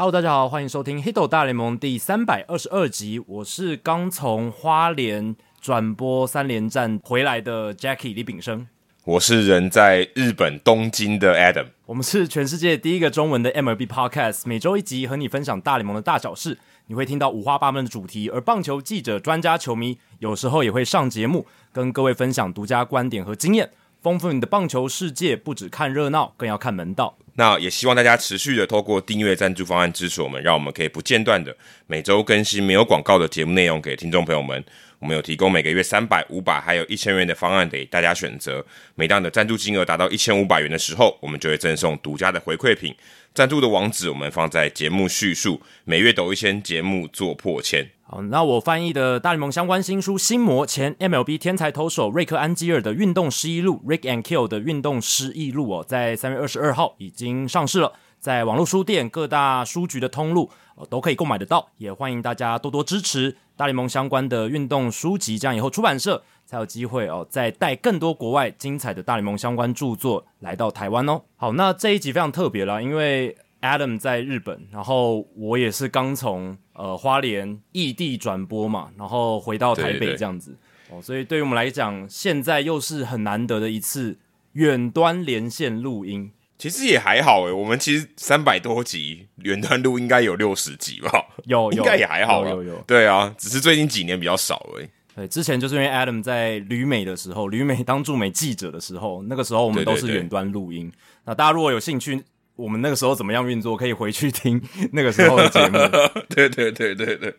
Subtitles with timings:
[0.00, 3.22] Hello，大家好，欢迎收听《黑豆大联盟》第三百二十二集。
[3.26, 8.66] 我是刚从花莲转播三连战回来的 Jackie 李炳生。
[9.04, 11.66] 我是人在日本东京的 Adam。
[11.84, 16.56] 我们是全世界第一个中文的 MLB Podcast，每周一集和你分享大联盟的大小事。
[16.86, 23.70] 你会听到五花八门的主题，而棒球记者、专家、球迷有时候也会上节目，跟各位分享独家观点和经验，
[24.00, 25.36] 丰富你的棒球世界。
[25.36, 27.18] 不只看热闹，更要看门道。
[27.34, 31.56] 那也希望大家持续的透过订阅赞助方案支持我们，让我们可以不间断的
[31.86, 34.62] 每周更新没有广告的节目内容给听众朋友们。
[34.98, 38.62] 我们有提供每个月三百、五百，还有一千元的方案给大家选择。
[38.94, 42.94] 每当你的赞助金额达到一千五百元的时候，我们就会赠送独家的回馈品。
[43.32, 45.62] 赞助的网址我们放在节目叙述。
[45.84, 47.99] 每月抖一千，节目做破千。
[48.12, 61.68] 好，那我翻译的大联盟相关新书《心魔》前 MLB 天才投手瑞克安基尔的运动失忆录 （Rick and Kill 的运动失忆录）哦，在三月二十二号已经上市了，在网络书店、各大书局的通路哦都可以购买得到。
[61.76, 71.22] 也欢迎大家多多支持大联盟相关的运动书籍，这样以后出版社才有机会哦，再带更多国外精彩的大联盟相关著作来到台湾哦。
[71.36, 80.56] 好，那这一集非常特别了，因为 Adam 在日本，然后我也是刚从呃花莲异地转播嘛，然后回到台北这样子
[80.90, 84.18] 哦，所以对于我们来讲，现在又是很难得的一次
[84.52, 86.32] 远端连线录音。
[86.58, 91.10] 其实也还好诶，我们其实三百多集远端录应该有六十集吧，
[91.44, 92.76] 有应该也还好有有。
[92.86, 94.88] 对啊，只是最近几年比较少而已。
[95.16, 100.92] 对，之前就是因为 Adam 在旅美的时候，旅美当驻美记者的时候，那个时候我们都是远端录音。
[101.24, 102.22] 那大家如果有兴趣，
[102.60, 104.60] 我们那个时候怎么样运作，可以回去听
[104.92, 105.78] 那个时候的节目。
[106.28, 107.34] 对对对对对。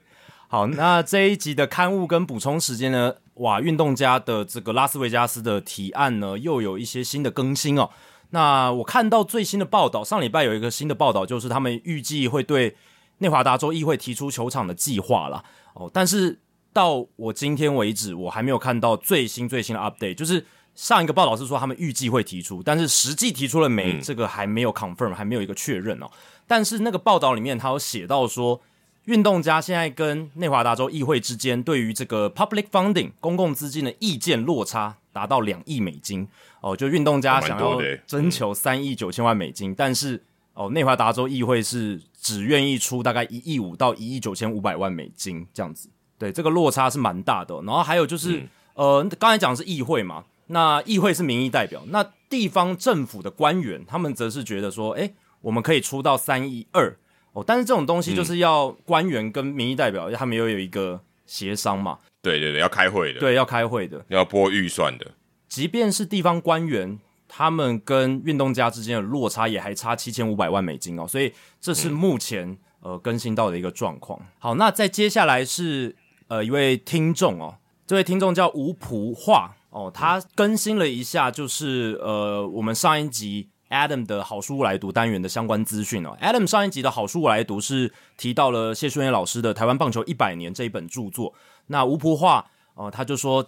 [0.47, 3.13] 好，那这一集的刊物跟补充时间呢？
[3.35, 7.89] 哇，运动家的这个拉斯维加斯的提案呢，又有一些新的更新哦。
[8.31, 12.75] 那我看到最新的报道，上礼拜有一个新的报道，就是他们预计会对
[13.19, 15.43] 内华达州议会提出球场的计划啦
[15.73, 15.89] 哦。
[15.93, 16.39] 但是
[16.73, 20.15] 到我今天为止，我还没有看到最新最新的 update。
[20.15, 20.45] 就是
[20.75, 23.99] 上一个报道是说他们预计会提出，但是实际提出了没？
[23.99, 26.09] 这个还没有 confirm，还没有一个确认哦。
[26.47, 28.61] 但是那个报道里面，他有写到说，
[29.05, 36.27] 运动家现在跟内华达州议会之间对于这个 public funding 公共资金的意见落差达到两亿美金。
[36.61, 40.23] 哦，就运动家想要征求三亿九千万美金，但是
[40.53, 45.89] 哦，内华达州议会是只愿意出大概一亿五到一亿九千五百万美金这样子。
[46.19, 47.55] 对，这个落差是蛮大的。
[47.63, 48.45] 然后还有就是，
[48.75, 56.97] 呃，刚才讲的是议会嘛，那议会是民意代表，那地方政府的官员他们则是觉得说，哎，我们可以出到三亿二
[57.31, 61.99] 哦，但是这种东西就是要官员跟民意代表他们又有一个协商嘛。
[62.21, 63.19] 对对对，要开会的。
[63.19, 65.11] 对，要开会的，要拨预算的。
[65.47, 74.19] 即便是地方官员，他们跟运动家之间的落差也还差七千五百万美金哦，所以这是目前呃更新到的一个状况。
[74.37, 75.95] 好，那再接下来是
[76.27, 77.55] 呃一位听众哦，
[77.87, 86.15] 这位听众叫吴普话哦，他更新了一下，就是呃我们上一集 Adam 的好书来读单元的相关资讯哦。
[86.21, 91.33] Adam 上一集的好书来读是提到了谢淑妍老师的《台湾棒球一百年》这一本著作。
[91.67, 92.45] 那吴普话
[92.75, 93.45] 哦，他就说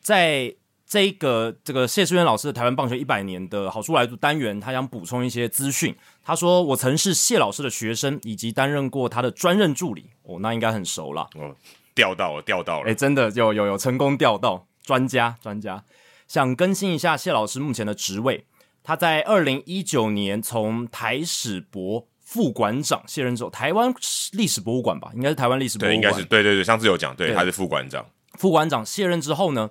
[0.00, 0.54] 在
[0.86, 5.96] 这一个这个谢世渊老师的台湾棒球一百年的好书来读单元，他想补充一些资讯。
[6.22, 10.10] 他说：“我曾是谢老师的学生，以及担任过他的专任助理。
[10.22, 11.22] 哦，那应该很熟了。
[11.34, 11.56] 哦，
[11.94, 12.88] 钓到了，钓到了。
[12.88, 15.82] 哎，真的有有有成功钓到专家专家。
[16.28, 18.46] 想更新一下谢老师目前的职位。
[18.84, 23.92] 他在二零一九年从台史博副馆长卸任之后，台湾
[24.32, 28.06] 历史博物馆吧，应该是台湾历史博物馆，应该是对对对，上次有讲，对，他是副馆长。
[28.34, 29.70] 副馆长卸任之后呢？”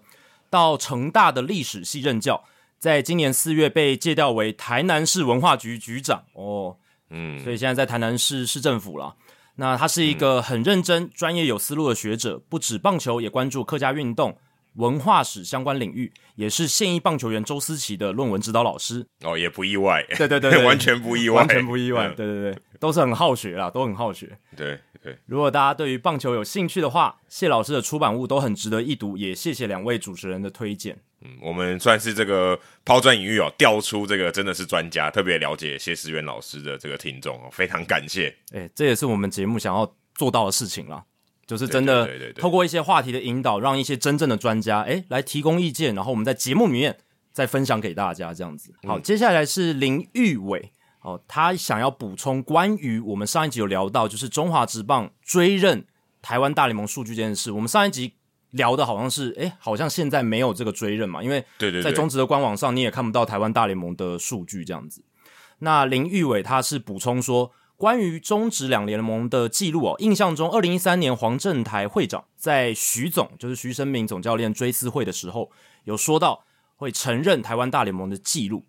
[0.49, 2.43] 到成大的历史系任教，
[2.77, 6.77] 在今年四月被借调为台南市文化局局长哦，
[7.09, 9.15] 嗯，所以现在在台南市市政府了。
[9.55, 14.37] 那他是一个很认真、专业、有思路的学者，不止棒球，也关注客家运动、
[14.75, 19.05] 文化史相关领域，也是现役棒球员周思齐的论文指导老师。
[19.21, 24.79] 哦，也不意外，对对对， 完全不意外，完全不意外，对对对，都是很好学啦，都很好学，对。
[25.03, 30.97] 对，如果大家对于棒球有兴趣的话，谢老师的出版物都很值得一读，也谢谢两位主持人的推荐。
[31.19, 38.33] 嗯，我们算是这个抛砖引玉哦，调出这个真的是专家，特别了解谢思源老师的这个听众哦，非常感谢。
[38.53, 41.03] 哎，这也是我们节目想要做到的事情啦，
[41.45, 46.97] 就是真的透过一些话题的引导，让一些真正的专家哎来提供意见，然后我们在节目里面
[47.31, 48.73] 再分享给大家这样子。
[48.87, 50.71] 好，接下来是林玉伟。
[51.01, 55.85] 哦，他想要补充关于我们上一集有聊到，就是中华职棒追认
[56.21, 57.51] 台湾大联盟数据这件事。
[57.51, 58.13] 我们上一集
[58.51, 61.43] 聊的好像是，哎，好像现在没有这个追认嘛，因为
[61.83, 65.03] 在中职的官网上你也看不到台湾大联盟的数据这样子。
[65.59, 67.51] 那林玉伟他是补充说，
[67.83, 75.51] 关于中职两联盟的记录哦，印象中二零一三年黄镇台会长在徐总，就是徐生明总教练追思会的时候，
[75.83, 76.45] 有说到
[76.77, 78.63] 会承认台湾大联盟的记录，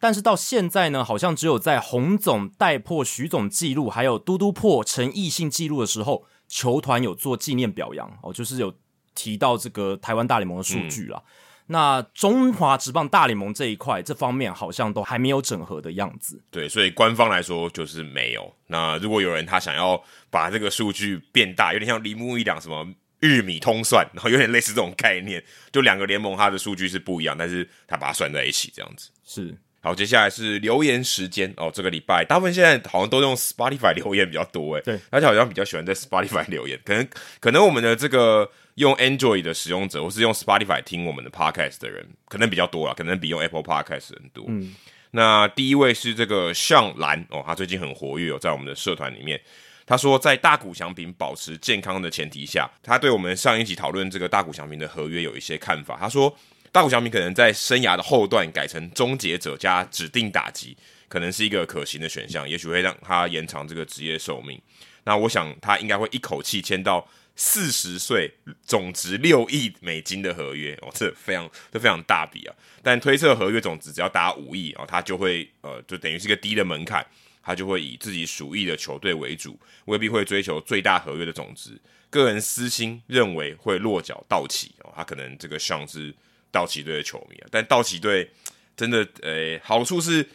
[0.00, 8.74] 但是到现在呢，好像只有在洪总带破徐总记录，还有嘟嘟破陈奕信记录的时候，球团有做纪念表扬哦，就是有
[9.14, 11.22] 提到这个台湾大联盟的数据啦。
[11.68, 16.40] 那中华职棒大联盟这一块，这方面好像都还没有整合的样子。
[16.50, 18.54] 对，所以官方来说就是没有。
[18.68, 22.86] 那如果有人他想要把这个数据变大，有点像铃木一两什么
[23.20, 25.42] 玉米通算，然后有点类似这种概念，
[25.72, 29.10] 就两个联盟它的数据是不一样，但是他把它算在一起这样子。
[29.24, 29.56] 是。
[29.82, 31.70] 好，接下来是留言时间哦。
[31.72, 36.76] 这个礼拜大部分现在好像都用 Spotify 留言比较多，诶，对，而且好像比较喜欢在 Spotify 留言。
[36.84, 37.08] 可能
[37.38, 44.46] 可能我们的这个用 Android 的使用者，或是用 Spotify 听我们的 Podcast 的人，可能比较多了，可能比用 Apple Podcast 人多。
[44.48, 44.74] 嗯，
[45.10, 49.38] 那第一位是这个向兰哦，他最近很活跃哦，在我们的社团里面，
[49.84, 55.98] 他说在大谷翔平保持健康的前提下，他对我们上一集讨论这个大谷翔平的合约有一些看法。
[56.00, 56.34] 他说。
[56.72, 60.76] 大谷翔平可能在生涯的后段改成终结者加指定打击，
[61.08, 64.60] 可能是一个可行的选项，也许会让他延长这个职业寿命。
[65.04, 72.56] 那我想他应该会一口气签到四十岁，总值六亿美金的合约哦，这非常这非常大笔啊！
[72.82, 77.06] 但推测合约总值只要达五亿哦，他就会呃，就等于是一个低的门槛，
[77.42, 81.78] 他就会以自己属意的球队为主，未必会追求最大合约的总值。
[82.10, 86.12] 个人私心认为会落脚道奇哦，他可能这个像是。
[86.52, 88.26] 道奇队的球迷啊，但道奇队
[88.74, 90.26] 真的，呃，好处是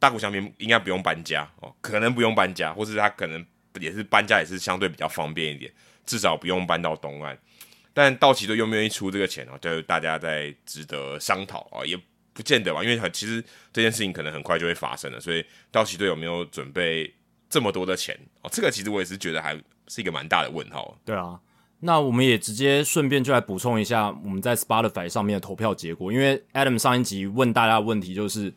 [0.00, 3.46] 大谷翔平应该不用搬家哦，可能不用搬家，或是他可能
[3.78, 5.70] 也是搬家也是相对比较方便一点，
[6.10, 7.38] 至少不用搬到东岸。
[7.94, 11.96] 但道奇队愿不愿意出这个钱哦，就大家在值得商讨啊，也
[12.32, 13.40] 不见得吧，因为其实
[13.72, 17.14] 这件事情可能很快就会发生了，所以道奇队有没有准备
[17.48, 18.50] 这么多的钱哦？
[18.52, 19.54] 这个其实我也是觉得还
[19.86, 20.98] 是一个蛮大的问号。
[21.04, 21.38] 对啊。
[21.82, 28.52] 那我们也直接顺便就来补充一下我们在 Spotify 上面的投票结果，因为 Adam 上一集问大家的问题就是，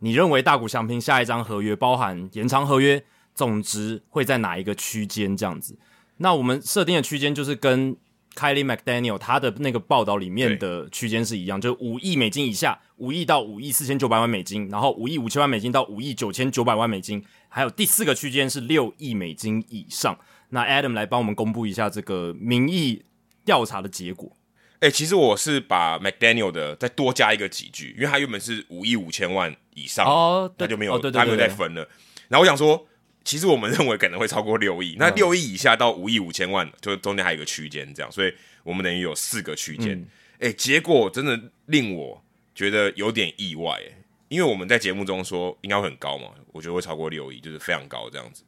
[0.00, 5.78] 你认为大股祥平下一张合约包含延长合约总值会在哪一个区间这样子？
[6.18, 7.96] 那我们设定的区间就是跟
[8.34, 20.18] Kylie McDaniel 他的那个报道里面的区间是一样，就是五亿美金以下，五亿到五亿四千九百万美金，然后五亿五千万美金到五亿九千九百万美金，还有第四个区间是六亿美金以上。
[20.50, 23.04] 那 Adam 来帮我们公布一下这个民意
[23.44, 24.36] 调查的结果。
[24.80, 31.88] 哎，其实我是把 McDaniel 的再多加一个几句，因为他原本是五亿五千万以上，哦，他就没有，他没有再分了。
[32.28, 32.86] 然后我想说，
[33.24, 38.32] 其实我们认为可能会超过六亿，那六亿以下到五亿五千万，就中间还有一个区间，这样，所以
[38.62, 40.06] 我们等于有四个区间。
[40.38, 42.22] 哎，结果真的令我
[42.54, 43.98] 觉得有点意外，哎，
[44.28, 48.44] 因为我们在节目中说应该会很高嘛，我觉得会超过六亿，就是非常高这样子。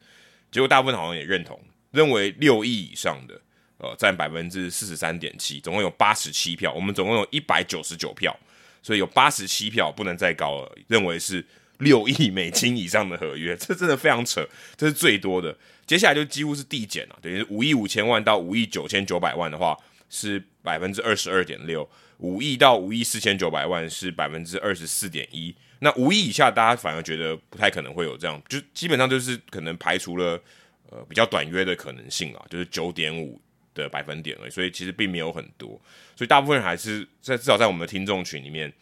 [0.50, 1.58] 结果大部分好像也认同。
[1.92, 3.40] 认为六亿以上的，
[3.78, 6.70] 呃，占百分之四十三点七，总共有八十七票。
[6.74, 8.36] 我们总共有一百九十九票，
[8.82, 10.76] 所以有八十七票不能再高了。
[10.88, 11.42] 认为是
[11.78, 15.56] 六亿美金以上的合约，这真的非常扯，这是最多的。
[15.86, 19.76] 接下来就几乎是递减了，等于五亿五千万到五亿九千九百万的话
[20.08, 25.54] 是百分之二十二点六，五亿到五亿四千九百万是百分之二十四点一。
[25.80, 30.40] 那五亿以下，大家反而觉得不太可能会有这样，就基本上就是可能排除了。
[30.88, 33.40] 呃，比较短约的可能性啊，就是九点五
[33.74, 35.70] 的百分点而已，所以其实并没有很多，
[36.14, 38.72] 所以大部分人还是在至少在我们的听众群里面，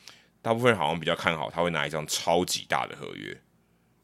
[0.44, 3.40] 大部分人好像比较看好他会拿一张超级大的合约。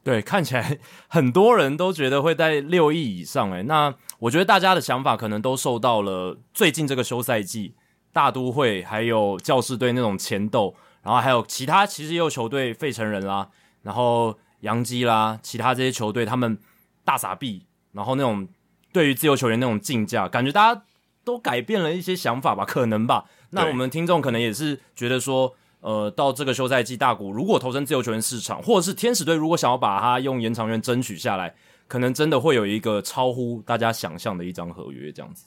[0.03, 3.65] 对，看起来很多人都觉得会在六亿以上诶。
[3.65, 7.75] 那我觉得大家的想法可能都受到了最近这个休赛季
[8.11, 13.51] 大都会还有教士队那种前斗，然后还有其他其实也有球队费城人啦，
[13.83, 16.59] 然后洋基啦，其他这些球队他们
[17.05, 17.67] 大傻逼。
[17.93, 18.49] 然后那种
[18.93, 20.83] 对于自由球员那种竞价，感觉大家
[21.25, 23.27] 都改变了一些想法吧，可能吧。
[23.51, 31.55] 那我们听众可能也是觉得说，呃，到这个休赛季，大股如果投身自由球员市场，或者是天使队如果想要把它用延长约争取下来，
[31.89, 35.45] 可能真的会有一个超乎大家想象的一张合约这样子。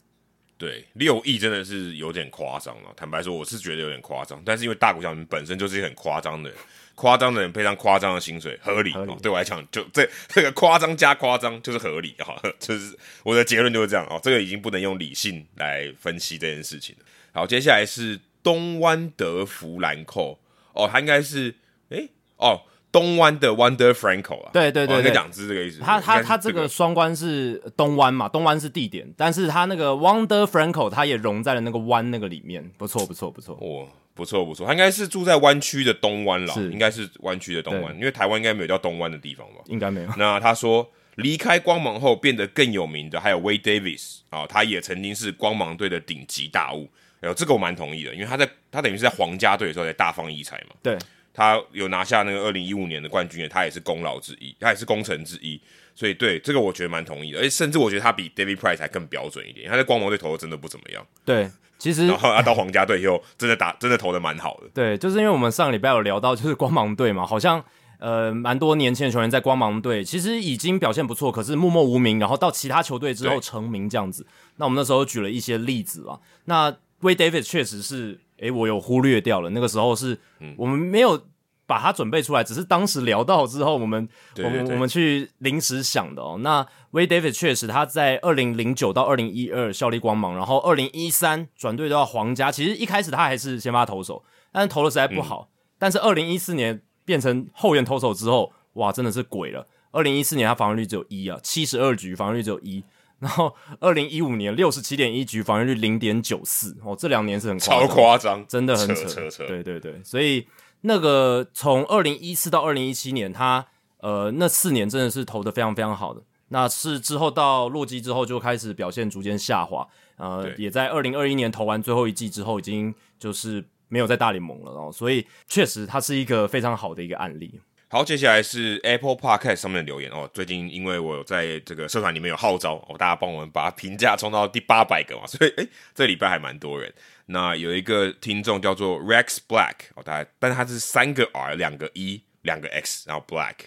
[0.58, 2.90] 对，六亿真的是有点夸张了。
[2.96, 6.58] 坦白说，我是觉得有点夸张，但是因为大股小明本身就是一个很夸张的人。
[6.96, 9.18] 夸张的人配上夸张的薪水，合理哦。
[9.20, 12.40] 对我来讲，就这这个夸张加夸张就是合理哈。
[12.60, 14.20] 就是我的结论就是这样哦。
[14.22, 17.06] 这个已经不能用理性来分析这件事情了。
[17.34, 20.38] 好，接下来是东湾德弗兰蔻
[20.74, 21.56] 哦，他应该是
[21.90, 24.52] 诶哦，东湾的 Wonder Franco 啊。
[24.54, 25.80] 对对对，两只这个意思。
[25.80, 28.28] 他他他这个双关是东湾嘛？
[28.28, 32.70] 东湾是地点，但是他那个 Wonder Franco 他也融在了那个湾那个里面。
[32.78, 33.58] 不错不错不错。
[33.62, 33.88] 哦。
[34.16, 39.64] 不错不错，他应该是住在湾区的东湾了，应该是湾区的东湾，因为台湾应该没有叫东湾的地方吧？
[39.66, 40.10] 应该没有。
[40.20, 46.88] 那他说离开光芒后变得更有名的还有 Wade Davis 啊，他也曾经是光芒队的顶级大物。
[47.24, 50.76] 哎呦，这个我蛮同意的，因为他在他等于是在皇家队的时候在大放异彩嘛。
[50.84, 50.98] 对，
[51.34, 55.60] 他有拿下那个二零一五年的冠军，他也是功劳之一，他也是功臣之一。
[55.96, 59.70] 所以对这个我觉得蛮同意的，而且甚至我觉得他比 David Price 还更标准一点。
[59.70, 61.06] 他在光芒队投的真的不怎么样。
[61.24, 64.68] 对，其实然后他到皇家队以后，真的打真的投的蛮好的。
[64.74, 67.64] 对，就是因为我们上个礼拜有聊到，就是光芒队嘛，好像
[68.00, 74.26] 呃蛮多年轻的球员在光芒队其实已经表现不错，可是默默无名，然后到其他球队之后成名这样子。
[74.56, 80.18] 那我们那时候举了一些例子啊，那 Way David 确实是，诶，我有忽略掉了，那个时候是
[80.58, 81.28] 我们没有。
[81.66, 84.08] 把它准备出来，只是当时聊到之后，我们
[84.38, 86.38] 我们我们去临时想的哦。
[86.42, 92.52] 那 Way David 确实他在二零零九到二零一二效力光芒，然后二零一三转队到皇家。
[92.52, 95.50] 其实一开始他还是先发投手，但是投的实在不好。
[95.80, 99.66] 但是二零一四年变成后援投手之后，哇，真的是鬼了。
[99.94, 102.84] 二零一四年他防御率只有一啊，七十二局防御率只有一。
[103.24, 109.48] 然后二零一五年六十七点一局防御率零点九四哦，这两年是很超夸张，真的很扯扯。
[109.48, 110.46] 对对对，所以。
[110.86, 113.66] 那个从二零一四到二零一七年，他
[114.00, 116.22] 呃那四年真的是投的非常非常好的。
[116.50, 119.88] 那是之后到洛基之后就开始表现逐渐下滑，
[120.18, 124.92] 呃，也在二零二一年投完最后一季之后，已经就是没有在大联盟了哦。
[124.92, 127.58] 所以确实他是一个非常好的一个案例。
[127.94, 130.28] 好，接下来是 Apple Podcast 上面的留言哦。
[130.34, 136.92] 最近因为我在这个社团里面有号召哦，大家帮我们把评价冲到第八百个嘛， 所以诶，这礼拜还蛮多人。
[137.28, 143.58] 那有一个听众叫做 Rex Black 哦，大家，但他是三个 R 两个 E 两个 X，然后 Black，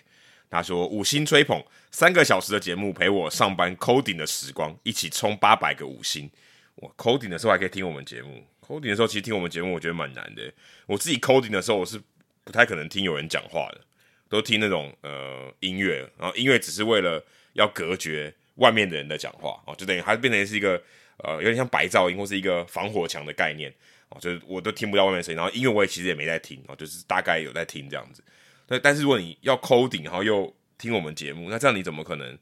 [0.50, 6.28] 他说五星吹捧，三个小时的节目陪我上班 coding 的时光，一起冲八百个五星。
[6.74, 10.52] 我 coding 的时候还可以听我们节目，coding 的时候其实听我们节目我觉得蛮难的。
[10.86, 12.02] 我自己 coding 的时候我是
[12.42, 13.82] 不太可能听有人讲话的。
[14.28, 20.82] 都听那种呃音乐，然后音乐只是为了要隔绝外面的人的讲话哦，就等于它变成是一个
[21.18, 23.72] 呃有点像白噪音或是一个防火墙的概念
[24.08, 28.22] 哦，就是我都听不到外面声音，然后音乐我也其实也没在听哦，就是大概有在听这样子。
[28.68, 32.36] 那，但是如果你要 coding，然后又听我们节目，那这样你怎么可能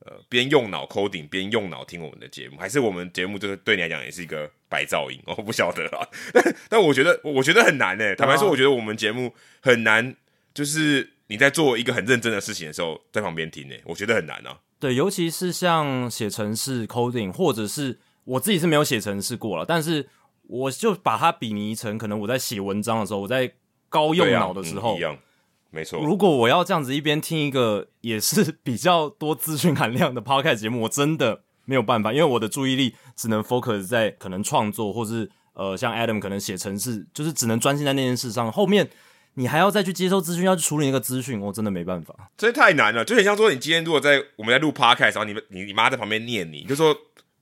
[0.00, 2.56] 呃边用脑 coding 边用脑听我们的节目？
[2.56, 5.20] 还是我们节目就是对你来讲也是一个白噪音？
[5.26, 10.16] 我不晓得啊，但 但我觉得我觉得很难诶，坦白说，我觉得我们节目很难，
[10.54, 11.17] 就是。
[11.28, 14.58] 你在做一个很认真的事情的时候，在旁边听呢，我觉得很难啊。
[14.80, 20.08] 对，尤其是像写程式 coding，或者是我自己是没有写程式过了，但是
[20.46, 23.52] 我就把它比拟成可能我在写文章的时候，我在
[23.88, 25.18] 高用脑的时候一样，
[25.70, 26.00] 没错。
[26.00, 38.88] 如果我要这样子一边听一个也是 比较多资讯含量的 podcast 节目，我真的没有办法，因为我的注意力只能 focus 在可能创作，或是呃像 Adam 可能写程式，就是只能专心在那件事上，后面。
[39.38, 42.12] 你还要再去接收资讯，要去处理那个资讯，我真的没办法。
[42.36, 46.92] 这太难了，就很像说，你今天如果在我们在录 podcast 时候，你你你妈在旁边念你，就说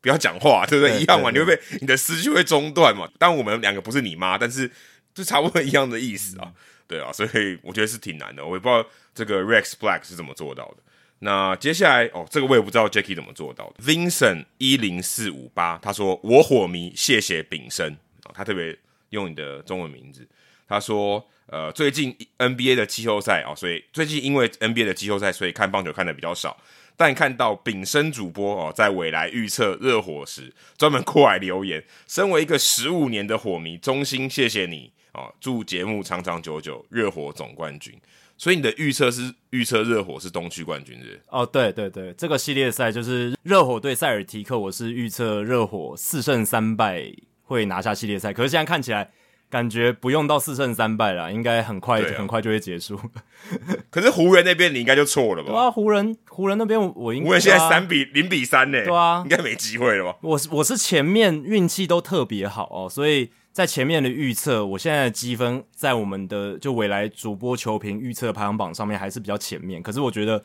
[0.03, 1.01] 不要讲话，对不对？
[1.01, 3.09] 一样嘛，你会被你的思绪会中断嘛。
[3.19, 4.71] 但我们两个不是你妈，但是
[5.15, 6.53] 就差不多一样的意思啊，
[6.87, 8.45] 对啊，所以我觉得是挺难的。
[8.45, 10.83] 我也不知道这个 Rex Black 是怎么做到的。
[11.21, 13.83] 那接下来哦，这个我也不知道 Jackie 怎么做到的。
[13.83, 17.97] Vincent 一零四五八他说：“我火迷，谢谢炳生
[18.35, 20.29] 他特别用你的中文名字，
[20.69, 21.27] 他说。
[21.49, 26.57] 呃，最近 NBA 的季后赛啊，所以最近因为 NBA 的季后赛，所以看棒球看的比较少。
[26.99, 31.85] 但看到炳生主播哦，在未来预测热火时，专门过来留言。
[32.09, 37.95] 身为一个十五年的火迷，衷心谢谢你哦，祝节目长长久久，热火总冠军。
[38.39, 41.21] 所以你的预测是预测热火是东区冠军是？
[41.29, 47.13] 哦，对对对，这个系列赛就是热火对塞尔提克，我是预测热火四胜三败
[47.43, 48.33] 会拿下系列赛。
[48.33, 49.13] 可是现在看起来。
[49.49, 53.01] 感觉不用到四胜三败了，应该很快很快就会结束。
[53.91, 55.51] 可是湖人那边你应该就错了吧？
[55.51, 60.19] 对啊，湖人湖人那边我应湖人现在三比零比三呢，对啊，应该没机会了吧？
[60.23, 69.81] 我我是前面运气都特别好哦，所以在前面的预测，我现在的积分在我们的就未来主播球评预测排行榜上面还是比较前面。
[69.81, 70.43] 可是我觉得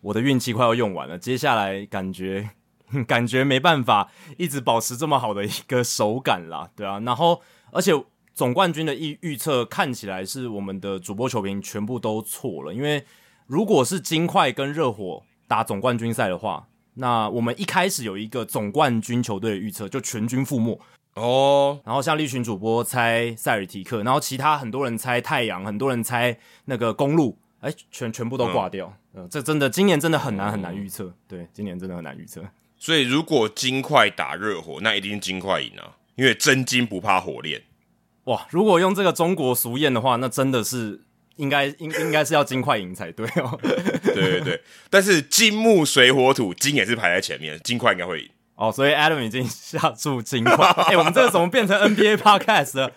[0.00, 2.50] 我的运气快要用完了，接下来感觉
[3.08, 4.08] 感觉没办法
[4.38, 7.42] 一直保持这么好的一个手感啦，对啊，然后
[7.72, 7.92] 而且。
[8.34, 13.04] 总冠军的预预测看起来是我们的主播球评全部都错了，因为
[13.46, 20.80] 如果是金块跟热火打总冠军赛的话，那我们一开始有一个总冠军球队的预测就全军覆没
[21.14, 21.80] 哦。
[21.84, 28.92] 然后像立群主播猜塞尔提克，然后其他很多人猜太阳，很多人猜那个公路，哎，全全部都挂掉。
[29.12, 31.14] 嗯，这真的今年真的很难很难预测。
[31.28, 32.42] 对，今年真的很难预测。
[32.76, 37.62] 所以如果金块打热火，那一定金块赢啊，因为真金不怕火炼。
[38.24, 41.00] 哇，如果用这个中国俗谚的话，那真的是
[41.36, 43.58] 应该应 应该是要金块赢才对哦。
[43.60, 48.28] 对对对，但是金木水火土金也是排在前面，金块应该会赢。
[48.56, 50.54] 哦，所以 Adam 已经下注金块。
[50.86, 52.92] 哎，我们这个怎么变成 NBA podcast 了？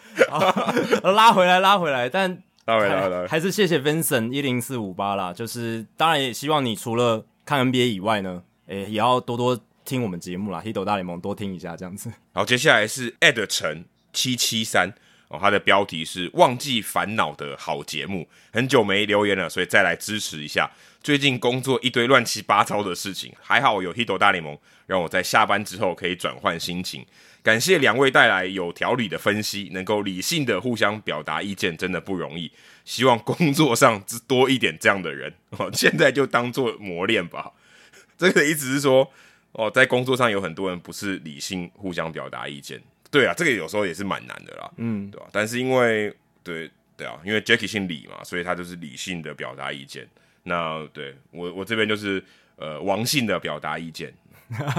[1.04, 2.08] 拉回来，拉回来。
[2.08, 5.34] 但拉回来，拉回来还是谢谢 Vincent 一零四五八啦。
[5.34, 10.60] 就是当然也希望你除了看 NBA 以外呢，哎，也要多多听我们节目啦。
[10.60, 12.12] h i 大联盟多听一下这样子。
[12.34, 14.94] 好，接下来是 Ed 陈七七三
[15.30, 18.28] 哦，他的标题是忘记烦恼的好节目。
[18.52, 20.70] 很久没留言了，所以再来支持一下。
[21.02, 27.06] 最近工作一堆乱七八糟的事情，还好有 Hito 大联盟，让我在下班之后可以转换心情。
[27.44, 32.52] 感谢两位带来有条理的分析，能够理性的互相表达意见，真的不容易。
[32.84, 35.70] 希望工作上多一点这样的人哦。
[35.74, 37.52] 现在就当做磨练吧。
[38.18, 39.10] 这个意思是说，
[39.54, 42.82] 哦，在工作上有很多人不是理性互相表达意见。
[43.10, 44.72] 对啊，这个有时候也是蛮难的啦。
[44.78, 45.28] 嗯，对吧？
[45.32, 50.08] 但是因为对对啊，因为 Jackie 姓李嘛，所以他就是理性的表达意见。
[50.44, 52.24] 那对我我这边就是
[52.56, 54.14] 呃王姓的表达意见，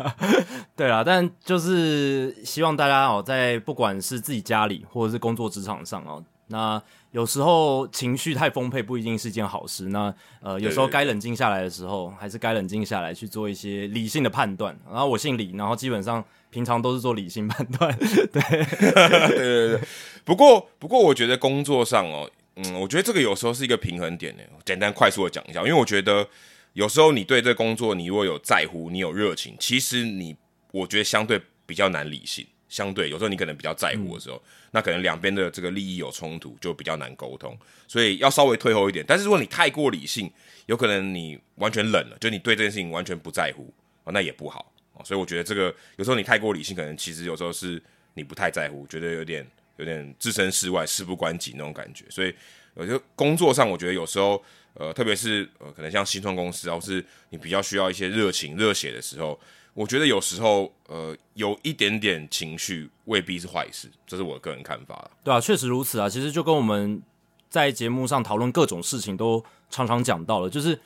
[0.75, 9.88] 对啊，但就是希望大家哦，在不管是自己家里或者是工作职场上哦，那有时候情绪太丰沛不一定是件好事。
[9.88, 14.75] 那呃，有时候该冷静下来的时候，还是该冷静下来去做一些理性的判断。
[14.87, 17.97] 然后我姓李，然后基本上平常都是做理性判断。
[17.99, 19.81] 对对对对，
[20.25, 22.31] 不过不过我觉得工作上哦。
[22.57, 24.43] 嗯，我觉得这个有时候是一个平衡点呢。
[24.64, 26.26] 简单快速的讲一下，因为我觉得
[26.73, 30.35] 有时候你对这工作你如果有在乎，你有热情，其实你
[30.73, 32.45] 我觉得相对比较难理性。
[32.69, 37.56] 相对有时候你可能比较在乎的时候，那可能两边的这个利益有冲突，就比较难沟通。
[37.87, 39.02] 所以要稍微退后一点。
[39.08, 40.30] 但是如果你太过理性，
[40.67, 43.73] 有可能你完全冷了，就你对这件事情完全不在乎
[44.04, 44.71] 哦，那也不好
[45.04, 47.82] 所以我觉得这个有时候你太过理性，可能其实有时候是
[48.15, 49.47] 你不太在乎，觉得有点。
[49.78, 52.34] 有点置身事外、事不关己那种感觉，所以
[52.75, 54.43] 我觉得工作上，我觉得有时候，
[54.75, 59.39] 呃，特别是呃，可能像新创公司，或是你比较需要一些热情、热血的时候，
[59.75, 66.08] 我觉得有时候，呃，有一点点情绪未必是坏事，这是我个人看法对啊，确实如此啊。
[66.08, 67.00] 其实就跟我们
[67.49, 70.76] 在节目上讨论各种事情都常常讲到了，就是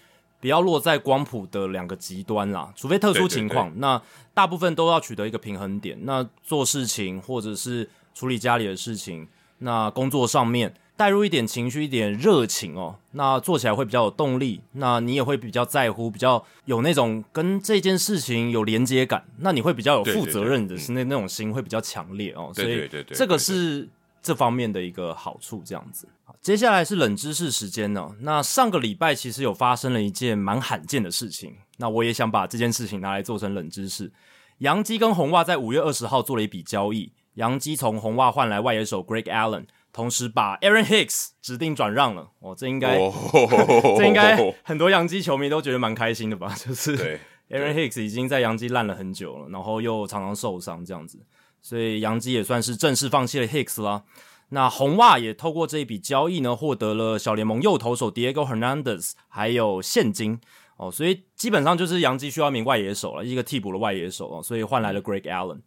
[0.42, 4.02] 不要落在光谱的两个极端啦，除非特殊情况，那
[4.34, 5.96] 大部分都要取得一个平衡点。
[6.02, 9.28] 那做事情或者是处理家里的事情，
[9.58, 14.60] 那工作上面带入一点情绪、一点热情哦，那做起来会比较有动力。
[14.72, 19.24] 那你也会比较在乎，比较有那种跟这件事情有连接感。
[19.38, 22.50] 那你会比较有负责任的是那那种心会比较强烈哦。
[22.52, 23.88] 所以这个是
[24.22, 25.62] 这方面的一个好处。
[25.64, 26.06] 这样子，
[26.40, 28.14] 接下来是冷知识时间呢。
[28.20, 34.12] 那上个礼拜其实有发生了一件蛮罕见的事情，那我也想把这件事情拿来做成冷知识。
[34.58, 37.12] 杨基跟红袜在五月二十号做了一笔交易。
[37.34, 42.28] 杨基从红袜换来外野手 Greg Allen，同时把 Aaron Hicks 指定转让了。
[42.40, 42.98] 哦，这应该，
[43.96, 46.54] 这应该很多洋基球迷都觉得蛮开心的吧？
[46.54, 51.18] 就是 Aaron Hicks 已经在洋基烂了很久了，然后又常常受伤这样子，
[51.62, 54.02] 所以杨基也算是正式放弃了 Hicks 啦。
[54.50, 60.38] 那红袜也透过这一笔交易呢，获得了小联盟右投手 Diego Hernandez，还有现金
[60.76, 65.60] 哦，所以基本上就是杨基需要一名外野手了，一个替补的外野手哦，所以换来了 Greg Allen。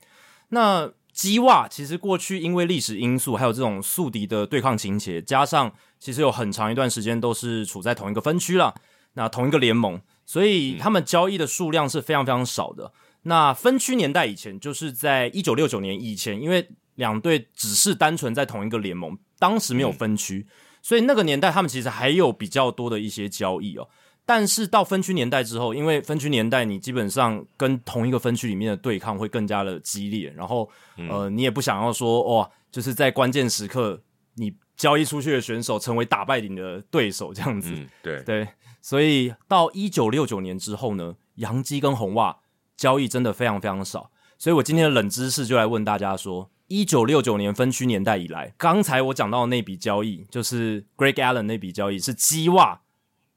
[0.49, 8.75] 那基袜其实过去因为历史因素，还有这种宿敌的对抗情节，加上其实有很长一段时间都是处在同一个分区了，
[9.13, 12.91] 那同一个联盟，所以他们交易的数量是非常非常少的。
[13.27, 20.45] 那分区年代以前，就是在一九六九年以前，因为两队只是单纯在同一个联盟，当时没有分区，
[20.81, 23.87] 所以那个年代他们其实还有比较多的一些交易哦。
[24.27, 30.69] 但是到分区年代之后，因为分区年代你基本上跟同一个分区里面的对抗会更加的激烈，然后
[31.09, 34.01] 呃，你也不想要说哇，就是在关键时刻
[34.35, 37.71] 你交易出去的选手成为打败你的对手这样子。
[38.01, 38.47] 对对，
[38.81, 42.35] 所以到一九六九年之后呢，洋基跟红袜
[42.75, 44.11] 交易真的非常非常少。
[44.37, 52.81] 所以我今天的冷知识就来问大家说，一九六九年分区年代以来，刚才我讲到的那笔交易，就是 Greg Allen 那笔交易是基袜。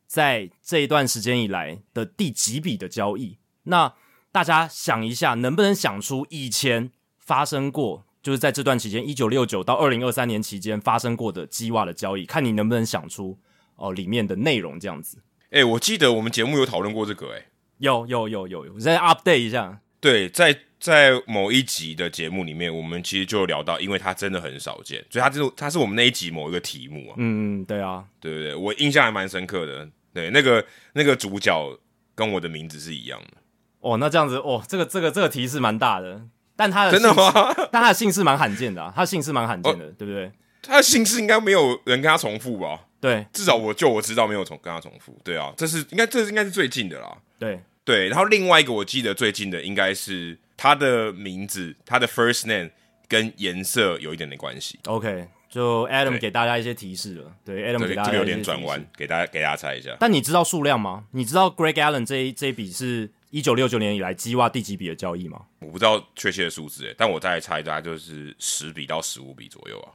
[0.06, 3.36] 在这一段时间以来的第几笔的交易？
[3.64, 3.92] 那
[4.32, 12.24] 大家想一下，能不能想出以前发生过，就是在这段期间，一九六九到二零二三年期间发生过的基袜的交易？
[12.24, 13.38] 看你能不能想出
[13.76, 15.18] 哦里面的内容这样子。
[15.50, 17.48] 哎，我记得我们节目有讨论过这个，哎，
[17.78, 19.80] 有有有有有，我再 update 一下。
[20.00, 27.14] 对，在在某一集的节目里面，我们其实就聊到，因为它真的很少见，所以它就是它是我们那一集某一个题目啊。
[27.16, 29.88] 嗯，对啊，对对对，我印象还蛮深刻的。
[30.14, 31.78] 对，那个那个主角
[32.14, 33.38] 跟我的名字是一样的
[33.80, 33.96] 哦。
[33.98, 36.22] 那这样子哦，这个这个这个提示蛮大的，
[36.56, 37.32] 但他的真的吗？
[37.70, 40.32] 但他的姓氏蛮罕见的，他姓氏蛮罕见的，对不对？
[40.62, 42.86] 他的姓氏应该没有人跟他重复吧？
[43.00, 45.18] 对至少我就我知道没有重跟他重复。
[45.24, 47.16] 对啊，这是应该这是应该是最近的啦。
[47.38, 52.70] 对对，然后另外一个我记得最近的应该是他的名字，他的 first name
[53.06, 54.78] 跟颜色有一点点关系。
[54.84, 57.32] ，OK，就 Adam 对给大家一些提示了。
[57.44, 58.84] 对，Adam 对，给大家这个有点转弯，。
[58.96, 59.96] 给大家给大家猜一下。
[59.98, 61.06] 但你知道数量吗？
[61.12, 65.40] 你知道 Greg Allen 这一这一笔是一九六九年以来基袜第几笔的交易吗？
[65.60, 69.88] 我不知道确切的数字，但我再猜大概就是十笔到十五笔左右啊。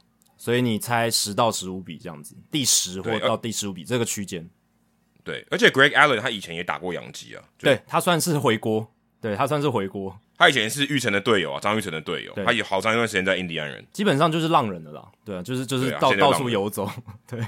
[0.44, 4.46] 所以你猜十到十五笔这样子，第十或到第十五笔这个区间。
[5.22, 8.86] 对，而且 Greg Allen 他以前也打过洋基啊，对他算是回锅，
[9.22, 15.10] 对他算是回锅，他以前是玉成的队友啊，张玉成的队友，他有好长一段时间在印第安人，基本上就是浪人的啦。
[15.24, 16.90] 对啊，就是就是到、到处游走。
[17.26, 17.40] 对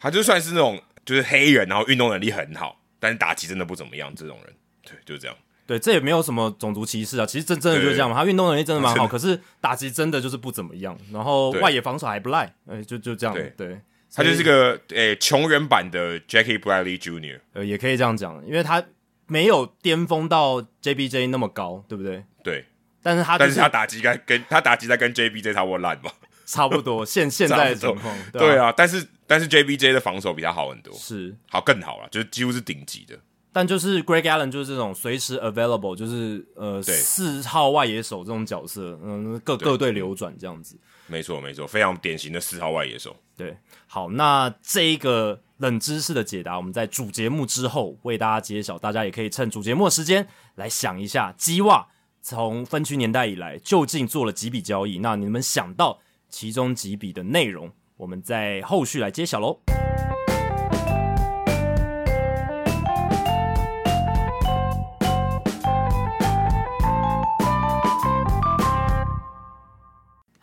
[0.00, 5.36] 他就算是那种就是黑人，然后运动能力很好，但是打击真的不怎么样这种人，对，就是这样。
[5.68, 8.16] 对，这也没有什么种族歧视啊，其实真真的就是这样嘛。
[8.16, 13.34] 他运动能力真的蛮好，可是打击真的就是不怎么样，然后外野防守还不赖，呃，就就这样。
[13.34, 13.78] 对对，
[14.14, 17.38] 他就是个诶穷人版的 Jackie Bradley Jr.
[17.52, 18.82] 呃，也可以这样讲，因为他
[19.26, 22.24] 没有巅峰到 JBJ 那么高，对不对？
[22.42, 22.64] 对，
[23.02, 26.10] 但是他、就但是他打击该跟他打击在跟 JBJ 差不多烂嘛。
[26.48, 31.36] 差不多现现在的差不多情况，对啊，啊，但是但是 JBJ 的防守比他好很多，是。
[31.50, 33.14] 好更好了，就是几乎是顶级的。
[33.58, 40.78] 但就是 Greg Allen 就是这种随时 available，就是呃四号外野手这种角色，嗯，各各队流转这样子。
[41.08, 43.16] 没错没错，非常典型的四号外野手。
[43.36, 51.88] 对，好，那这一个冷知识的解答，我们在主节目之后为大家揭晓，大家也可以趁主节目的时间来想一下，基袜
[52.22, 55.00] 从分区年代以来究竟做了几笔交易？
[55.00, 59.58] 那你们想到其中几笔的内容，我们在后续来揭晓喽。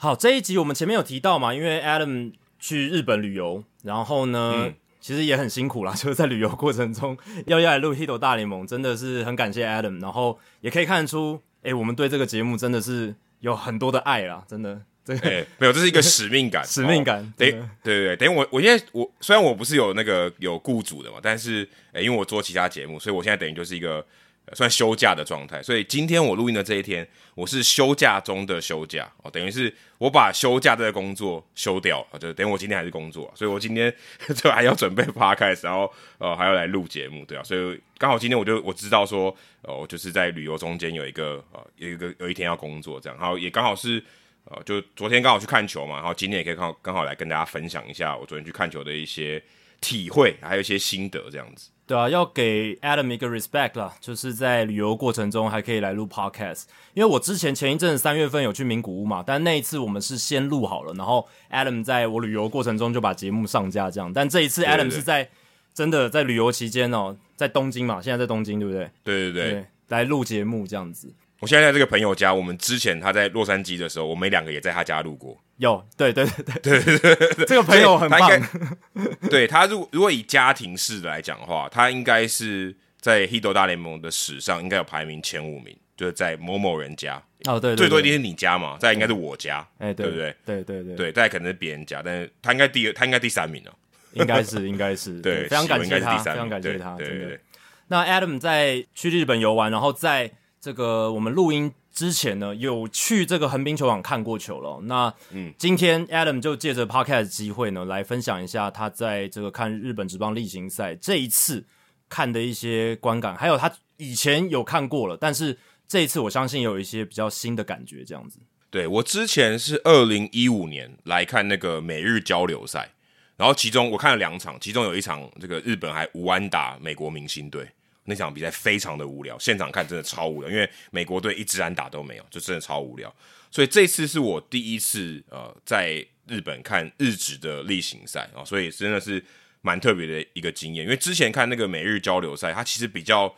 [0.05, 4.75] 好，这一集我们前面有提到嘛，因为 Adam 去日本旅游，然后呢，嗯。
[5.01, 17.51] 其实也很辛苦啦， 就是在旅游过程中 要要来录《Hito 大联盟》，真的是很感谢 Adam，然后也可以看得出，诶，我们对这个节目真的是有很多的爱啦，真的，这个、哎、没有，这是一个使命感， 使命感对
[17.83, 24.05] 对对，等于我我现在我虽然我不是有那个有雇主的嘛，但是呃，因为我做其他节目，所以我现在等于就是一个、呃
[24.53, 25.61] 算休假的状态。
[25.63, 33.93] 所以今天我录音的这一天，我是休假中的休假哦，等于是我把休假这个工作休掉了，就等于我今天还是工作，所以我今天
[34.35, 44.03] 就还要准备 podcast，然后呃还要来录节目，对啊，所以刚好今天我就我知道说，呃，我就是在旅游中间有一个呃有一个有一天要工作这样，然后也刚好是。
[44.47, 49.43] 呃，就昨天刚好去看球嘛，然后今天也可以刚好刚好来跟大家分享一下我昨天去看球的一些
[49.81, 51.71] 体会，还有一些心得这样子。
[51.87, 56.63] 对啊，要给 Adam 一个 respect 啦，就是在旅游过程中还可以来录 podcast。
[56.95, 64.11] 因为我之前前一阵子三月份有去名古屋嘛，但那一次我们是先录好了，然后 Adam 在我旅游过程中就把节目上架这样。
[64.11, 65.29] 但这一次 Adam 是在
[65.75, 68.89] 真的在旅游期间哦，在东京嘛，现在在东京对不对？
[69.03, 71.13] 对对对，来录节目这样子。
[71.39, 75.37] 我现在在这个朋友家，我们之前他在洛杉矶的时候，我们两个也在他家录过。
[75.57, 78.19] 有，对对对对对对，这个朋友很棒。
[78.19, 90.35] 他应该对他如如果以家庭式的来讲的话，他应该是在 Hito 大联盟的史上应该有排名前五名，就是在某某人家，哦，对对对最多一定是你家嘛，再应该是我家，哎，对不对？
[90.45, 93.71] 对对对，对，再可能是别人家，但是他应该第二，他应该第三名哦。
[94.13, 97.39] 应该是应该是， 对，非常感谢他，非常感谢他，对对对。
[97.87, 100.31] 那 Adam 在去日本游玩，然后在
[100.65, 104.79] 这个我们录音之前呢，有去这个横滨球场看过球了。
[104.85, 111.63] 那嗯，今天 Adam 就借着 Podcast 的机会呢，来分享一下他在这个看日本职棒例行赛这一次
[112.09, 115.55] 看的一些观感，还有他以前有看过了，但是
[115.87, 118.39] 这一次我相信有一些比较新的感觉，这样子。
[118.71, 122.89] 对我之前是二零一五年来看那个美日交流赛，
[123.37, 127.69] 然后其中我看了两场，其中有一场这个日本还无安打美国明星队，
[128.05, 133.13] 那场比赛非常的无聊，现场看真的超无聊，因为美国队一支安打都没有，就真的超无聊。
[133.51, 139.23] 所以这次是我第一次呃在日本看日职的例行赛啊、所以真的是
[139.61, 140.83] 蛮特别的一个经验。
[140.83, 143.33] 因为之前看那个美日交流赛，它其实比较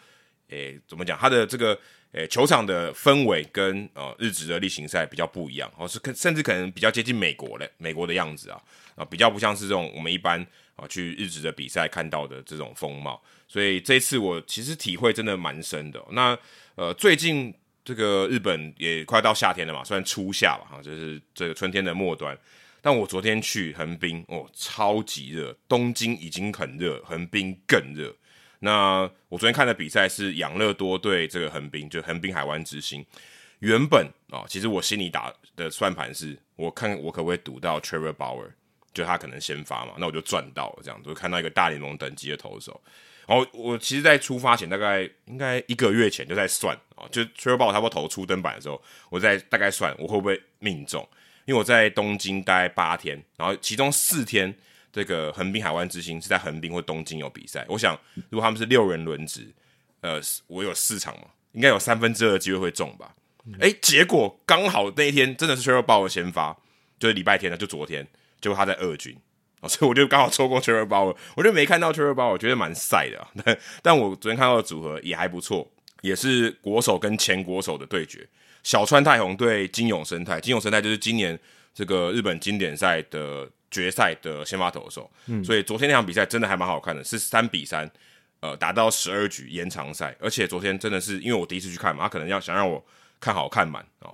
[0.49, 1.17] 诶、怎么讲？
[1.17, 1.77] 它的这个
[2.13, 8.59] 诶、球场的氛围跟呃日职的例行赛比较不一样，哦是甚至可能比较接近美国的美国的样子啊
[8.95, 13.21] 啊、比较不像是这种我们一般啊、去日职的比赛看到的这种风貌。
[13.47, 16.37] 所以这次我其实体会真的蛮深的、那
[16.75, 22.37] 呃最近这个日本也快到夏天了嘛，虽然初夏吧，哈，就是这个春天的末端。
[22.79, 28.15] 但我昨天去横滨，哦，超级热，东京已经很热，横滨更热。
[28.59, 33.05] 那我昨天看的比赛是养乐多对这个横滨，就横滨海湾之星。
[33.59, 38.51] 原本啊、其实我心里打的算盘是，我看我可不可以赌到 Trevor Bauer，
[38.93, 42.79] 就他可能先发嘛，那我就赚到了这样，就看到一个大联盟等级的投手。
[43.27, 51.05] 然后我其实，在出发前大概应该一个月前就在算啊，就 t r e v o 差不多投出登板的时候，我在大概算我会不会命中，
[51.43, 54.55] 因为我在东京待八天，然后其中四天
[54.93, 59.53] 这个横滨海湾之星是在横滨或东京有比赛，我想如果他们是六人轮值，
[59.99, 63.13] 呃，我有四场嘛，应该有三分之二的机会会中吧。
[63.59, 66.57] 哎，结果刚好那一天真的是 t r e v o 先发，
[66.97, 68.07] 就是礼拜天的，就昨天，
[68.39, 69.17] 结果他在二军。
[69.67, 73.27] 所以我就刚好错过 t r e v o r Bauer，我就没看到 t r e v o r Bauer，我觉得蛮晒的。
[73.43, 75.67] 但但我昨天看到的组合也还不错，
[76.01, 78.27] 也是国手跟前国手的对决。
[78.63, 81.37] 小川太宏对金永生态，金永生态就是今年
[81.73, 85.09] 这个日本经典赛的决赛的先发投手。
[85.25, 87.89] 嗯，所以昨天那场比赛真的还蛮好看的，是三比三，
[88.41, 90.15] 呃，打到十二局延长赛。
[90.19, 92.85] 而且昨天真的是因为我第一次去看嘛，他可能要想让我
[93.19, 94.13] 看好看满哦。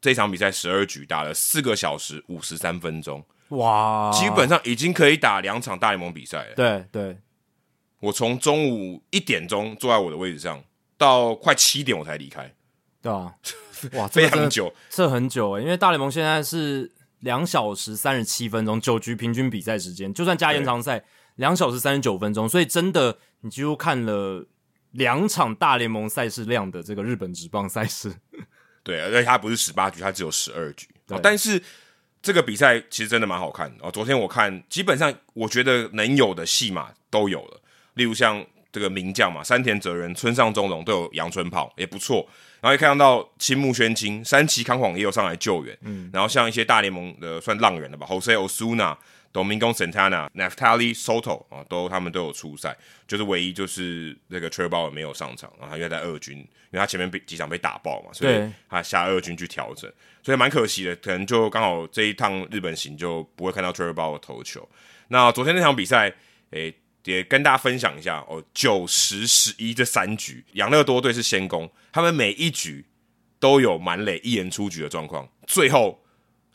[0.00, 3.22] 这场比赛十二局打了四个小时五十三分钟。
[3.48, 6.54] 哇，基本上已经可以打两场大联盟比赛了。
[6.54, 7.18] 对对，
[8.00, 10.62] 我从中午一点钟坐在我的位置上，
[10.98, 12.54] 到快七点我才离开。
[13.00, 13.34] 对啊，
[13.94, 21.02] 哇，非常久，这很久诶，因为大联盟现在是两小时三十七分钟，九局平均比赛时间，就算加延长赛，
[21.36, 24.46] 两小时三十九分钟，所以真的你几乎看了
[24.90, 28.12] 两场大联盟赛事量的这个日本职棒赛事。
[28.82, 30.86] 对，而且它不是十八局，它只有十二局，
[31.22, 31.62] 但是。
[32.20, 33.90] 这个比赛其实真的蛮好看哦。
[33.90, 37.60] 昨天我看，基本上我觉得能有的戏码都有了。
[37.94, 42.26] 例如像这个名将嘛，山田哲人、村上中龙都有阳春炮，也不错。
[42.60, 45.76] 然后也看到青木宣清、山崎康晃也有上来救援。
[45.82, 48.96] 嗯，然后像一些大联盟的算浪人了吧，Jose Osuna。
[49.32, 64.66] Domingo Santana、Naftali Soto 啊，都他们都有出赛，就是唯一就是那个 t r e b o 没有上场，然后因为在二军，因为他前面被几场被打爆嘛，所以他下二军去调整，所以蛮可惜的，可能就刚好这一趟日本行就不会看到 t r e b o 投球。
[65.08, 66.12] 那昨天那场比赛，
[66.50, 72.84] 诶，也跟大家分享一下哦，九十十一这三局，养乐多队是先攻，他们每一局
[73.38, 76.02] 都有满垒一人出局的状况，最后。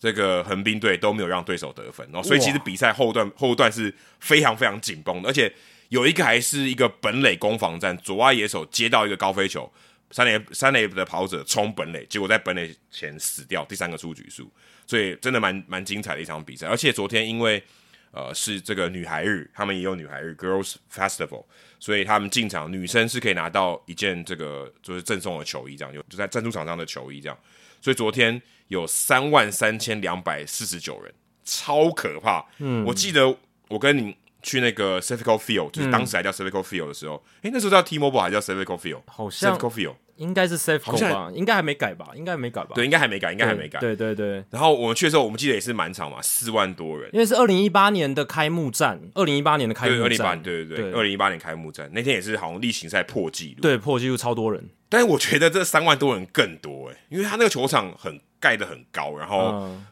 [0.03, 5.49] 这个横滨队都没有让对手得分，然后所以其实比赛后段后段是非常非常紧绷的，而且
[5.87, 9.71] 有一个还是一个本垒攻防战，左外野手接到一个高飞球，
[10.11, 14.51] 三垒三垒的跑者冲本垒，结果在本垒前死掉，第三个出局数，
[14.85, 16.67] 所以真的蛮蛮精彩的一场比赛。
[16.67, 17.63] 而且昨天因为
[18.11, 21.45] 呃是这个女孩日，他们也有女孩日 Girls Festival，
[21.79, 27.39] 所以他们进场女生是可以拿到一件这个就是赠送的球衣，这样就就在赞助场上的球衣这样，
[27.79, 28.41] 所以昨天。
[28.67, 32.45] 有三万三千两百四十九人，超可怕。
[32.59, 33.35] 嗯，我记得
[33.69, 39.01] 我跟你去那个 Civic Field，就是当时还叫 Civic Field 的时候，哎，那时候叫 T-Mobile 还叫 Civic Field？
[39.07, 41.31] 好像 Civic Field 应该是 Civic 吧？
[41.33, 42.11] 应该还没改吧？
[42.15, 42.71] 应该没改吧？
[42.75, 43.79] 对，应该还没改，应该还没改。
[43.79, 44.43] 对对对。
[44.51, 54.69] 然后我们去的时候，我们记得也是满场嘛，四万多人，因为是二零一八年的开幕战，二零一八年的开幕战，对对对，二零一八年开幕战那天也是好像例行赛破纪录，对，破纪录超多人。
[54.87, 58.19] 但是我觉得这三万多人更多哎，因为他那个球场很。
[58.43, 59.37] 盖的很高，然后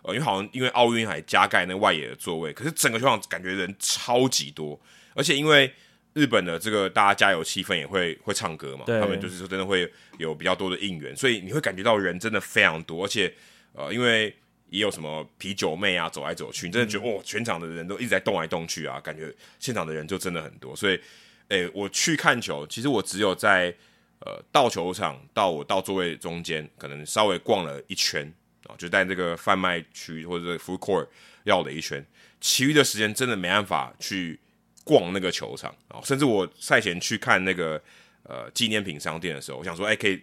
[0.03, 4.77] 呃，因为好像因为奥运还加盖那外野的座位，可是整个球场感觉人超级多，
[5.15, 5.73] 而且因为
[6.13, 13.33] 日本的这个大家加油气氛也会会唱歌嘛，他们就是说真的会有比较多的应援，所以你会感觉到人真的非常多，而且
[13.73, 14.35] 呃，因为
[14.69, 20.99] 也有什么啤酒妹啊走来走去，你真的觉得哦，全场的人都一直在动来动去啊，感觉现场的人就真的很多，所以
[21.47, 23.73] 诶，我去看球，其实我只有在
[24.19, 28.33] 呃到球场到我到座位中间，可能稍微逛了一圈。
[28.77, 31.07] 就在这个贩卖区或者 food court
[31.43, 32.05] 绕了一圈，
[32.39, 34.39] 其余的时间真的没办法去
[34.83, 36.01] 逛那个球场啊！
[36.03, 37.81] 甚至我赛前去看那个
[38.23, 40.21] 呃纪念品商店的时候，我想说，哎，可以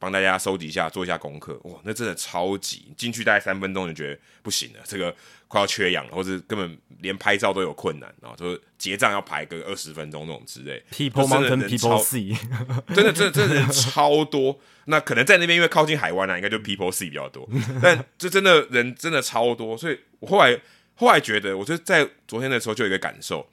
[0.00, 1.60] 帮大家收集一下，做一下功课。
[1.64, 5.14] 哇，那真的超级进去大概三分钟就觉得不行了，这个
[5.46, 8.34] 快要缺氧了，或者根本连拍照都有困难啊！
[8.36, 10.82] 就是结账要排个二十分钟那种之类。
[10.90, 12.34] People mountain, people sea，
[12.94, 14.58] 真的，真的，真的人超多。
[14.86, 17.46] 那可能在那边因为靠近海湾啊，应该就 People See 比较多。
[17.82, 20.58] 但这真的人真的超多，所以我后来
[20.94, 23.46] 后来觉得，我就在昨天的时候就有一个感受，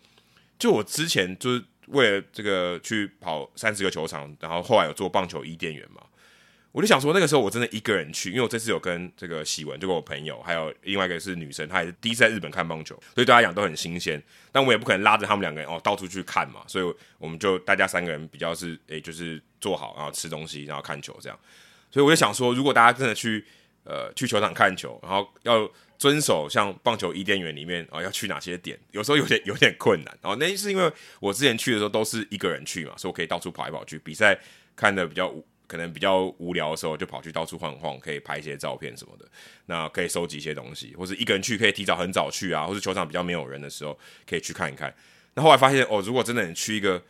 [0.58, 6.02] 就我之前就是为了这个去跑三十个球场，然后后来有做棒球伊甸园嘛。
[6.78, 14.22] 我就想说，那个时候我真的一个人去，因为我这次有跟这个喜文，就跟我朋友，还有另外一个是女生，她也是第一次在日本看棒球，所以对她讲都很新鲜。
[14.52, 21.40] 但我也不可能拉着他们两个人哦到处去看嘛，所以我们就大家三个人比较是诶，就是坐好，然后吃东西，然后看球这样。
[21.90, 23.44] 所以我就想说，如果大家真的去
[23.84, 30.16] 呃去球场看球，然后要遵守像棒球伊甸园里面啊要去哪些点，有时候有点有点困难。
[30.22, 34.40] 然后那是因为我之前去的时候都是一个人去嘛，所以我可以到处跑来跑去，比赛
[34.76, 35.34] 看的比较
[35.68, 39.26] 可能比较无聊的时候，就跑去到处晃晃，可以拍一些照片什么的。
[39.66, 44.94] 那可以收集一些东西，或者一个人去可以提早很早去啊，或者球场比较没有人的时候可以去看一看。
[45.34, 47.02] 那后来发现哦，如果真的你去一个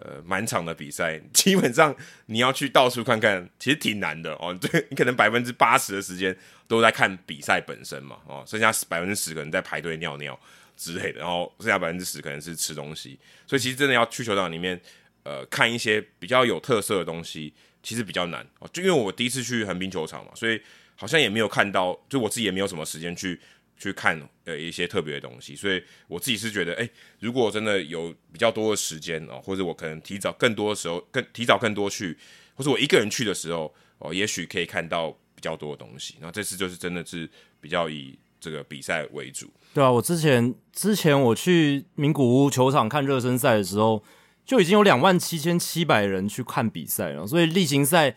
[0.00, 1.94] 呃满场的比赛，基本上
[2.26, 4.52] 你要去到处看看，其实挺难的哦。
[4.60, 6.34] 对你可能百分之八十的时间
[6.66, 10.38] 都在看比赛本身嘛，哦，剩下百分之十可能在排队尿尿
[10.76, 13.18] 之类的，然后剩下百分之十可能是吃东西。
[13.46, 14.80] 所以其实真的要去球场里面。
[15.28, 17.52] 呃，看一些比较有特色的东西，
[17.86, 18.68] 其实比较难哦。
[18.72, 20.60] 就因为我第一次去横滨球场嘛，所以
[20.96, 23.38] 好像也没有看到，就我自己也没有什么时间去
[23.78, 25.54] 去看呃一些特别的东西。
[25.54, 32.18] 所以我自己是觉得，哎，如果真的有比较多的时间哦，或者我可能提早更多的时候，更提早更多去，
[32.56, 36.16] 或者我一个人去的时候哦，也许可以看到比较多的东西。
[36.20, 39.48] 那这次就是真的是比较以这个比赛为主。
[39.72, 44.02] 对啊，我之前之前我去名古屋球场看热身赛的时候。
[44.46, 48.14] 就已经有两万七千七百人去看比赛了，所以例行赛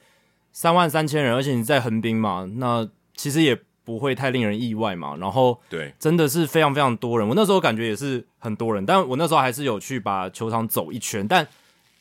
[0.53, 5.15] 三万三千人，而且你在横滨嘛，那其实也不会太令人意外嘛。
[5.15, 11.47] 然后对，真的是非常非常多人，我那时候感觉也是很多人，但我那时候还是有去把球场走一圈，但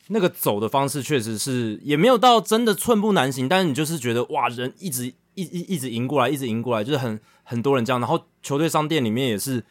[0.09, 9.63] 那个走的方式确实是也没有到真的寸步难行，但是你就是觉得哇，人一直一一一直迎过来，一直迎过来，就是很很多人这样，然后球队商店里面也是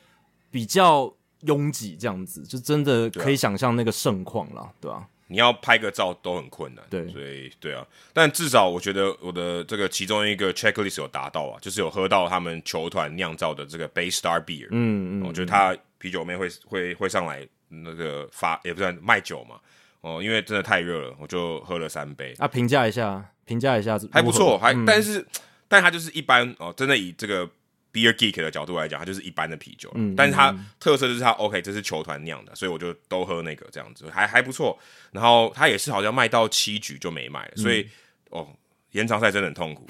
[0.50, 1.14] 比较。
[1.42, 5.06] 拥挤这样子，就真的可以想象那个盛况了，对吧？
[5.30, 7.86] 你要拍个照都很困难，对，所以对啊。
[8.14, 19.56] 但至少我觉得我的这个其中一个 checklist 有达到啊，就是有喝到他们球团酿造的这个 Bay Star Beer，嗯嗯，我觉得他啤酒妹会会会上来那个发也不算卖酒嘛，
[20.00, 22.34] 哦，因为真的太热了，我就喝了三杯。
[22.38, 25.26] 啊，评价一下，评价一下，还不错，还但是
[25.68, 27.46] 但他就是一般哦，真的以这个。
[27.92, 34.78] Beer Geek 的角度来讲，它就是一般的啤酒，嗯，但是它特色就是它 OK，这是球团酿的，所以我就都喝那个这样子，还还不错。
[35.10, 37.88] 然后它也是好像卖到七局就没卖了，所以
[38.30, 38.46] 哦，
[38.92, 39.86] 延长赛真的很痛苦，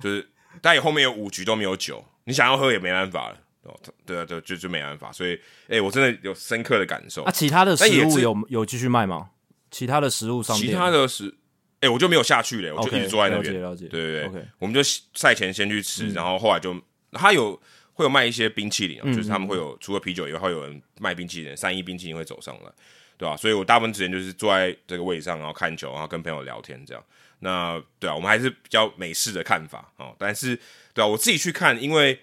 [0.00, 0.28] 就是
[0.60, 5.12] 但也后面有五局都没有酒，你想要喝也没办法了，哦，对啊，对，就就没办法。
[5.12, 7.22] 所以，哎，我真的有深刻的感受。
[7.22, 9.30] 啊，其他的食物有有继续卖吗？
[9.70, 11.34] 其他的食物上，其他的食，
[11.80, 14.80] 哎，我就没有下去了，我就一直坐在那边，了解，对对对，OK，我们就
[15.14, 16.74] 赛前先去吃，然后后来就。
[17.12, 17.60] 他有
[17.94, 22.70] 会有卖一些冰淇淋，就是他们会有除了啤酒以外，会有人卖冰淇淋，三一冰淇淋会走上来，
[23.16, 23.36] 对吧？
[23.36, 27.02] 所以我大部分时间就是坐在这个位置上，然后看球，然后跟朋友聊天这样。
[27.40, 30.14] 那对啊，我们还是比较美式的看法哦。
[30.18, 30.58] 但是
[30.92, 32.18] 对啊，我自己去看，因为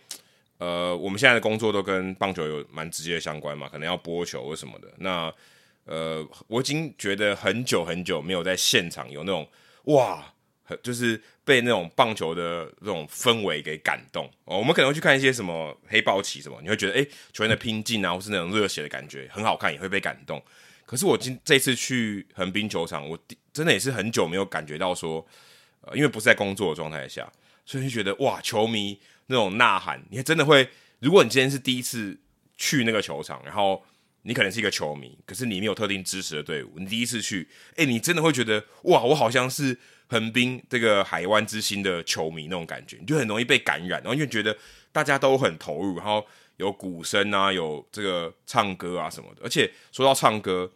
[0.57, 4.87] 呃，我们现在的工作都跟棒球有蛮直接的相关嘛，可能要播球或什么的。
[4.99, 5.33] 那
[5.85, 9.47] 呃，我已经觉得很久很久没有在现场有那种
[9.85, 10.31] 哇。
[10.65, 14.57] 很就是被那种棒球的这种氛围给感动哦。
[14.57, 20.43] 我们可能会去看一些什么黑豹旗什么，你会觉得哎，球员的拼劲啊，或是那种热血的感觉很好看，也会被感动。
[20.85, 23.17] 可是我今这次去横滨球场，我
[23.53, 25.25] 真的也是很久没有感觉到说，
[25.81, 27.31] 呃，因为不是在工作的状态下，
[27.65, 30.67] 所以就觉得哇，球迷那种呐喊，你真的会。
[30.99, 32.17] 如果你今天是第一次
[32.57, 33.83] 去那个球场，然后
[34.25, 39.77] 你可能是一个球迷，可是你没有特定支持的队伍，你第一次去，哎，你真的会觉得哇，我好像是。
[40.07, 44.55] 横滨这个海湾之星的球迷那种感觉，你就很容易被感染，然后因为觉得
[44.91, 46.23] 大家都很投入，然后
[46.57, 49.41] 有鼓声啊，有这个唱歌啊什么的。
[49.43, 50.71] 而且说到唱歌，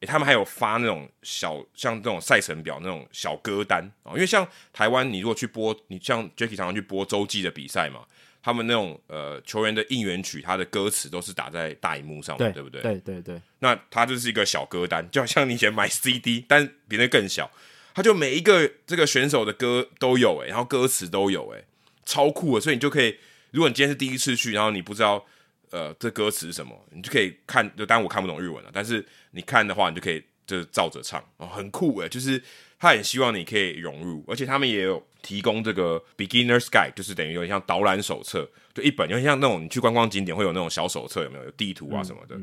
[0.00, 4.12] 诶，他们还有发那种小像这种赛程表那种小歌单啊。
[4.12, 8.04] 因为像台湾，你如果去播，你像 Jacky 常常去播洲际的比赛嘛，
[8.44, 12.82] 他们那种呃球员的应援曲，他的歌词都是打在大荧幕上的，对不对？
[12.82, 13.40] 对对对。
[13.60, 17.50] 那它就是一个小歌单，就好像你以前买 CD，但比那更小。
[17.94, 21.64] 他就每一个这个选手的歌都有诶，然后歌词都有诶，
[22.04, 22.60] 超酷的。
[22.60, 23.16] 所以你就可以，
[23.52, 25.24] 如果你今天是第一次去，然后你不知道
[25.70, 27.64] 呃这歌词是什么，你就可以看。
[27.74, 32.08] 就当然我看不懂日文了，但是你看的话，你就可以就是照着唱哦，很酷诶。
[32.10, 32.42] 就是
[32.78, 41.44] 他很希望你可以融入，而且他们也有提供这个 beginner's guide，就是等于有点像导览手册，就一本，有点像那种你去观光景点会有那种小手册，有没有？
[41.44, 42.36] 有地图啊什么的。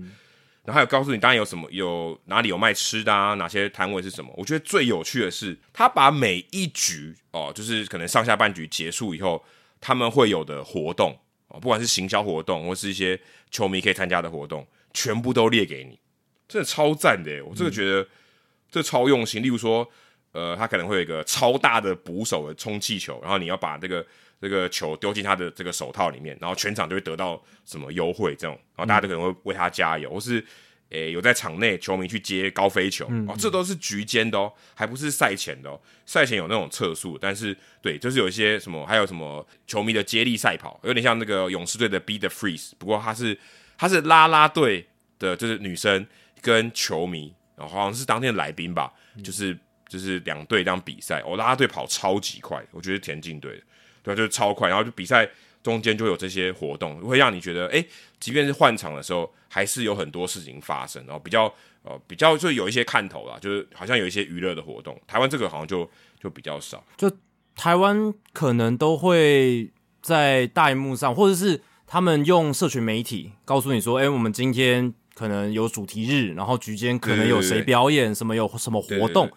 [0.64, 4.34] 然后还有告诉你，当然有什么有哪里有卖吃的啊，哪些摊位是什么？
[4.36, 9.44] 我觉得最有趣的是，他把每一局哦，就是可能上下半局结束以后，
[9.80, 11.18] 他们会有的活动
[11.48, 13.20] 哦，不管是行销活动或是一些
[13.50, 15.98] 球迷可以参加的活动，全部都列给你，
[16.48, 17.44] 真的超赞的！
[17.44, 18.08] 我这个觉得
[18.70, 19.42] 这超用心。
[19.42, 19.90] 例如说，
[20.32, 24.06] 呃，他可能会有一个超大的捕手的充气球，然后你要把这个。
[24.42, 30.44] 这个球丢进他的这个手套里面，然后全场就会得到什么优惠这种，然后大家都可能会为他加油，或是
[30.90, 43.38] 诶有在场内球迷去接高飞球，哦，这都是局间的哦，还不是赛前的哦，赛前有那种测速，但是对，就是有一些什么，还有什么球迷的接力赛跑，有点像那个勇士队的 Be the Freeze，不过他是
[43.78, 44.88] 他是拉拉队
[45.20, 46.04] 的，就是女生
[46.42, 48.92] 跟球迷，然后好像是当天的来宾吧，
[49.24, 49.56] 就是
[49.92, 53.62] 就是两队这样比赛，哦，拉拉队跑超级快，我觉得田径队
[54.02, 55.30] 对，就是超快，然后就比赛
[55.62, 57.86] 中间就有这些活动，会让你觉得，哎，
[58.18, 67.12] 即便是换场的时候，还是有很多事情发生，然后比较呃比较就有一些看头啦，就是好像有一些娱乐的活动，台湾这个好像就就比较少，就
[67.54, 69.70] 台湾可能都会
[70.02, 79.30] 在大荧幕上，或者是他们用社群媒体告诉你说，哎，我们今天可能有主题日，然后局间可能有谁表演，什么有什么活动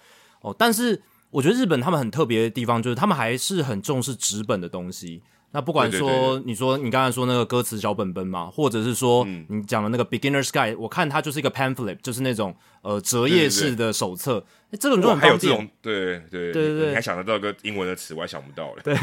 [0.45, 1.03] 哦，但是。
[1.35, 5.21] 我觉得日本他们很特别的地方，就是他们还是很重视纸本的东西。
[5.51, 14.45] 那不管说你说你刚才说那个歌词小本本嘛，或者是说你讲的那个 Beginner's Guide，我看它就是一个 pamphlet，就是那种呃折页式的手册。
[14.79, 15.71] 这种就很方便。
[15.83, 18.83] 对对对对对，你还想得到个英文的词，我还想不到嘞。
[18.85, 18.95] 对，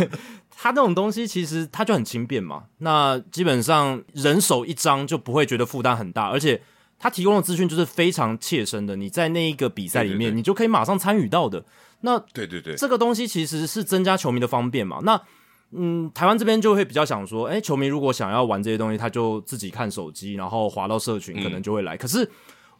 [0.49, 2.63] 它这种东西其实它就很轻便嘛。
[2.77, 6.61] 那基本上人手一张就不会觉得负担很大，而且
[7.01, 8.95] 它提供的资讯就是非常切身的。
[8.95, 11.65] 你在那一个比赛里面，你就可以马上参与到的。
[12.01, 14.99] 那对对对，这个东西其实是增加球迷的方便嘛？
[15.01, 15.19] 那
[15.71, 21.97] 嗯，台湾这边就会比较想说，哎，球迷如果想要玩这些东西，他就自己看手机，然后滑到社群，可能就会来。
[21.97, 22.29] 可是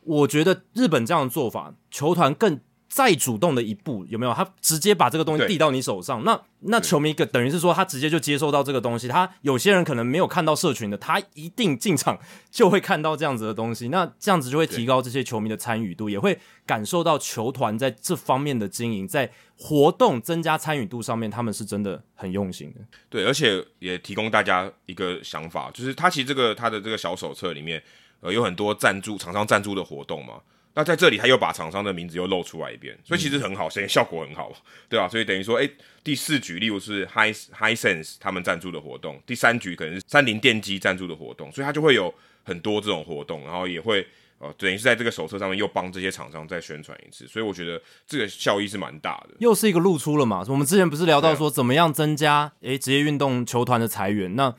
[0.04, 2.60] 我觉得日本这样的做法，球团更。
[2.92, 4.34] 再主动的一步有没有？
[4.34, 9.08] 他直接把这个东西递到你手上，那那球迷个等于是说他直接就接收到这个东西。
[9.08, 12.20] 他有些人可能没有看到社群的，他一定进场
[12.52, 13.88] 就会看到这样子的东西。
[13.88, 22.82] 那这样子就会提高这些球迷的参与度，也会感受到球团在这方面的经营，在活动增加参与度上面，他们是真的很用心的。
[23.10, 27.82] 对，而且也提供大家一个想法，就是他其实这个他的这个小手册里面，
[28.20, 30.34] 呃，有很多赞助厂商赞助的活动嘛。
[30.74, 34.52] 那在这里他又把厂商的名字又露出来一遍，所以其实很好，所以效果很好，
[34.88, 35.08] 对吧？
[35.08, 35.70] 所以等于说，哎，
[36.04, 42.14] 第四局例如是 High High Sense 他们赞助的活动，第三局可能是三菱电机赞助的活动，所以他就会有
[42.44, 44.08] 很多这种活动，然后也会
[44.40, 49.36] 呃，等于是在这个手册上面又帮这些厂商再宣传一次，所以我觉得这个效益是蛮大的。
[49.40, 50.44] 又是一个露出了嘛？
[50.48, 54.36] 我们之前不是聊到说怎么样增加诶职业运动球团的裁员？
[54.36, 54.56] 那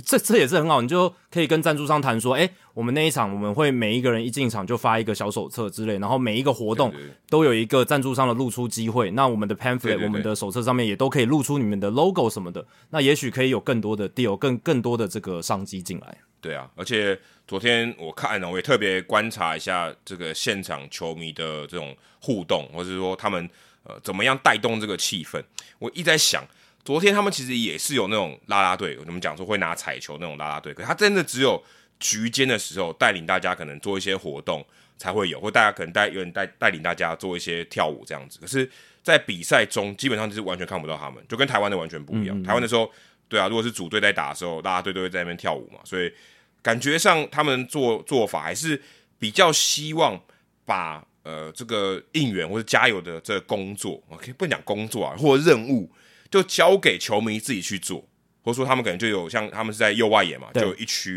[0.00, 6.92] 这这也是很好，你就可以跟赞助商谈说，哎，我们那一场我们会每一个人一进场就发一个小手册之类，然后每一个活动
[7.28, 9.10] 都有一个赞助商的露出机会。
[9.12, 12.66] 那我们的 pamphlet，我们的手册上面也都可以露出你们的 logo 什么的。
[12.90, 16.18] 那也许可以有更多的 deal，更更多的这个商机进来。
[16.40, 23.48] 对啊，而且昨天我看了，我也特别观察一下这个现场球迷的这种互动，或者说他们
[23.84, 25.42] 呃怎么样带动这个气氛。
[25.78, 26.44] 我一直在想。
[26.84, 31.62] 昨天他们其实也是有那种拉拉队，我们讲说会拿彩球那种拉拉队，可他真的只有
[31.98, 34.62] 局间的时候带领大家可能做一些活动
[34.98, 38.38] 才会有，或大家可能带有人带带领大家做一些跳舞这样子。
[38.38, 38.70] 可是，
[39.02, 42.42] 在比赛中基本上就是完全看不到他们，就跟台湾的完全不一样。
[42.42, 42.90] 台湾的时候，
[43.28, 46.12] 对啊，如果是组队在打的时候，拉拉队都会在那边跳舞嘛，所以
[46.60, 48.78] 感觉上他们做做法还是
[49.18, 50.20] 比较希望
[50.66, 55.90] 把呃这个应援或者加油的这个工作，OK，不能讲工作啊，或者任务。
[56.34, 58.04] 就交给球迷自己去做，
[58.42, 61.16] 或者说他们可能就有像他们是在右外野嘛，就有一区，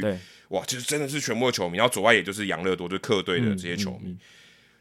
[0.49, 4.15] 哇，就是真的是全部的球迷，然后左外野就是养乐多，就是客队的这些球迷，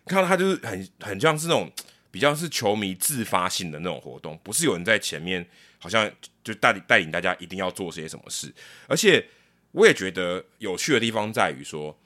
[0.04, 1.72] 看到他就是很很像是那种
[2.10, 5.42] 比较是球迷自发性的那种活动，不是有人在前面
[5.78, 6.06] 好像
[6.44, 8.52] 就带领带领大家一定要做些什么事，
[8.86, 9.26] 而且
[9.72, 11.98] 我也觉得有趣的地方在于说，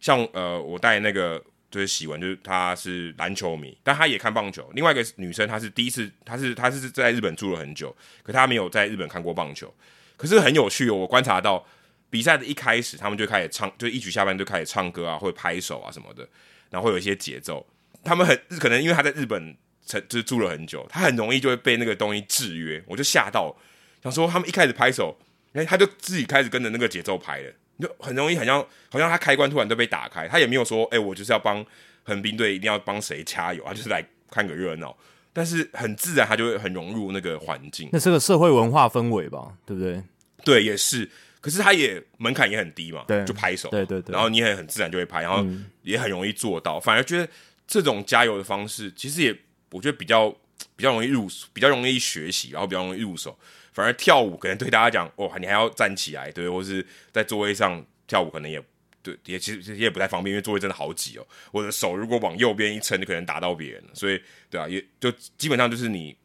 [0.00, 1.40] 像呃我带那个。
[1.76, 4.66] 就是喜文，就是他是篮球迷，但他也看棒球。
[4.72, 9.72] 另外一个女生，她是第一次，她是她是在日本住了很久，可她没有在日本看过棒球。
[10.16, 11.62] 可是很有趣哦，我观察到
[12.08, 16.26] 比赛的一开始，他们就开始唱，就一局下班就开始唱歌啊，会拍手啊什么的，
[16.70, 17.66] 然后会有一些节奏。
[18.02, 19.54] 他们很可能因为他在日本
[19.84, 22.82] 成就是住了很久，他很容易就会被那个东西制约。
[22.86, 23.54] 我就吓到，
[24.02, 25.18] 想说他们一开始拍手，
[25.52, 27.52] 哎，他就自己开始跟着那个节奏拍了。
[27.78, 31.64] 就很容易，好像好像他开关突然都被打开，他也没有说，哎，我就是要帮
[32.04, 34.96] 横滨队一定要帮谁加油，他就是来看个热闹。
[35.32, 37.90] 但是很自然，他就会很融入那个环境。
[37.92, 40.02] 那是个社会文化氛围吧，对不对？
[40.42, 41.10] 对，也是。
[41.42, 44.12] 可是他也门槛也很低嘛，对，就拍手，对对对。
[44.12, 45.46] 然后你也很自然就会拍，然后
[45.82, 46.80] 也很容易做到。
[46.80, 47.28] 反而觉得
[47.68, 49.36] 这种加油的方式，其实也
[49.70, 50.28] 我觉得比较
[50.74, 53.38] 比较容易入，比较容易学习，然后比较容易入手。
[53.76, 58.58] 反而跳舞可能对大家讲，哦，你还要站起来，对，或是在座位上跳舞，可能也
[59.02, 61.26] 对，也其实也不太方便，因为座位真的好挤哦。
[61.52, 63.90] 我的手如果往右边一撑，就可能打到别人了。
[63.92, 64.18] 所以，
[64.48, 66.16] 对啊，也就基本上就是你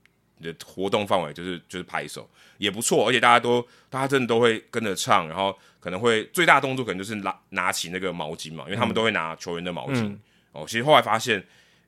[0.41, 10.17] 的活动范围就是就是拍手也不错，而且大家都大家真的都会跟着唱，然后可能会最大动作可能就是拿拿起那个毛巾嘛，因为他们都会拿球员的毛巾
[10.53, 10.63] 哦。
[10.65, 11.45] 其实后来发现，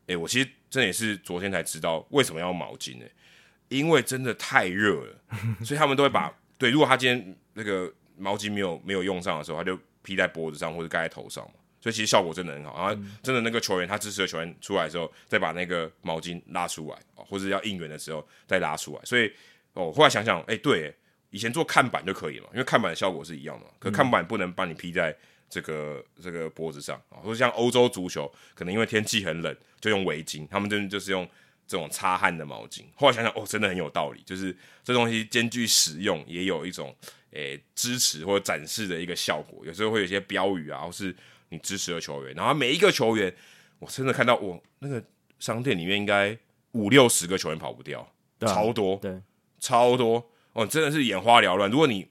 [0.08, 3.06] 哎，我其实真的也是昨天才知道为什么要毛巾呢？
[3.78, 5.20] 因为真的太热了，
[5.66, 6.70] 所以他们都会把对。
[6.70, 11.54] 如果他今天那个毛巾没有没有用上的时候，他就披在脖子上或者盖在头上嘛。
[11.82, 12.78] 所以其实效果真的很好。
[12.78, 19.02] 然后真的那个球员他支持的球员出来之后，再把那个毛巾拉出来，或者要应援的时候再拉出来。
[19.04, 19.30] 所以
[19.74, 20.94] 哦，后来想想，哎，对，
[21.32, 25.14] 以前做看板就可以了，因为看板的效果是一样的，可看板不能帮你披在
[25.50, 27.18] 这个这个脖子上啊。
[27.24, 31.28] 或者像欧洲足球，可能因为天气很冷，就用围巾，他们真的就是用。
[31.74, 36.96] 这种擦汗的毛巾，后来想想哦，真的很有道理，就是这东西兼具实用，也有一种
[37.32, 39.66] 诶支持或者展示的一个效果。
[39.66, 41.16] 有时候会有一些标语啊，或是
[41.50, 43.36] 你支持的球员，然后每一个球员，
[43.80, 45.04] 我真的看到我那个
[45.40, 46.38] 商店里面应该
[46.74, 48.08] 五六十个球员跑不掉，
[48.42, 49.20] 超多，对，
[49.60, 51.72] 超多哦，真的是眼花缭乱。
[51.72, 52.08] 如果你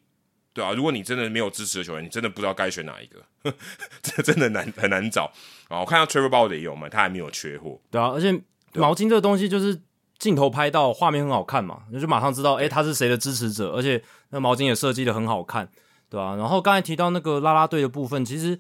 [0.53, 3.25] 对啊，如果你真的没有支持的球员，你真的不知道该选哪一个，
[4.03, 5.33] 这真的难很难找
[5.69, 5.79] 啊。
[5.79, 8.43] 我看到 Trevor Ball 的也有嘛，他还没有缺货，对啊，而且。
[8.75, 9.81] 毛巾这个东西就是
[10.19, 15.69] 镜头拍到画面很好看嘛，那就马上知道，哎，他是谁的支持者，而且那毛巾也设计的很好看，
[16.09, 16.37] 对吧？
[16.37, 18.59] 然后刚才提到那个啦啦队的部分，其实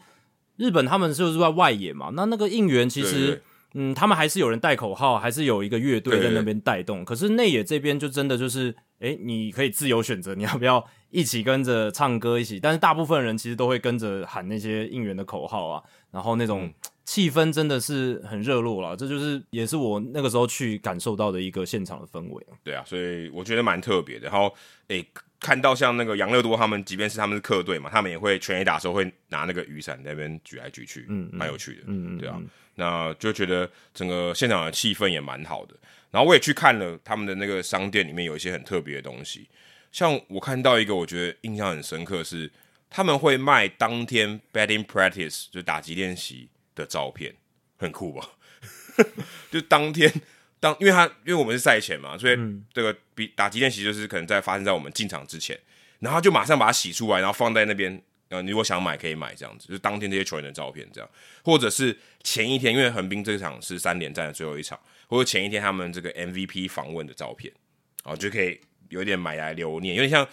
[0.57, 3.43] 日本他们就是在外野嘛，那那个应援其实，
[3.75, 7.05] 嗯，他们还是有人带口号，还是有一个乐队在那边带动。
[7.05, 16.73] 可是内野这边就真的就是，哎，你可以自由选择你要不要一起跟着唱歌一起，但是大部分人其实都会跟着喊那些应援的口号啊，然后那种。
[17.05, 24.29] 气氛真的是很热络了，这就是也是我那个时候去感受到的一个现场的氛围对啊，所以我觉得蛮特别的。
[24.29, 24.55] 然后，
[24.87, 25.05] 诶，
[25.41, 32.41] 看到像那个杨乐多他们，即便是他们是客队嘛，他们也会全 A 打的时候会拿那个雨伞那边举来举去，嗯，蛮有趣的，嗯嗯，对啊。
[32.75, 35.75] 那就觉得整个现场的气氛也蛮好的。
[36.11, 39.49] 然后我也去看了他们的那个商店，里面有一些很特别的东西，
[39.91, 42.51] 像我看到一个我觉得印象很深刻是，
[42.91, 46.49] 他们会卖当天 batting practice 就打击练习。
[46.75, 47.35] 的照片
[47.77, 48.27] 很酷吧？
[49.53, 50.11] 就当天
[50.59, 52.39] 当，因为他因为我们是赛前嘛，所以
[52.73, 55.55] 这个比打击练习就是可能在发生在我们进场之前，
[55.99, 58.03] 然后就马上把它洗出来，然后放在那边。
[58.33, 61.09] 呃，你如果想买可以买这样子，就是当天这些球员的照片这样，
[61.45, 67.53] 或者是前一天，因为横滨这场是三连战的最后一场，或者前一天他们这个 MVP 访问的照片，
[68.03, 68.59] 啊，就可以
[68.89, 70.27] 有点买来留念，有点像。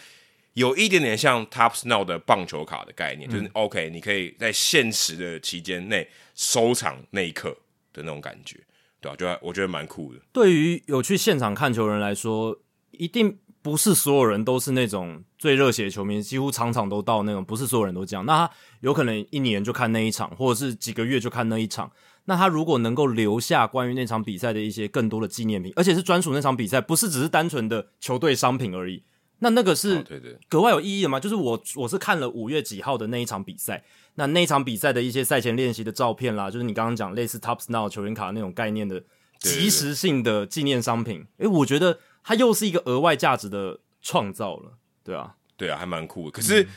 [0.54, 7.52] 有一点点像 Top Snow 的棒球卡的概念，就是 OK，你可以在限时的期间内收藏那一刻
[7.94, 8.58] 的那种感觉，
[9.00, 9.16] 对吧？
[9.16, 10.20] 就我觉得蛮酷的。
[10.34, 12.60] 对于有去现场看球人来说，
[12.92, 18.26] 一定不是所有人都是那种最热血的球迷，几乎场场都到那种，不是所有人都这样。
[18.26, 21.92] 那他有可能一年就看那一场，或者是几个月就看那一场。
[22.26, 29.04] 那他如果能够留下关于那场比赛的一些更多的纪念品，而且是专属那场比赛，不是只是单纯的球队商品而已。
[29.40, 30.06] 那那个是
[30.50, 31.20] 格外有意义的吗？
[31.20, 33.84] 就是我我是看了五月几号的那一场比赛，
[34.16, 39.02] 那那一场比赛的一些赛前练习的照片啦，就是你刚刚讲类似 Top Snow 球员卡那种概念的
[39.40, 41.26] 即时性的纪念商品。
[41.38, 46.32] 诶，我觉得它又是一个额外价值的创造了，对啊，对啊，还蛮酷的。
[46.32, 46.68] 可是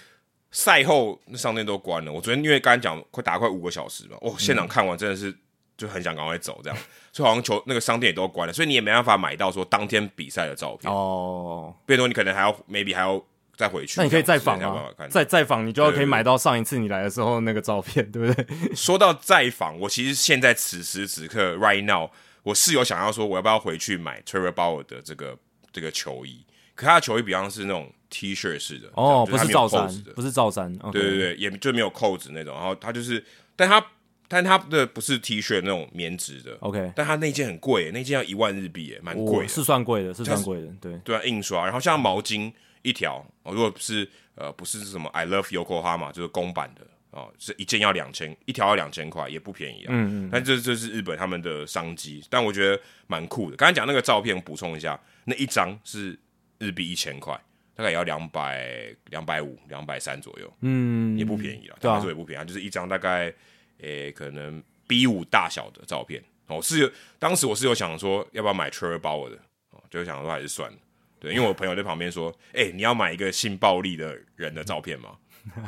[0.51, 2.13] 赛后那商店都关了。
[2.13, 5.35] 我昨天因为刚才讲快打快五个小时嘛，哦，现场看完真的是。
[5.75, 6.79] 就很想赶快走，这样，
[7.13, 11.75] 所以好像球那个商店也都关了，所以你也没办法买到说当天比赛的照片哦。
[11.87, 13.21] 变多你可能还要 maybe 还要
[13.57, 18.47] 再回去，那你可以再访啊，再再访，你就要可以买到上一次你来的时候那个照片，对不对？
[18.77, 22.09] 说到再访，我其实现在此时此刻 right now，
[22.43, 25.37] 我室友想要说我要不要回去买 Trevor Bauer 的这个
[25.73, 33.25] 这个球衣，可他的球衣比方是那种 T 恤式的哦，不是罩衫，不是罩衫，对对对，也就没有扣子那种，然后他就是，
[33.57, 33.85] 但他。
[34.29, 40.99] 但他的不是 T 恤那种棉质的，OK，但他那件很贵，那件要一万日币，蛮贵，是算贵的，是算贵的，对。
[41.05, 46.81] 对啊，印刷，然后像毛巾一条，如果是呃不是什么 I love Yokohama，就是公版的
[47.13, 49.89] 哦，是一件要两千，一条要两千块，也不便宜啊。
[49.91, 50.31] 嗯嗯。
[50.31, 53.57] 但这这是日本他们的商机，但我觉得蛮酷的。
[53.57, 56.19] 刚才讲那个照片，补充一下，那一张是
[56.59, 57.33] 日币一千块，
[57.75, 63.33] 大概也要两百两百五两百三左右，嗯，也不便宜了，对啊，说也不便宜，就是一张大概。
[63.79, 69.37] 诶，可能 B 五大小的照片哦，是当时我是有想说要不要买 Bauer 的
[69.71, 70.79] 哦，就想说还是算了，
[71.19, 75.17] 对，因为我朋友在旁边说，哎，你要买一个性暴力的人的照片吗？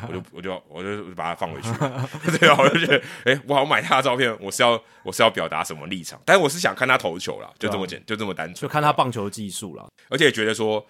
[0.09, 1.69] 我就我就我就把它放回去，
[2.39, 6.21] 对啊，我就觉得，哎，我好买他的照片，我是要我是要表达什么立场？
[6.25, 10.87] 但是我是想看他投球啦，就这么简，就这么单纯，就看他棒球技术啦，而且觉得说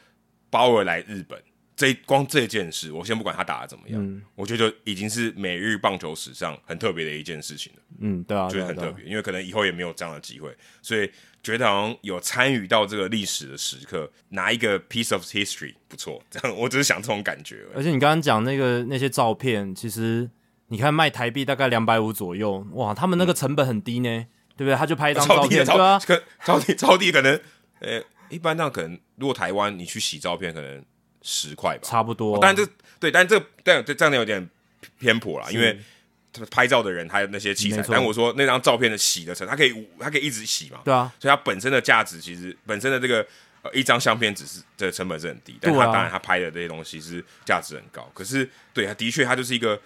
[0.51, 1.41] 鲍尔来日本。
[1.77, 7.83] 这光这件事，我先不管他打的怎么样，我觉得已经是美日棒球史上很特别的一件事情了。
[7.99, 11.11] 嗯，对啊，觉得很特别，因为可能以后也没有这样的机会，所以
[11.43, 16.23] 觉得好像有参与到这个历史的时刻，拿一个 piece of history 不错。
[16.31, 17.65] 这样，我只是想这种感觉。
[17.75, 20.31] 而且你刚刚讲那个那些照片，其实
[20.69, 24.77] 你看卖台币大概两百五左右，哇，他们那个成本很低呢，对不对？
[24.77, 27.41] 他就拍一张照片，对啊，可超低超低，可能
[27.81, 30.85] 呃，一般那可能如果台湾你去洗照片，可能。
[31.25, 32.39] 十块吧，差不多。
[32.39, 32.65] 但这
[33.01, 34.49] 对，但这但这这样有点
[35.01, 35.77] 偏颇啦，因为
[36.51, 43.27] 拍照的人还有那些器材但我说那张照片的洗的成，它可以它可以一直洗嘛，对啊，所以它本身的价值其实本身的这个
[43.63, 48.11] 呃一张相片只是这个成本是很低，但它当然它拍的这些东西是价值很高。
[48.13, 49.81] 可是对它的确它就是一个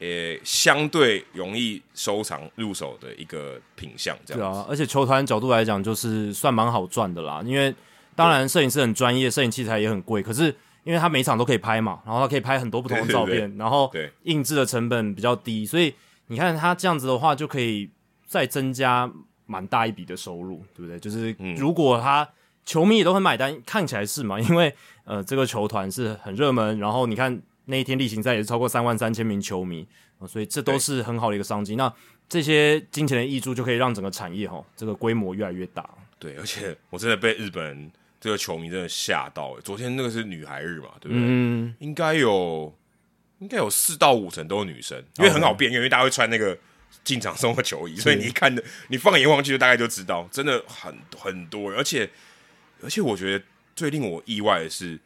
[0.00, 4.58] 呃相对容易收藏入手的一个品相，这样子。
[4.58, 7.40] 对啊，而且球团角度来讲，就是算蛮好赚的啦。
[7.44, 7.72] 因为
[8.16, 10.54] 当然摄影师很专业，摄影器材也很贵，可是
[10.84, 15.94] 因为他每场都可以拍嘛，然后他可以拍很多不同的 照片，对然后对印制的成本比较低，所以
[16.26, 17.90] 你看他这样子的话，就可以
[18.26, 19.10] 再增加
[19.46, 20.98] 蛮大一笔的收入，对不对？
[20.98, 22.28] 就是嗯如果他
[22.64, 24.38] 球迷也都很买单，看起来是嘛？
[24.42, 24.74] 因为
[25.04, 29.86] 呃，这个球团是很热门，然后你看那一天例行赛也是超过三万三千名球迷、
[30.18, 31.74] 呃所以这都是很好的一个商机。
[31.74, 31.92] 那
[32.28, 35.88] 这些金钱的益助就可以让整个产业哈这个规模越来越大。
[36.20, 37.90] 对，而且我真的被日本人
[38.22, 39.60] 这个球迷真的吓到欸。
[39.62, 41.18] 昨天那个是女孩日嘛，对不对？
[41.18, 42.72] 嗯，应该有
[43.40, 46.56] 应该有四到五成都是女生，因为很好辨认，因为大家会穿那个
[47.02, 52.08] 进场送的球衣，所以你一看的，你放眼望去就，大概就知道，真的很很多，而且
[52.80, 53.44] 而且我觉得
[53.74, 55.00] 最令我意外的是，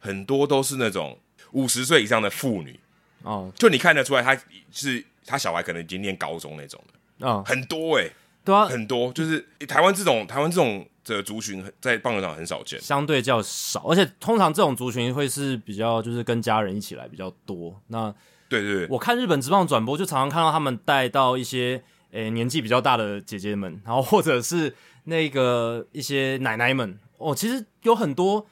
[0.00, 1.16] 很多都是那种
[1.52, 2.80] 五十岁以上的妇女，
[3.22, 4.36] 哦，就你看得出来，她
[4.72, 6.82] 是她小孩可能已经念高中那种
[7.20, 8.10] 的，啊，很多哎、
[8.46, 17.78] 对啊，很多，就是台湾这种台湾这种的族群在棒球场很少见，相对较少，而且通常这种族群会是比较就是跟家人一起来比较多。
[17.88, 18.14] 那
[18.48, 21.82] 对对对，我看日本职棒转播，就常常看到他们带到一些
[22.12, 24.74] 诶、年纪比较大的姐姐们，然后或者是
[25.04, 26.98] 那个一些奶奶们。
[27.18, 28.46] 哦，其实有很多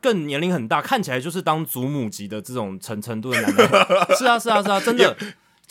[0.00, 3.66] 更年龄很大，看起来就是当祖母级的这种程程度的奶奶。
[4.16, 5.16] 是啊，是啊，是啊，真的。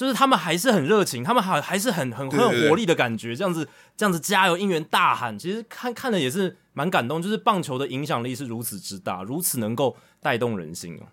[0.03, 11.07] 就是他们还是很热情，他们还还是很很很有活力的感觉，这样子这样子加油应援大喊，其实看看的也是蛮感动，就是棒球的影响力是如此之大，如此能够带动人心哦。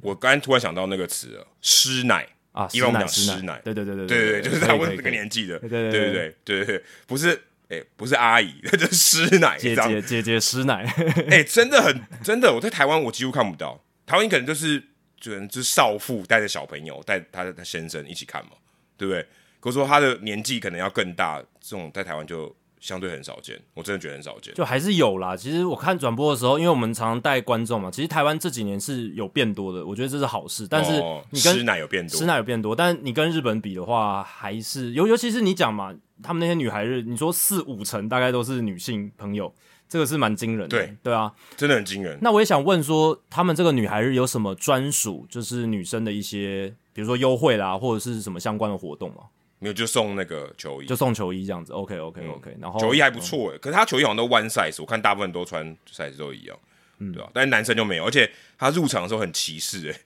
[0.00, 2.28] 我刚突然想到那个词了，师奶。
[2.52, 10.84] 啊，一般我们讲师奶，对对对对对对，就是在我这个年纪的，对对对对对不是，哎，不是阿姨， 就是师奶，姐姐姐姐师奶，
[11.30, 14.82] 哎，真的很真的，我在台湾我几乎看不到，台湾可能就是
[15.20, 18.52] 就是少妇带着小朋友带他的他先生一起看嘛，
[18.96, 19.24] 对不对？
[19.60, 22.50] 可是说他的年纪可能要更大，这种在台湾就
[22.80, 24.54] 相对很少见，我真的觉得很少见。
[24.54, 25.36] 就还是有啦。
[25.36, 30.66] 其实我看转播的时候，因为我们常常带观众嘛，其实台湾这几年是有变多的，我觉得这是好事。
[30.66, 39.52] 但是哦你跟师奶有变多师，奶有变多，但你跟日本比的话，还是尤尤其是你讲嘛，他们那些女孩日，你说四五成大概都是女性朋友，
[39.88, 40.78] 这个是蛮惊人的。
[40.78, 42.18] 对对啊，真的很惊人。
[42.22, 49.24] 那我也想问说，他们这个女孩日有什么专属，就是女生的一些，比如说优惠啦，或者是什么相关的活动吗？
[49.62, 51.74] 没有就送那个球衣，就送球衣这样子。
[51.74, 56.58] OK OK OK，、然后球衣还不错诶，可是他球衣好像都 one size，我看大部分都穿 size 都一样，
[56.98, 60.00] 嗯对吧、但是男生就没有，而且他入场的时候很歧视诶，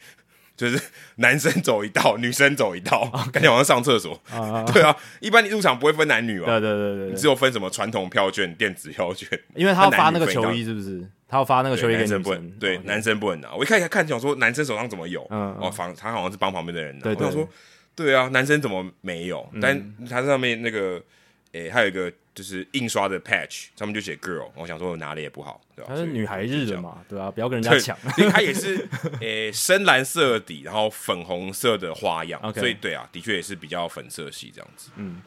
[0.56, 0.80] 就是
[1.16, 4.20] 男生走一道，女生走一道，感觉好像上厕所。
[4.30, 9.28] 啊， 对啊，一般你入场不会分男女嘛，对对对对你只，有分什么传统票券、电子票券。
[9.56, 11.04] 因为他要发那个球衣，是不是？
[11.26, 13.52] 他要发那个球衣给男生不能，对男生不能拿。
[13.54, 17.10] 我一开始看想说男生手上怎么有，哦，防他好像是帮旁边的人拿。
[17.10, 17.48] 我想说，
[17.96, 19.44] 对啊，男生怎么没有？
[19.60, 21.02] 但他上面那个，
[21.54, 25.94] 诶，还有一个就是印刷的 patch，上面就写 girl，我想说我拿的也不好，对吧？
[25.94, 27.96] 所以他是女孩日的嘛，对啊，不要跟人家对，抢。
[28.18, 28.86] 因为它也是
[29.20, 34.90] 诶、深蓝色底，然后粉红色的花样所以对啊，的确也是比较粉色系这样子。
[34.96, 35.22] 嗯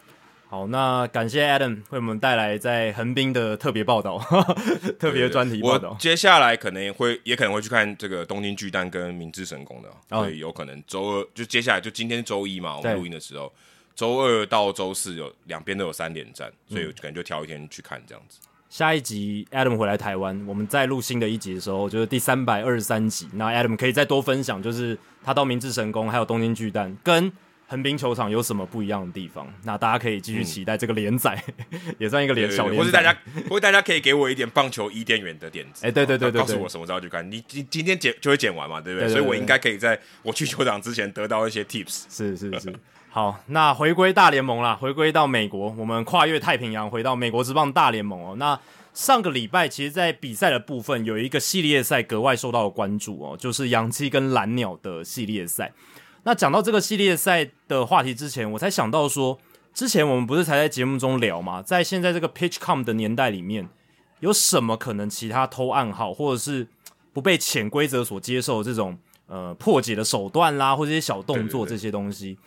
[0.49, 4.17] 好，那感谢 Adam 为我们带来在横滨的特别报道，
[4.97, 5.97] 特别专题报我道。
[5.99, 13.53] 接下来可能也会也可能会去看这个东京巨蛋跟明治神宫的，哦所以有可能周二就接下来就今天周一嘛，我们录音的时候，
[13.97, 18.37] 周二到周四有两边都有三连战，所以嗯可能就挑一天去看这样子。
[18.69, 23.27] 下一集 Adam 回来台湾，我们再录新的一集的时候，就是第三百二十三集。
[23.33, 27.31] 那 Adam 可以再多分享，就是他到明治神宫还有东京巨蛋跟
[27.65, 29.51] 横滨球场有什么不一样的地方。
[29.63, 31.43] 那大家可以继续期待这个连载，
[31.97, 32.67] 也算一个连对小。
[32.67, 33.17] 或是大家，
[33.49, 35.87] 或者大家可以给我一点棒球伊甸园的点子。
[35.87, 37.29] 哎 对对对对对告诉我什么时候去看。
[37.31, 42.03] 你今今天剪就会剪完嘛，对不对所以我应该可以在我去球场之前得到一些 tips。
[42.09, 42.73] 是是是，
[43.17, 48.35] 好，那回归大联盟啦，回归到美国，我们跨越太平洋，回到美国职棒大联盟哦。
[48.37, 48.59] 那
[48.93, 55.73] 上个礼拜，其实，在比赛的部分有一个系列赛格外受到关注哦，就是洋基跟蓝鸟的系列赛。
[56.25, 59.39] 那讲到这个系列赛的话题之前，我才想到说，
[59.73, 63.67] 之前我们不是才在节目中聊嘛，在现在这个 PitchCom 的年代里面，
[64.19, 66.67] 有什么可能其他偷暗号，或者是
[67.13, 68.95] 不被潜规则所接受的这种
[69.25, 72.37] 呃破解的手段啦，或者一些小动作这些东西。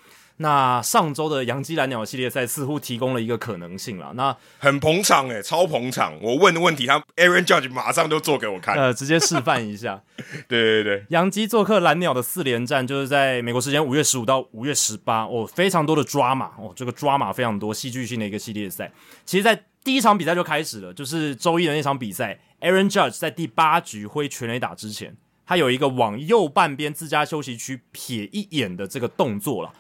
[0.43, 4.11] 那上周的洋基蓝鸟系列赛似乎提供了一个可能性了。
[4.15, 6.19] 那很捧场诶，超捧场！
[6.23, 10.03] 我问的问题，他 Aaron Judge 马上就做给我看，呃， 直接示范一下。
[10.49, 18.91] 对对对，洋基做客蓝鸟的四连战，就是在美国时间五月十五到五月十八，哦，非常多的抓马哦，这个抓马非常多，戏剧性的一个系列赛。
[19.27, 25.15] 其实，在第一场比赛就开始了，就是周一的那场比赛，Aaron Judge 在第八局挥全垒打之前，
[25.45, 29.71] 他有一个往右半边自家休息区瞥一眼的这个动作了。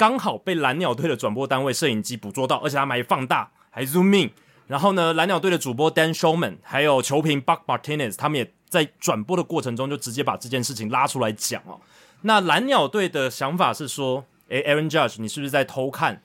[0.00, 4.30] 刚好被蓝鸟队的转播单位摄影机捕捉到，而且他们还放大，还 zoom in。
[4.66, 11.78] 然后呢，蓝鸟队的主播 Dan Showman 还有球评 Buck Martinez，他们也在转播的过程中就直接把这件事情拉出来讲哦。
[12.22, 16.22] 那蓝鸟队的想法是说，诶 a a r o n Judge，你是不是在偷看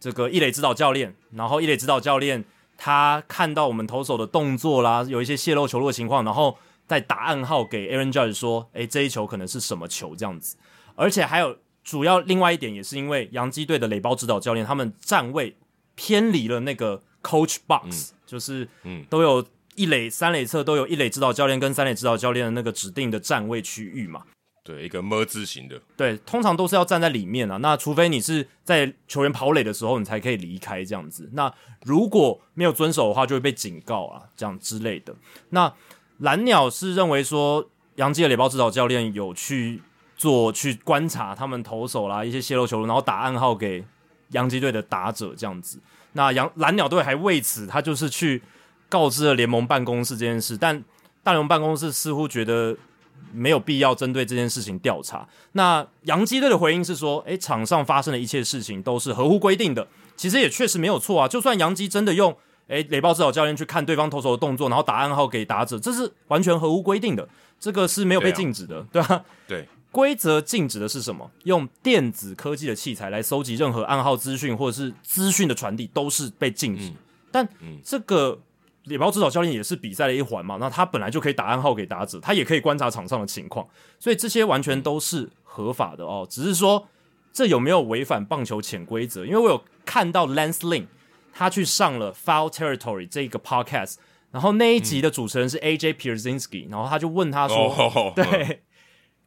[0.00, 1.14] 这个一垒指导教练？
[1.32, 2.42] 然后一垒指导教练
[2.78, 6.56] 他看到我们投手的动作啦，有一些泄露球路的情况，然后
[6.86, 10.56] 再打暗号给 Aaron Judge 说，诶，这一球可能是什么球这样子。
[10.94, 11.58] 而且还有。
[11.88, 15.56] 主要另外一点也是因为洋基队的垒包指导教练他们站位
[15.94, 19.42] 偏离了那个 coach box，就是嗯都有
[19.74, 24.22] 一垒三垒侧都有一垒指导教练跟三垒指导教练的那个指定的站位区域嘛。
[24.62, 25.80] 对，一个么字形的。
[25.96, 27.56] 对，通常都是要站在里面啊。
[27.56, 31.30] 那除非你是在球员跑垒的时候，你才可以离开这样子。
[31.32, 31.50] 那
[31.86, 35.14] 如果没有遵守的话，就会被警告啊，这样之类的。
[35.48, 35.72] 那
[36.18, 39.80] 蓝鸟是认为说洋基的垒包指导教练有去。
[40.18, 43.82] 做去观察他们投手啦，一些泄露球路，然后打暗号给
[44.32, 45.78] 洋基队的打者这样子。
[46.12, 48.42] 那洋蓝鸟队还为此，他就是去
[48.88, 50.82] 告知了联盟办公室这件事，但
[51.22, 52.76] 大联盟办公室似乎觉得
[53.32, 55.28] 没有必要针对这件事情调查。
[55.52, 59.86] 那洋基队的回应是说，诶，场上发生的一切事情都是合乎规定的。
[60.16, 61.28] 其实也确实没有错啊。
[61.28, 67.28] 就算洋基真的用诶雷暴指导教练去看对方投手的动作，然后打暗号给打者，这是完全合乎规定的，
[67.60, 69.22] 这个是没有被禁止的，对吧？
[69.46, 69.68] 对。
[69.90, 71.30] 规则禁止的是什么？
[71.44, 76.92] 用电子科技的器材来搜集任何暗号资讯或者是资讯的传递都是被禁止。
[77.30, 77.48] 但
[77.82, 78.38] 这个
[78.84, 83.66] 猎豹指导教练也是比赛的一环嘛，那他本来就可以打暗号给打者，他也可以观察场上的情况，
[83.98, 86.26] 所以这些完全都是合法的哦。
[86.28, 86.88] 只是说
[87.32, 89.24] 这有没有违反棒球潜规则？
[89.24, 90.86] 因为我有看到 Lance Lynn
[91.32, 93.96] 他去上了 Foul Territory 这个 podcast，
[94.30, 98.62] 然后那一集的主持人是 AJ Pierzynski，然后他就问他说：“对。”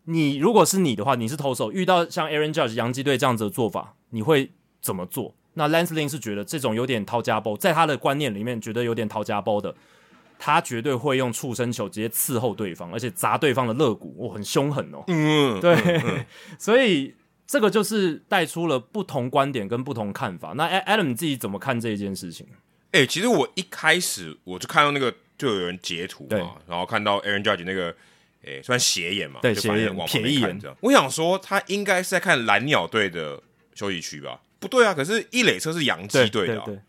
[0.05, 5.35] 你如果是你的话，你是投手，遇到像 Aaron Judge 洋基队这样子的做法，你会怎么做？
[5.53, 9.75] 那 Lance Lynn 是觉得这种有点掏家包，在他的观念里面，觉得有点掏家包的，
[10.39, 15.03] 他绝对会用触身球直接伺候对方，而且砸对方的肋骨，哦，很凶狠哦。
[15.07, 16.25] 嗯，对，
[16.57, 17.13] 所以
[17.45, 20.53] 这个就是带出了不同观点跟不同看法。
[20.55, 22.47] 那 Adam 你自己怎么看这一件事情？
[22.91, 27.95] 哎，其实我一开始我就看到那个，就有人截图嘛，然后看到 Aaron Judge 那个。
[28.43, 29.39] 诶，算斜眼嘛？
[29.41, 30.75] 对，斜眼往旁边看这样。
[30.81, 33.41] 我想说，他应该是在看蓝鸟队的
[33.75, 34.41] 休息区吧？
[34.59, 36.83] 不对啊，可是一垒车是洋基队的，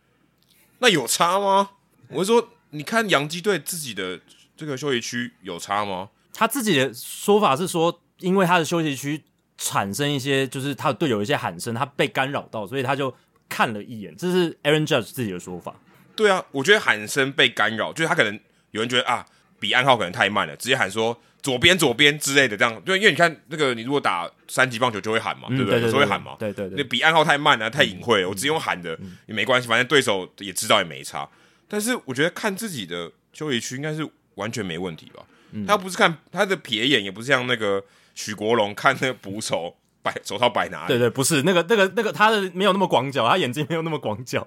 [0.79, 1.71] 那有差吗？
[2.09, 4.21] 我是说，你看洋基队自己的
[4.57, 6.09] 这个休息区有差吗？
[6.35, 9.23] 他自己的说法是说，因为他的休息区
[9.59, 13.15] 产生一些，就是他的队友一些喊声，他被干扰到，所以他就
[13.49, 14.17] 看了一眼。
[14.17, 15.75] 这是 Aaron Judge 自己的说法。
[16.17, 18.41] 对啊，我觉得喊声被干扰，就是他可能
[18.71, 19.27] 有人觉得啊，
[19.61, 21.21] 比暗号可能太慢了，直接喊说。
[21.43, 25.81] 左边左边之类的，这样对，因为你看那个，你如果打三级棒球就会喊嘛，对不对？
[25.81, 26.77] 有时候会喊嘛，对对对。
[26.77, 31.29] 那比暗号太慢了，太隐晦了，我只用喊的也没关系，反正对手也知道也没差。
[31.67, 35.25] 但是我觉得看自己的休息区应该是完全没问题吧？
[35.67, 37.83] 他不是看他的瞥眼，也不是像那个
[38.15, 40.89] 许国龙看那个捕手摆手套摆哪里？
[40.89, 44.47] 对对，不是那个那个那个他的没有那么广角，他眼睛没有那么广角。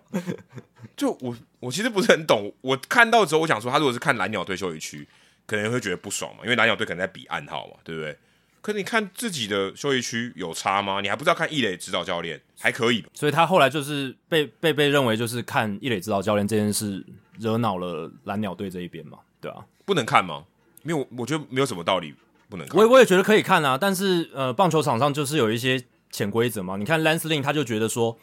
[0.96, 5.06] 就我我其实不是很懂，我看到之后我想说，他如果是看蓝鸟队休息区。
[5.46, 8.18] 可能会觉得不爽嘛，因为蓝鸟队可能在比暗号嘛，对不对？
[8.62, 11.00] 可你看自己的休息区有差吗？
[11.00, 17.06] 你还不知道看易磊指导教练还可以，所以他后来就是被被被认为就是看易磊指导教练这件事
[17.38, 20.44] 惹恼了蓝鸟队这一边嘛，对啊，不能看吗？
[20.82, 22.16] 没有，我觉得没有什么道理
[22.50, 22.76] 不能看。
[22.76, 26.76] 我我也觉得可以看啊，但是呃，棒球场上就是有一些潜规则嘛。
[26.76, 28.18] 你看 Lance Lynn 他就觉得说，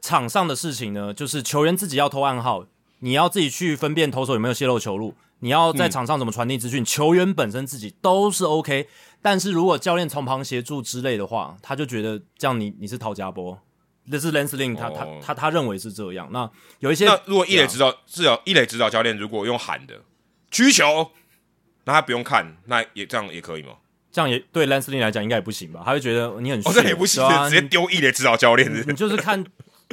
[0.00, 2.66] 场上的事情呢，就是球员自己要偷暗号，
[3.00, 5.14] 你要自己去分辨投手有没有泄露球路。
[5.44, 6.82] 你要在场上怎么传递资讯？
[6.82, 8.88] 球员本身自己都是 OK，
[9.20, 13.60] 但是如果教练从旁协助之类的话，他就觉得这样你你是陶家波，
[14.10, 16.30] 这是 Lance Lynn 他他他他认为是这样。
[16.32, 20.00] 那有一些，那如果一垒指导至少一垒指导教练如果用喊的
[20.50, 21.10] 需球，
[21.84, 23.74] 那他不用看，那也这样也可以吗？
[24.10, 25.82] 这样也对 Lance Lynn 来讲应该也不行吧？
[25.84, 29.44] 他会觉得你很，哦，这也不行，直接丢一垒指导教练，你就是看。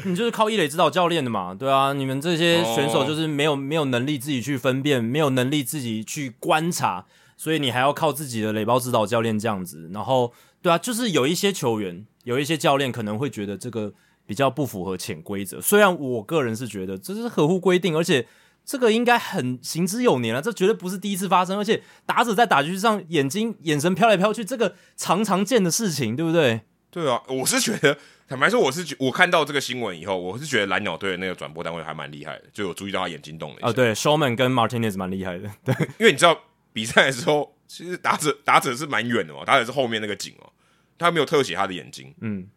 [0.05, 7.05] 你就是靠一垒指导教练的嘛，对啊，你们这些选手就是没有没有能力自己去分辨，没有能力自己去观察，
[7.37, 13.93] 所以你还要靠自己的垒包指导教练这样子，然后对啊，就是有一些球员，有一些教练可能会觉得这个
[14.25, 15.61] 比较不符合潜规则。
[15.61, 18.25] 虽然我个人是觉得这是合乎规定，而且
[18.65, 21.57] 这个应该很行之有年了，这绝对不是第一次发生。
[21.57, 26.61] 而且打者在打局上眼睛眼神飘来飘去，这个常常见的事情，对不对？
[26.89, 27.97] 对啊，我是觉得。
[28.31, 33.67] 坦白说，我是觉我看到这个新闻以后，我是觉得蓝鸟队的那个转播单位还蛮厉害的，就有注意到他眼睛动了一下。
[33.67, 40.49] 啊，对，Showman 跟 Martinez 蛮厉害的，对，因为你知道比赛的时候，其实打者打者是蛮远的嘛，打者是后面那个景哦，
[40.97, 42.15] 他没有特写他的眼睛。
[42.21, 42.47] 嗯，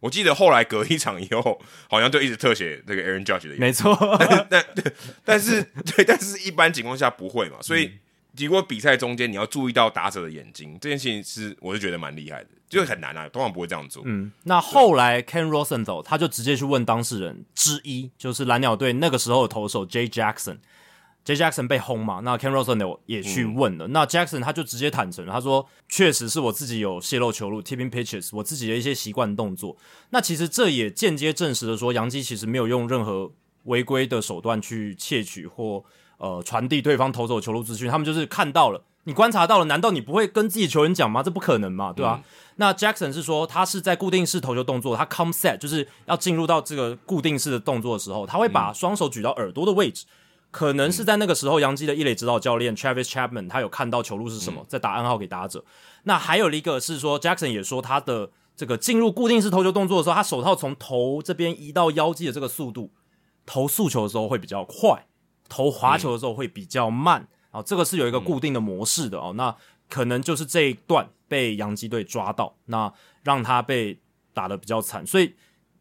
[0.00, 3.60] 我记得后来隔一场以后，好像就一直特写那个 Aaron Judge 的眼睛。
[3.60, 3.96] 没错，
[4.50, 4.62] 但
[5.24, 5.62] 但是
[5.96, 7.90] 对，但是一般情况下不会嘛，所以。
[8.36, 14.02] 结果比赛中间你要注意到打者的眼睛，这件事情是我是觉得蛮厉害的，就是很难啊，通常不会这样做。
[14.04, 29.74] 嗯，那后来 Ken Rosenthal 他就直接去问当事人之一，就是蓝鸟队那个时候的投手 J Jackson，J Jackson 被轰嘛，那 Ken Rosenthal 也去问了，那 Jackson 他就直接坦诚，他说确实是我自己有泄露球路 tipping pitches，我自己的一些习惯动作。
[30.10, 33.32] 那其实这也间接证实了说，杨基其实没有用任何
[33.64, 35.82] 违规的手段去窃取或。
[36.18, 41.22] 呃，传递对方投手球路资讯，他们就是看到了，你观察到了，难道你不会跟自己球员讲吗？
[41.22, 42.22] 这不可能嘛，对吧？
[42.56, 50.06] 那 Jackson 是说，他是在固定式投球动作，他 come set 就是要进入到这个固定式的动作的时候，他会把双手举到耳朵的位置，
[50.50, 55.62] 可能是在那个时候，杨基的一垒指导教练 Travis Chapman 他有看到球路是什么，在打暗号给打者。
[56.04, 62.90] 那还有一个是说，Jackson 也说他的这个进入固定式投球动作的时候，他手套从头这边移到腰际的这个速度，
[63.44, 65.04] 投速球的时候会比较快。
[65.48, 69.32] 投滑球的时候会比较慢啊，这个是有一个固定的模式的哦。
[69.36, 69.54] 那
[69.88, 72.92] 可能就是这一段被洋基队抓到，那
[73.22, 73.98] 让他被
[74.34, 75.06] 打的比较惨。
[75.06, 75.34] 所以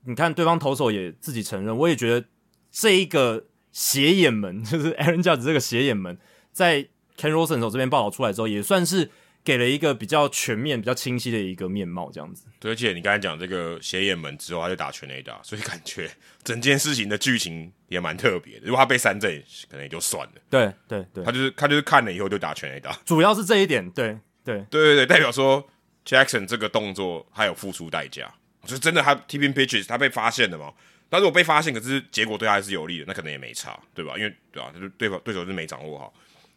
[0.05, 2.27] 你看，对方投手也自己承认，我也觉得
[2.71, 6.17] 这一个斜眼门， 就是 Aaron Judge 这个斜眼门，
[6.51, 6.83] 在
[7.17, 9.11] Ken Rosen 手这边报道出来之后，也算是。
[9.45, 12.47] 给了一个比较全面、比较清晰的一个面貌，这样子。
[12.59, 16.09] 对，而且你刚才讲这个斜眼门之后，他就打全垒打，所以感觉
[16.43, 18.65] 整件事情的剧情也蛮特别的。
[18.65, 19.31] 如果他被三振，
[19.69, 20.33] 可能也就算了。
[20.49, 23.87] 对对对，他就是他就是看了以后就打全垒打，主要是这一点。
[23.91, 25.63] 对对对对对，代表说
[26.03, 28.33] Jackson 这个动作他有付出代价，
[28.65, 30.73] 就真的他 tipping pitches 他被发现了嘛？
[31.07, 34.17] 但如果被发现，可是结果对他还是有利的，那可能也没差，对吧？
[34.17, 34.71] 因为对吧？
[34.73, 36.11] 他就对方对手是没掌握好，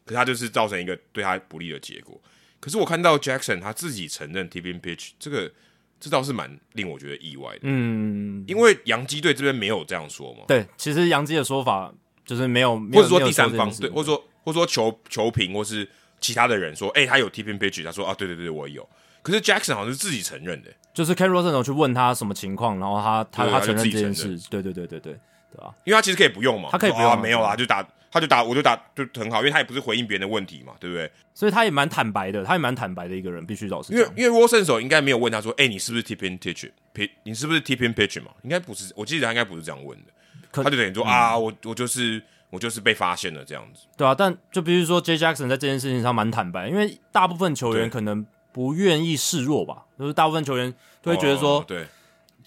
[0.06, 2.18] 可是他就是造成一个对他不利的结果。
[2.60, 5.50] 可是我看到 Jackson 他自己承认 tipping pitch 这个，
[6.00, 7.60] 这倒是蛮令我觉得意外的。
[7.62, 10.40] 嗯，因为洋基队这边没有这样说嘛。
[10.48, 11.92] 对，其实洋基的说法
[12.24, 15.88] 就是没有，或者说第三方对，或者说或者说球球评或是
[16.20, 18.88] 其他的人说，哎，他有 tipping pitch，他说啊，对对对，我有。
[19.22, 25.12] 可是 Jackson 好像是自己承认的，就是 Ken Rosen 去问他什么情况，然后他他他承认这件事，对对对对对，
[25.52, 25.74] 对吧？
[25.84, 27.86] 因为他其实可以不用嘛，他可以不用，啊没有啦，就打。
[28.18, 31.10] 他就打，我就打，就很好，因为他也不是回应别人的问题嘛，对不对？
[31.32, 33.92] 所以他也蛮坦白的，他也蛮坦白的一个人，必须老实。
[33.92, 36.68] 因为因为 a s 手应该没有问他说，哎，你是不是 tipping pitch？
[37.22, 38.32] 你是不是 tipping pitch 嘛？
[38.42, 40.12] 应该不是，我记得他应该不是这样问的。
[40.50, 43.86] 他就等于说啊，我我就是我就是被发现了这样子。
[43.96, 51.86] 对啊，但就比如说 J Jackson 在这件事情上蛮坦白，因为大部分球员可能不愿意示弱吧，就是大部分球员都会觉得说，对。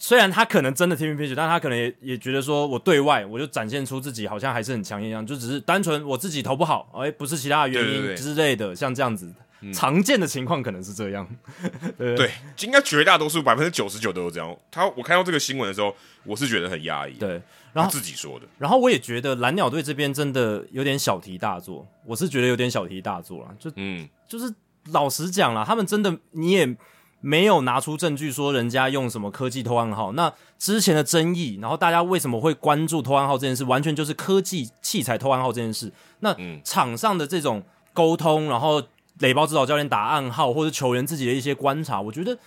[0.03, 9.31] 虽然他可能真的 t i p pitch，但他可能也也觉得说，我对外我就展现出自己好像还是很强硬一样，就只是单纯我自己投不好，哎，不是其他的原因之类的，像这样子
[9.71, 11.29] 常见的情况可能是这样。
[11.99, 12.31] 对，
[12.61, 14.57] 应该绝大多数百分之九十九都是这样。
[14.71, 17.13] 他我看到这个新闻的时候，我是觉得很压抑。
[17.19, 17.39] 对，
[17.71, 18.47] 然后自己说的。
[18.57, 23.55] 然后我也觉得蓝鸟队这边真的有点小题大做，我是觉得有点小题大做了。
[23.59, 24.51] 就嗯，就是
[24.85, 26.75] 老实讲了，他们真的你也。
[27.21, 35.91] 没有拿出证据说人家用什么科技偷暗号，那之前的争议，然后大家为什么会关注偷暗号这件事，完全就是科技器材偷暗号这件事。
[36.19, 37.63] 那场上的这种
[37.93, 38.81] 沟通，然后
[39.19, 42.37] 垒包指导教练打暗号，或者球员自己的一些观察，我觉得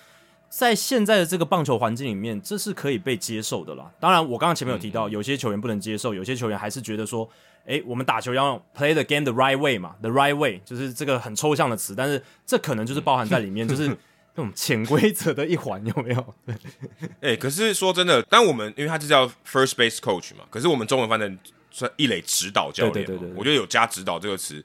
[0.49, 3.89] 在现在的这个棒球环境里面，这是可以被接受的啦。
[4.01, 7.29] 当然，我刚刚前面有提到，有些球员不能接受，有些球员还是觉得说，
[7.67, 13.97] 诶，我们打球要 play the game the right way 嘛，the right way 就是这个很抽象的词，但是这可能就是包含在里面， 就是。
[14.35, 16.35] 这种潜规则的一环有没有？
[17.23, 21.39] 哎，可是说真的，当我们因为他就叫 first base coach 嘛，可是我们中文翻成
[21.71, 24.65] 算一垒指导教练嘛，我觉得有加指导这个词。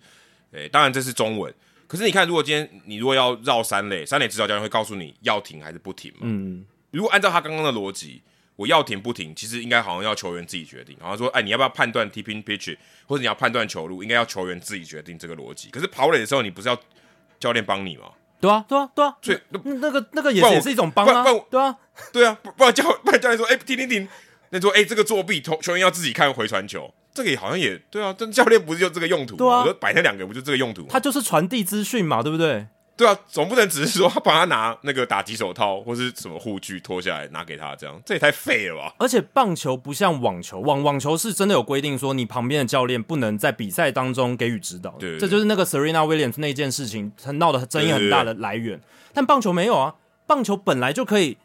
[0.51, 1.53] 哎，当然这是中文，
[1.85, 6.21] 可是你看，如果今天你如果要绕三垒，三垒指导教练会告诉你要停还是不停嘛？
[6.23, 8.23] 嗯，如果按照他刚刚的逻辑，
[8.55, 10.97] 我要停不停，其实应该好像要球员自己决定。
[10.99, 15.69] 好像说，哎，你要不要判断 tipping pitch，或者你要判断球路，应该要球员自己决定这个逻辑。
[15.69, 16.75] 可是跑垒的时候，你不是要
[17.39, 18.05] 教练帮你吗？
[18.39, 19.39] 对啊，对啊，对啊，所以
[19.81, 21.75] 那个那个也也是一种帮啊，对啊，
[22.13, 24.07] 对啊，不然教不然教练说，哎，停停停，
[24.49, 29.63] 那说，哎，这个作弊，球球员要自己看回传球，这个也好像也对啊，这教练不是就这个用途吗？
[29.63, 30.87] 对啊摆那两个不就这个用途吗？
[30.89, 32.67] 他就是传递资讯嘛，对不对？
[32.99, 38.93] 对啊，总不能只是说他帮他拿那个打击手套或是什么护具脱下来拿给他，这样这也太废了吧？
[38.99, 48.81] 而且棒球不像网球，网网球是真的有规定说，你旁边的教练不能在比赛当中给予指导的，对这就是那个 Serena Williams 那件事情很闹的争议很大的来源。
[49.13, 49.95] 但棒球没有啊，
[50.27, 51.37] 棒球本来就可以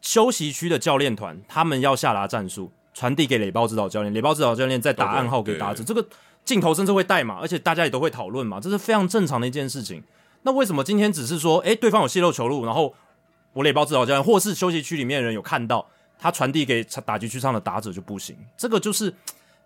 [0.00, 6.06] 休息区的教练团他们要下达战术，传递给垒包指导教练，垒包指导教练再打暗号给打者，这个
[6.44, 10.00] 镜头甚至会带嘛，而且大家也都会讨论嘛，这是非常正常的一件事情。
[10.42, 12.94] 那为什么今天只是说，诶，对方有泄露球路，然后
[13.52, 15.86] 我垒包指导教练或是休息区里面的人有看到？
[16.22, 19.14] 他传递给打击区上的打者就不行，这个就是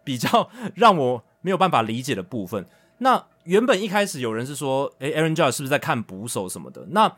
[0.04, 2.64] 比较让我没有办法理解的部分。
[2.98, 6.86] 那原本一开始有人是说，诶 a a r o n Judge 是不是在看捕手什么的？
[6.90, 7.12] 那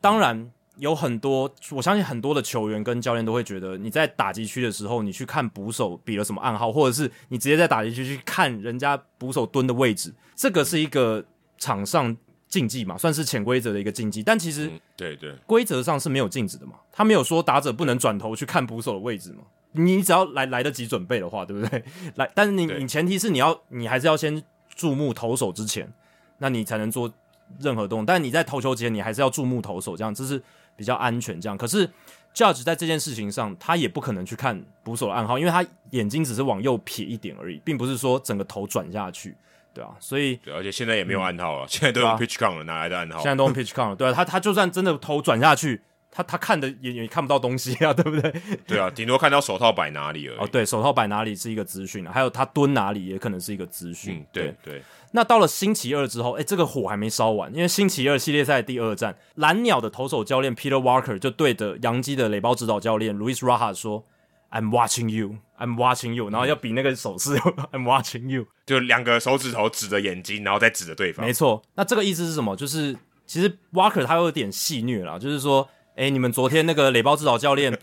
[0.00, 11.24] 当然有很多，我相信很多的球员跟教练都会觉得，你在打击区的时候，你去看捕手比了什么暗号，或者是你直接在打击区去看人家捕手蹲的位置，这个是一个
[11.58, 12.16] 场上
[12.50, 14.22] 禁忌嘛，算是潜规则的一个禁忌。
[14.22, 19.44] 但其实嗯，对对，规则上是没有禁止的嘛，他没有说打者不能转头去看捕手的位置嘛。
[19.72, 21.84] 你只要来来得及准备的话，对不对？
[22.16, 24.42] 来，但是你你前提是你要你还是要先
[24.74, 25.90] 注目投手之前，
[26.38, 27.12] 那你才能做
[27.60, 28.06] 任何动作。
[28.06, 30.42] 但你在投球前，你还是要注目投手，这样这是
[30.74, 31.40] 比较安全。
[31.40, 31.88] 这样，可是
[32.34, 39.36] Judge 在这件事情上，他也不可能去看捕手的暗号，因为他眼睛只是往右撇一点而已，并不是说整个头转下去，
[39.72, 43.24] 对啊，所以对，而且现在也没有暗号了， 现在都用 pitch count 了，哪来的暗号现？
[43.30, 48.34] 在都用 pitch count 了，对啊，他他就算真的头转下去，他他看的也也看不到东西啊， 对不对？
[48.66, 50.38] 对啊，顶多看到手套摆哪里而已。
[50.38, 54.16] 哦，对，手套摆哪里是一个资讯啊，还有他蹲哪里也可能是一个资讯。
[54.18, 64.04] 嗯，对对，那到了星期二之后，哎，这个火还没烧完，因为星期二系列赛第二战，蓝鸟的投手教练 Peter Walker 就对着洋基的垒包指导教练 Luis Raha 说
[64.50, 67.36] ：“I'm watching you, I'm watching you。”然后要比那个手势
[67.72, 68.46] “I'm watching you”。
[68.70, 71.32] 就两个手指头指着眼睛，然后再指着对方没。
[71.32, 72.54] 错，那这个意思是什么？
[72.54, 72.96] 就是
[73.26, 77.76] 其实 Walker 他有点戏虐啦，就是说，哎、你们昨天那个垒包指导教练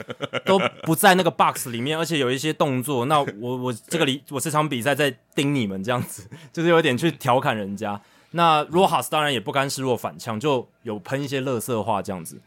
[0.46, 8.00] 都不在那个 box 里面，而且有一些动作，那我我 这个里我这场比赛在盯你们这样子， 就是有点去调侃人家。
[8.32, 12.40] 那 Rojas 当然也不甘示弱反呛，就有喷一些乐色话这样子。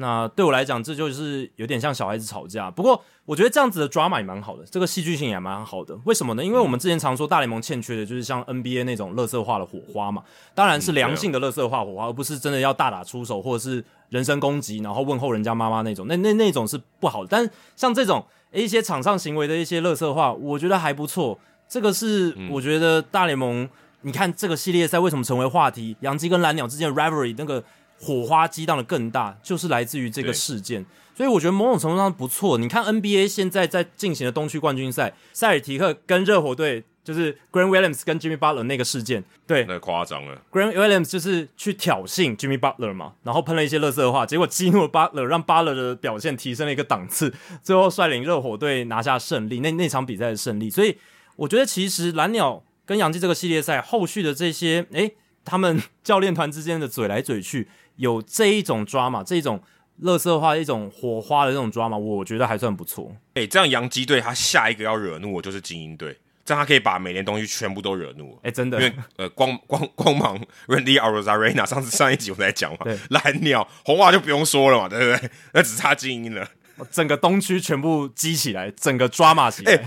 [0.00, 2.70] 那对我来讲，这就是有点像小孩子吵架。
[2.70, 5.98] 不过，我觉得这样子的 drama 也蛮好的，这个戏剧性也蛮好的。
[6.04, 6.44] 为什么呢？
[6.44, 10.22] 因为我们之前常说大联盟欠缺的就是像 NBA 那种乐色化的火花嘛，
[10.54, 16.06] 当然是良性的乐色化火花，而不是真的要大打出手或者是人身攻击，然后问候人家妈妈那种。
[16.06, 17.28] 那那那种是不好的。
[17.28, 21.38] 但是像这种诶一些场上行为的一些乐色化，我觉得还不错。
[21.68, 23.68] 这个是我觉得大联盟，
[24.02, 25.96] 你看这个系列赛为什么成为话题？
[26.00, 27.62] 洋基跟蓝鸟之间的 rivalry 那个
[28.00, 30.84] 火花激荡的更大，就是来自于这个事件。
[31.14, 32.58] 所以我觉得某种程度上不错。
[32.58, 45.74] 你看 NBA 现在在进行的东区冠军赛，塞尔提克跟热火队就是 Grant Williams 跟 Jimmy Butler 那个事件，对那夸张了，Grant Williams 就是去挑衅 Jimmy Butler 嘛，然后喷了一些垃圾话，结果激怒了 Butler，让 Butler
[45.74, 47.34] 的表现提升了一个档次，
[47.64, 50.70] 最后率领热火队拿下胜利，那那场比赛的胜利。
[50.70, 50.96] 所以
[51.34, 57.68] 我觉得其实蓝鸟跟杨基这个系列赛后续的这些，诶，他们教练团之间的嘴来嘴去，
[57.98, 59.62] 有这一种 drama，这一种
[59.98, 63.14] 乐色化、一种火花的这种 drama，我觉得还算不错。
[63.34, 68.38] 哎、这样洋基队他下一个要惹怒我就是精英队，这样他可以把每年东西全部都惹怒了。
[68.44, 70.38] 诶，真的因为呃，光光光芒
[70.68, 75.30] Randy Arozarena 上次上一集我在讲嘛对，蓝鸟红袜就不用说了嘛，对不对？
[75.52, 76.48] 那只差精英了。
[76.92, 79.72] 整个东区全部激起来，整个 drama 起来。
[79.72, 79.84] 诶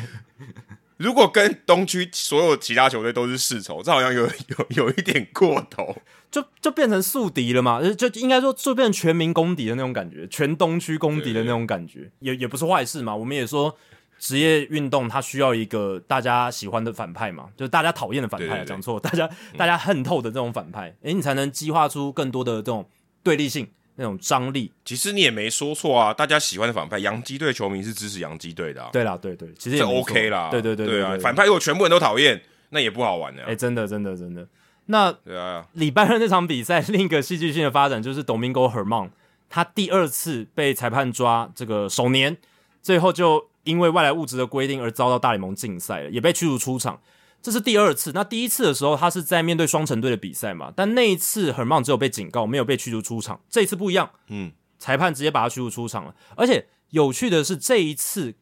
[1.01, 4.25] 如果跟东区所有其他球队都是世仇，这好像有
[4.57, 5.95] 有有一点过头。
[6.29, 13.13] 就就变成宿敌了嘛，就就应该说就变成全民公敌的那种感觉，全东区公敌的那种感觉，也也不是坏事嘛。
[13.13, 13.75] 我们也说
[14.17, 22.87] 职业运动它需要一个大家喜欢的反派嘛，就是大家讨厌的反派讲错，大家大家恨透的这种反派，诶，你才能激化出更多的这种
[23.21, 23.67] 对立性、
[24.01, 24.71] 那种张力。
[24.83, 30.49] 其实你也没说错啊，大家喜欢的反派，洋基队球迷是支持洋基队的啊，对啦，对对，其实也 OK 啦。
[30.49, 32.41] 对对对对啊，对反派如果全部人都讨厌，
[32.71, 34.47] 那也不好玩的、哎、真的真的真的，
[34.87, 39.09] 那对啊，礼拜二那场比赛，另一个戏剧性的发展就是 Domingo Herman，
[39.49, 42.35] 他第二次被裁判抓这个首年，
[42.81, 46.99] 最后就因为外来物质的规定而遭到大联盟禁赛了，也被驱逐出场。
[47.41, 53.41] 这是第二次，那第一次的时候，他是在面对双城队的比赛嘛，但那一次 Herman 只有被警告，没有被驱逐出场。
[53.49, 56.15] 这一次不一样，嗯，裁判直接把他驱逐出场了。
[56.35, 58.35] 而且有趣的是，这一次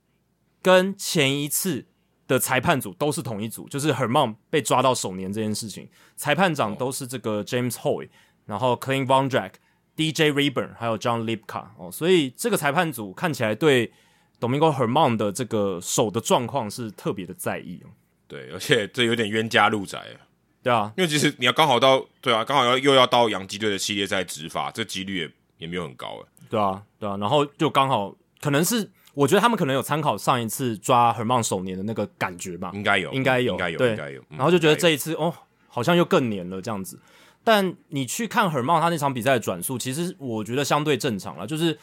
[0.61, 1.85] 跟前一次
[2.27, 5.87] 的裁判组都是同一组，就是 Herman 被抓到手年这件事情，
[6.17, 8.09] 裁判长都是这个 James Hoy，
[8.45, 9.53] 然后 Clint Vondrack、
[9.95, 13.93] DJ Rayburn 还有 John Lipka 哦，所以这个裁判组看起来对
[14.41, 17.89] Domingo Herman 的这个手的状况是特别的在意哦。
[18.29, 20.05] 对，而且这有点冤家路窄，
[20.63, 28.89] 对啊，因为其实你要刚好到，对啊，刚好要又要到洋基队的系列赛执法，这几率也也没有很高，哎，对啊，对啊，然后就刚好可能是。
[29.15, 34.23] 我觉得他们可能有参考上一次抓 Herman 首年的那个感觉吧，应该有，应该有，应该有，对，应该有。
[34.29, 35.33] 然后就觉得这一次哦，
[35.67, 36.97] 好像又更黏了这样子。
[37.43, 41.77] 但你去看 Herman 他那场比赛的转速，其实我觉得相对正常了，就是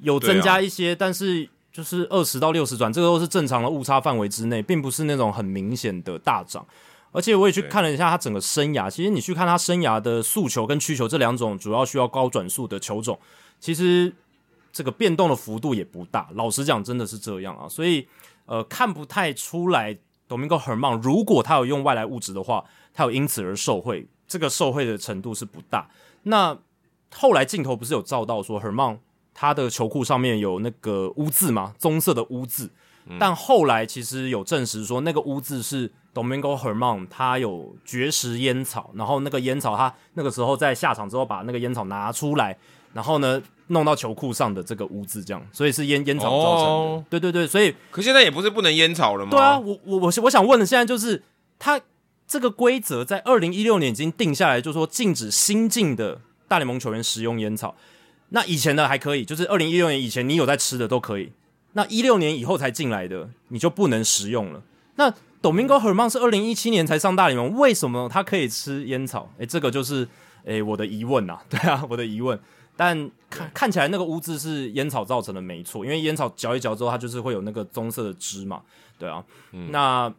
[0.00, 6.66] 有增加一些，但是就是二十到六十转，这个都是正常的误差范围之内，并不是那种很明显的大涨。
[7.12, 13.18] 而且我也去看了一下他整个生涯，其实你去看他生涯的诉求跟需求这两种主要需要高转速的球种，
[13.58, 14.12] 其实。
[14.72, 18.06] 这个变动的幅度也不大，老实讲，真的是这样啊，所以
[18.46, 19.98] 呃，看不太出来。
[20.28, 22.64] Domingo Herman 如果他有用外来物质的话，
[22.94, 25.90] 他有因此而受贿，这个受贿的程度是不大。
[26.22, 26.56] 那
[27.12, 28.98] 后来镜头不是有照到说 Herman
[29.34, 31.74] 他的球裤上面有那个污渍嘛？
[31.78, 32.70] 棕色的污渍，
[33.18, 42.56] 但后来其实有证实说那个污渍是 Domingo Herman 他有绝食烟草，然后那个烟草他那个时候在下场之后把那个烟草拿出来，
[42.92, 43.42] 然后呢。
[43.72, 47.04] 弄到球裤上的这个污渍，这样，所以是烟烟草造成的。
[47.08, 49.30] 对对对，所以可现在也不是不能烟草了吗？
[49.30, 51.22] 对啊，我我我我想问的现在就是，
[51.56, 51.80] 他
[52.26, 57.76] 这个规则在二零一六年已经定下来，就是说禁止新进的大联盟球员使用烟草。
[58.30, 61.32] 那以前的还可以，就是二零一六年以前你有在吃的都可以。
[61.74, 64.62] 那一六年以后才进来的，你就不能食用了。
[64.96, 65.10] 那
[65.40, 69.30] Domingo Herman 是二零一七年才上大联盟，为什么他可以吃烟草？
[69.38, 70.06] 诶，这个就是
[70.44, 71.38] 诶我的疑问呐。
[71.48, 72.38] 对啊，我的疑问。
[72.76, 78.62] 但看看起来那个污渍是烟草造成的，没错，因为烟草嚼一嚼之后，它就是会有那个棕色的汁嘛，
[78.98, 79.22] 对啊。
[79.68, 80.12] 那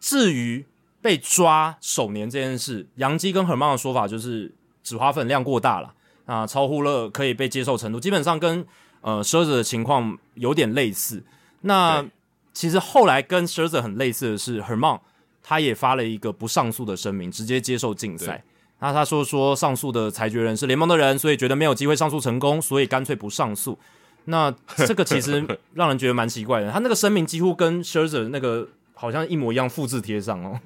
[0.00, 0.64] 至于
[1.00, 4.52] 被抓首年这件事，杨基跟很棒的说法就是
[4.82, 5.94] 纸花粉量过大了，
[6.28, 8.64] 啊，超乎了可以被接受程度，基本上跟
[9.00, 11.24] 呃奢子的情况有点类似。
[11.62, 12.04] 那
[12.52, 15.00] 其实后来跟奢子很类似的是，很棒
[15.42, 18.44] 他也发了一个不上诉的声明，直接接受禁赛。
[18.80, 23.78] 那他说说上诉的裁决人是联盟的人，所以觉得没有机会上诉成功，所以干脆不上诉。
[24.26, 26.70] 那这个其实让人觉得蛮奇怪的。
[26.70, 30.60] 他那个声明几乎跟 Scherzer 那个好像一模一样，复制贴上哦。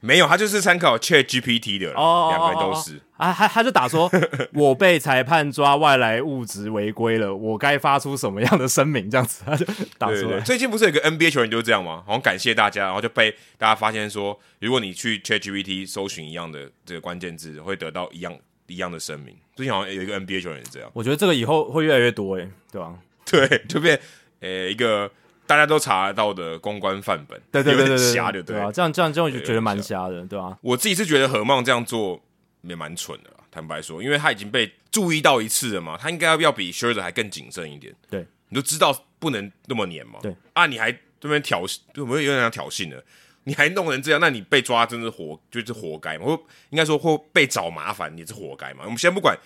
[0.00, 4.10] 没有，他就是参考 Chat GPT 的，两个都是啊，他他就打说，
[4.54, 9.10] 我被裁判抓外来物质违规了，我该发出什么样的声明？
[9.10, 9.66] 这样子他就
[9.98, 10.40] 打出来。
[10.40, 12.02] 最近不是有个 NBA 球员就是这样吗？
[12.06, 19.36] 好像感谢大家，然后就被大家发现说，如果你去 Chat GPT 搜寻一样的这个关键字，会得到一样一样的声明。
[19.54, 22.94] 最近好像有一个 NBA 球员是这样，我觉得这个以后会越来越多，哎，对吧？
[23.24, 23.98] 对，就变
[24.40, 25.10] 呃一个。
[25.46, 30.58] 大家都查得到的公关范本，对对对对瞎的，对啊，这样这样这样就觉得蛮瞎的，对吧？
[30.60, 32.20] 我自己是觉得何梦这样做
[32.62, 37.94] 也蛮蠢的，坦白说，因为他已经被注意到一次了嘛，他应该要比 s h i r t 还更谨慎一点。
[38.10, 40.18] 对，你就知道不能那么黏嘛。
[40.20, 43.02] 对啊，你还这边挑衅，有没有有点挑衅了？
[43.44, 46.24] 你还弄成这样，那你被抓真是活，就是活该嘛？
[46.24, 46.32] 或
[46.70, 48.82] 应该说或被找麻烦，你是活该嘛？
[48.84, 49.38] 我们先不管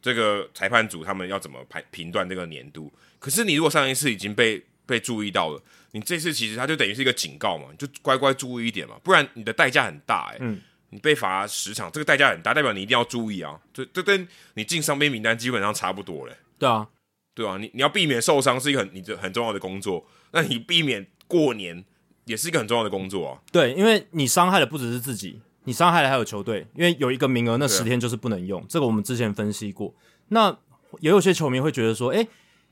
[0.00, 5.62] 这个裁判组他们要怎么判评断这个年度，可是你如果上一次已经被被注意到了。
[5.92, 10.38] 你这次其实他就等于是一个警告嘛，你就乖乖注意一点嘛，不然你的代价很大哎。
[10.40, 10.58] 嗯，
[10.88, 13.60] 你被罚十场，这个代价很大，代表你一定要注意啊。
[13.74, 16.34] 这这跟你进伤兵名单基本上差不多嘞。
[16.58, 16.88] 对啊，
[17.34, 21.84] 对啊，你你要避免受伤是一个很你这很重要的工作，那你避免过年
[22.24, 23.40] 也是一个很重要的工作啊。
[23.52, 29.94] 对，因为你伤害的不只是自己，你伤害了还有球队，因为有一个名额那十天就是不能用，这个我们之前分析过。
[30.28, 30.58] 那
[31.00, 32.26] 也有些球迷会觉得说，哎，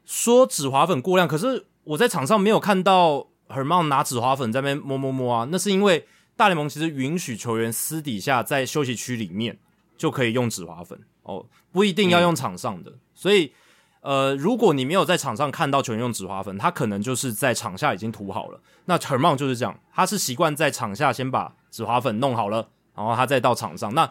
[0.07, 1.67] 说止滑粉过量，可是。
[1.85, 9.59] 我在场上没有看到 Herman 拿纸花粉在那边摸摸摸啊，那是因为大联盟其实允许球员私底下在休息区里面
[9.97, 12.93] 就可以用纸花粉哦，不一定要用场上的。
[13.15, 13.53] 所以，
[14.01, 18.61] 呃，如果你没有在场上看到球员用纸花粉，他可能就是在场下已经涂好了。
[18.87, 23.93] 那 Herman 就是这样，他是习惯在场下先把纸花粉弄好了，然后他再到场上。
[23.95, 24.11] 那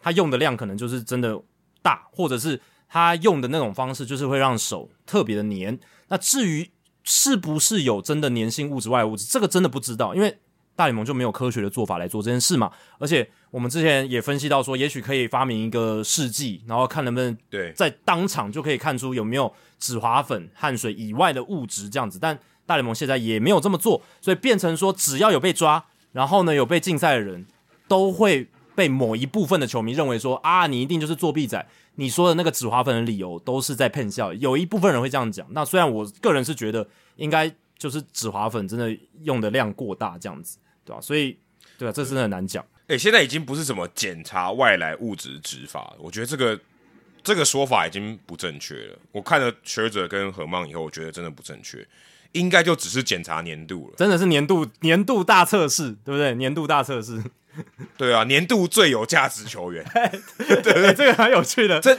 [0.00, 1.40] 他用的量可能就是真的
[1.82, 5.78] 大，或者是他用的那种方式就是会让手特别的黏。
[6.08, 6.68] 那至于
[7.10, 9.24] 是不是有真的粘性物质、外物质？
[9.24, 10.38] 这个真的不知道，因为
[10.76, 12.70] 大联盟就没有科学的做法来做这件事嘛。
[12.98, 22.18] 而且我们之前也分析到说，也许可以发明一个试剂，然后看能不能对在当场就可以看出有没有纸滑粉、汗水以外的物质这样子。
[22.20, 25.82] 但大联盟现在也没有这么做，所以变成说，只要有被抓，
[26.12, 27.46] 然后呢有被禁赛的人，
[27.88, 31.66] 都会被某一部分的球迷认为说啊，你一定就是作弊仔。
[31.96, 35.44] 你说的那个纸花粉的理由都是在骗笑，有一部分人会这样讲。
[35.50, 41.00] 那虽然我个人是觉得应该就是纸花粉真的用的量过大这样子，对吧？
[41.00, 41.36] 所以，
[41.76, 42.64] 对啊，这真的很难讲。
[42.86, 46.60] 诶，现在已经不是什么检查外来物质执法，我觉得这个
[47.24, 48.98] 这个说法已经不正确了。
[49.10, 51.84] 我看了学者跟何曼以后，我觉得真的不正确，
[52.30, 53.94] 应该就只是检查年度了。
[53.96, 56.32] 真的是年度年度大测试，对不对？
[56.36, 57.20] 年度大测试，
[57.96, 59.84] 对啊，年度最有价值球员。
[60.38, 61.80] 对 对，这个很有趣的。
[61.80, 61.96] 这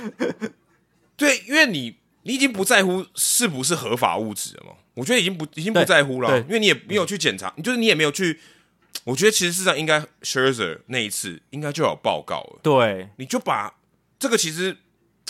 [1.15, 4.73] 对，因为你你已经不在乎是不是合法物质了嘛？
[4.93, 8.39] 我觉得已经不已经不在乎了，因为你也没有去检查，就是你也没有去。
[9.05, 12.59] 我觉得其实事实上应该 Scherzer 那一次应该就有报告了。
[12.61, 13.73] 对，你就把
[14.19, 14.75] 这个其实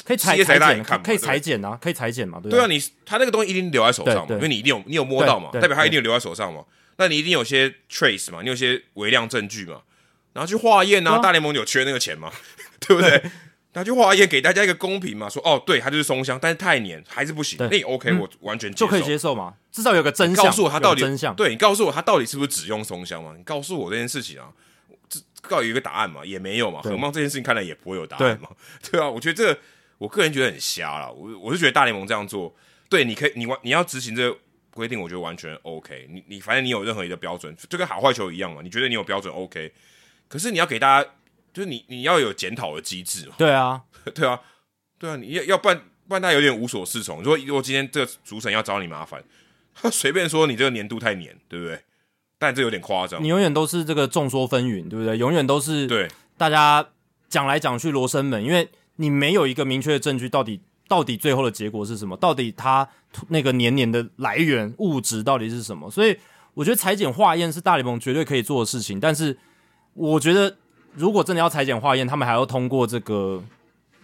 [0.04, 2.40] 可以裁裁剪，可以裁剪啊，可以裁剪嘛？
[2.42, 6.64] 对啊，你他那个东西一定留在手上嘛，因为你一定有你有摸到嘛，代表他一定有留在手上嘛。
[6.98, 9.82] 那你一定有些 trace 嘛，你有些微量证据嘛，
[10.34, 11.18] 然后去化验啊。
[11.20, 12.32] 大联盟有缺那个钱吗，
[12.80, 13.22] 对不对？
[13.74, 17.56] 拿去化验给大家一个公平嘛，说哦，对，它就是松香，但是太黏还是不行。
[17.70, 20.46] 那 OK，我完全就可以接受嘛，至少有个真相。
[20.46, 23.36] 告诉我他到底真相，对你告诉我他到底是不是只用松香嘛？
[23.38, 24.50] 你告诉我这件事情啊，
[25.08, 26.26] 这告有一个答案嘛？
[26.26, 26.82] 也没有嘛。
[26.82, 28.50] 何况这件事情看来也不会有答案嘛？
[28.92, 29.60] 对 啊，我觉得这个
[30.00, 31.14] 我个人觉得很瞎了。
[31.14, 32.54] 我我是觉得大联盟这样做，
[32.90, 34.36] 对，你可以你完你要执行这个
[34.72, 36.08] 规定，我觉得完全 OK。
[36.10, 38.62] 你你反正你有任何一个标准，就跟好坏球一样嘛。
[38.64, 39.72] 你觉得你有标准 OK，
[40.30, 41.10] 可是你要给大家。
[41.52, 43.34] 就是你，你要有检讨的机制嘛？
[43.36, 43.82] 对啊，
[44.14, 44.40] 对啊，
[45.00, 47.24] 对啊，你要要不然不然他有点无所适从。
[47.24, 49.22] 如果如果今天这个主审要找你麻烦，
[49.74, 51.82] 他 随便说你这个年度太黏，对不对？
[52.38, 53.22] 但这有点夸张。
[53.22, 55.18] 你永远都是这个众说纷纭，对不对？
[55.18, 56.08] 永远都是对
[56.38, 56.88] 大家
[57.28, 62.16] 讲来讲去罗生门，因为你没有一个明确的证据，到底到底最后的结果是什么？
[62.16, 62.88] 到底他
[63.30, 65.90] 那个黏黏的来源物质到底是什么？
[65.90, 66.16] 所以
[66.54, 69.36] 我觉得裁剪化验是大联盟绝对可以做的事情，但是
[70.00, 70.56] 我觉得。
[70.96, 73.42] 如果真的要裁剪化验，他们还要通过这个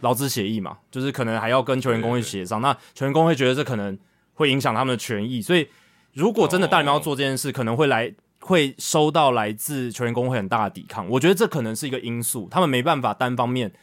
[0.02, 0.78] 劳资协议嘛？
[0.92, 2.62] 就是可能还要跟球员工会协商。
[2.62, 3.98] 那球员工会觉得这可能
[4.36, 5.68] 会影响他们的权益，所以
[6.14, 11.10] 如果真的大联盟要做这件事，可能会来会收到来自球员工会很大的抵抗。
[11.10, 13.74] 我觉得这可能是一个因素，他们没办法单方面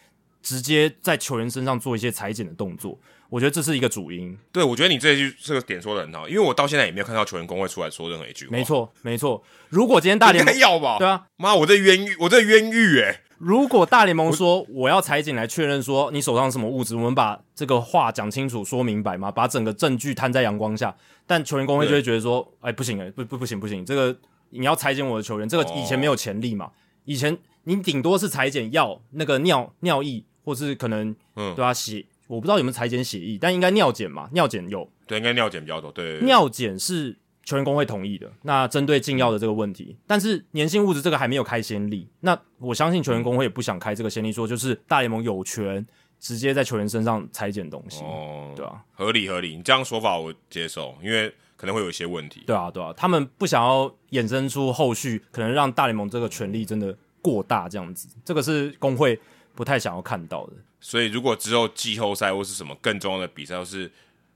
[0.41, 2.97] 直接在球员身上做一些裁剪的动作。
[3.33, 4.37] 我觉得这是一个主因。
[4.53, 8.53] 对，我觉得你这句这个点说的很好，因为我到现在也没有看到球员工会出来说任何一句话。
[8.53, 9.43] 没错，没错。
[9.71, 13.23] 如果今天大联盟要吧，对啊，妈，我这冤狱，我这冤狱哎！
[13.39, 20.95] 如果大联盟说我要裁剪来确认说你手上什么物质，我们把这个话讲清楚、说明白嘛，把整个证据摊在阳光下，
[21.27, 24.15] 但球员工会就会觉得说，哎，不行哎，不不不行不行，这个
[24.51, 26.71] 你要裁剪我的球员，这个以前没有潜力嘛，
[27.07, 32.05] 以前你顶多是裁剪药那个尿尿液，或是可能嗯对吧血。
[32.33, 34.27] 我不知道有没有裁剪协议，但应该尿检嘛？
[34.33, 35.93] 尿检有，对，应该尿检比较多。
[35.93, 37.15] 对，尿检是
[37.45, 38.33] 球员工会同意的。
[38.41, 42.09] 那针对禁药的这个问题，但是粘性物质这个还没有开先例。
[42.21, 45.87] 那我相信球员工会也不想开这个先例，说就是大联盟有权
[46.19, 48.03] 直接在球员身上裁剪东西。
[48.03, 52.45] 哦，对啊，合理合理，你这样说法我接受，因为可能会有一些问题。
[52.47, 59.21] 对啊，对啊，他们不想要衍生出后续可能让大联盟这个权力真的过大这样子，这个是工会
[59.55, 60.55] 不太想要看到的。
[60.85, 63.91] 所以，如果之后季后赛或是什么更重要的比赛，是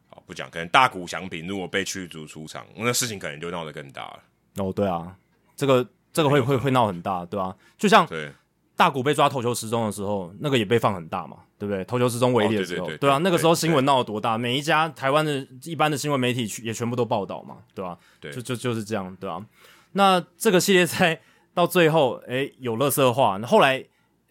[0.09, 4.21] 好不讲，可能大谷翔平如果被驱逐出场，那事情可能就闹得更大了。
[4.59, 5.15] 哦，对啊，
[5.57, 7.55] 这个这个会会会闹很大，对吧？
[7.77, 8.31] 就像对
[8.77, 11.85] 大谷被抓投球失踪的时候，那个也被放很大嘛，对不对？
[11.85, 17.99] 投球失踪威力的时候，对啊，那个时候新闻闹得多大，每一家台湾的一般的新闻媒体也全部都报道嘛，对吧？
[18.21, 19.45] 对，就就就是这样，对吧？
[19.93, 21.21] 那这个系列赛
[21.53, 23.85] 到最后，哎，有乐色化，那后来。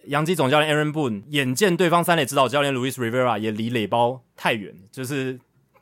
[0.07, 5.39] 洋基总教练 Aaron Boone 眼见对方三垒指导教练 Luis Rivera 也离垒包太远，就是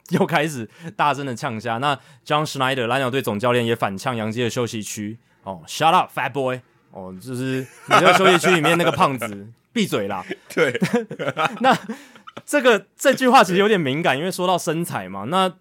[0.09, 1.77] 又开始大声的呛下。
[1.77, 1.95] 那
[2.25, 6.61] John Schneider 蓝鸟队总教练也反呛洋基的休息区哦，Shut up, fat boy！
[6.91, 10.23] 哦，就是你在休息区里面那个胖子， 闭嘴啦！
[10.53, 10.79] 对，
[11.61, 11.75] 那
[12.45, 15.23] 这个这句话其实有点敏感，因为说到身材嘛。
[15.29, 15.51] 那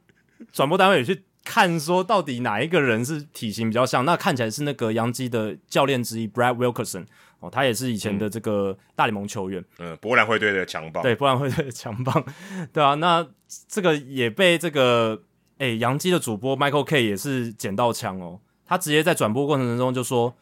[0.52, 4.05] 转播单位也去看，说到底哪一个人是体型比较像？
[4.05, 7.06] 那看起来是那个洋基的教练之一 Brad Wilkerson。
[7.43, 12.24] 哦，他也是以前的这个大联盟球员，嗯，波兰会队的强棒，对，波兰会队的强棒，
[12.73, 13.28] 对啊，那
[13.69, 15.20] 这个也被这个
[15.59, 20.35] 诶杨基的主播 Michael K 也是捡到枪哦，他直接在转播过程中就说。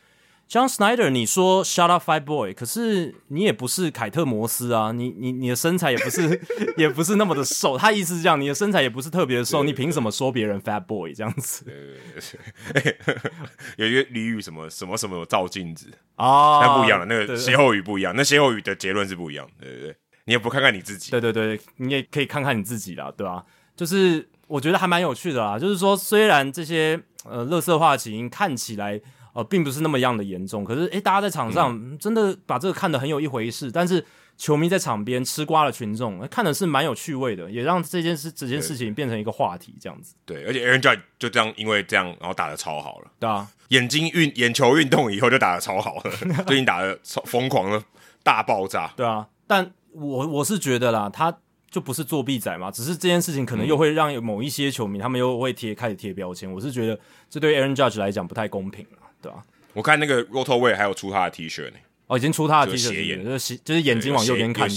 [0.50, 6.40] John Snyder，你说 Shut up, Five Boy，可是你也不是凯特摩斯啊，你你你的身材也不是
[6.76, 11.64] 也不是那么的瘦，他意思是这样，你的身材也不是特别的瘦，你凭什么说别人 Fat Boy 这样子？
[13.78, 15.86] 有一个俚语，什么什么什么照镜子
[16.16, 23.44] 啊，那不一样了，那个歇后语不一样，那歇后语的结论是不一样，对对对，你也不看看你自己，对对对，你也可以看看你自己啦，对吧？
[23.76, 29.00] 就是我觉得还蛮有趣的啦，就是说虽然这些呃乐色话情看起来。
[29.40, 34.04] 呃，并不是那么样的严重，可是诶，大家在场上真的把这个看得很有一回事，但是
[34.36, 40.14] 球迷在场边吃瓜的群众看的是蛮有趣味的，也让这件事、这件事情变成一个话题，这样子。
[40.26, 43.10] 对，而且 Aaron Judge 就这样，因为这样，然后打的超好了。
[43.18, 46.10] 对啊，眼睛运、眼球运动以后就打的超好了，
[46.46, 47.82] 最近打的超疯狂的
[48.22, 48.92] 大爆炸。
[48.94, 51.34] 对啊，但我我是觉得啦，他
[51.70, 52.70] 就不是作弊仔嘛？
[52.70, 56.52] 只是这件事情可能又会让某一些球迷他们又会贴开始贴标签。
[56.52, 56.98] 我是觉得
[57.28, 59.44] 这对 Aaron Judge 来讲不太公平了，对吧？
[59.72, 61.76] 我看那个 Roto Way 还有出他的 T 恤呢，
[62.06, 63.24] 哦，已经出他的 T 就恤，斜眼。
[63.24, 64.68] 就是就是眼睛往右边看，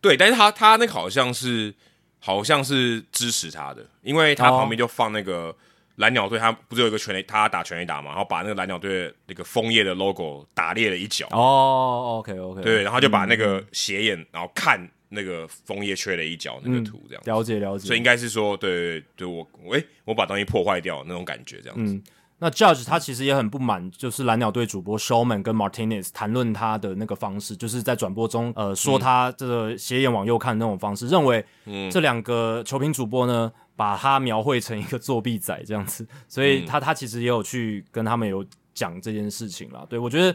[0.00, 1.74] 对，但是他他那个好像是
[2.18, 5.54] 好像是支持他的，因为他哦旁边就放那个
[5.96, 22.02] 蓝鸟队，他不是有一个全垒，他打全垒打嘛，然后把那个蓝鸟队的那个枫叶的 logo 打裂了一角，哦，OK OK，对，然后就把那嗯个斜眼，然后看那个枫叶缺了一角那个图，这样，了解了解，所以应该是说，对对对，我我诶、我把东西破坏掉那种感觉，这样子，嗯，
[22.40, 31.44] 那 Judge 他其实也很不满，就是蓝鸟队主播 Showman 跟 Martinez 谈论他的那个方式，就是在转播中呃说他这个斜眼往右看的那种方式，认为
[31.90, 39.84] 这两个球评主播呢把他描绘成一个作弊仔这样子， 所以他他其实也有去跟他们有讲这件事情啦。
[39.88, 40.34] 对我觉得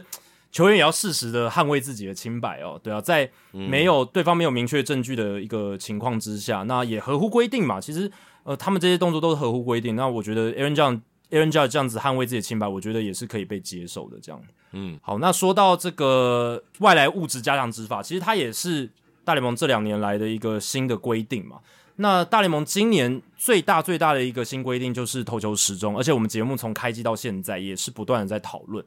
[0.52, 7.80] 球员也要适时的捍卫自己的清白哦，对啊，在没有对方没有明确证据的一个情况之下，那也合乎规定嘛。
[7.80, 8.10] 其实
[8.44, 9.96] 呃，他们这些动作都是合乎规定。
[9.96, 14.18] 那我觉得 Aaron 这样 Aaron Judge 这样子捍卫自己的清白，我觉得也是可以被接受的。
[14.20, 14.40] 这样，
[14.72, 18.90] 嗯，好，那说到这个外来物质加强执法，其实它也是
[19.24, 21.58] 大联盟这两年来的一个新的规定嘛。
[21.96, 28.84] 那大联盟今年最大最大的一个新规定就是投球时钟，而且我们节目从开机到现在也是不断的在讨论。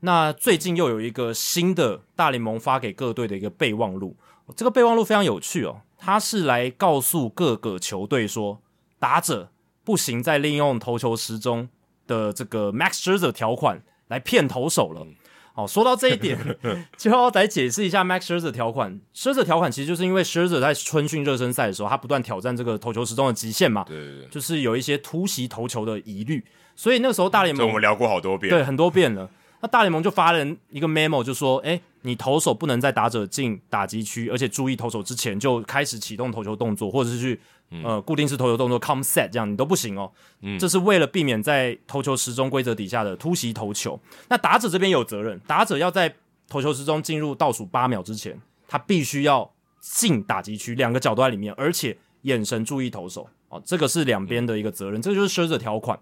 [0.00, 4.16] 那最近又有一个新的大联盟发给各队的一个备忘录，
[4.56, 8.60] 这个备忘录非常有趣哦，它是来告诉各个球队说，
[8.98, 9.50] 打者
[9.84, 11.68] 不行再利用投球时钟
[12.06, 15.06] 的这个 Max Scherzer 条款来骗投手了。
[15.54, 16.38] 好，说到这一点，
[16.96, 18.98] 就要来解释一下 Max Scherzer 条款。
[19.14, 26.42] Scherzer 条款其实就是因为 Scherzer 在春训热身赛的时候，他不断挑战这个投球时钟的极限嘛，对对对，就是有一些突袭投球的疑虑，
[26.74, 29.28] 所以那个时候大联盟这我们聊过好多遍，对，很多遍了。
[29.60, 37.40] 那大联盟就发了一个 memo，就说：“哎，你投手不能在打者进打击区，而且注意投手之前就开始启动投球动作，或者是去
[37.84, 40.10] 呃固定式投球动作 come set 这样，你都不行哦。
[40.58, 43.98] 这是为了避免在投球时钟规则底下的突袭投球。
[44.28, 46.14] 那打者这边有责任，打者要在
[46.48, 55.98] 投球时钟进入倒数八秒之前，他必须要进打击区，两个角都在里面，而且眼神注意投手哦，这个是两边的一个责任，这个就是 s h i r z e r 条款。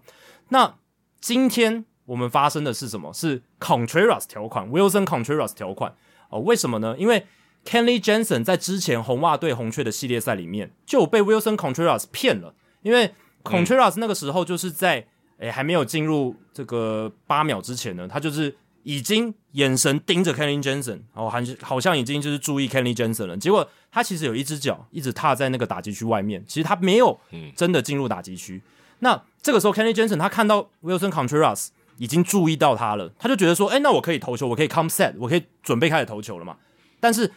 [0.49, 0.75] 那
[1.19, 3.13] 今天我们发生的是什么？
[3.13, 5.95] 是 Contreras 条款，Wilson Contreras 条款
[6.29, 6.39] 哦。
[6.39, 6.95] 为什么呢？
[6.97, 7.25] 因为
[7.65, 13.13] Kenley Jensen 在之前红袜队红雀的系列赛里面就有被 Wilson Contreras 骗了，因为
[13.43, 15.07] Contreras 那个时候就是在
[15.37, 23.35] 诶、还没有进入这个八秒之前呢，他就是已经眼神盯着 Kenley Jensen，哦，好像好像已经就是注意 Kenley Jensen 了。
[23.35, 27.19] 结果他其实有一只脚一直踏在那个打击区外面，其实他没有
[27.55, 28.61] 真的进入打击区。
[28.99, 36.57] 那这个时候 Kenley Jensen 他看到 Wilson Contreras 已经注意到他了，他就觉得说，哎、那我可以投球，我可以 come set，我可以准备开始投球了嘛。
[36.99, 37.31] 但是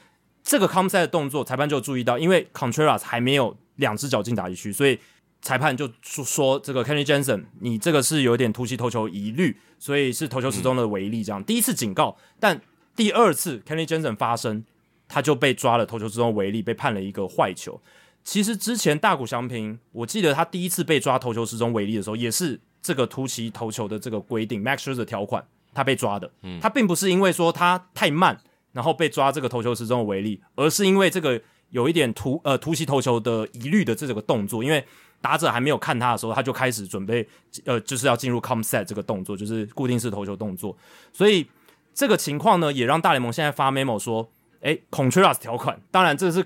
[0.44, 4.98] 这个 come set 的动作，裁判就注意到，因为 Contreras 还没有两只脚进打击区，所以
[5.40, 11.24] 裁判就说说这个 Kenny Jensen，你这个是有点突袭投球疑虑，所以是投球时钟的违例。
[11.24, 12.60] 这样、第一次警告，但
[12.94, 14.64] 第二次 Kenny Jensen 发生，
[15.08, 17.80] 他就被抓了投球时钟违例，被判了一个坏球。
[18.22, 26.30] 其实之前大谷翔平，我记得他第一次被抓投球时钟违例的时候，也是这个突袭投球的这个规定 Max Scherzer 条款，他被抓的。
[26.42, 28.40] 嗯他并不是因为说他太慢，
[28.74, 31.40] 然后被抓这个投球时钟的违例，而是因为这个
[31.70, 34.84] 有一点突呃突袭投球的疑虑的这个动作，因为
[35.22, 37.26] 打者还没有看他的时候，他就开始准备
[37.64, 40.76] 呃就是要进入 come set 这个动作，就是固定式投球动作，
[41.12, 41.46] 所以
[41.94, 44.28] 这个情况呢，也让大联盟现在发 memo 说，
[44.60, 46.44] 诶 c o n t r a s 条款，当然这是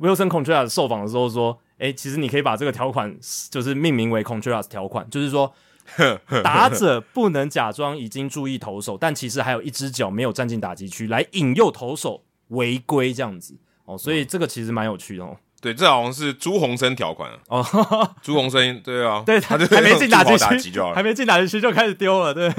[0.00, 3.14] Wilson Contreras 受访的时候说，诶，其实你可以把这个条款
[3.50, 5.52] 就是命名为 Contreras 条款，就是说
[6.42, 15.36] 打者不能假装已经注意投手，但其实还有一只脚没有站进打击区，来引诱投手违规这样子哦，所以这个其实蛮有趣的哦。
[15.58, 17.38] 对，这好像是朱鸿生条款啊。
[17.48, 21.02] 哦， 朱鸿生，对啊，对他就还没进打击区就还。
[21.02, 22.52] 没进打击区就开始丢了，对，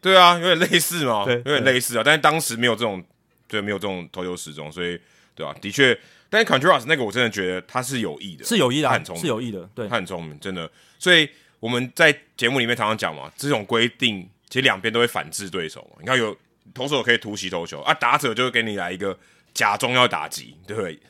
[0.00, 2.02] 对啊，有点类似嘛， 对有点类似啊。
[2.04, 3.02] 但是当时没有这种，
[3.48, 5.00] 对，没有这种投球时钟，所以
[5.34, 5.98] 对啊，的确，
[6.28, 10.70] 但是 Contreras 那个我真的觉得他是有意的，是有意的啊他很聪，明是有意的，对他很聪明，真的。
[10.98, 11.28] 所以
[11.64, 15.96] 我们在节目里面常常讲嘛，这种规定其实两边都会反制对手嘛。
[15.98, 16.36] 你看有
[16.74, 19.18] 投手可以突袭投球啊，打者就会给你来一个
[19.54, 21.00] 假装要打击，对不对？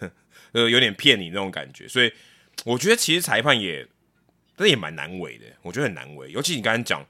[0.52, 1.88] 呃， 有点骗你那种感觉。
[1.88, 2.12] 所以
[2.64, 3.84] 我觉得其实裁判也，
[4.56, 6.30] 这也蛮难为的，我觉得很难为。
[6.30, 7.04] 尤其你刚才讲，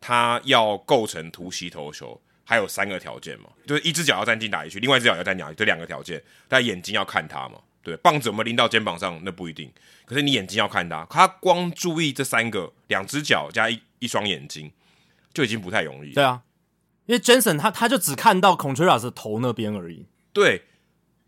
[0.00, 2.18] 他要构成突袭投球。
[2.48, 6.22] 还有三个条件嘛，就是一只脚要站进打击区，另外一只脚要站打击，这两个条件。
[6.46, 9.70] 但眼睛要看他嘛，对，棒子有没有拎到肩膀上那不一定，
[10.04, 14.72] 可是你眼睛要看他，他光注意这三个，两只脚加一一双眼睛，
[15.32, 16.14] 就已经不太容易了。
[16.16, 16.42] 对啊，
[17.04, 20.64] 因为 Jensen 他他就只看到 Contreras 的头那边而已，对，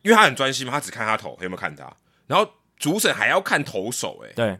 [0.02, 1.96] 因为他很专心嘛，他只看他头有没有看他。
[2.26, 4.58] 然后主审还要看投手，哎，对，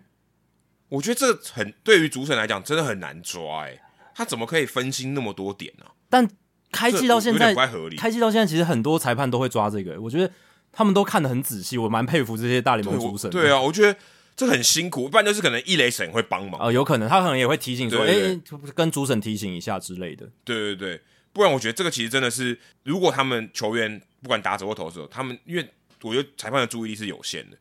[0.90, 3.82] 我觉得这很对于主审来讲真的很难抓，哎，
[4.14, 5.86] 他怎么可以分心那么多点呢？
[6.08, 6.30] 但
[6.70, 10.32] 开季到现在不太合理，开季到现在其实很多裁判都会抓这个，我觉得
[10.78, 13.28] 他们都看得很仔细，我蛮佩服这些大联盟主审。
[13.32, 13.98] 对啊，我觉得
[14.36, 18.40] 这很辛苦，不然就是可能一雷神会帮忙啊，有可能他可能也会提醒说，哎，
[18.76, 20.30] 跟主审提醒一下之类的。
[20.44, 21.00] 对对对，
[21.32, 25.68] 不然我觉得这个其实真的是，如果他们球员不管打者或投手，他们因为
[26.02, 27.56] 我觉得裁判的注意力是有限的，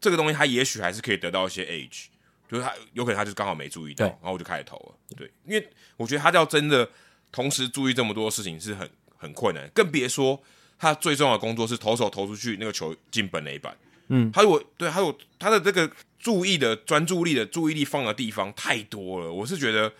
[0.00, 2.06] 这个东西他也许还是可以得到一些 age，
[2.50, 4.94] 就是他有可能他就刚好没注意到，然后我就开始投了。
[5.14, 5.68] 对，因为
[5.98, 6.88] 我觉得他要真的。
[7.34, 8.86] 同时注意这么多事情是很
[9.16, 10.38] 很困难，更别说
[10.82, 13.72] 他最重要的工作是投手投出去那个球进本垒板。
[14.08, 15.88] 嗯，他如果对他有他的这个
[16.18, 19.92] 注意的专注力的注意力放的地方太多了，我是觉得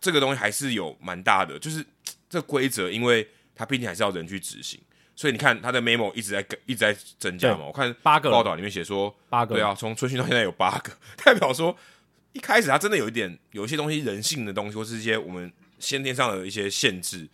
[0.00, 1.86] 这个东西还是有蛮大的，就是
[2.28, 3.24] 这规则，因为
[3.54, 4.80] 他毕竟还是要人去执行，
[5.14, 7.64] 所以你看他的 memo 一直在一直在增加嘛。
[7.66, 10.90] 我看八个报道里面写说八个，对啊，从春训到现在有八个，
[11.24, 11.76] 代表说
[12.32, 15.52] 一开始他真的有一点有一些东西人性的东西，或是一些我们。
[15.80, 17.28] 先天上的一些限制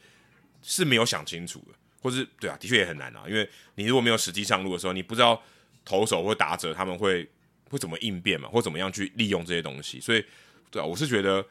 [0.60, 1.66] 是没有想清楚的，
[2.00, 3.22] 或是对啊，的确也很难啊。
[3.28, 5.40] 因为你如果没有实际上路的时候，你不知道
[5.84, 7.28] 投手或打者他们会
[7.70, 10.00] 会怎么应变嘛，或怎么样去利用这些东西。
[10.00, 10.24] 所以，
[10.70, 11.44] 对啊，我是觉得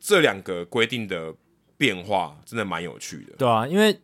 [0.00, 1.34] 这两个规定的
[1.76, 3.36] 变化真的蛮有趣的。
[3.36, 4.00] 对啊，因为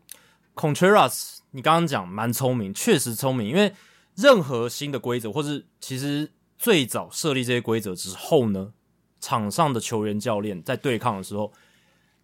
[0.54, 3.48] Contreras 你刚刚讲蛮聪明，确实聪明。
[3.48, 3.72] 因为
[4.16, 8.72] 任何新的规则，或是其实最早设立这些规则之后呢，
[9.20, 11.52] 场上的球员教练在对抗的时候。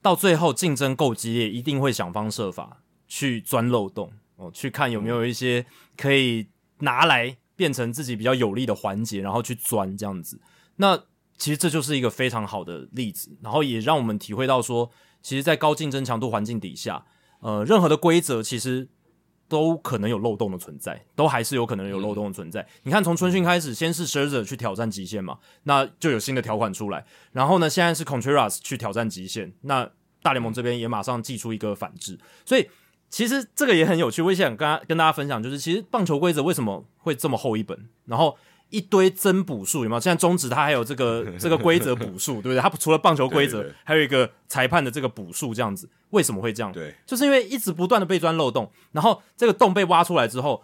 [0.00, 5.66] 到最后竞争够激烈，一定会想方设法去钻漏洞哦，去看有没有一些
[5.97, 6.47] 可以
[6.78, 10.40] 拿来变成自己比较有利的环节，然后去钻这样子。
[10.76, 10.97] 那
[11.36, 14.90] 其实这就是一个非常好的例子，然后也让我们体会到说，
[15.22, 17.05] 其实，在高竞争强度环境底下，
[17.40, 18.89] 呃，任何的规则其实
[19.48, 22.66] 都可能有漏洞的存在，都还是有可能有漏洞的存在。
[22.82, 29.90] 你看，从春训开始，先是 s h i r z e r 去挑战极限嘛，那就有新的条款出来，然后呢，现在是 Contreras 去挑战极限，那
[30.22, 32.68] 大联盟这边也马上寄出一个反制，所以
[33.10, 34.20] 其实这个也很有趣。
[34.22, 38.36] 我也想跟跟大家分享，就是其实棒球规则为什么会这么厚一本，然后
[38.70, 40.01] 一堆增补数有没有？
[40.01, 42.60] 现在中职它还有这个 这个规则补数，对不对？
[42.60, 46.70] 它除了棒球规则，还有一个裁判的这个补数，这样子为什么会这样？
[46.72, 50.62] 对，就是因为一直不断的被钻漏洞，然后这个洞被挖出来之后，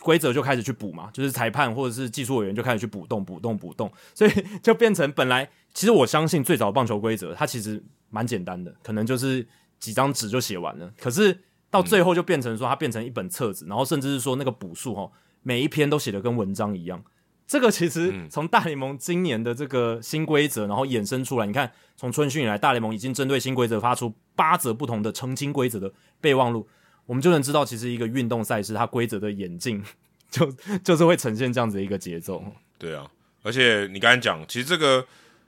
[0.00, 4.30] 规则就开始去补嘛，就是裁判或者是技术委员就开始去补洞、补洞、补洞，所以
[4.62, 7.82] 就变成本来其实我相信最早棒球规则它其实。
[8.12, 9.46] 蛮简单的，可能就是
[9.78, 10.92] 几张纸就写完了。
[10.98, 15.10] 可是到最后就变成说，它变成一本册子，然后甚至是说那个补数哈，
[15.42, 17.02] 每一篇都写的跟文章一样。
[17.46, 26.68] 这个其实从大联盟今年的这个新规则，然后衍生出来，你看从春训以来，大联盟已经针对新规则发出八则不同的澄清规则的备忘录，
[27.06, 29.82] 我们就能知道，其实一个运动赛事它规则的演进，
[30.30, 30.52] 就
[30.84, 32.44] 就是会呈现这样子的一个节奏。
[32.78, 33.10] 对啊，
[33.42, 35.04] 而且你刚才讲，其实这个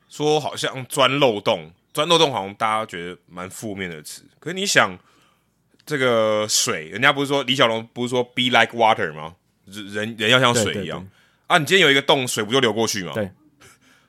[0.08, 1.70] 说好像钻漏洞。
[1.94, 4.98] 钻漏洞好像大家觉得蛮负面的词，可是你想，
[5.84, 9.34] 这个水，人家不是说李小龙不是说 be like water 吗？
[9.66, 11.06] 人人要像水一样
[11.46, 11.58] 啊！
[11.58, 13.12] 你今天有一个洞，水不就流过去吗？
[13.14, 13.30] 对，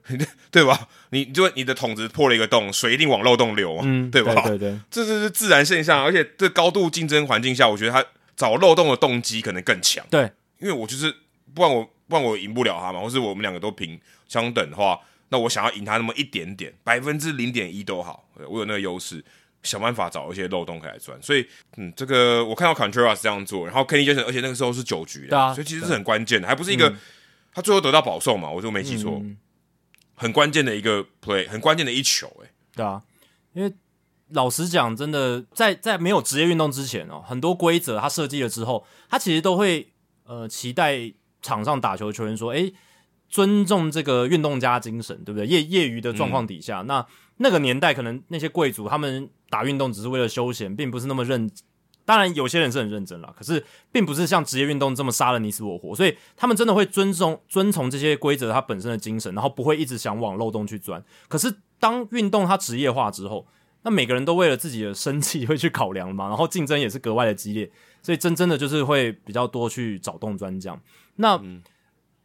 [0.52, 0.88] 对吧？
[1.12, 4.34] 你就你的桶子破了一个洞，水一定往漏洞流啊，对吧？
[4.48, 8.04] 对对，这是是自然现象，而且这高度竞争环境下，我觉得他
[8.36, 10.06] 找漏洞的动机可能更强。
[10.10, 11.16] 对，因为我就是
[11.54, 15.00] 不然我不然我赢不了他嘛，或是我们两个都平相等的话。
[15.30, 19.24] 那我想要赢他那么一点点，百分之零点一都好，我有那个优势，
[19.64, 21.20] 想办法找一些漏洞可以来钻。
[21.22, 26.94] 所以，嗯，这个我看到 Contreras 这样做，然后 Kenny Jensen，而且那个时候是九局的，所以其实是很关键的，还不是一个
[27.54, 28.50] 他最后得到保送嘛？
[28.50, 29.22] 我就没记错，
[30.16, 33.02] 很关键的一个 play，很关键的一球，哎，对啊，
[33.54, 33.74] 因为
[34.30, 39.92] 老实讲，真的在在没有职业运动之前哦，很多规则他设计了之后，他其实都会
[40.26, 41.12] 呃期待
[41.42, 42.72] 场上打球的球员说，哎。
[43.30, 45.48] 尊重这个运动家精神，对不对？
[45.48, 47.04] 业业余的状况底下，那
[47.38, 51.50] 那个年代可能那些贵族他们打运动只是为了休闲，并不是那么认。
[52.06, 55.96] 当然，有些人是很认真了，可是并不是像职业运动这么杀了你死我活。
[55.96, 61.04] 所以他们真的会尊重、遵从这些规则它本身的精神，然后不会一直想往漏洞去钻。
[61.28, 63.48] 可是当运动它职业化之后，
[63.84, 70.82] 那每个人都为了自己的生计会去考量嘛，然后竞争也是格外的激烈，所以真真的就是会比较多去找洞钻这样。
[71.16, 71.42] 那。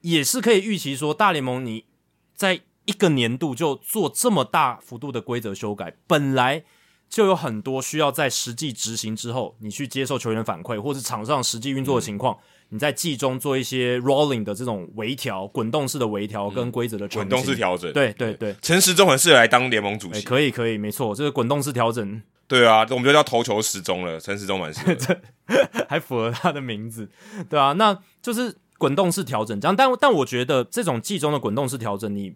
[0.00, 1.84] 也是可以预期说，大联盟你
[2.32, 6.64] 在一个年度就做这么大幅度的规则修改，本来
[7.10, 12.34] 就有很多需要在实际执行之后，你去接受球员反馈，或是场上实际运作的情况，
[12.70, 17.92] 你在季中做一些 rolling 的这种微调、滚动式的微调跟规则的滚动式调整。
[17.92, 20.22] 对对对，陈时中很适合来当联盟主席。
[20.22, 22.22] 可以可以，没错，这个滚动式调整。
[22.46, 24.18] 对啊，我们就叫投球时钟了。
[24.18, 25.16] 陈时中蛮适合，
[25.86, 27.06] 还符合他的名字，
[27.50, 28.56] 对啊，那就是。
[28.78, 32.32] 滚动式调整这样，但但我觉得这种季中的滚动式调整，你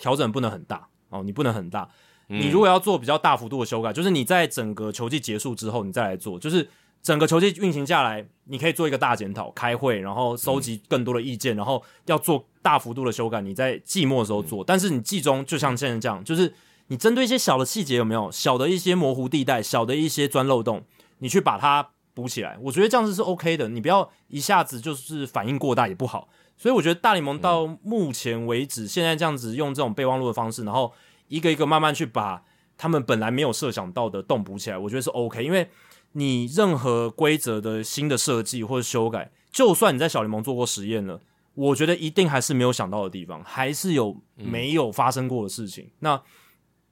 [0.00, 1.88] 调整不能很大哦，你不能很大。
[2.26, 6.68] 你如果要做比较大幅度的修改，就是你在整个球季结束之后，你再来做，就是
[7.02, 14.62] 整个球季运行下来，你可以做一个大检讨，开会，然后收集更多的意见，然后要做大幅度的修改，你在季末的时候做。
[14.64, 16.54] 但是你季中就像现在这样，就是
[16.86, 20.84] 你针对一些小的细节有没有小的一些模糊地带，小的一些钻漏洞，
[21.18, 22.56] 你去把它补起来。
[22.62, 26.28] 我觉得这样子是 OK 的，你不要一下子就是反应过大也不好。
[26.60, 30.92] 所以我觉得大联盟到目前为止，现在这样子用这种备忘录的方式，然后。
[31.30, 32.42] 一个一个慢慢去把
[32.76, 35.44] 他们本来没有设想到的洞补起来，我觉得是 OK。
[35.44, 35.70] 因为
[36.14, 41.20] 你任何规则的新的设计或者修改，就算你在小联盟做过实验了，
[41.54, 45.88] 我觉得一定还是没有想到的地方，还是有没有发生过的事情。
[46.00, 46.20] 那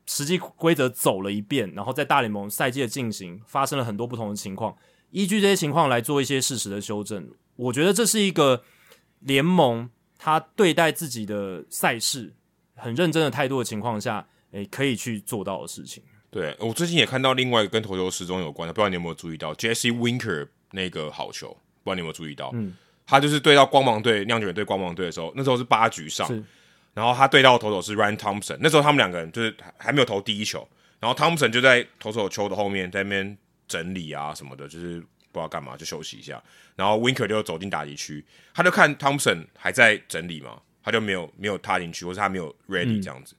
[0.06, 4.76] 实际规则走了一遍，然后在大联盟赛季的进行发生了很多不同的情况，
[5.10, 8.62] 依据这些情况来做一些事实的修正，我觉得这是一个
[9.20, 9.88] 联盟
[10.18, 12.34] 他对待自己的赛事。
[12.80, 16.00] 很认真的态度的情况下，诶，可以去做到的事情。
[16.30, 21.48] 对我最近也看到另外一个跟投球时钟有关的，不知道你有没有注意到，Jesse Winker 那个好球，
[21.82, 22.52] 不知道你有没有注意到？
[22.54, 26.28] 嗯，他就是对到光芒队、酿酒人队、光芒队的时候，那时候是八局上，
[26.94, 30.68] 然后他对到投手是 Ryan Thompson，那时候他们两个人就是还没有投第一球，
[31.00, 33.36] 然后 Thompson 就在投手球的后面在那边
[33.66, 35.02] 整理啊什么的，就是
[35.32, 36.42] 不知道干嘛就休息一下，
[36.76, 38.24] 然后 Winker 就走进打击区，
[38.54, 40.60] 他就看 Thompson 还在整理嘛。
[40.80, 43.34] 他就没有没有踏进去，或是他没有 ready 这样子，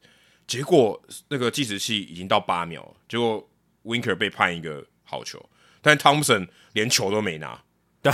[0.45, 3.49] 结果那个计时器已经到八秒，结果
[3.85, 5.43] Winker 被判一个好球，
[5.81, 7.59] 但 Thompson 连球都没拿，
[8.03, 8.11] 对，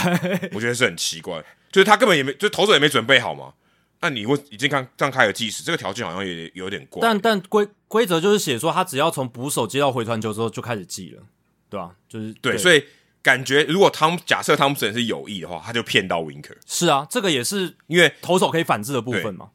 [0.54, 3.54] 我觉得是很奇怪，就是他根本也没，就投手也没准备好嘛。
[4.00, 7.02] 那你会已经看这样开了计时，这个条件好像也有点怪。
[7.02, 11.24] 但但规规则就是写说，他只要从捕手接到回传球之后就开始记了，
[11.70, 11.94] 对吧？
[12.08, 12.82] 就是对，所以。
[13.26, 16.56] 感觉如果汤假设汤普森是有意的话，他就骗到 Winker。
[16.68, 19.50] 是啊，这个也是因为投手可以反制的部分嘛。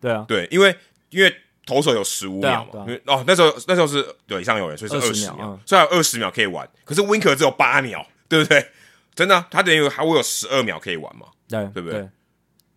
[0.00, 0.72] 对啊，对，因为
[1.10, 1.36] 因为
[1.66, 6.68] 投手有十五秒嘛，因为哦那时候那时候是对上有人，所以是二十秒，所以有二十秒可以玩。
[6.84, 8.64] 可是 Winker 只有八秒，对不对？
[9.16, 11.26] 真的，他等于还会有十二秒可以玩嘛？
[11.48, 12.08] 对，对不对？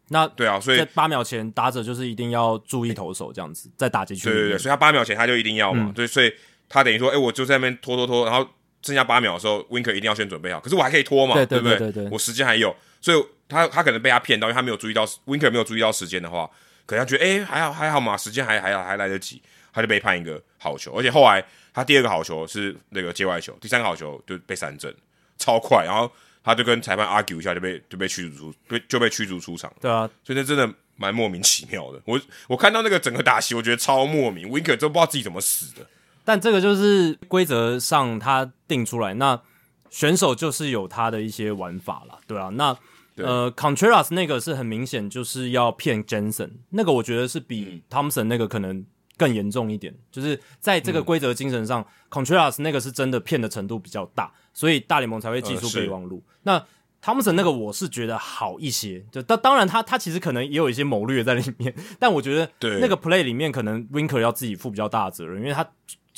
[0.08, 4.24] 那对啊，所以在八秒前打者就是一定要注意投手这样子，在打击区。
[4.24, 6.34] 对对对，所以他八秒前他就一定要嘛，对，所以
[6.68, 8.50] 他等于说，哎，我就在那边拖拖拖，然后。
[8.82, 10.60] 剩下八秒的时候，Winker 一定要先准备好。
[10.60, 12.08] 可是我还可以拖嘛，对不对？
[12.10, 16.50] 我时间还有，所以他他可能被他骗到，因为他没有注意到 Winker 没有注意到时间的话，
[16.86, 19.42] 可能他觉得哎还好还好嘛，时间还还还来得及，
[19.74, 20.94] 他就被判一个好球。
[20.94, 21.44] 而且后来
[21.74, 24.94] 他第二个好球是那个界外球，第三个好球就被三振，
[25.38, 25.84] 超快。
[25.84, 26.10] 然后
[26.44, 29.72] 他就跟裁判 argue 一下，就被就被驱逐出，被就被驱逐出场。
[29.82, 32.02] 对啊，所以那真的蛮莫名其妙的。
[32.06, 35.86] 我我看到那个整个打戏，我觉得超莫名，Winker 都不知道自己怎么死的。
[36.30, 39.42] 但这个就是规则上他定出来，那
[39.90, 42.78] 选手就是有他的一些玩法了，对啊，那
[43.16, 48.86] 呃，Contreras 那个是很明显就是要骗 Jensen，那个我觉得是比 Thompson 那个可能
[49.18, 56.22] 更严重一点，就是在这个规则精神上，Contreras 那个是真的骗的程度比较大，所以大联盟才会寄出备忘录。
[56.44, 56.64] 那
[57.02, 62.48] Thompson 那个我是觉得好一些，就当当然他他其实可能也有一些谋略在里面，但我觉得
[62.80, 65.68] 那个 play 里面可能 Winker 要自己负比较大的责任，因为他。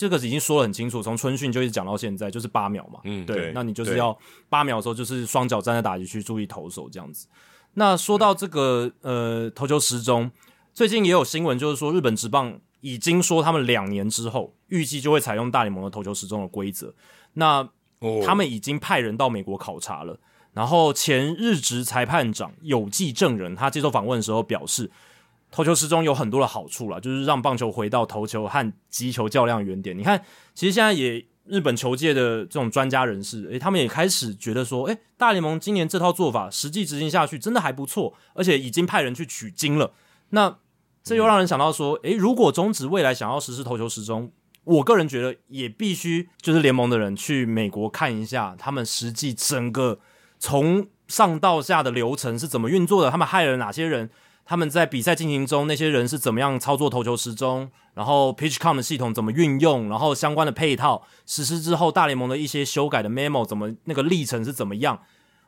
[0.02, 3.00] 这个已经说的很清楚，从春训就一直讲到现在，就是八秒嘛。
[3.04, 4.18] 嗯，对，那你就是要
[4.50, 7.28] 八秒的时候，就是双脚站在打击区，注意投手这样子。
[7.76, 10.32] 那说到这个呃投球时钟，
[10.74, 16.92] 最近也有新闻，就是说日本职棒已经说他们两年之后预计就会采用大联盟的投球时钟的规则。
[17.34, 17.70] 那
[18.26, 20.20] 他们已经派人到美国考察了，
[20.54, 24.90] 然后前日职裁判长有记证人，他接受访问的时候表示。
[25.52, 29.98] 投球时钟有很多的好处啦，就是让棒球回到投球和击球较量原点。
[29.98, 30.24] 你看，
[30.56, 39.92] 其实现在也日本球界的这种专家人士，诶，他们也开始觉得说，诶，大联盟今年这套做法实际执行下去真的还不错，而且已经派人去取经了。
[40.30, 40.58] 那
[41.04, 44.32] 这又让人想到说，诶，如果中止未来想要实施投球时钟，
[44.64, 50.00] 我个人觉得也必须就是联盟的人去美国看一下，他们实际整个
[50.40, 54.10] 从上到下的流程是怎么运作的，他们害了哪些人。
[54.46, 57.72] 他们在比赛进行中，那些人是怎么样操作投球时钟？
[57.94, 59.90] 然后 PitchCom 的系统怎么运用？
[59.90, 65.00] 然后相关的配套实施之后，大联盟的一些修改的 memo 怎么那个历程是怎么样？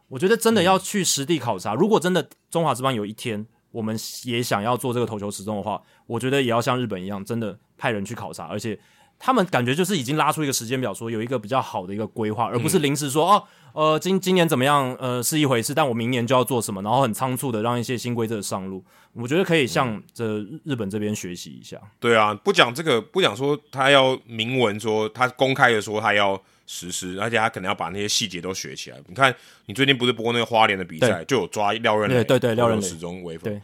[0.09, 1.73] 我觉得真的要去实地考察。
[1.73, 8.79] 如果真的中华之邦有一天我们也想要做这个投球时钟的话，我觉得也要像日本一样，真的派人去考察，而且。
[9.25, 18.83] 他们感觉就是已经拉出一个时间表，说有一个比较好的一个规划，而不是临时说哦，呃，今今年怎么样，呃，是一回事，但我明年就要做什么，然后很仓促的让一些新规则上路。
[19.13, 21.79] 我觉得可以向这日本这边学习一下。
[22.01, 26.37] 对啊，不讲这个，不讲说他要明文说他公开的说他要
[26.67, 28.97] 实施，而且他可能要把那些细节都学起来。
[29.07, 29.33] 你看，
[29.67, 33.61] 你最近不是播那个花莲的比赛，就有抓廖任磊，对对廖任磊始终为对，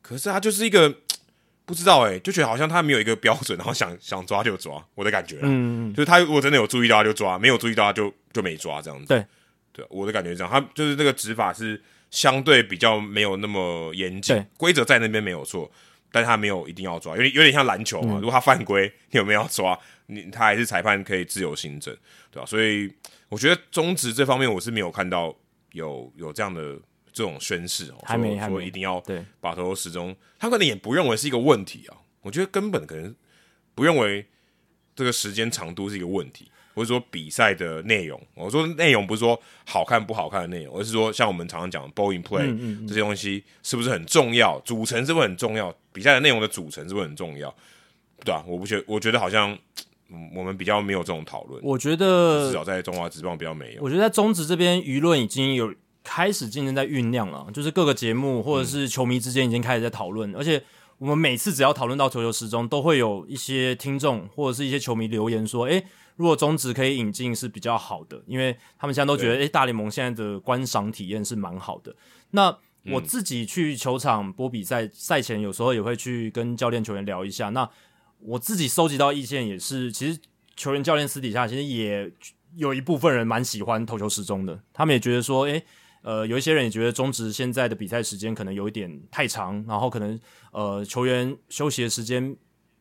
[0.00, 0.90] 可是他就是一个。
[1.72, 9.06] 不知道哎，就觉得好像他没有一个标准，然后想 想抓就抓，我的感觉，嗯，就是他如果真的有注意到他就抓，没有注意到他就就没抓这样子。
[9.06, 9.24] 对，
[9.72, 11.80] 对，我的感觉是这样，他就是这个执法是
[12.10, 15.72] 相对比较没有那么严谨，规则在那边没有错，
[16.10, 19.78] 但他没有一定要抓，有点有点像篮球嘛，如果他犯规，你有没有要抓？
[20.08, 21.96] 你他还是裁判可以自由行政，
[22.30, 22.44] 对吧？
[22.44, 22.92] 所以
[23.30, 25.34] 我觉得中职这方面我是没有看到
[25.72, 26.78] 有有这样的。
[27.12, 31.96] 这种宣誓哦，还没说一定要对把头始终，他可能也不认为是一个问题啊。
[32.22, 33.14] 我觉得根本可能
[33.74, 34.24] 不认为
[34.94, 38.20] 这个时间长度是一个问题，或者说比赛的内容。
[38.34, 47.52] 我说内容不是说好看不好看的内容，而是说像我们常常讲 bowling play 这些东西是不是很重要，组成是不是很重要，比赛的内容的组成是不是很重要，
[48.24, 48.44] 对吧？
[48.46, 49.58] 我不觉，我觉得好像
[50.34, 51.60] 我们比较没有这种讨论。
[51.64, 53.82] 我觉得至少在中华职棒比较没有。
[53.82, 55.74] 我觉得在中职这边舆论已经有。
[56.04, 60.62] 开始竞争在酝酿了，就是各个节目或者是球迷之间已经开始在讨论，而且
[60.98, 65.84] 我们每次只要讨论到球球时钟，都会有一些听众或者是一些球迷留言说：“诶，
[66.16, 71.94] 如果中职可以引进是比较好的，因为他们现在都觉得，诶，大联盟现在的观赏体验是蛮好的。”
[72.30, 72.56] 那
[72.86, 77.50] 我自己去球场播比赛，赛前有时候也会去跟教练球员聊一下。
[77.50, 77.68] 那
[78.18, 80.18] 我自己收集到意见也是，其实
[80.56, 82.12] 球员教练私底下其实也
[82.56, 85.64] 有一部分人蛮喜欢投球时钟的，他们也觉得说：“诶。
[86.02, 90.18] 呃，有一些人也觉得中职现在的比赛时间可能有一点太长，然后可能
[90.50, 92.36] 呃球员休息的时间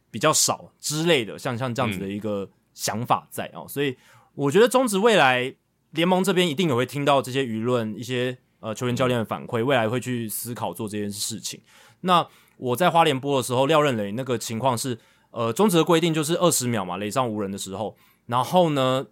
[0.10, 3.96] 比较少之类的，像像这样子的一个想法在啊，所以
[4.34, 5.54] 我觉得中职未来
[5.92, 11.62] 联盟这边一定也会听到这些舆论，一些呃球员教练的反馈，未来会去思考做这件事情。
[12.02, 12.28] 那
[12.58, 14.98] 我在花莲播的时候，廖任磊那个情况是，
[15.30, 17.96] 呃，中职的规定就是二十秒嘛，垒上无人的时候，
[18.26, 19.06] 然后呢，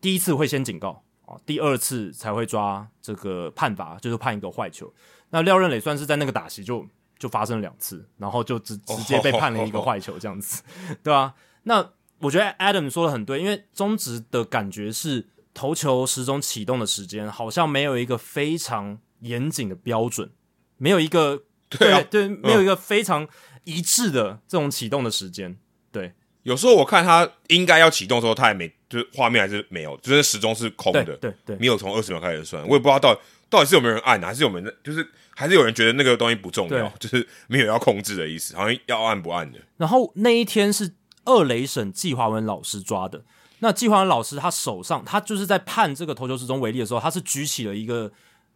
[0.00, 1.02] 第一次会先警告。
[1.44, 4.92] 第二次才会抓这个判罚，就是判一个坏球。
[5.30, 6.86] 那廖任磊算是在那个打席就
[7.18, 10.62] 就发生了两次，然后就直直接被判了一个坏球，这样子，
[11.02, 11.34] 对吧？
[11.64, 11.90] 那
[12.20, 20.30] 我觉得 Adam 说的很对，因为中职的感觉是投球时钟启动的时间好像没有一个非常严谨的标准，
[20.78, 23.28] 没有一个对对，没有一个非常
[23.64, 25.58] 一致的这种启动的时间，
[25.92, 26.14] 对。
[26.42, 32.62] 有时候我看他应该要启动的时候，他也没，就是画面还是没有，就是时钟是空的，对对，没有从二十秒开始算。
[32.66, 39.58] 我也不知道到底到底是有没有人按，还是有没有，就是还是有人觉得那个东西不重要，就是没有要控制的意思，好像要按不按的。
[39.76, 40.92] 然后那一天是
[41.24, 43.22] 二雷省季华文老师抓的，
[43.60, 48.10] 那季华文老师他手上他就是在判这个投球时钟为例的时候，他是举起了一个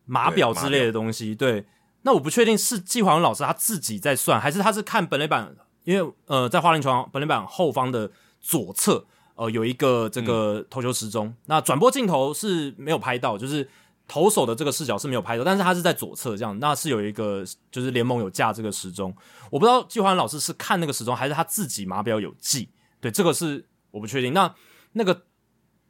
[0.04, 1.34] 码表之类的东西。
[1.34, 1.64] 对，
[2.02, 5.54] 那我不确定是季华文老师他自己在算，还是他是看本垒板。
[5.84, 9.04] 因为呃，在花林床本垒板后方的左侧，
[9.34, 11.34] 呃，有一个这个投球时钟。
[11.46, 13.68] 那转播镜头是没有拍到，就是
[14.06, 19.14] 投手的这个视角是没有拍到，但是他是在左侧这样，那是有一个就是联盟有架这个时钟。
[19.50, 22.68] 我不知道季华老师是看那个时钟，还是他自己码表有记。
[23.00, 24.32] 对，这个是我不确定。
[24.32, 24.54] 那
[24.92, 25.22] 那个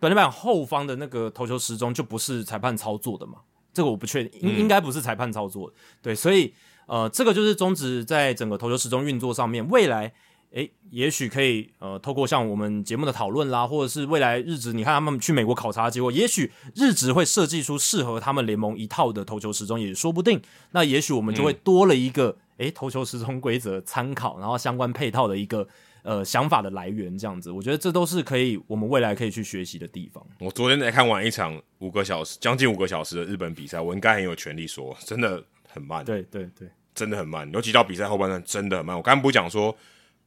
[0.01, 3.39] 本垒板后方的那个投球时钟就不是裁判操作的嘛？
[3.73, 5.73] 这个我不确定，应应该不是裁判操作。
[6.03, 6.55] 对，所以。
[6.87, 10.13] 呃，这个就是中职在整个投球时钟运作上面，未来
[10.55, 20.41] 诶，也许可以呃，透过像我们节目的讨论啦，或者是未来日职，你看他们去美国考察的结果，也许日职会设计出适合他们联盟一套的投球时钟，也说不定。
[20.71, 25.67] 那也许我们就会多了一个诶，投球时钟规则参考，然后相关配套的一个
[26.03, 30.25] 呃想法的来源，这样子，我觉得这都是可以我们未来可以去学习的地方。
[30.39, 35.43] 我昨天才看完一场五个小时，将近五个小时的日本比赛，我应该很有权利说，真的。
[35.75, 37.51] 很慢，对对对，真的很慢。
[37.53, 38.97] 尤其到比赛后半段，真的很慢。
[38.97, 39.77] 我刚刚不讲说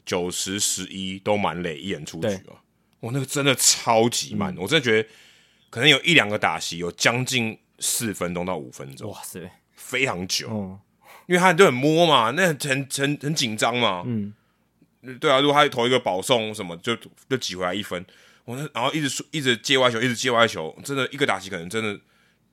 [0.07, 2.63] 九十十一都满垒，一人出局啊！
[3.01, 5.09] 我那个真的超级慢，我真的觉得
[5.69, 10.79] 可能有一两个打席有将近四分钟到五分钟，哇塞，非常久。
[11.27, 14.01] 因为他都很摸嘛，那很很很紧张嘛。
[14.05, 14.33] 嗯，
[15.19, 16.95] 对啊，如果他投一个保送什么，就
[17.29, 18.03] 就挤回来一分。
[18.45, 21.93] 我那然后一直一直接外球，一直接外球，真的一个打席可能真的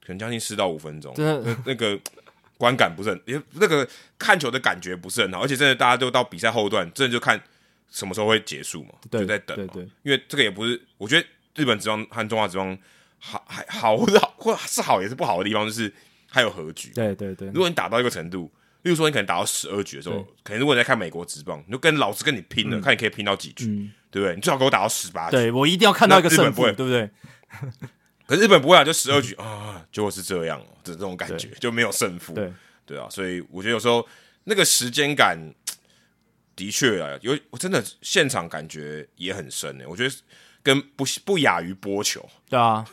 [0.05, 1.15] 可能将近四到五分钟。
[1.15, 1.99] 真的那个。
[2.57, 3.87] 观感不是很，也那个
[4.19, 7.41] 看球的感觉不是很好，而且真的大家都到比赛后段，真的就看
[7.91, 9.73] 什么时候会结束嘛，就在等嘛。
[10.03, 11.27] 因为这个也不是，我觉得
[11.57, 12.77] 日本职棒和中华职棒
[13.19, 15.93] 好还好或者好或是好也是不好的地方，就是
[16.31, 16.91] 还有和局。
[16.95, 18.51] 对对对，如果你打到一个程度，
[18.83, 24.35] 例如说你可能打到十二局的时候，可能如果你在看美国职棒，你就跟老子跟你拼了，看你可以拼到几局，对不对？
[24.35, 25.37] 你最好给我打到十八局。
[25.37, 27.11] 对我一定要看到一个胜负，对不对？
[28.27, 32.33] 可是日本不会啊，就十二局啊，结果是这样的，这这种感觉就没有胜负。
[32.33, 32.53] 对
[32.87, 34.07] 对啊，所以我觉得有时候
[34.45, 35.39] 那个时间感
[36.57, 39.87] 的确啊，有我真的现场感觉也很深诶。
[39.87, 40.15] 我觉得
[40.63, 42.87] 跟不不亚于播球，对啊，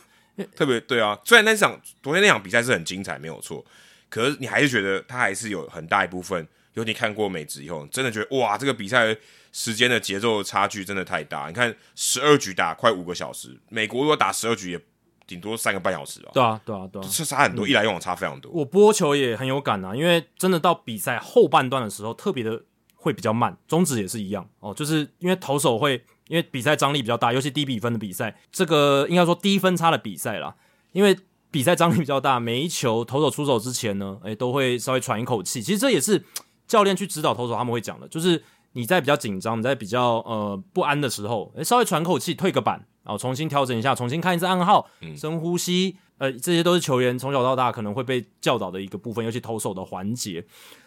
[0.54, 1.18] 特别对啊。
[1.24, 3.64] 虽然那场昨天那场比赛是很精彩，没有错，
[4.10, 9.16] 可是你还是觉得他还是有很大一部分，有你看过美职以后，真的觉得哇，这个比赛
[9.52, 11.46] 时间的节奏差距真的太大。
[11.48, 14.80] 你看十二局打快五个小时，美国如果打十二局也
[15.32, 17.08] 顶多三个半小时啊，对啊，对啊，对啊。
[17.10, 18.52] 这差很多，一来一往差非常多。
[18.52, 22.62] 我播球也很有感啊，因为真的到比赛后半段的时候，特别的
[22.94, 25.94] 会比较慢，中指也是一样哦，就是因为投手会
[26.28, 30.54] 因为比赛张力比较大，尤其低比分的比赛，这个应该说低分差的比赛啦，
[30.92, 31.16] 因为
[31.50, 35.62] 比赛张力比较大，每一球投手出手之前呢，诶、都会稍微喘一口气。
[35.62, 36.22] 其实这也是
[36.66, 38.42] 教练去指导投手他们会讲的，就是
[38.72, 50.44] 你在比较紧张、你在比较呃不安的时候，诶、稍微喘口气，退个板，然后重新调整一下，重新看一次暗号，深呼吸，呃，这些都是球员从小到大可能会被教导的一个部分，尤其投手的环节。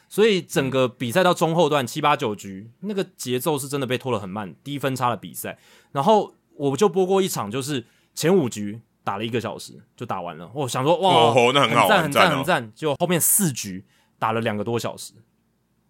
[0.07, 5.57] 所以整个比赛到中后段七八九局，那个节奏是真的被拖得很慢，低分差的比赛。
[5.91, 7.83] 然后我就播过一场，就是
[8.13, 10.49] 前五局打了一个小时就打完了。
[10.53, 12.71] 我想说，哇，哦那很好赞，很赞，很赞哦很赞。
[12.75, 13.83] 结果后面四局
[14.19, 15.13] 打了两个多小时，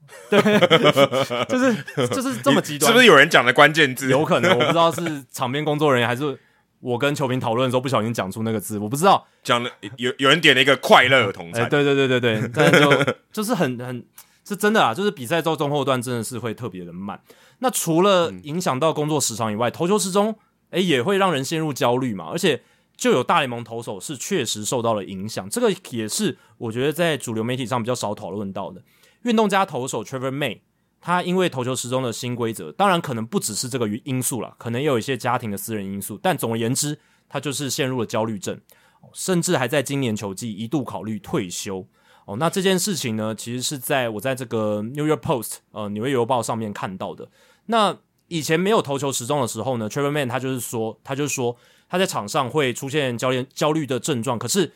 [0.29, 0.39] 对，
[1.47, 4.09] 就是就是这么极端，是不是有人讲的关键字？
[4.09, 6.37] 有可能，我不知道是场边工作人员还是
[6.79, 9.25] 我跟球评讨论的时候不小心讲出那个字，我不知道。
[9.43, 14.05] 讲了有有人点了一个快乐同哎、餐，对对对对对，但就 就是很很
[14.47, 17.19] 是真的啊，就是比赛到中后段真的是会特别的慢。
[17.59, 20.35] 那除了影响到工作时长以外，投球时钟
[20.69, 22.61] 哎也会让人陷入焦虑嘛，而且
[22.97, 28.81] 就有大联盟投手是确实受到了影响，这个也是我觉得在主流媒体上比较少讨论到的。
[29.25, 30.59] 运动家投手 Trevor May，
[31.01, 38.61] 他因为投球时钟的新规则，当然可能不只是这个因素了，可能也有一些家庭的私人因素，但总而言之，他就是陷入了焦虑症，
[39.13, 41.87] 甚至还在今年球季一度考虑退休。
[42.25, 47.27] 哦，那这件事情呢，其实是在我在这个 New York Post 呃纽约邮报上面看到的。
[47.65, 47.97] 那
[48.27, 51.55] 以前没有投球时钟的时候呢，Trevor May 他就是说，他就说
[51.89, 54.71] 他在场上会出现焦虑焦虑的症状，可是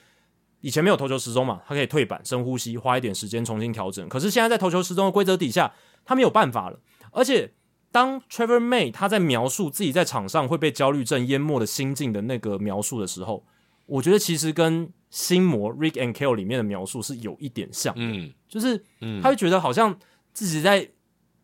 [0.61, 4.07] 以前没有投球时钟嘛，他可以退板、深呼吸，花一点时间重新调整。
[4.09, 5.73] 可是现在在投球时钟的规则底下，
[6.03, 6.79] 他没有办法了。
[7.11, 7.53] 而且
[7.91, 13.45] 当 Trevor May 他在描述自己在场上会被焦虑症淹没的心境的那个描述的时候，
[13.85, 19.97] 我觉得其实跟心魔 Rick and Kill 里面的描述是有一点像的，嗯，就是嗯他会觉得好像
[20.33, 20.87] 自己在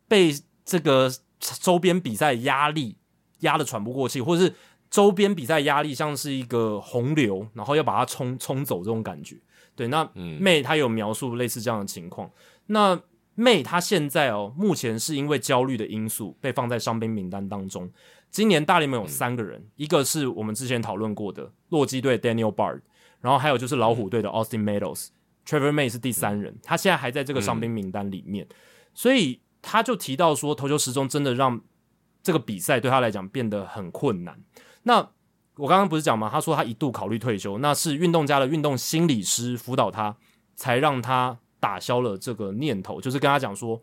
[0.07, 0.31] 被
[0.63, 2.97] 这个周边比赛压力
[3.39, 4.53] 压得喘不过气，或者是
[4.95, 9.35] 周边比赛压力像是一个洪流，然后要把它冲冲走这种感觉。
[9.75, 10.09] 对，那
[10.39, 12.31] 妹她有描述类似这样的情况。
[12.67, 12.97] 那
[13.33, 17.91] 妹她现在哦，目前是因为焦虑的因素被放在伤兵名单当中。
[18.31, 22.79] 今年大联盟有三个人，一个是我们之前讨论过的洛基队 Daniel Bard，
[23.19, 25.09] 然后还有就是老虎队的 Austin Meadows。
[25.45, 28.47] Trevor May 是第三人，他现在还在这个伤兵名单里面，
[28.93, 31.59] 所以他就提到说，投球时钟真的让
[32.23, 34.41] 这个比赛对他来讲变得很困难。
[34.87, 35.09] 那
[35.57, 36.29] 我刚刚不是讲吗？
[36.31, 40.15] 他说他一度考虑退休，那是运动家的运动心理师辅导他，
[40.55, 43.81] 才让他打消了这个念头，就是跟他讲说，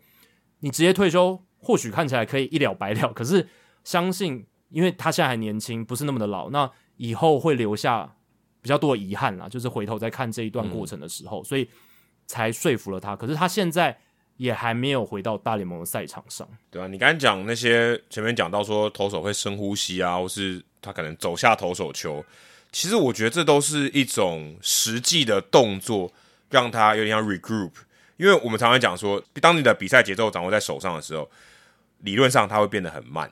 [0.59, 3.47] 你直接退休或许看起来可以一了百了，可是
[3.83, 8.15] 相信，因为他现在还年轻，不是那么的老，那以后会留下
[8.61, 11.67] 比较多的遗憾啦，就是回头再看这一段过程的时候，所以
[12.27, 13.15] 才说服了他。
[13.15, 13.97] 可是他现在
[14.37, 16.47] 也还没有回到大联盟的赛场上。
[16.69, 22.23] 对啊，你刚才讲那些前面讲到说投手会深呼吸啊，或是他可能走下投手球，
[22.71, 26.13] 其实我觉得这都是一种实际的动作，
[26.49, 27.71] 让他有点像 regroup。
[28.17, 31.29] 因为我们常常讲说，当你的比赛节奏掌握在手上的时候，
[31.99, 33.31] 理论上它会变得很慢，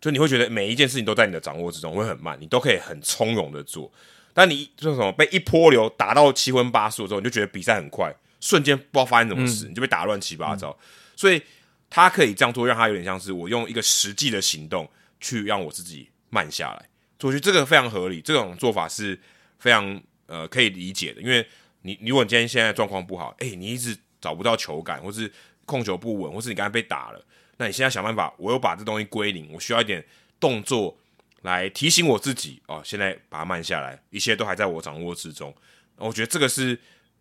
[0.00, 3.90] 就你会觉得每一件事情都在你的掌握之中，会很慢，你都可以很从容的做。
[4.34, 10.76] 但你就是什么被一波流打到七荤八素之后，你就觉得比赛很快，瞬间不知道发生什么事，你就被打乱七八糟。
[11.16, 11.40] 所以
[11.88, 14.88] 他可以这样做，让他有点像是我用一个实际的行动
[15.20, 16.88] 去让我自己慢下来。
[17.20, 19.16] 所以我觉得这个非常合理，这种做法是
[19.58, 21.20] 非常呃可以理解的。
[21.20, 21.46] 因为
[21.82, 25.30] 你如果你今天现在状况不好，哎、你一直找不到球感，或是
[25.64, 27.24] 控球不稳，或是你刚才被打了，
[27.58, 30.04] 那你现在想办法，我又把这东西归零，我需要一点
[30.40, 30.98] 动作
[31.42, 35.54] 来提醒我自己哦，现在把它慢下来，一切都还在我掌握之中。
[35.96, 36.76] 我觉得这个是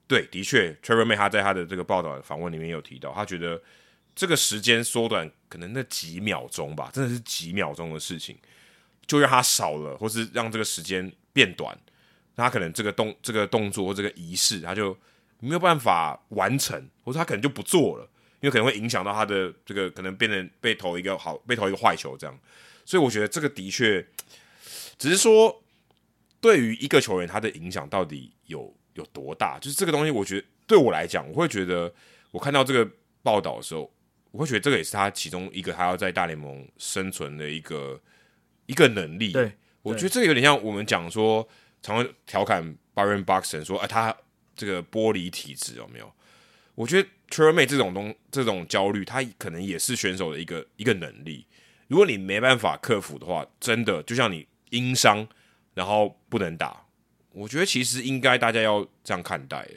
[0.08, 3.62] 对，的确，Trevor May 他在他的这个报道访问里面有提到，他觉得
[4.16, 8.36] 这个时间缩短可能那几秒钟吧，真的是几秒钟的事情，
[9.12, 11.78] 就让他少了，或是让这个时间变短，
[12.36, 14.98] 那他可能这个动这个动作或这个仪式，他就
[15.42, 18.10] 没有办法完成，或者他可能就不做了，
[18.40, 22.40] 因为可能会影响到他的这个可能变成被投一个好被投一个坏球这样。
[22.86, 24.06] 所以我觉得这个的确，
[24.98, 25.62] 只是说
[26.40, 31.94] 对于一个球员他的影响到底有有多大，就是这个东西，我觉得对我来讲，我会觉得
[32.32, 32.90] 我看到这个
[33.22, 33.92] 报道的时候，
[34.32, 38.00] 我会觉得这个也是他其中一个他要在大联盟生存的一个
[38.72, 39.34] 一个能力。
[39.34, 41.48] 对，我觉得这个有点像我们讲说，
[41.82, 44.16] 常常调侃 Byron Buxton 说，啊，他
[44.56, 46.12] 这个玻璃体质有没有？
[46.76, 51.46] 我觉得 t r e m a 这种东这种焦虑，他可能也是选手的一个一个能力。
[51.88, 55.28] 如果你没办法克服的话，真的就像你因伤
[55.74, 56.86] 然后不能打，
[57.34, 59.68] 我觉得其实应该大家要这样看待。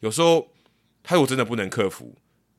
[0.00, 0.52] 有时候
[1.02, 2.16] 他如果真的不能克服，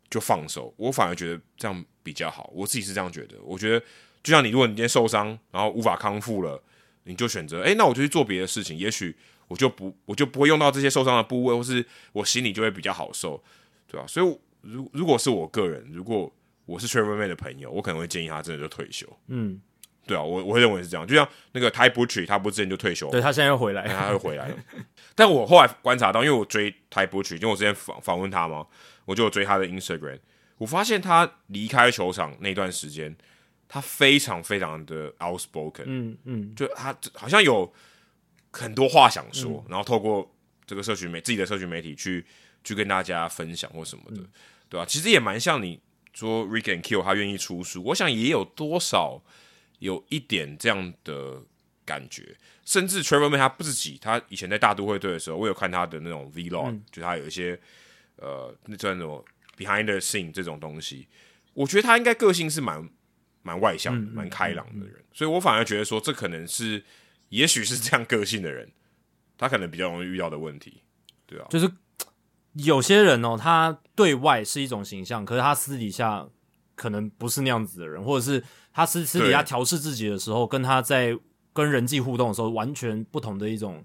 [0.10, 0.74] 就放手。
[0.78, 3.36] 我反而觉得这样比较好，我自己是这样觉得。
[3.44, 3.86] 我觉得
[4.24, 6.62] 就像你，如果你今天受伤，然后无法康复了，
[7.04, 9.16] 你就选择，哎，那我就去做别的事情，也许
[9.48, 13.44] 我就不我就不会用到这些受伤的部位，或是我心里就会比较好受。
[13.88, 14.08] 对吧？
[14.08, 16.34] 所以，如如果是我个人，如果
[16.66, 19.06] 我是 Trevor May 的朋友，我可能会建议他真的就退休。
[19.28, 19.60] 嗯，
[20.08, 21.06] 对啊，我我会认为是这样。
[21.06, 24.56] 就像那个 Ty Butcher，他不之前就退休，对他现在又回来，他会回来了。
[25.14, 28.66] 但我后来观察到，因为我追 Ty Butcher，因为我之前访访问他嘛，
[29.04, 30.20] 我就追他的 Instagram，
[30.58, 33.14] 我发现他离开球场那段时间，
[33.72, 35.86] 他非常非常的 outspoken。
[35.86, 37.74] 嗯嗯，就他好像有
[38.52, 40.30] 很多话想说，然后透过
[40.66, 42.26] 这个社群媒自己的社群媒体去。
[42.64, 44.22] 去跟大家分享或什么的，
[44.70, 44.86] 对吧？
[44.86, 45.80] 其实也蛮像你
[46.14, 49.20] 说 Rick and Kill 他愿意出书，我想也有多少
[49.80, 51.42] 有一点这样的
[51.84, 52.38] 感觉。
[52.64, 57.60] 甚至 Trevor May 他不自己，他以前在大都会队的时候，我有看他的那种 Vlog，就他有一些
[58.18, 59.26] 呃那叫什么
[59.58, 61.08] Behind the Scene 这种东西。
[61.56, 62.88] 我觉得他应该个性是蛮
[63.42, 66.84] 蛮外向、蛮开朗的人，所以我反而觉得说，这可能是
[67.30, 68.70] 也许是这样个性的人，
[69.38, 70.82] 他可能比较容易遇到的问题，
[71.26, 71.72] 对啊，就是。
[72.56, 76.28] 有些人哦，他对外是一种形象，可是他私底下
[76.76, 78.44] 可能不是那样子的人，或者是
[78.74, 81.18] 他私私底下调试自己的时候，跟他在
[81.54, 83.82] 跟人际互动的时候，完全不同的一种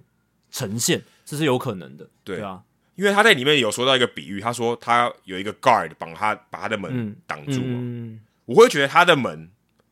[0.50, 2.40] 呈现，这是有可能的，对。
[2.40, 2.64] 啊。
[2.96, 9.50] 因为他在里面有说到一个比喻，他说他有一个 guard 帮他把他的门挡住嘛，我会觉得他的门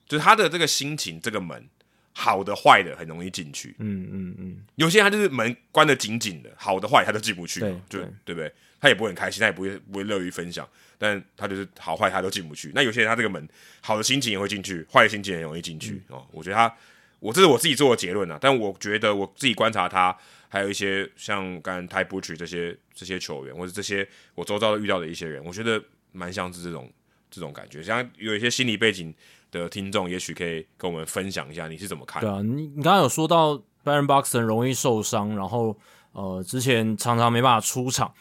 [0.09, 1.69] 就是他的这个心情，这个门
[2.13, 8.53] 好的坏的很容易进去，嗯嗯嗯，有些人他就是门关的紧紧的，好的坏他都进不去，就对不对？
[8.81, 10.69] 他也不会很开心，他也不会不会乐于分享，
[10.99, 12.71] 但他就是好坏他都进不去。
[12.75, 13.49] 那有些人他这个门
[13.81, 16.27] 好的心情也会进去，坏的心情也容易进去哦。
[16.31, 16.73] 我觉得他，
[17.19, 18.39] 我这是我自己做的结论啊。
[18.41, 20.15] 但我觉得我自己观察他，
[20.51, 25.83] 还有一些像刚才 Ty Butch 这些这些球员，或者这些我周遭遇到的一些人，我觉得
[26.13, 26.93] 蛮像是这种
[27.35, 27.83] 这种感觉。
[27.83, 29.15] 像有一些心理背景
[29.51, 32.21] 的听众，也许可以跟我们分享一下你是怎么看？
[32.21, 33.55] 对啊，你你刚刚有说到
[33.85, 35.77] Baron Boxer 容易受伤，然后
[36.13, 38.13] 呃之前常常没办法出场。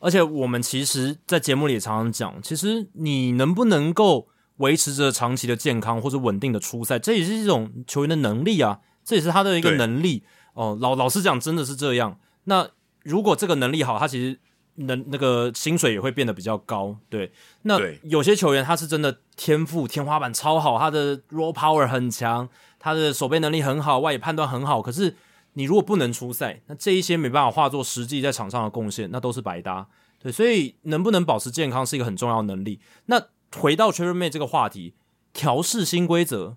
[0.00, 4.28] 而且我们其实，在节目里也常常讲，其实你能不能够
[4.58, 10.22] 维持着长期的健康或者稳定的出赛，这也是一种球员的能力啊，这也是他的一个能力
[10.52, 10.76] 哦。
[10.78, 12.20] 老老实讲，真的是这样。
[12.44, 12.68] 那
[13.02, 14.38] 如果这个能力好，他其实
[14.76, 16.96] 能那个薪水也会变得比较高。
[17.08, 17.32] 对，
[17.62, 22.48] 那有些球员他是真的天赋天花板超好，他的 raw power 很强，
[22.78, 25.16] 他的守备能力很好，外野判断很好，可是。
[25.56, 29.86] 你如果不能出赛，那这一些没办法化作实际在场上的贡献，那都是白搭。
[30.20, 32.80] 对，所以能不能保持健康是一个很重要的能力。
[33.06, 34.94] 那回到 Cherry May 这个话题，
[35.32, 36.56] 调试新规则，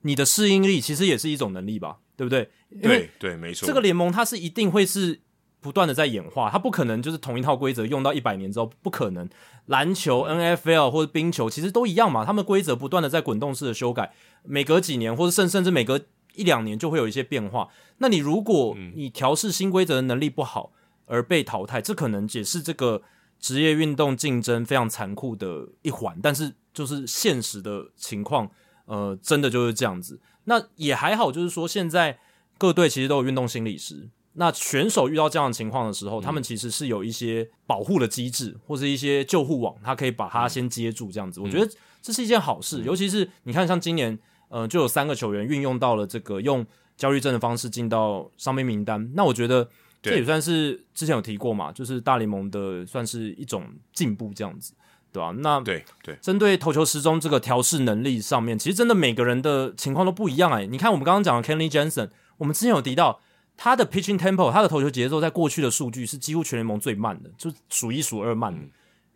[0.00, 1.98] 你的适应力其实也是一种能力吧？
[2.16, 2.48] 对不对？
[2.80, 3.66] 对对，没错。
[3.66, 5.20] 这个联盟它是一定会是
[5.60, 9.28] 不断的在演化，它不可能就是同一套规则用到一百年之后，不可能。
[9.66, 14.12] 篮球、NFL 或者冰球其实都一样嘛，他们规则不断的在滚动式的修改，
[14.42, 16.00] 每隔几年或者甚甚至每隔。
[16.34, 17.68] 一两年就会有一些变化。
[17.96, 20.70] 那你如果你调试新规则的能力不好
[21.06, 23.02] 而被淘汰，这可能解释这个
[23.40, 26.16] 职业运动竞争非常残酷的一环。
[26.22, 28.48] 但是就是现实的情况，
[28.84, 30.20] 呃，真的就是这样子。
[30.44, 32.20] 那也还好，就是说现在
[32.56, 34.08] 各队其实都有运动心理师。
[34.38, 41.12] 那选手遇到这样的情况的时候，他们其实是有一些保护的机制，或是一些救护网，他可以把他先接住。
[41.12, 41.70] 这样子，我觉得
[42.00, 42.82] 这是一件好事。
[42.84, 44.18] 尤其是你看，像今年。
[44.50, 46.64] 呃，就有三个球员运用到了这个用
[46.96, 49.12] 焦虑症的方式进到伤病名单。
[49.14, 49.68] 那我觉得
[50.00, 54.72] 这也算是之前有提过嘛，就是大联盟的算是一种进步，这样子，
[55.12, 55.34] 对吧？
[55.40, 60.64] 那对对，针对投球时钟这个调试能力上面，其实真的每个人的情况都不一样哎。
[60.64, 62.08] 你看我们刚刚讲的 Kenley Jensen，
[62.38, 63.20] 我们之前有提到
[63.58, 68.60] 他的 pitching tempo，他的投球节奏在过去的数据是几乎全联盟最慢的，就数一数二慢的。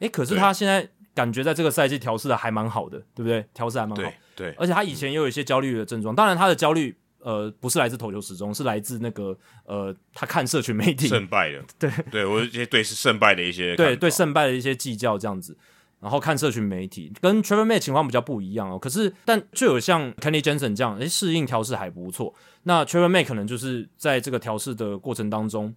[0.01, 0.87] 诶，可是他现在。
[1.15, 3.45] 感觉在这个赛季调试的还蛮好的，对不对？
[3.53, 9.37] 调试还蛮好，对，而且他以前也有一些焦虑的症状，当然他的焦虑呃不是来自投球时钟，是来自那个
[9.67, 15.55] 呃他看社群媒体胜败的， 对对，我一些对是胜败的一些对对胜败的一些计较这样子。
[16.03, 18.77] 然后看社群媒体，跟 Trevor May 情况比较不一样哦。
[18.77, 22.35] 可是，但就有像 Kenny Jensen 这样，诶，适应调试还不错。
[22.65, 25.73] 那 Trevor May 可能就是在这个调试的过程当中，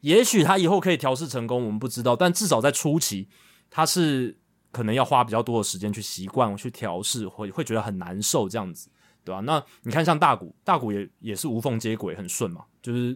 [0.00, 2.16] 也许他以后可以调试成功，我们不知道。
[2.16, 3.28] 但至少在初期，
[3.68, 4.34] 他是
[4.72, 8.88] 可能要花比较多的时间去习惯、去调试，会会觉得很难受这样子，
[9.24, 9.42] 对吧？
[9.42, 12.62] 那你看，像大谷，大谷也也是无缝接轨，很顺嘛。
[12.80, 13.14] 就是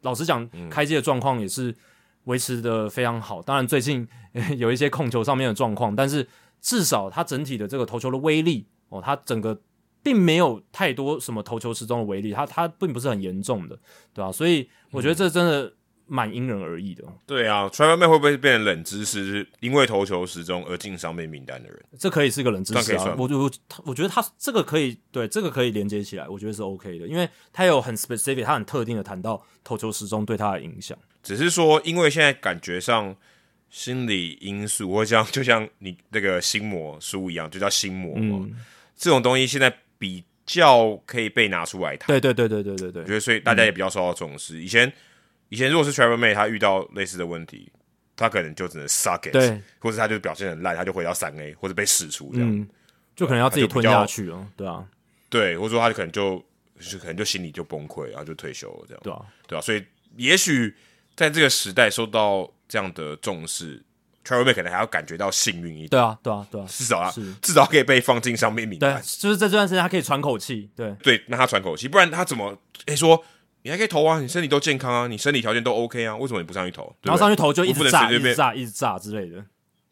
[0.00, 1.72] 老实讲，开机的状况也是。
[2.24, 4.06] 维持的非常好，当然最近
[4.56, 6.26] 有一些控球上面的状况，但是
[6.60, 9.60] 至少他整体的这个投球的威力哦，他整个
[10.02, 13.78] 并没有太多什么投球失踪的威力，他他并不是很严重的，
[14.12, 14.30] 对吧？
[14.30, 15.72] 所以我觉得这真的
[16.06, 17.04] 蛮因人而异的。
[17.26, 19.24] 对啊，Travis May 会不会变成冷知识？
[19.24, 21.82] 是因为投球失踪而进伤病名单的人？
[21.98, 23.14] 这可以是个冷知识啊！
[23.16, 23.50] 我我
[23.84, 30.98] 我觉得他这个可以对这个可以连接起来，我觉得是 OK 的，因为他有很 specific，他很特定的谈到投球失踪对他的影响。
[31.22, 33.14] 只是说，因为现在感觉上
[33.70, 38.48] 心理因素，或像 就像你那个心魔书一样，就叫心魔嘛。
[38.96, 42.08] 这种东西现在比较可以被拿出来谈。
[42.08, 43.02] 对对对对对对对。
[43.02, 44.60] 我觉得所以大家也比较受到重视。
[44.60, 44.92] 以前
[45.48, 47.70] 以前如果是 Travel May 他遇到类似的问题，
[48.16, 52.68] 他可能就只能 suck it，对，或者他就表现很烂，他就回到三 A 或者被释出这样，
[53.14, 54.46] 就可能要自己吞下去了。
[54.56, 54.84] 对啊，
[55.30, 56.44] 对，或者说他可能就
[56.78, 59.00] 就可能就心里就崩溃，然后就退休了这样。
[59.04, 59.84] 对啊，对啊，所以
[60.16, 60.74] 也许。
[61.16, 63.82] 在这个时代受到这样的重视
[64.24, 65.88] ，Travel May 可能还要感觉到幸运一点。
[65.88, 68.94] 对啊，对啊，对啊，至少啊，至少可以被放进上面名单。
[68.94, 70.70] 对，就是在这段时间他可以喘口气。
[70.74, 72.56] 对，对，让他喘口气，不然他怎么？
[72.86, 73.22] 哎，说
[73.62, 76.94] 你还可以投啊，你身体都健康啊，你身体条件都 OK 啊，为什么你不上去投？
[77.02, 79.44] 然后上去投就一直炸，一直炸，一直炸之类的。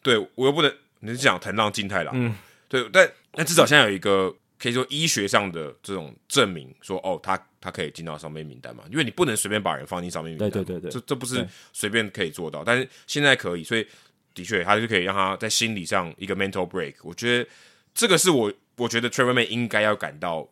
[0.02, 2.12] 对我又不能，你是讲藤浪静太郎？
[2.16, 2.34] 嗯，
[2.68, 4.34] 对，但但至少现在有一个。
[4.60, 8.84] 可以说医学上的这种证明，说哦，他他可以进到上面名单嘛？
[8.90, 12.62] 因为你不能随便把人放进上面名单，对对对对，这这不是随便可以做到。
[12.62, 13.86] 但是现在可以，所以
[14.34, 16.94] 的确，他就可以让他在心理上一个 mental break。
[17.02, 17.48] 我觉得
[17.94, 20.46] 这个是我我觉得 Trevor May 应该要感到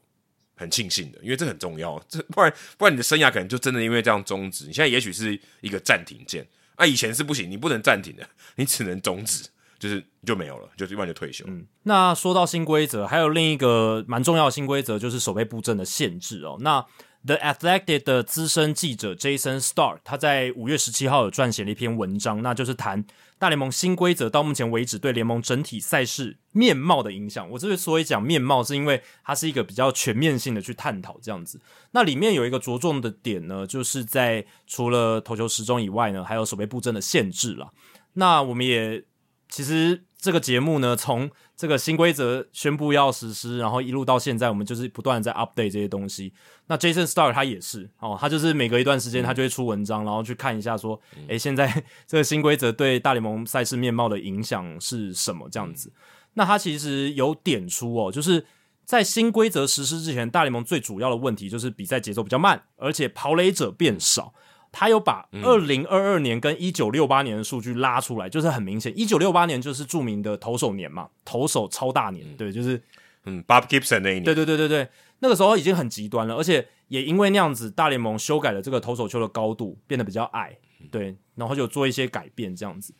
[0.57, 2.03] 很庆幸的，因为这很重要。
[2.09, 4.65] 这不然不然你的生涯可能就真的因为这样终止。
[4.65, 8.27] 你现在也许是一个暂停键，啊，以前是不行，你不能暂停的，
[8.57, 9.49] 你只能终止。
[9.79, 11.45] 就是就没有了，就一般就退休。
[11.47, 16.57] 嗯，那说到新规则，还有另一个蛮重要的新规则，就是守备布阵的限制哦。
[16.61, 16.85] 那
[17.25, 23.05] The Athletic 的资深记者 Jason Star 他在五月十七号有撰写了一篇文章，那就是谈
[23.39, 27.51] 大联盟新规则到目前为止对联盟整体赛事面貌的影响。
[27.51, 31.61] 我之所以讲面貌，是因为它是一个比较全面性的去探讨这样子。
[31.91, 37.71] 那里面有一个着重的点呢，就是在除了投球时钟以外呢，还有守备布阵的限制了。
[38.15, 39.05] 那我们也。
[39.49, 46.33] 其实这个节目呢，从这个新规则宣布要实施，然后一路到现在，我们就是不断的在 update 这些东西。
[46.66, 55.93] 那 Jason Star 他也是哦，他就是每隔一段时间他就会出文章，然后去看一下说，诶，现在 这个新规则对大联盟赛事面貌的影响是什么这样子。
[56.35, 58.45] 那他其实有点出哦，就是
[58.85, 64.35] 在新规则实施之前，大联盟最主要的问题就是比赛节奏比较慢，而且跑垒者变少。
[64.70, 72.81] 他有把二零二二年跟一九六八年的数据拉出来，就是很明显，一九六八年就是著名的投手年嘛，投手超大年，对，就是
[73.24, 74.89] 嗯，Bob Gibson 那一年，对对对对对，
[75.20, 80.59] 那个时候已经很极端了，而且也因为那样子，大联盟修改了这个投手球的高度，变得比较矮，
[80.90, 82.95] 对，然后就做一些改变，这样子。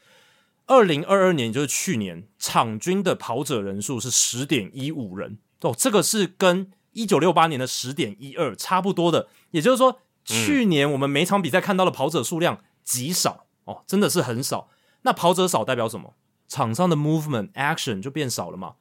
[0.67, 10.01] 二零二二年就是去年，场均的跑者人数是十点一五人，哦，这个是跟一九六八年的十点一二差不多的，也就是说。
[10.29, 14.69] 去年我们每场比赛看到的跑者数量极少哦，真的是很少。
[15.03, 16.15] 那跑者少代表什么？
[16.49, 18.75] 场上的 movement action 就变少了嘛，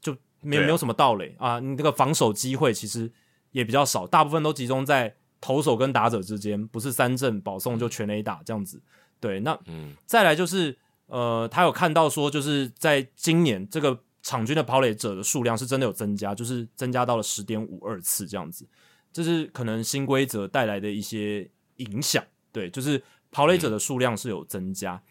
[0.00, 1.58] 就没没有什么道理啊。
[1.60, 3.10] 你这个防守机会其实
[3.52, 8.80] 也比较少，大部分都集中在投手跟打者之间，不是三振保送就全垒打这样子。
[9.18, 18.68] 对，那嗯，再来就是呃，他有看到说，就是在今年这个场均的跑垒者的数量是真的有增加，就是增加到了十点五二次这样子。
[19.16, 22.22] 这是可能新规则带来的一些影响，
[22.52, 25.02] 对，就是跑垒者的数量是有增加，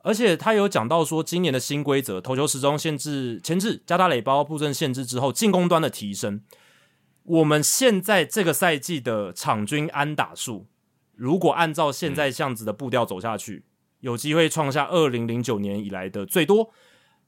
[0.00, 6.42] 而且他有讲到说，今年的新规则，投球时钟限制、前置、加大垒包、布阵限制之后，进攻端的提升，
[7.22, 10.66] 我们现在这个赛季的场均安打数，
[11.14, 13.64] 如果按照现在这样子的步调走下去，
[14.00, 16.70] 有机会创下二零零九年以来的最多。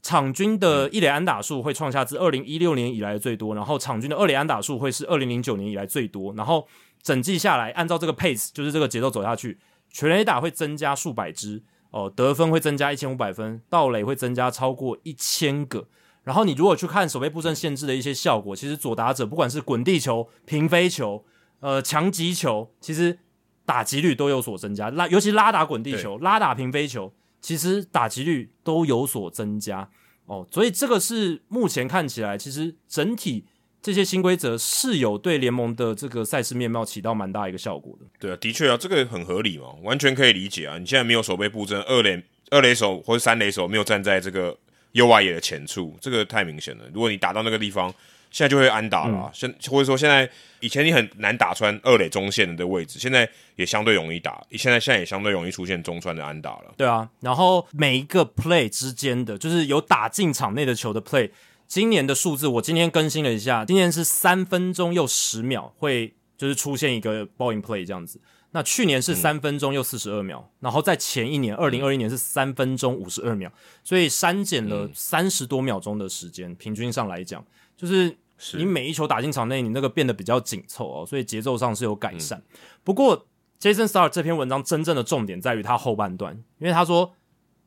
[0.01, 6.67] 场均的一垒安打数会创下自二零一六年以来的最多，然后场均的二垒安打数会是二零零九年以来最多，然后
[7.03, 9.59] 整季下来，按照这个 pace，就是这个节奏走下去，
[9.91, 15.89] 全垒打会增加数百支哦，得分会增加一千五百分，盗垒会增加超过一千个。
[16.23, 21.25] 然后你如果去看守备布阵限制的一些效果，其实左打者不管是滚地球、平飞球、
[21.61, 23.19] 呃强击球，其实
[23.67, 27.13] 打击率都有所增加，拉尤其拉打滚地球、拉打平飞球。
[27.41, 29.89] 其实打击率都有所增加，
[30.27, 33.45] 哦，所以这个是目前看起来，其实整体
[33.81, 38.07] 这些新规则是有对联盟的这个赛事面貌起到蛮大一个效果的。
[38.19, 40.77] 对啊，的确啊，这个很合理嘛，完全可以理解啊。
[40.79, 44.59] 你现在没有守备布阵，二垒二垒手或者三垒手没有站在这个
[44.93, 46.85] 右外野的前处，这个太明显了。
[46.93, 47.95] 如果你打到那个地方，
[48.31, 49.31] 现在就会安打了。
[49.33, 50.29] 现或者说现在
[50.61, 54.45] 以前你很难打穿二垒中线的位置，现在也相对容易打。
[54.53, 56.75] 现在现在也相对容易出现中穿的安打了。
[56.77, 61.31] 对啊，然后每一个 play 之间的，就是有打进场内的球的 play，
[61.67, 68.21] 今年的数字我今天更新了一下，今年是三分钟又十秒会就是出现一个 ball in play 这样子。
[68.53, 73.53] 那去年是三分钟又四十二秒，然后在前一年二零二一年是三分钟五十二秒，
[73.85, 77.45] 所以删减了三十多秒钟的时间，平均上来讲，
[77.79, 78.15] 就是
[78.55, 82.43] 你每一球打进场内，你那个变得比较紧凑哦，所以节奏上是有改善。
[82.85, 83.27] 不过
[83.59, 87.15] Jason Star 这篇文章真正的重点在于他后半段，因为他说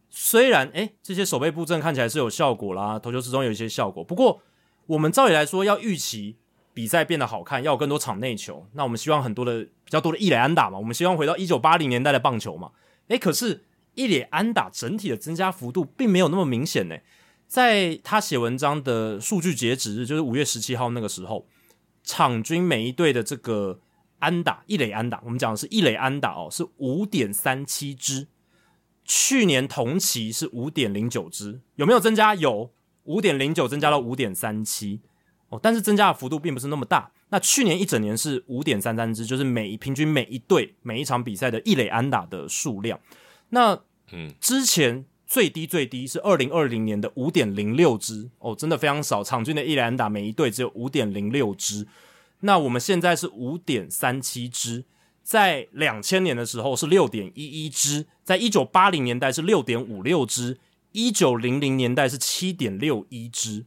[0.09, 4.41] 虽然诶这些守备布阵看起来是有效果啦，投球始终有一些效果，不过
[4.88, 6.35] 我们照理来说要预期。
[6.73, 8.65] 比赛变得好看，要有更多场内球。
[8.75, 10.77] 那我们希望很多的比较多的一垒安打嘛？
[10.77, 12.71] 我们希望回到一九八零年代的棒球嘛？
[13.09, 16.95] 诶，可是一垒安打整体的增加幅度并没有那么明显呢。
[17.51, 21.45] 在他写文章的数据截止日，就是五月十七号那个时候，
[22.01, 23.81] 场均每一队的这个
[24.19, 28.29] 安打一垒安打，我们讲的是一垒安打哦，是五点三七支。
[29.03, 32.33] 去年同期是五点零九支，有没有增加？
[32.35, 32.71] 有，
[33.03, 35.01] 五点零九增加到五点三七。
[35.49, 37.11] 哦，但是增加的幅度并不是那么大。
[37.31, 42.97] 那去年一整年是五点三三支，就是每平均每一队每一场比赛的一垒安打的数量。
[43.49, 43.77] 那
[44.13, 49.23] 嗯，之前最低最低是二零二零年的五点零六支，哦，真的非常少。
[49.23, 51.87] 场均的一垒安打每一队只有五点零六支。
[52.41, 54.83] 那我们现在是五点三七支，
[55.23, 60.57] 在两千年的时候是六点一一支，在一九八零年代是六点五六支，
[60.91, 63.63] 一九零零年代是七点六一支。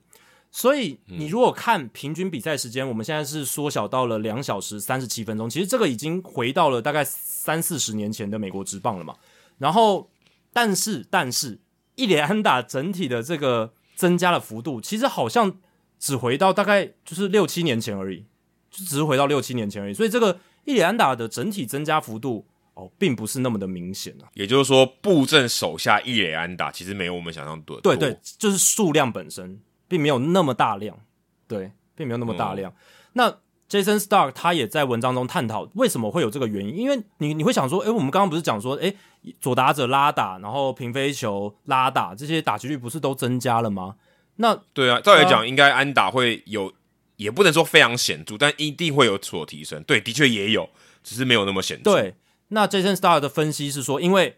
[0.51, 5.49] 所以你如果看平均比赛时间，我们现在是缩小到了两小时三十七分钟。
[5.49, 9.15] 其实这个已经回到了大概三四十年前的美国职棒了嘛。
[9.57, 10.11] 然后，
[10.55, 11.61] 但是但是，
[11.97, 15.59] 一连安打整体的这个增加的幅度，其实好像
[15.99, 18.25] 只回到大概就是六七年前而已，
[18.71, 19.93] 就只是回到六七年前而已。
[19.93, 24.31] 所以这个一连安打的整体增加幅度哦，并不是那么的明显啊。
[24.33, 27.79] 也就是说，布阵手下一连安打其实没有我们想象多。
[27.83, 29.61] 对对，就是数量本身。
[29.87, 30.99] 并没有那么大量，
[31.47, 32.75] 对，并没有那么大量。
[33.13, 33.33] 那
[33.69, 38.97] Jason Stark 他也在文章中探讨为什么会有这个原因，因为你你会想说，诶，我们刚刚不是讲说，诶，
[39.41, 43.97] 左打者拉打，然后平飞球拉打，这些打击率不是都增加了吗？
[44.36, 46.73] 那对啊，照理讲，应该安打会有，
[47.16, 49.82] 也不能说非常显著，但一定会有所提升。
[49.85, 50.69] 对，的确也有，
[51.03, 51.91] 只是没有那么显著。
[51.91, 52.15] 对，
[52.49, 54.36] 那 Jason Stark 的分析是说，因为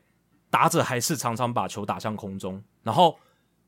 [0.51, 3.19] 打者还是常常把球打向空中，然后。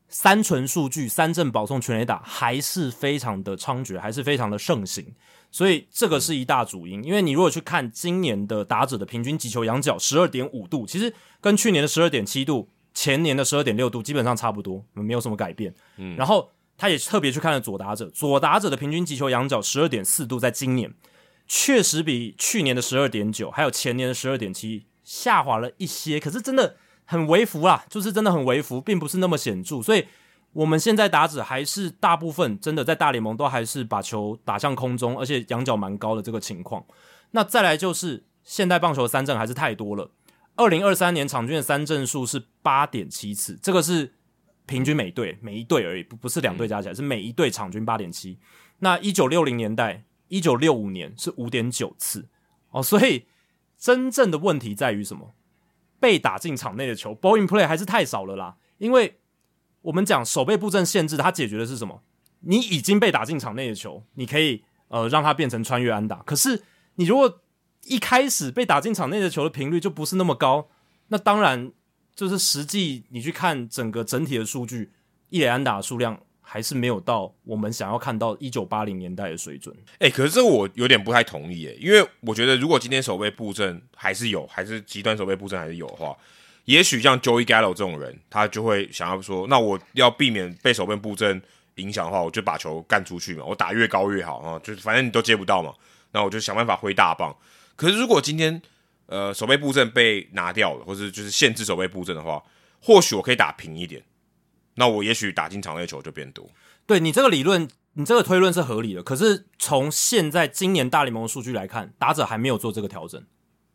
[0.09, 5.13] 三纯数据、三振保送、全垒打还是非常的猖獗，还是非常的盛行，
[5.51, 7.03] 所以这个是一大主因。
[7.03, 15.73] 因为你如果去看今年的打者的平均击球仰角十二点五度，其实跟去年的十二点七度、前年的十二点六度基本上差不多，没有什么改变。
[15.97, 20.91] 嗯，然后他也特别去看了左打者，左打者的平均击球仰角十二点四度，在今年
[21.47, 26.77] 确实比去年的十二点九，还有前年的十二点七下滑了一些，可是真的。
[27.09, 29.81] 很微幅啦，就是真的很微幅，并不是那么显著。
[29.81, 30.05] 所以
[30.53, 36.85] 我们现在打者还是大部分真的在大联盟都还是把球打向空中，而且仰角蛮高的这个情况。
[37.31, 40.11] 那再来就是现代棒球的三振还是太多了。
[40.55, 44.13] 二零二三年场均的三振数是八点七次，这个是
[44.67, 48.37] 平均每队每一队而已，不不是两队加起来，是每一队场均八点七。
[48.77, 52.27] 那一九六零年代、一九六五年是五点九次
[52.69, 52.83] 哦。
[52.83, 53.25] 所以
[53.79, 55.33] 真正的问题在于什么？
[55.99, 58.57] 被打进场内的球，ball in play 还是太少了啦。
[58.77, 59.19] 因为
[59.81, 62.01] 我们讲守备布阵限制，它解决的是什么？
[62.41, 66.17] 你已经被打进场内的球，你可以呃让它变成穿越安打。
[66.23, 66.63] 可是
[66.95, 67.41] 你如果
[67.85, 70.69] 一开始被打进场内的球的频率就不是那么高，
[71.07, 71.71] 那当然
[72.15, 74.91] 就是实际你去看整个整体的数据，
[75.29, 76.21] 一垒安打数量。
[76.51, 79.75] 还是没有到我们想要看到一九八零年代的水准。
[79.99, 86.17] 哎，可是这我有点不太同意诶，因为我觉得如果今天守备布阵还是有，还是极端守备布阵还是有的话，
[86.65, 91.39] 也许像 Joey Gallo 这种人，他就会想要说，那我要避免被守备布阵
[91.75, 95.71] 影响的话，我就把球干出去嘛，我打越高越好啊，就是反正你都接不到嘛，
[96.13, 97.31] 那我就想办法挥大棒。
[97.75, 98.59] 可是如果今天
[99.05, 102.43] 呃守备布阵被拿掉了，或者就是限制守备布阵的话，
[102.81, 104.01] 或许我可以打平一点。
[104.79, 106.49] 那我也许打进场内球就变多。
[106.87, 109.03] 对你这个理论，你这个推论是合理的。
[109.03, 113.21] 可是从现在今年大联盟的数据来看，打者还没有做这个调整。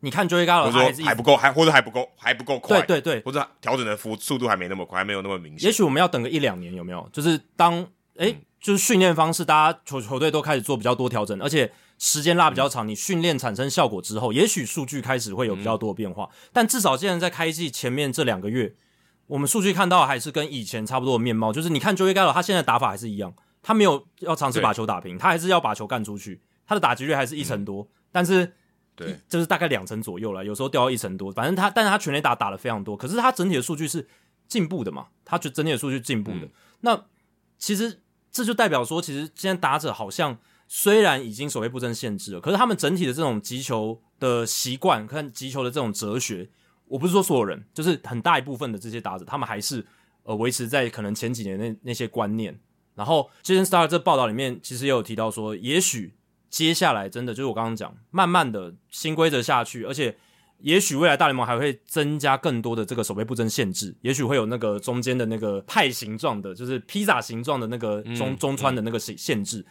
[0.01, 5.67] 你看 Joey Gallo 或者他还是还不够，还或者还不够，还不够快，对对对，或者调整的幅速度还没那么快，还没有那么明显。
[5.67, 7.07] 也许我们要等个一两年，有没有？
[7.13, 7.87] 就是当
[8.17, 16.29] 诶，嗯就是训练方式，大家球球队都开始做比较多调整，而且时间拉比较长，你训练产生效果之后，也许数据开始会有比较多的变化。
[16.51, 18.73] 但至少现在在开季前面这两个月，
[19.27, 23.33] 我们数据看到还是跟以前差不多的面貌，就是你看 Joey Gallo 他现在打法还是一样，
[23.63, 28.53] 他没有要尝试把球打平，他还是要把球干出去，他的打击率还是一成多，但是
[28.95, 34.07] 对，就是大概两成左右了，有时候掉到一成多，反正他，但是他全垒打打的非常多，可是他整体的数据是
[34.47, 36.45] 进步的嘛，他就整体的数据进步的。
[36.45, 36.51] 嗯。
[36.81, 37.05] 那
[37.57, 40.37] 其实这就代表说，其实现在打者好像
[40.67, 46.49] 虽然已经守备布阵限制了，可是他们整体的这种击球的习惯，看击球的这种哲学，
[46.87, 49.85] 我不是说所有人，就是很大一部分的这些打者，他们还是
[50.23, 52.57] 呃维持在可能前几年那那些观念。
[52.93, 56.13] 然后 Jason Star 这报道里面其实也有提到说，也许
[56.49, 60.15] 接下来真的就是我刚刚讲，慢慢的新规则下去，而且
[60.59, 69.65] 也许未来大联盟还会增加更多的这个守备不争限制，也许会有那个中间的那个派形状的，就是披萨形状的那个中、中穿的那个限限制，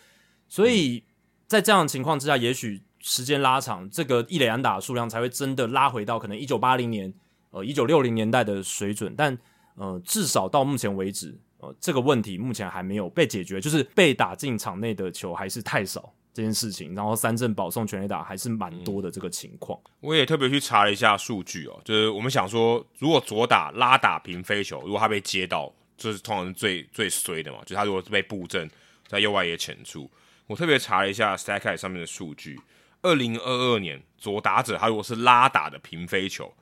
[0.47, 1.03] 所以
[1.47, 7.13] 在这样的情况之下，也许时间拉长，这个一垒安打数量才会真的拉回到可能一九八零年、
[7.51, 9.37] 呃一九六零年代的水准，但
[9.75, 19.79] 呃至少到目前为止，呃这个问题目前还没有被解决，就是被打进场内的球还是太少这件事情，然后三振保送全垒打还是蛮多的这个情况。
[20.01, 28.67] 我也特别去查了一下数据哦，就是我们想说，如果左打拉打平飞球，如果他被接到，就是通常是最最衰的嘛，就是他如果是被布阵
[29.07, 30.11] 在右外野浅处，
[30.47, 32.59] 我特别查了一下 Stack 上面的数据，
[33.05, 36.53] 二零二二年左打者他如果是拉打的平飞球，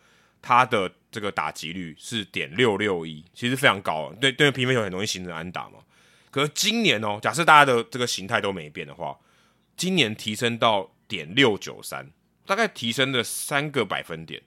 [0.42, 4.16] 他的这个打击率是点六六一，其实非常高啊。
[4.20, 5.78] 对对，平飞球很容易形成安打嘛。
[6.30, 9.16] 可是今年哦，假设大家的这个形态都没变的话，
[9.76, 12.10] 今年提升到点六九三，
[12.44, 14.42] 大概提升了三个百分点，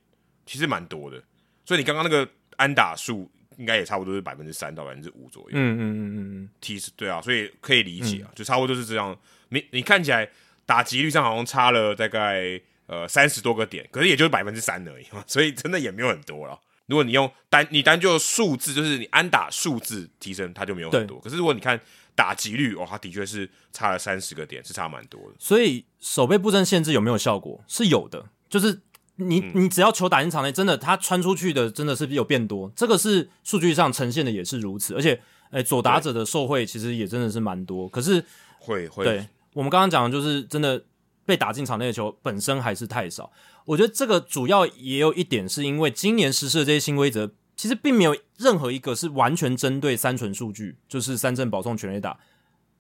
[0.46, 1.24] 其实蛮多的。
[1.64, 2.28] 所以你刚刚那个
[2.58, 5.50] 安打数应该也差不多是百分之三到百分之五左右。
[5.54, 9.18] 嗯嗯嗯嗯嗯，提示对啊，所以可以理解啊，就差不多就是这样。
[9.50, 10.28] 你你看起来
[10.66, 16.60] 打击率上好像差了大概呃三十多个点，可是也就是百分之三而已嘛， 所以真的也没有很多了。
[16.88, 21.20] 如果你用单你单就数字，就是你安打数字提升，它就没有很多。
[21.20, 21.80] 可是如果你看
[22.14, 25.36] 打击率，哦，它的确是差了三十个点，是差蛮多的。
[25.40, 27.64] 所以守备布阵限制有没有效果？
[27.68, 28.82] 是有的，就是
[29.16, 35.20] 你、你只要球打进场内，真的它穿出去的真的是有变多，这个是数据上呈现的也是如此，而且
[35.50, 38.24] 诶、左打者的受贿其实也真的是蛮多，可是
[38.60, 40.84] 会会对我们刚刚讲的就是真的
[41.26, 43.32] 被打进场内的球本身还是太少。
[43.64, 52.20] 我觉得这个主要也有一点是因为今年实施的这些新规则，其实并没有任何一个是完全针对三纯数据，就是三振保送全垒打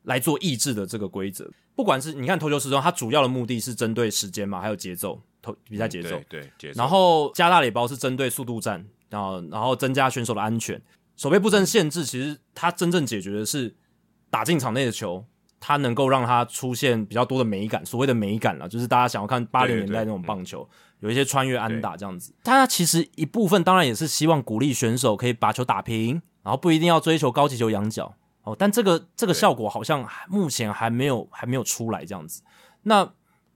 [0.03, 1.49] 来做抑制的这个规则。
[1.75, 6.09] 不管是你看投球时钟，它主要的目的是针对时间嘛，还有节奏，投比赛节奏。
[6.09, 6.77] 对对节奏。
[6.77, 10.81] 然后加大垒包是针对速度战，然后然后增加选手的安全。
[11.15, 13.73] 守备布阵限制其实它真正解决的是
[14.29, 15.25] 打进场内的球，
[15.67, 17.83] 它能够让它出现比较多的美感。
[17.83, 20.69] 所谓的美感啦，就是大家想要看八零年代那种棒球，
[20.99, 22.31] 有一些穿越安打这样子。
[22.43, 28.13] 它其实一部分当然也是希望鼓励选手可以把球打平，然后不一定要追求高级球仰角
[28.43, 28.55] 哦。
[28.55, 32.43] 但这个这个效果好像目前还没有还没有出来这样子。
[32.83, 33.11] 那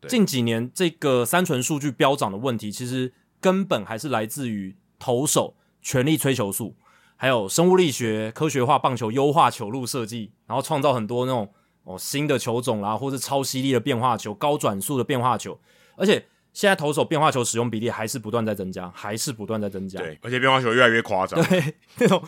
[0.08, 6.76] 近几年这个三纯数据飙涨的问题，其实根本还是来自于投手全力吹球数，
[7.16, 11.54] 还有生物力学科学化棒球优化球路设计，然后创造很多那种
[11.90, 15.60] 哦新的球种啦，或是超犀利的变化球、高转速的变化球，
[15.96, 20.00] 而且现在投手变化球使用比例还是不断在增加，还是不断在增加。
[20.00, 21.44] 对，而且变化球越来越夸张。
[21.46, 22.22] 对， 那种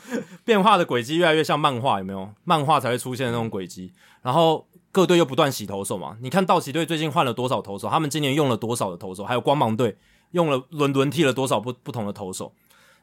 [0.44, 2.34] 变化的轨迹越来越像漫画，有没有？
[2.44, 3.94] 漫画才会出现的那种轨迹。
[4.24, 9.96] 然后各队又不断洗投手嘛，你看道奇队最近换了多少投手，他们今年用了多少的投手，还有光芒队
[10.32, 12.54] 用了轮轮替了多少不不同的投手。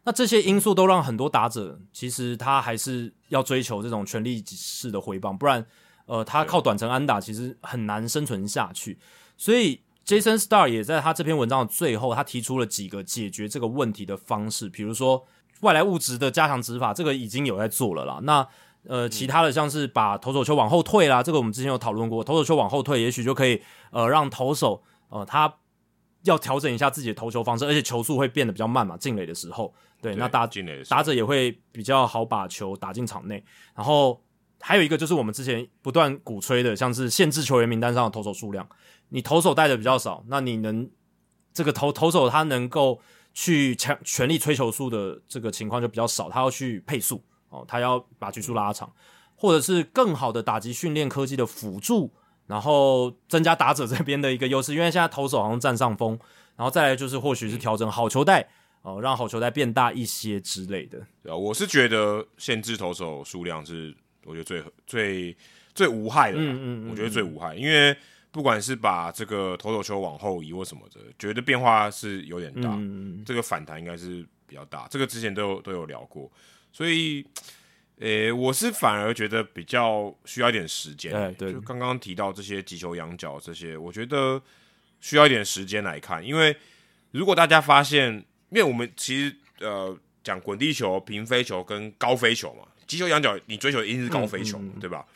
[0.04, 5.64] 那这些因素都让很多打者其实他还是要追求这种权力式的回棒，不然
[6.08, 8.98] 呃他靠短程安打其实很难生存下去。
[9.36, 15.24] 所以 Jason Star 也在他这篇文章的最后，他提出了几个解决这个问题的方式，比如说
[15.60, 18.18] 外来物质的加强执法，这个已经有在做了啦。
[18.24, 18.48] 那
[18.84, 23.60] 呃，其他的像是把投手球往后退啦，这个我们之前有讨论过，投手球往后退，也许就可以
[23.90, 25.52] 呃让投手呃他
[26.22, 33.44] 要调整一下自己的投球方式，而且球速会变得比较慢嘛，进垒的时候，对，那打进打者也会比较好把球打进场内。
[33.74, 34.18] 然后
[34.60, 38.68] 还有一个就是我们之前不断鼓吹的，像是限制球员名单上的投手数量，
[39.08, 40.88] 你投手带的比较少，那你能
[41.52, 43.00] 这个投投手他能够
[43.34, 48.92] 去强全力吹球数的这个情况就比较少，他要去配速哦，他要把局数拉长，
[49.36, 52.12] 或者是更好的打击训练科技的辅助。
[52.48, 56.18] 然后增加打者这边的一个优势，因为现在投手好像占上风，
[56.56, 58.48] 然后再来就是或许是调整好球带
[58.80, 60.98] 哦、让好球带变大一些之类的。
[61.22, 63.94] 对啊，我是觉得限制投手数量是
[64.28, 65.36] 我觉得最最
[65.74, 67.96] 最无害的啦，嗯嗯嗯我觉得最无害，因为
[68.30, 76.30] 不管是把这个投手球往后移或什么的，觉得变化是有点大，嗯，这个反弹应该是比较大，这个之前都有都有聊过，
[76.72, 77.26] 所以。
[78.00, 84.40] 诶、我是反而觉得比较需要一点时间、就刚刚提到这些击球仰角这些，我觉得
[85.00, 86.56] 需要一点时间来看，因为
[87.10, 88.14] 如果大家发现，
[88.50, 95.06] 因为我们其实呃讲滚地球、平飞球跟高飞球嘛，击球仰角你追求的一定是高飞球嘛，对吧？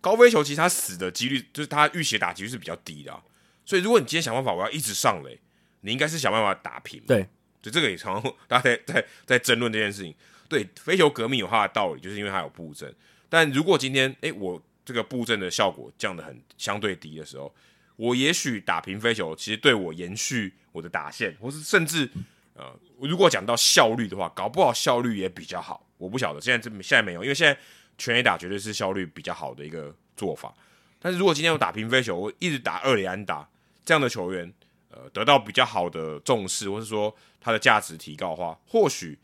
[0.00, 3.22] 高飞球其实它死的几率，就是它预血打击率是比较低的啊、
[3.64, 5.38] 所以如果你今天想办法我要一直上垒，
[5.82, 7.28] 你应该是想办法打平嘛，对，
[7.62, 10.12] 就这个也常常 大家在在在争论这件事情。
[10.48, 12.92] 对，飞球革命有它的道理，就是因为它有布阵。
[13.28, 17.54] 但如果今天诶我这个布阵的效果降得很相对低的时候，
[17.94, 22.10] 我也许打平飞球，其实对我延续我的打线，或是甚至
[22.54, 25.86] 呃，如果讲到效率的话，搞不好效率也比较好。
[26.00, 27.60] 我不晓得，现在这现在没有，因为现在
[27.98, 30.52] 全垒打绝对是效率比较好的一个做法。
[30.98, 33.48] 但是如果今天我打平飞球，我一直打二垒安打
[33.84, 34.52] 这样的球员，
[34.90, 39.18] 呃，得到比较好的重视，或是说他的价值提高的话，或许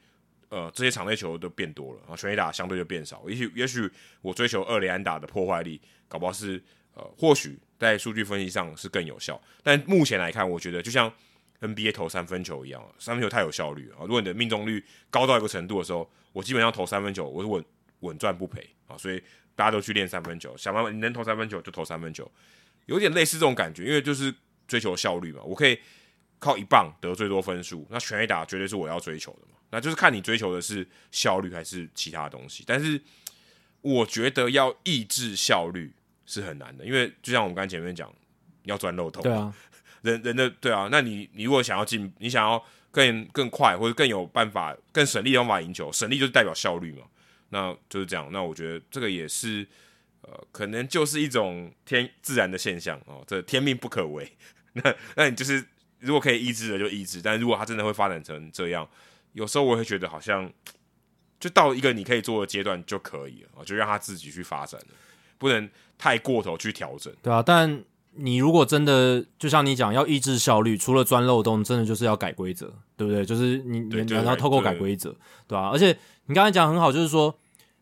[0.49, 3.23] 呃这些场内球都变多了，然后全垒打相对就变少。
[3.29, 3.91] 也许也许
[4.23, 6.63] 我追求二垒安打的破坏力，搞不好是
[6.95, 9.41] 呃或许在数据分析上是更有效。
[9.63, 11.13] 但目前来看，我觉得就像
[11.61, 14.03] NBA 投三分球一样，三分球太有效率啊！
[14.03, 17.65] 如果你的命中率高到一个程度的时候，我基本上投三分球，我是稳
[18.01, 18.97] 稳赚不赔啊！
[18.99, 19.23] 所以
[19.55, 22.31] 大家都去练三分球，想办法你能投三分球就投三分球，
[22.87, 24.35] 有点类似这种感觉，因为就是
[24.69, 25.43] 追求效率嘛。
[25.43, 25.79] 我可以
[26.39, 29.59] 靠一棒得最多分数，那全 A 打绝对是我要追求的嘛。
[29.71, 32.63] 那就是看你追求的是效率还是其他东西。
[32.67, 33.01] 但是
[33.81, 35.93] 我觉得要抑制效率
[36.27, 38.13] 是很难的，因为就像我们刚前面讲，
[38.65, 39.55] 要钻漏洞，对啊，
[40.07, 47.03] 人人的对啊，那你你如果想要进，你想要更更快或者更有办法、更省力的方法赢球，省力就是代表效率嘛，
[47.51, 48.29] 那就是这样。
[48.33, 49.67] 那我觉得这个也是
[50.23, 54.31] 呃，可能就是一种天自然的现象哦，这天命不可违。
[54.73, 55.63] 那那你就是
[55.99, 58.89] 如果可以抑制的就抑制，但如果它真的会发展成这样，
[59.33, 60.51] 有时候我会觉得好像
[61.39, 64.89] 就到一个你可以做的阶段就可以了，就让它自己去发展了，
[65.39, 65.69] 不能
[65.99, 67.13] 太过头去调整。
[67.23, 67.83] 对啊，但
[68.19, 73.25] 你如果真的就像你讲要抑制效率，除了钻漏洞，真的就是要改规则，对不对？
[73.25, 75.15] 就是你你你要透过改规则，
[75.47, 77.39] 对吧、而且你刚才讲很好，就是说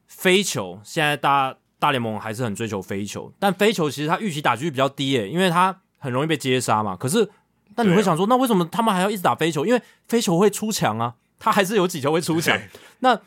[0.06, 6.96] 飞球现在大大联盟还是很追求飞球，但飞球其实它预期打击率比较低诶，因为它很容易被接杀嘛。
[6.96, 7.28] 可是，
[7.74, 9.64] 但你会想说，那为什么他们还要一直打飞球？
[9.66, 12.58] 因为飞球会出墙啊，它还是有几球会出墙。
[13.00, 13.20] 那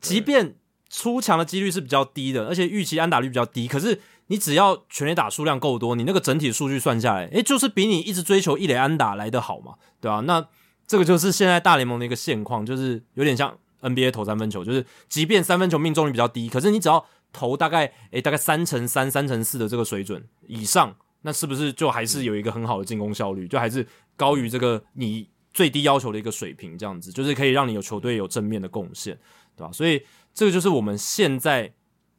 [0.00, 0.54] 即便
[0.88, 10.46] 出墙的几率是比较低的，而且预期安打率比较低，可是你只要全垒打数量够多，你那个整体数据算下来，诶，就是比你一直追求一垒安打来的好嘛，对吧、那
[10.86, 23.86] 这个就是现在大联盟的一个现况，就是有点像 NBA 投三分球，就是即便三分球命中率比较低，可是你只要投大概诶大概三乘三、三乘四的这个水准以上，那是不是就还是有一个很好的进攻效率，就还是
[24.16, 29.18] 高于这个你最低要求的一个水平，这样子就是可以让你有球队有正面的贡献，
[29.56, 29.72] 对吧？
[29.72, 30.02] 所以
[30.32, 31.72] 这个就是我们现在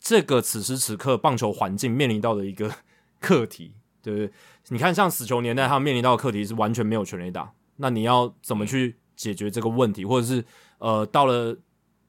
[0.06, 2.72] 这个此时此刻棒球环境面临到的一个
[3.20, 3.74] 课题，
[4.04, 4.32] 对不对？
[4.68, 10.06] 你看，像死球年代，他面临到的课题是完全没有全垒打，那你要怎么去解决这个问题？
[10.06, 10.46] 或者是
[10.78, 11.58] 呃，到了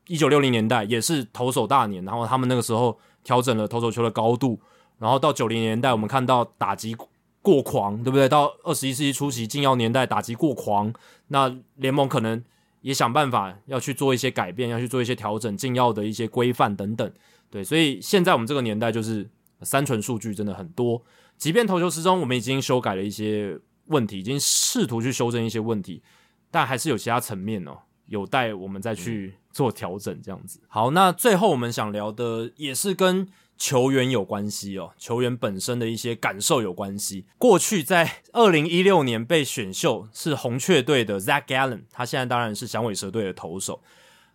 [0.09, 4.60] 一九六零年代，也是投手大年，然后他们那个时候调整了投手球的高度，
[4.98, 6.94] 然后到九零年代，我们看到打击
[7.40, 8.28] 过狂，对不对？
[8.28, 10.93] 到二十一世纪初期禁药年代，打击过狂，
[11.28, 12.44] 那联盟可能
[12.82, 17.10] 也想办法要去做一些改变，要去做一些调整，禁药的一些规范等等。
[17.51, 19.28] 对，所以现在我们这个年代就是
[19.62, 21.02] 三纯数据真的很多，
[21.39, 26.02] 即便投球时钟我们已经修改了一些问题，已经试图去修正一些问题，
[26.51, 30.20] 但还是有其他层面哦，有待我们再去做调整。
[30.23, 37.24] 这样子，好，那最后我们想聊的也是跟球员有关系哦，球员本身的一些感受有关系。
[37.39, 43.81] 过去在二零一六年被选秀是红雀队的 Zach Gallen，他现在当然是响尾蛇队的投手，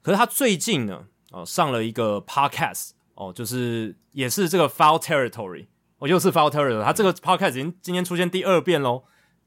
[0.01, 2.91] 可是他最近呢，呃上了一个 podcast
[3.21, 5.67] 哦，就是也是这个 Foul Territory，
[5.99, 9.03] 哦又是 Foul Territory，他这个 podcast 已经今天出现第二遍喽。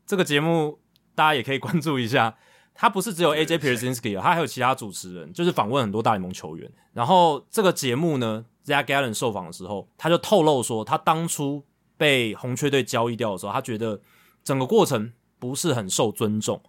[0.06, 0.78] 这个节目
[1.16, 2.36] 大家也可以关注一下。
[2.76, 6.70] 他不是只有 AJ Pierzynski 啊，他还有其他主持人，就是访问很多大联盟球员。
[6.92, 11.64] 然后这个节目呢，Zach Gallen 受访的时候，他就透露说，他当初
[11.96, 14.00] 被红雀队交易掉的时候，他觉得
[14.42, 16.60] 整个过程不是很受尊重。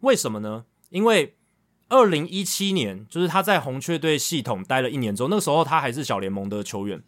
[0.00, 0.64] 为什么呢？
[0.90, 1.36] 因为
[1.88, 7.02] 二零一七年，就是他在红雀队系统待了一年之后，那个时候他还是小联盟的球员。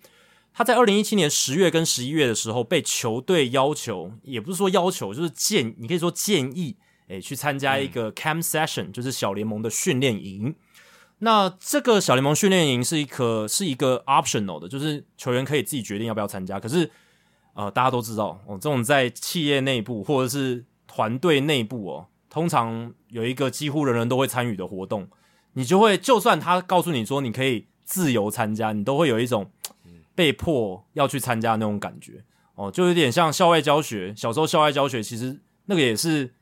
[0.53, 6.77] 他在二零一七年十月跟十一月的时候，被球队要求，也不是说要求，就是建，你可以说建议
[7.09, 10.55] 诶去参加一个 camp session，就是小联盟的训练营。
[11.19, 16.59] 那这个小联盟训练营是一个是一个 optional 的，就是球员可以自己决定要不要参加。
[16.59, 16.91] 可是，
[17.55, 25.09] 呃，大家都知道哦，这种在企业内部或者是团队内部哦，通常有一个几乎人人都会参与的活动，
[25.55, 29.51] 你就会就算他告诉你说你可以自由参加，你都会有一种
[30.15, 32.23] 被迫要去参加那种感觉
[32.55, 34.13] 哦，就有点像校外教学。
[34.15, 36.35] 小时候校外教学其实那个也是。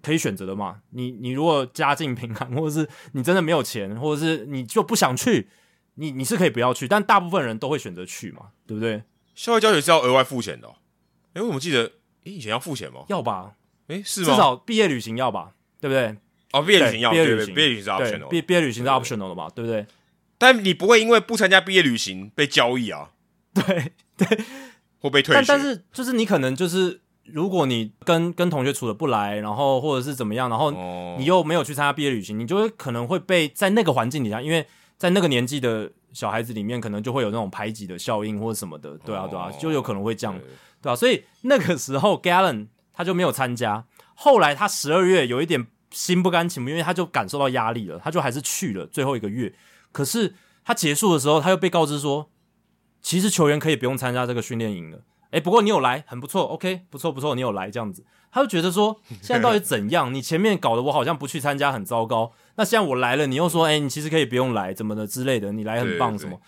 [0.00, 0.80] 可以选择的嘛？
[0.90, 5.48] 你你如果家境贫寒， 或者是你真的没有钱，或者是你就不想去，
[5.94, 9.02] 你你是可以不要去，但大部分人都会选择去嘛，对不对？
[9.34, 10.68] 校外教学是要额外付钱的。
[11.32, 11.84] 哎，我怎么记得？
[12.24, 13.00] 哎，以前要付钱吗？
[13.08, 13.56] 要吧？
[13.92, 14.26] 哎，是吗？
[14.26, 15.52] 至少毕业旅行要吧？
[15.80, 16.16] 对不对？
[16.52, 19.48] 哦，毕业旅行要，毕业旅行，毕业旅行是 optional，毕毕业旅行是 optional 的嘛？
[19.54, 19.86] 对不对？
[20.38, 23.10] 但你不会因为不参加毕业旅行被交易啊？
[23.54, 24.44] 对 对，
[25.00, 25.34] 会被退。
[25.34, 27.00] 但但是就是你可能就是。
[27.26, 30.72] 如果你跟跟同学处的不来，然后或者是怎么样，然后
[31.16, 34.66] 你又没有去参加毕业旅行，你就会可能会被在那个环境底下，因为
[34.98, 40.36] 在那个年纪的小孩子里面，可能就会有那种排挤的效应或者什么的，对啊，对啊，就有可能会这样，
[40.82, 40.96] 对啊？
[40.96, 43.84] 所以那个时候，Galen 他就没有参加。
[44.14, 49.52] 后来他十二月有一点心不甘情不愿，因为他就感受到压力了，他就还是去了最后一个月。
[49.90, 52.30] 可是他结束的时候，他又被告知说，
[53.00, 55.00] 其实球员可以不用参加这个训练营了。
[55.30, 60.12] 哎，不过你有来，很不错，OK，不错不错，你有来这样子，他就觉得说， 现在到底怎样？
[60.12, 66.38] 你前面搞得我好像不去参加很糟糕，那现在我来了，你又说，哎，你其实可以不用来，怎么的之类的，你来很棒什么？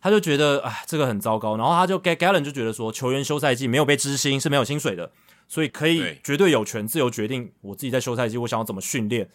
[0.00, 1.56] 他就觉得，哎，这个很糟糕。
[1.56, 5.10] 然后他就 Galen 就觉得说，球员休赛季没有被知薪是没有薪水的，
[5.48, 9.28] 所以可以绝对有权自由决定我自己在休赛季我想要怎么训练，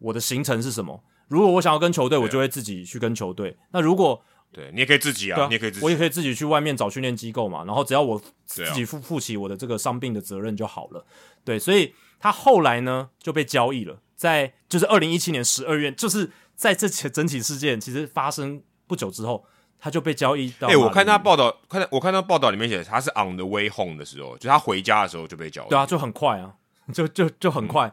[0.00, 1.02] 我的行程是什么。
[1.28, 3.56] 如果我想要跟球队，我就会自己去跟球队。
[3.70, 4.20] 那如果
[4.52, 7.64] 对你也可以自己啊，你也可以，我也可以自己去外面找训练机构嘛。
[7.64, 11.06] 然后只要我自己负负起我的这个伤病的责任就好了。
[11.44, 19.46] 对，所以他后来呢就被交易了，在就是二零一七年十二月，就是在这起整体事件其实发生不久之后，
[19.80, 20.68] 他就被交易到。
[20.68, 25.68] 哎，我看他报道，看我看到报道里面写他是 on the way home 的时候，就他回家的时候就被交易。
[25.70, 26.54] 对啊，就很快啊，
[26.92, 27.92] 就就就很快。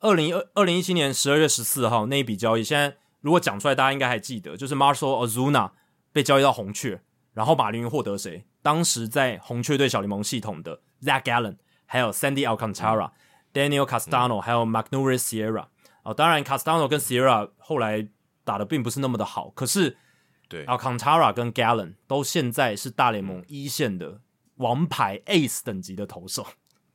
[0.00, 5.70] 二零二二零一七年十二月十四号那一笔交易，现在如果讲出来，大家应该还记得，就是 Marshall Azuna。
[6.12, 7.00] 被交易到红雀，
[7.32, 8.44] 然后马林鱼获得谁？
[8.62, 11.56] 当时在红雀队小联盟系统的 Zach Gallen，
[11.86, 13.10] 还有 Sandy Alcantara、
[13.52, 15.64] Daniel Castano，还有 McNury Sierra。
[16.04, 18.06] 哦，当然 Castano 跟 Sierra 后来
[18.44, 19.96] 打的并不是那么的好，可是
[20.48, 24.20] 对 Alcantara 跟 Gallen 都现在是大联盟一线的
[24.56, 26.46] 王牌 Ace 等级的投手。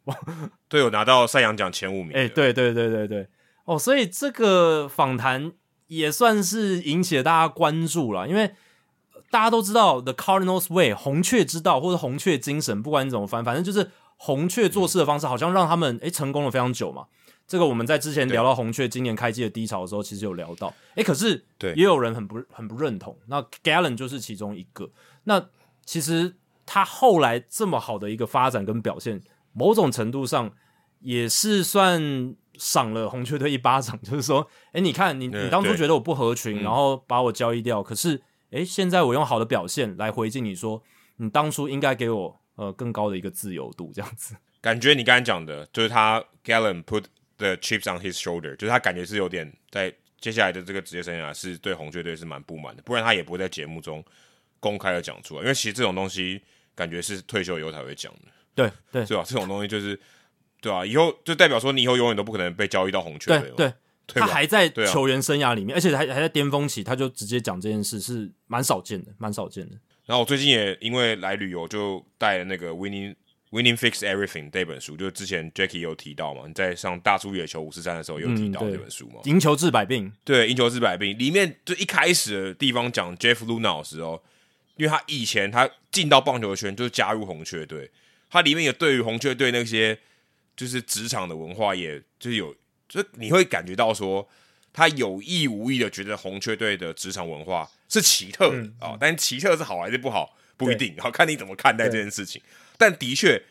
[0.68, 2.16] 对，有拿到赛扬奖前五名。
[2.16, 3.28] 哎，对对对对对，
[3.66, 5.52] 哦，所以这个访谈
[5.88, 8.54] 也算是引起了大家关注了，因为。
[9.32, 17.06] 大家都知道 The Cardinals Way 红雀之道或者红雀精神，不管你怎么翻，反正就是红雀做事的方式，好像让他们诶成功了非常久嘛。
[17.50, 20.72] 这个我们在之前聊到红雀今年开季的低潮的时候，其实有聊到。
[20.96, 23.18] 诶，可是对也有人很不很不认同。
[23.26, 24.92] 那 Galen 就是其中一个。
[25.24, 25.50] 那
[25.84, 26.36] 其实
[26.66, 29.22] 他后来这么好的一个发展跟表现，
[29.52, 30.52] 某种程度上
[31.00, 34.00] 也是算赏了红雀队一巴掌。
[34.04, 38.22] 就是说，诶，你看你你当初觉得我不合群，然后把我交易掉，可是。
[38.52, 40.82] 诶，现在我用好的表现来回敬你说，
[41.18, 44.36] 你当初应该给我呃更高的一个自由度，这样子。
[44.60, 47.04] 感觉你刚才讲的，就是他 Galen put
[47.40, 49.91] the chips on his shoulder，就是他感觉是有点在
[50.22, 54.06] 接下来的这个职业生涯是对红雀队是蛮不满的，不然他也不会在节目中
[54.60, 55.41] 公开的讲出来。
[55.41, 56.40] 因为其实这种东西
[56.76, 59.24] 感觉是退休以后才会讲的，对对，是吧？
[59.26, 59.99] 这种东西就是
[60.61, 60.86] 对啊？
[60.86, 63.74] 以后就代表说你以后永远都不可能被交易到红雀队，对。
[64.11, 69.78] 他还在球员生涯里面，而且还还在巅峰期，他就直接讲这件事，是蛮少见的，蛮少见的。
[70.07, 73.16] 然后我最近也因为来旅游，就带了那个《Winning
[73.52, 80.10] Winning Fix Everything》这本书，就是之前 Jackie 有提到嘛，你在上大叔野球五十三的时候有提到这本书嘛，赢球治百病》。
[80.24, 84.24] 对，赢球治百病里面就一开始的地方讲 Jeff Luna 的时候，
[84.76, 87.90] 因为他以前他进到棒球圈就是加入红雀队，
[88.30, 89.98] 他里面有对于红雀队那些
[90.56, 92.56] 就是职场的文化，也就是有。
[92.88, 94.28] 就你会感觉到说，
[94.74, 102.42] 他有意无意的觉得红雀队的职场文化是奇特的啊，但奇特是好还是不好不一定，好看你怎么看待这件事情。
[102.80, 103.44] 但的确，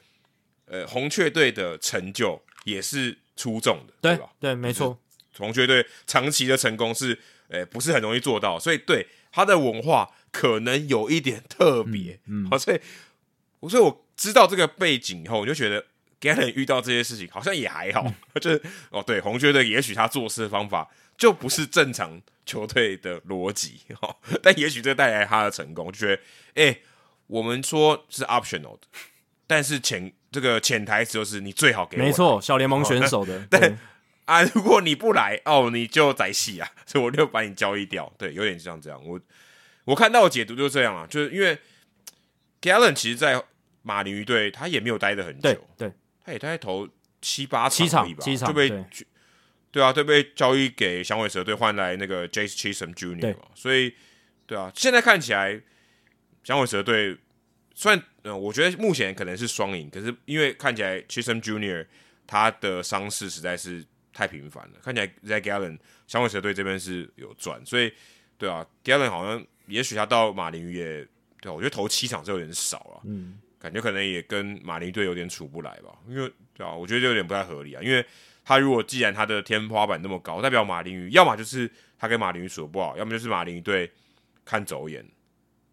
[0.65, 4.31] 呃，红雀队的成就也是出众的，对吧？
[4.41, 4.99] 对，没错。
[5.37, 7.17] 红雀队长期的成功是，
[7.49, 12.19] 呃，不是很容易做到，所以对他的文化可能有一点特别。
[12.27, 12.81] 嗯，好，所以，
[13.69, 15.85] 所以我知道这个背景以后，我就觉得。
[16.21, 18.05] Galen 遇到这些事情好像也还好，
[18.43, 18.61] 就是
[18.91, 26.23] 哦，对，红雀队也许他做事的方法就不是正常球队的逻辑哈， 但也许这带来他的成功，就觉得
[26.57, 26.81] 哎，
[27.29, 28.89] 我们说是 optional 的，
[29.49, 33.75] 但是潜这个潜台词就是你最好给我，没错，小联盟选手的， 对
[34.27, 38.13] 啊，如果你不来哦，你就宰戏啊，所以我就把你交易掉。
[38.19, 39.03] 对，有点像这样。
[39.05, 39.19] 我
[39.85, 41.59] 我看到的解读就是这样啊，就是因为
[42.61, 43.43] Galen 其实，在
[43.81, 45.93] 马林鱼队他也没有待的很久，对对，
[46.23, 46.87] 他也大概投
[47.23, 48.85] 七八七场场七场就被对
[49.71, 53.39] 对啊，对被交易给响尾蛇队换来那个 Jace Chisholm 对 Jr.
[53.39, 53.95] 嘛，所以
[54.47, 55.59] 对啊，现在看起来
[56.45, 57.17] 响尾蛇队
[57.75, 61.87] 虽然呃，我觉得目前可能是双赢，可是因为看起来 Chisholm Junior
[62.27, 67.93] 他的伤势实在是太频繁了，看起来在 Galen 响尾蛇队这边是有赚，所以
[68.37, 71.07] 对啊，Galen 好像也许他到马林鱼也
[71.41, 78.05] 对啊、我觉得投七场是有点少了，嗯，感觉可能也跟马林队有点处不来吧，因为对啊，我觉得有点不太合理啊，因为
[78.45, 83.89] 他如果既然他的天花板那么高，代表马林鱼要么就是他跟马林鱼处得不好，要么就是马林鱼队
[84.45, 85.05] 看走眼，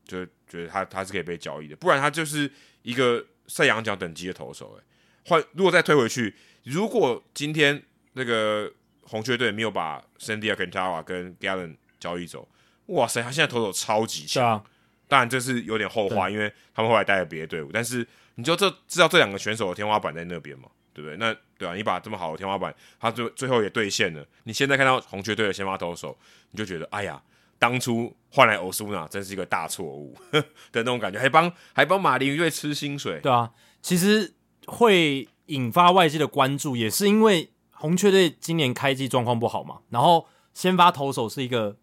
[0.06, 2.50] 就觉得他他是可以被交易的，不然他就是
[2.84, 4.84] 一个赛扬奖等级的投手、欸。
[5.28, 6.34] 换如果再推回去，
[6.64, 7.82] 如果今天
[8.14, 8.72] 那个
[9.02, 12.48] 红雀队没有把 Sandy Alcantara 跟 Galen 交易走，
[12.88, 14.48] 哇塞，他现在投手超级强。
[14.48, 14.64] 啊，
[15.08, 17.72] 当然这是有点后话，因为他们后来带了别的队伍。
[17.74, 21.18] 但是你就这知道这两个选手的天花板在那边嘛，对不对？
[21.18, 24.26] 那对啊，你把这么好的天花板，他最最后也兑现了。
[24.44, 26.16] 你现在看到红雀队的先发投手，
[26.52, 27.20] 你就觉得哎呀，
[27.58, 33.20] 当初换来欧苏纳真是一个大错误 的那种感觉，还帮还帮马林鱼队吃薪水。
[33.22, 33.52] 对啊，
[33.82, 34.34] 其实
[34.68, 41.78] 会引发外界的关注，也是因为红雀队今年开季状况不好嘛，然后先发投手是一个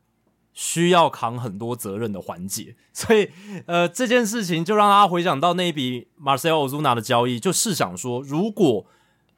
[0.53, 3.31] 需要扛很多责任的环节， 所以
[3.67, 8.87] 呃这件事情就让大家回想到那一笔 Marcel Ozuna 的交易，就试想说，如果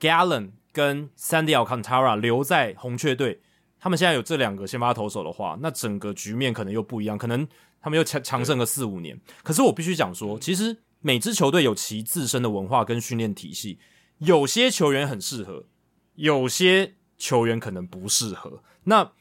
[0.00, 3.40] Gallen 跟 Sandy Alcantara 留在红雀队，
[3.84, 7.46] 他们现在有这两个先发投手的话，那整个局面可能又不一样，可能
[7.82, 9.20] 他们又强强胜个四五年。
[9.42, 13.78] 可是我必须讲说，其实每支球队有其自身的文化跟训练体系，
[14.20, 15.66] 有些球员很适合，
[16.14, 18.62] 有些球员可能不适合。
[18.84, 19.12] 那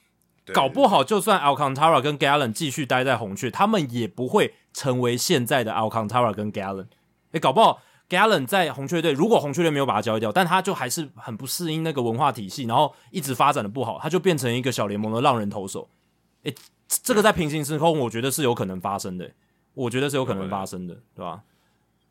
[0.54, 6.88] 搞不好，就算 Alcantara 跟 Gallen 继续待在红雀，他们也不会成为现在的 Alcantara 跟 Gallen。
[7.34, 15.90] 诶，搞不好 Gallen 在红雀队，如果红雀队没有把他交易掉，但他就还是很不适应那个文化体系，然后一直发展的不好，他就变成一个小联盟的浪人投手。
[16.44, 16.54] 诶，
[16.88, 19.32] 这个在平行时空，我觉得是有可能发生的。
[19.74, 21.42] 我觉得是有可能发生的，对吧？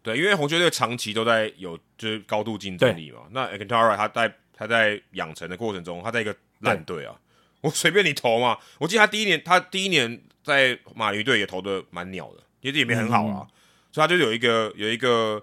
[0.03, 3.21] 对，因为红雀队长期都在有就是高度竞争力嘛。
[3.31, 7.15] 那 Alcantara 他在他在养成的过程中，他在一个烂队啊，
[7.61, 8.59] 我随便你投嘛。
[8.81, 13.47] 我记得他第一年，他第一年在马驴队也投的蛮鸟的，其实也没很好啊，
[13.93, 15.41] 所以他就有一个有一个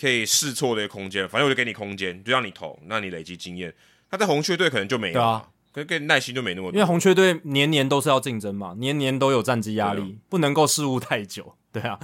[0.00, 1.28] 可以试错的一个空间。
[1.28, 3.74] 反正我就给你空间，就让你投，那你累积经验。
[4.10, 6.74] 他在红雀队可能就没有对啊，跟跟耐心就没那么多。
[6.74, 11.98] 因为红雀队年年都是要竞争嘛，年年都有战绩压力，对不能够失误太久， 对啊，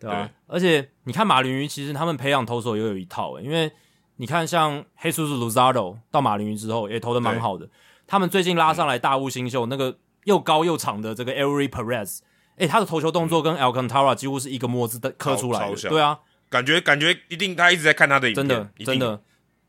[0.00, 0.28] 对啊。
[0.46, 3.70] 而且你看马林鱼，其实他们培养投手也有一套、欸，因为
[4.16, 7.68] 你看像黑叔叔 Luzardo 到马林鱼之后也投的蛮好的，
[8.06, 12.18] 他们最近拉上来大物新秀那个又高又长的这个 Elry Perez，
[12.56, 16.18] 诶、他的投球动作跟 Alcantara 几乎是一个模子的刻出来的，对啊，
[16.52, 19.22] 感觉感觉一定他一直在看他的影片，真的真的，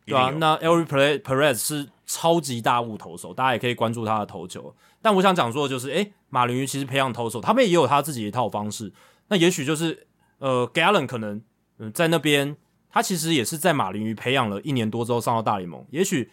[0.06, 4.76] 对啊，那 Elry Perez Perez 是超级大物投手，大家也可以关注他的投球。
[5.02, 8.92] 但我想讲说的就是，诶、马林鱼其实培养投手，他们也有他自己一套方式。
[9.30, 10.08] 那也许就是，
[10.40, 11.42] 呃，Gallen 可能，
[11.80, 12.58] 嗯、在那边，
[12.90, 15.86] 他其实也是在马林鱼培养了一年多之后上到大联盟。
[15.92, 16.30] 也许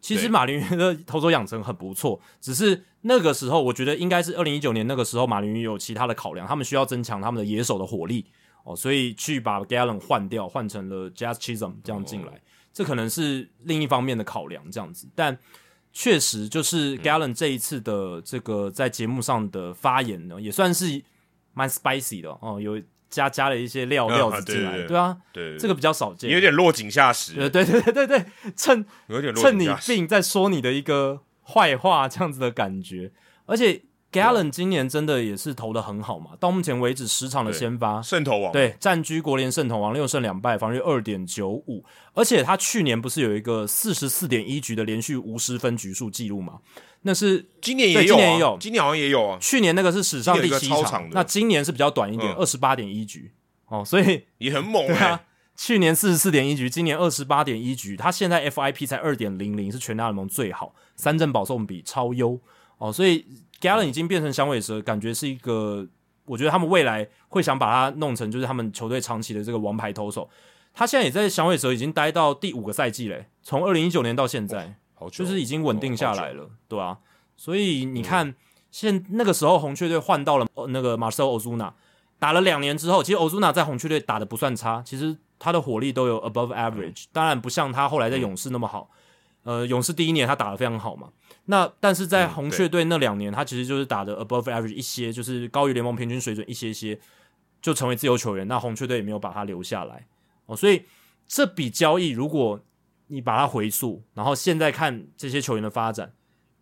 [0.00, 8.26] 其实马林鱼的投手养成很不错，只是那个时候我觉得应该是二零一九年那个时候，马林鱼有其他的考量，他们需要增强他们的野手的火力
[8.64, 12.42] 哦，所以去把 Gallen 换掉，换成了 Jazz Chisholm 这样进来。
[12.72, 15.08] 这可能是另一方面的考量，这样子。
[15.14, 15.38] 但
[15.92, 21.00] 确实，就是 Gallen 这一次的这个在节目上的发言呢，也算是
[21.52, 26.28] 蛮 spicy 的哦，有加加了一些料嗯料子进来，对对对对啊，对这个比较少见。
[26.28, 28.24] 有点落井下石，呃，对对对对对，
[28.56, 29.68] 趁有点落趁你。
[29.86, 33.12] 病在说你的一个坏话，这样子的感觉。
[33.46, 33.82] 而且
[34.14, 46.60] Gallen 今年真的也是投的很好嘛，到目前为止十场的先发，胜投王，对，占据国联胜投王六胜两败，防御二点九五，而且他去年不是有一个四十四点一局的连续无失分局数记录嘛？
[47.02, 48.58] 那是今年也有、啊，今年也有。
[48.60, 52.36] 今年好像也有啊，去年那个是史上第七场那今年是比较短一点，嗯。
[52.36, 53.32] 二十八点一局。
[53.66, 55.20] 哦，所以 也很猛啊，
[55.56, 62.40] 去年四十四点一局，今年二十八点一局，他现在 FIP 才二点零零，是全大联盟最好，三振保送比超优。
[62.78, 63.24] 哦，所以
[63.64, 65.86] Gallen 已经变成响尾蛇，感觉是一个，
[66.26, 70.28] 我觉得他们未来会想把他弄成就是他们球队长期的这个王牌投手。
[70.74, 74.76] 他现在也在响尾蛇已经待到第五个赛季嘞，从二零一九年到现在，
[75.10, 76.98] 就是已经稳定下来哦了，对啊，
[77.38, 78.34] 所以你看，
[78.70, 81.72] 现那个时候红雀队换到了呃那个 Marcel Ozuna，
[82.18, 88.90] 打了两年之后，其实 Ozuna 在红雀队打的不算差，其实他的火力都有 above average，当然不像他后来在勇士那么好。
[89.44, 91.08] 呃，勇士第一年他打得非常好嘛，
[91.46, 96.98] 那但是在嗯红雀队那两年，他其实就是打的 above average 一些，就是高于联盟平均水准一些些，
[97.60, 98.46] 就成为自由球员。
[98.48, 100.06] 那红雀队也没有把他留下来。
[100.46, 100.84] 哦，所以
[101.26, 102.60] 这笔交易如果
[103.08, 106.12] 你把它回溯，然后现在看这些球员的发展，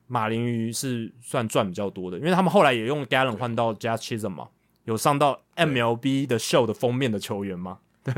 [0.09, 4.49] 马林鱼是算赚比较多的，因为他们后来也用 Gallon 换到 Jazz Chisholm 嘛，
[4.85, 8.15] 有上到 MLB 的 show 的封面的球员嘛， 对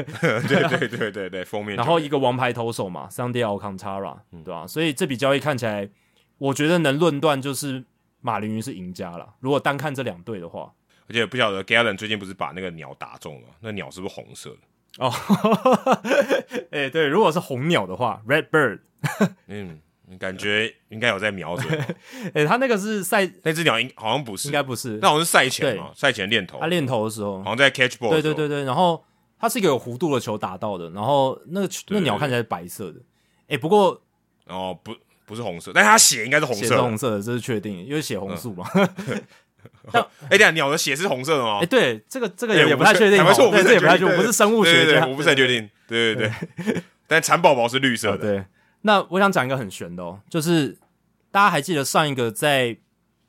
[0.69, 1.77] 对对对对，封面。
[1.77, 5.89] 然后一个王牌投手嘛，Sunday Alcantara，对吧、所以这笔交易看起来，
[6.39, 7.85] 我觉得能论断就是
[8.20, 9.35] 马林鱼是赢家了。
[9.40, 10.73] 如果单看这两队的话，
[11.09, 13.48] 而且不晓得 Gallon 最近不是把那个鸟打中了？
[13.61, 14.59] 那鸟是不是红色的？
[14.98, 15.12] 哦，
[16.70, 18.81] 哎、对，如果是红鸟的话，Red Bird，
[19.48, 19.81] 嗯，
[20.19, 21.94] 感觉应该有在瞄准哦。
[22.32, 28.11] 哎、他那个是赛，那只鸟应好像不是，应该不是那，好像是赛前嘛，赛前练头，他练头的时候好，像在 catch ball。
[28.11, 29.05] 对对对对，然后
[29.39, 33.01] 它是一个有弧度的球打到的，然后那个球那鸟看起来是白色的，
[33.48, 34.01] 哎、不过
[34.47, 34.94] 哦，不
[35.26, 36.76] 不是红色，但是它血应该是红血色的。
[36.76, 38.68] 是红色的，这是确定，因为血红素嘛。
[39.92, 41.66] 哎，等一下鸟的血是红色的吗哎、？
[41.66, 45.70] 对，这个这个哎也也不太确定哦，坦白说我不对，是这也不太确定，很确定我不是生物对学家，我不是很确定。
[45.86, 48.16] 对对对， 但蚕宝宝是绿色的。
[48.16, 48.44] 哦对，
[48.82, 50.78] 那我想讲一个很悬的哦，就是
[51.30, 52.76] 大家还记得上一个在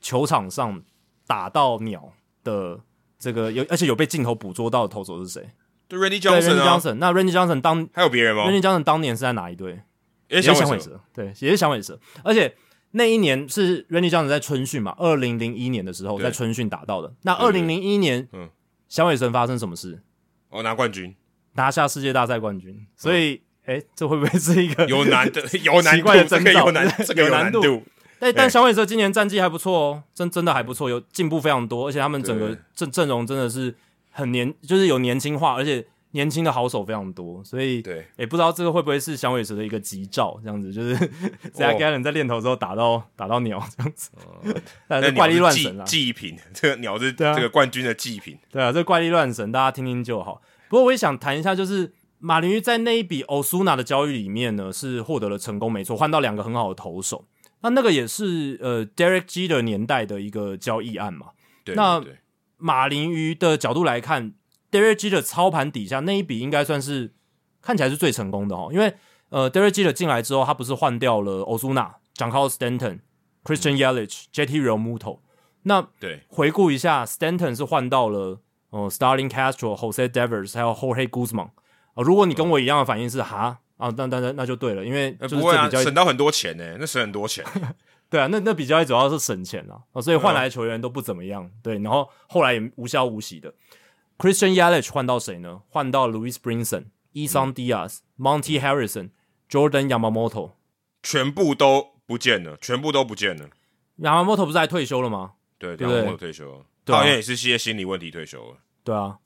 [0.02, 0.82] 球场上
[1.26, 2.12] 打到鸟
[2.44, 2.80] 的
[3.18, 5.50] 这个有，而且有被镜头捕捉到的投手是谁？
[5.88, 6.94] 对 Randy 对 Johnson，Randy 啊，Johnson。
[6.96, 9.82] 那 Randy Johnson 当还有别人吗？Randy Johnson 当年是在哪一队？
[10.30, 11.00] 也也是响尾蛇。
[11.14, 12.00] 对，也是响尾蛇。
[12.24, 12.56] 而且
[12.92, 17.14] 那一年是 Randy Johnson 在春训嘛，二零零一年的时候在春训打到的。
[17.24, 18.50] 那二零零一年，嗯
[18.88, 20.02] 响尾蛇发生什么事？
[20.50, 21.16] 哦，拿冠军，
[21.54, 22.86] 拿下世界大赛冠军。
[22.96, 27.84] 所以，哎、这会不会是一个有难的，有难奇度，怪的征兆有难，这个有难度。
[28.18, 33.76] 但但响尾蛇今年战绩还不错哦，真真的还不错，有进步非常多，而且他们整个阵阵容真的是
[34.10, 35.86] 很年，就是有年轻化，而且
[36.16, 40.96] 年轻的好手非常多，所以对，也不知道这个会不会是响尾蛇的一个吉兆，这样子就是
[41.54, 44.10] Zach Gallen 在练头之后打到打到鸟这样子，
[44.88, 48.38] 但那是怪力乱神啦，祭品， 这个鸟是这个冠军的祭品。
[48.50, 50.42] 对啊，这怪力乱神，大家听听就好。
[50.70, 57.26] 不过我也想谈一下，就是马林鱼在那一笔 Osuna 的交易里面呢，是获得了成功，没错，换到两个很好的投手。
[57.60, 61.32] 那那个也是呃 Derek Jeter 年代的一个交易案嘛。
[61.66, 62.20] 对，那对
[62.58, 64.32] 马林鱼的角度来看
[64.72, 67.14] ，Derek Jeter 操盘底下那一笔应该算是
[67.62, 68.94] 看起来是最成功的哦，因为
[69.30, 73.00] 呃 Derek Jeter 进来之后，他不是换掉了 Ozuna、j a n c a r l Stanton、
[73.44, 75.20] Christian Yelich、JT Realmuto。
[75.64, 78.40] 那对回顾一下，Stanton 是换到了
[78.70, 81.50] 呃 Starling Castro、Jose Devers 还有 Jorge Guzman
[81.96, 87.44] 啊、如果你跟我一样的反应是哈啊，那那那那就对了，因为就是比较省到很多钱呢，那省很多钱。
[88.08, 93.52] 对啊，那那比较主要是省钱啦，哦，所以换来的球员都不怎么样，对，然后后来也无消无息的。
[94.18, 95.62] Christian Yelich 换到谁呢？
[95.70, 99.10] 换到 Louis Brinson、伊桑 Diaz、Monty Harrison、
[99.50, 100.52] Jordan Yamamoto。
[101.04, 103.50] 全部都不见了，全部都不见了。
[104.00, 105.34] Yamamoto 不是还退休了吗？
[105.58, 108.58] 对，对不对然后退休了，好像也是一些心理问题退休了。
[108.84, 109.20] 对啊，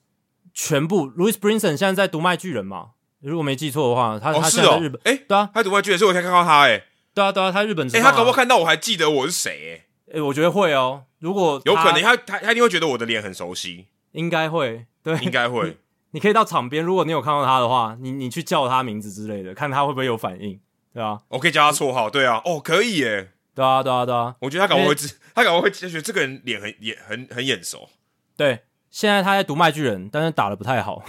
[0.54, 2.92] 全部 Louis Brinson 现在在读卖巨人嘛？
[3.20, 8.02] 如果没记错的话，他、哦，他是在在日本。，哎，对啊，他读外剧的时候我才看到他，哎，对啊，对啊，他日本职哎。
[8.02, 11.06] 他搞不好看到我还记得我是谁，哎，哎、我觉得会哦。
[11.20, 15.78] 如果有可能他他他他一定会觉得我的脸很熟悉，应该会， 对，应该会。
[16.12, 20.60] 你可以到场边，如果你有看到他的话，你你去叫他名字之类的，看他会不会有反应，
[20.94, 23.32] 对啊，我可以叫他绰号，对啊，哦，可以耶。
[23.54, 27.90] 对啊，对啊，对啊，我觉得他搞不好会知， 他搞不好会觉得这个人脸很眼很很眼熟。
[28.36, 28.60] 对。
[28.92, 31.00] 现在他在读麦巨人，但是打的不太好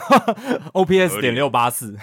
[0.75, 1.97] ，OPS 点六八四，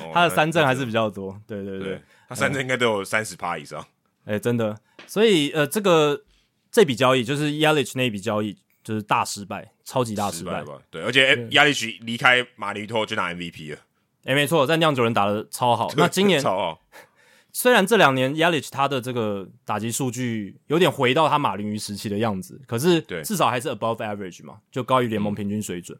[0.00, 1.36] 哦他的三振还是比较多。
[1.48, 3.84] 对对对对，，他三振应该都有三十趴以上。
[4.24, 6.22] 哎、真的，所以呃，这个
[6.70, 10.62] 这笔交易就是 Yelich 那一笔交易，就是大失败，超级大失败。
[10.62, 10.74] 吧？
[10.90, 13.78] 对，而且亚历奇离开马尼托就拿 MVP 了。
[14.24, 15.88] 哎、没错，在酿酒人打的超好。
[15.96, 16.80] 那今年 超好，
[17.52, 25.96] 虽然这两年 Yelich 他的这个打击数据有点回到他马林鱼时期的样子，可是对至少还是 above average 嘛，就高于联盟平均水准。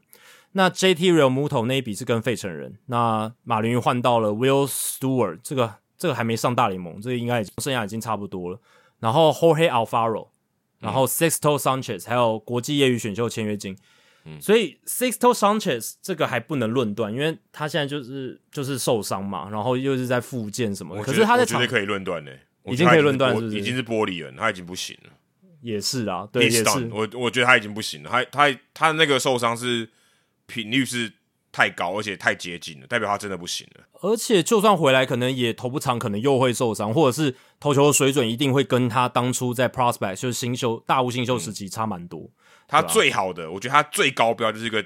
[0.53, 8.59] 那 JT Realmuto 那一笔是跟费城人，那马林鱼换到了 Will Stewart，这个这个还没上大联盟，这个应该生涯已经差不多了。
[8.99, 10.29] 然后 Jorge Alfaro，
[10.87, 13.77] 然后 Sixto Sanchez，还有国际业余选秀签约金。
[14.41, 22.33] 所以 Sixto Sanchez 这个还不能论断，因为他现在就是就是受伤嘛，然后又是在复健什么可是他在场可以论断呢，
[22.65, 25.11] 已经可以论断是不是已经是玻璃人，他已经不行了。
[25.63, 29.89] 也是啊，对，也是我我觉得他已经不行了，他他他那个受伤是
[30.47, 31.13] 频率是
[31.53, 33.85] 太高，而且太接近了，代表他真的不行了。
[34.03, 42.31] 而且就算回来，可能也投不长，可能又会受伤，或者是投球的水准一定会跟他当初在 prospect 就是新秀大物新秀时期差蛮多。
[42.69, 44.85] 他最好的，我觉得他最高标就是一个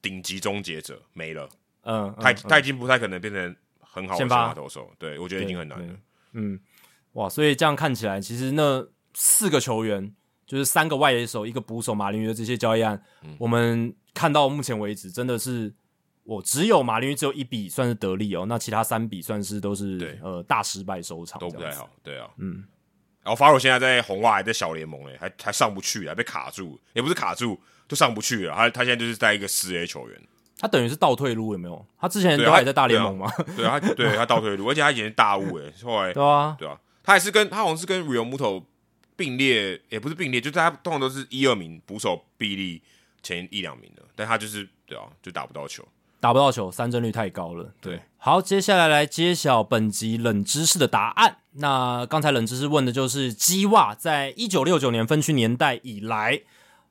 [0.00, 1.48] 顶级终结者没了，
[1.82, 5.94] 嗯，他嗯他已经不太可能变成很好的先先发发投手，对我觉得已经很难了。
[6.32, 6.58] 嗯，
[7.12, 10.14] 哇，所以这样看起来，其实那四个球员
[10.46, 13.02] 就是三个外野手、一个捕手，马林鱼的这些交易案，
[13.38, 15.74] 我们看到目前为止真的是。
[16.24, 21.88] 我只有马林鱼只有一笔算是得利哦，那其他三笔算是都是呃大失败收场，都不太好。
[22.02, 22.64] 对啊，嗯。
[23.22, 28.54] 然后法鲁现在在红袜还在小联盟诶，还还上不去还，被卡住，也不是卡住，就上不去了。
[28.54, 30.20] 他他现在就是在一个四 A 球员，
[30.58, 31.86] 他等于是倒退路有没有？
[32.00, 33.30] 他之前都还在大联盟吗？
[33.56, 38.64] 对啊，对他倒退路，而且他以前是大物诶，后来 对啊，对啊，他还是跟他好像是跟 Real Muto
[39.14, 42.82] 并列，也不是并列，就大家通常都是一二名捕手臂力
[43.22, 45.86] 前一两名的，但他就是对啊，就打不到球。
[46.22, 47.74] 打不到球，三振率太高了。
[47.80, 51.38] 对，好，接下来来揭晓本集冷知识的答案。
[51.54, 56.40] 那刚才冷知识问的就是基袜在一九六九年分区年代以来，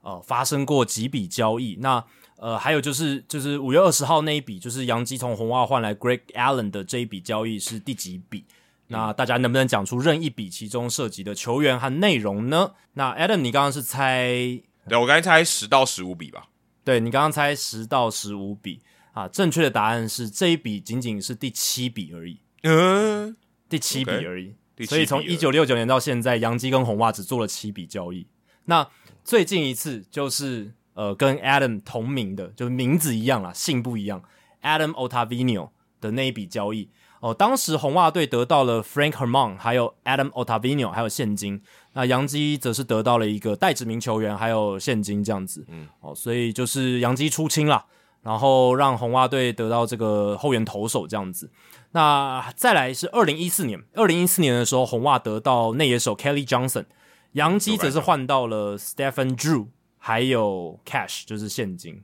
[0.01, 1.77] 呃，发生过几笔交易。
[1.80, 2.03] 那
[2.35, 8.43] 呃，还有就是就是五月二十号那一笔，就是杨基从红袜换来 Greg Allen 的这一笔交易是第几笔？
[8.88, 12.74] 那大家能不能讲出任一笔其中涉及的球员和内容呢？
[12.95, 14.61] 那 Adam，你刚刚是猜？
[14.90, 16.50] 对，我刚才猜十到十五笔吧。
[16.84, 18.82] 对你刚刚猜十到十五笔。
[19.14, 23.35] 啊，正确的答案是这一笔仅仅是第七笔而已，嗯，
[23.67, 24.56] 第七笔而已。
[24.85, 28.25] 所以从一九六九年到现在，杨基跟红袜只做了七笔交易。
[28.65, 28.88] 那
[29.23, 34.23] 最近一次就是呃跟 Adam 同名的，就是名字一样啦，姓不一样
[34.64, 36.90] ，Adam Otavino 的那一笔交易。
[37.19, 41.61] 哦，当时红袜队得到了 Frank Herman，还有 Adam Otavino，还有现金。
[41.93, 45.64] 那杨基则是得到了一个代指名球员，还有现金这样子。
[45.67, 47.85] 嗯，哦，所以就是杨基出清了。
[48.24, 51.50] 然后让红袜队得到这个后援投手这样子，
[51.91, 56.85] 那再来是二零一四年，二零一四年的时候，红袜得到内野手 Kelly Johnson，
[57.32, 59.67] 杨基则是换到了 Stephen Drew，
[59.98, 62.03] 还有 Cash，就是现金。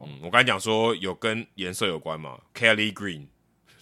[0.00, 3.26] 嗯，我刚才讲说有跟颜色有关嘛，Kelly Green，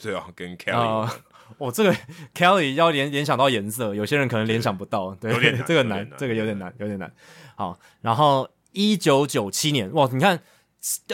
[0.03, 1.11] 对啊，跟 Kelly，
[1.59, 1.95] 我 这个
[2.35, 5.31] Kelly 要联联想到颜色，有些人可能联想不到，对，
[5.67, 7.13] 这个难，这个有点难，有点难。
[7.57, 10.41] 好，然后一九九七年，哇，你看。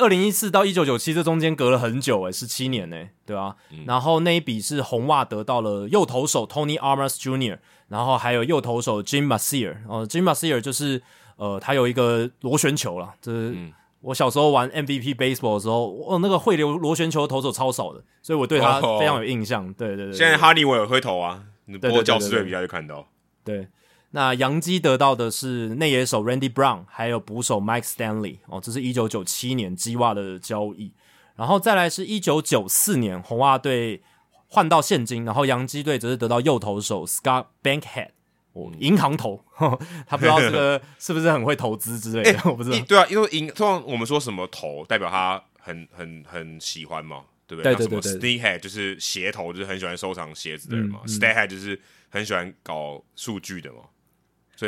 [0.01, 3.55] 二零一四到一九九七，这中间隔了很久诶，十七年呢，对吧？
[3.87, 7.59] 然后那一笔是红袜得到了右投手 Tony Armas Jr.，
[7.89, 9.77] 然后还有右投手 Jim Masier。
[9.89, 11.01] 哦，Jim Masier 就是
[11.37, 13.15] 呃，他有一个螺旋球了。
[13.23, 13.57] 这是
[14.01, 19.73] 我小时候玩 MVP Baseball 的时候，哦，那个会流螺旋球的投手超少的，所以我对他非常有印象。
[19.75, 23.07] 对对对，现在哈尼维尔会投啊，你播教师队比赛就看到。
[23.45, 23.69] 对。
[24.13, 30.93] 那杨基得到的是内野手 Randy Brown，还有捕手 Mike Stanley 哦，这是一九九七年基袜的交易，
[31.37, 34.03] 然后再来是一九九四年红袜队
[34.49, 38.09] 换到现金，然后洋基队则是得到右投手 Scott Bankhead，
[38.55, 39.45] 哦，银行投，
[40.09, 42.79] 他不知道这个 是不是很会投资之类的，我不知道。
[42.89, 47.77] 对啊，因为银通常我们说什么投代表他很很很喜欢嘛，对不对？
[47.77, 53.83] 对对对 s t e a Head 就是鞋头，就是很喜欢收藏鞋子的人嘛，Stay Head 就是很喜欢搞数据的嘛。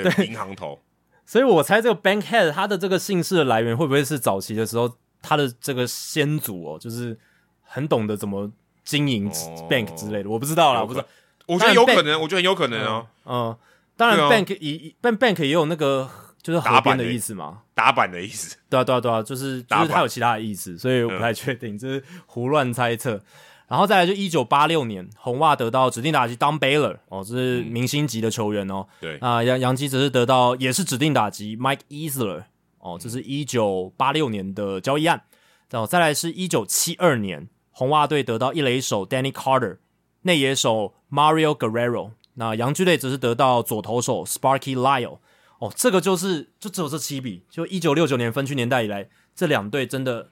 [0.00, 0.80] 对，银行头，
[1.26, 7.18] 所以我猜这个 Bankhead 他的这个姓氏的来源会不会是早期的时候他的这个先祖哦，就是
[7.62, 8.50] 很懂得怎么
[8.84, 9.30] 经营
[9.68, 11.06] bank 之类的，我不知道啦，我不知道，
[11.46, 13.56] 我觉得有可能，我觉得很有可能啊，嗯，
[13.96, 16.08] 当然 bank 也 bank bank 也有那个
[16.42, 23.22] 就是打板的意思嘛，打板的意思，对啊对啊对啊，就是就是它有其他的意思，所以我不太确定，这是胡乱猜测。
[23.68, 28.86] 然后再来就一九八六年，红袜得到指定打击 Don Baylor 哦，这是明星级的球员哦。
[29.00, 32.44] 对啊，杨杨基则是得到也是指定打击 Mike Easler
[32.80, 35.22] 哦，这是一九八六年的交易案。
[35.70, 39.78] 然后再来是一九七二年，红袜队得到一垒手 Danny Carter，
[40.22, 42.10] 内野手 Mario Guerrero。
[42.34, 45.18] 那洋基队则是得到左投手 Sparky Lyle。
[45.60, 50.28] 哦，这个就是就只有这七笔，就一九六九年分区年代以来，这两队真的。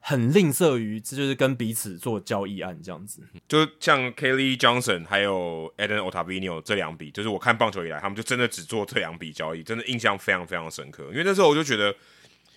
[0.00, 3.22] 很吝啬于，这就是跟彼此做交易案这样子。
[3.46, 11.04] 就像 Kelly Johnson 还有 Eden Otavino 这两笔，就是我看棒球以来，他们就真的只做这两笔交易，真的印象非常非常深刻。
[11.10, 11.94] 因为那时候我就觉得，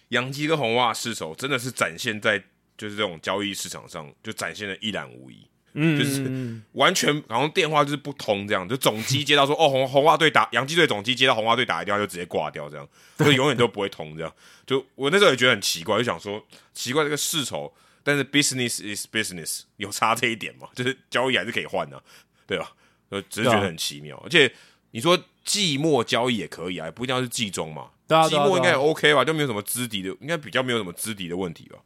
[0.10, 2.42] 杨基跟红袜失手真的是展现在
[2.78, 5.48] 就是这种交易市场上，就展现的一览无遗。
[5.74, 14.34] 嗯，就是完全好像电话就是不通这样，就总机接到说 哦红红袜队打洋基队总机接到红袜队打一电话就直接挂掉这样， 就永远都不会通这样。
[14.66, 16.44] 就我那时候也觉得很奇怪，就想说
[16.74, 17.72] 奇怪这个世仇，
[18.04, 22.02] 但是 business is business 有差这一点嘛， 就是交易还是可以换的，
[22.46, 22.72] 对吧？
[23.10, 24.22] 呃，只是觉得很奇妙。
[24.24, 24.52] 而且
[24.92, 27.90] 你说季末交易也可以啊，不一定要是季中嘛，
[28.30, 31.80] 季末应该也 OK 吧，就没有什么资敌的，应该比较没有什么资敌的问题吧？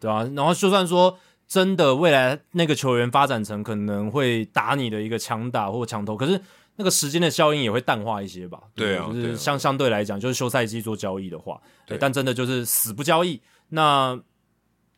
[0.00, 1.18] 对啊，然后就算说。
[1.48, 6.38] 真的，未来那个球员发展成可能会打你的一个强打或强投，可是
[6.76, 8.60] 那个时间的效应也会淡化一些吧？
[8.74, 13.40] 对啊，就是相相对来讲，就是休赛季做交易的话，对，但真的就是死不交易。
[13.70, 14.20] 那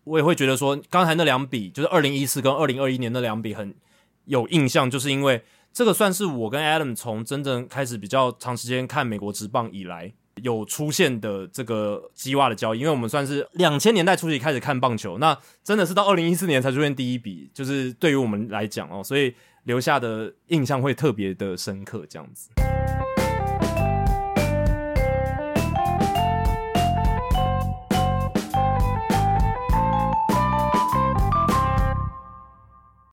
[0.02, 3.72] 我也会觉得说，刚才那两笔就是二零一四跟二零二一年那两笔很
[4.24, 10.12] 有印象，就是因为这个算是我跟 Adam 从真正开始比较长时间看美国职棒以来
[10.42, 22.50] 有出现的这个鸡袜的交易，因为我们算是两千年代初期开始看棒球，那真的是到二零一四年才出现第一笔，就是对于我们来讲哦，所以留下的印象会特别的深刻，这样子。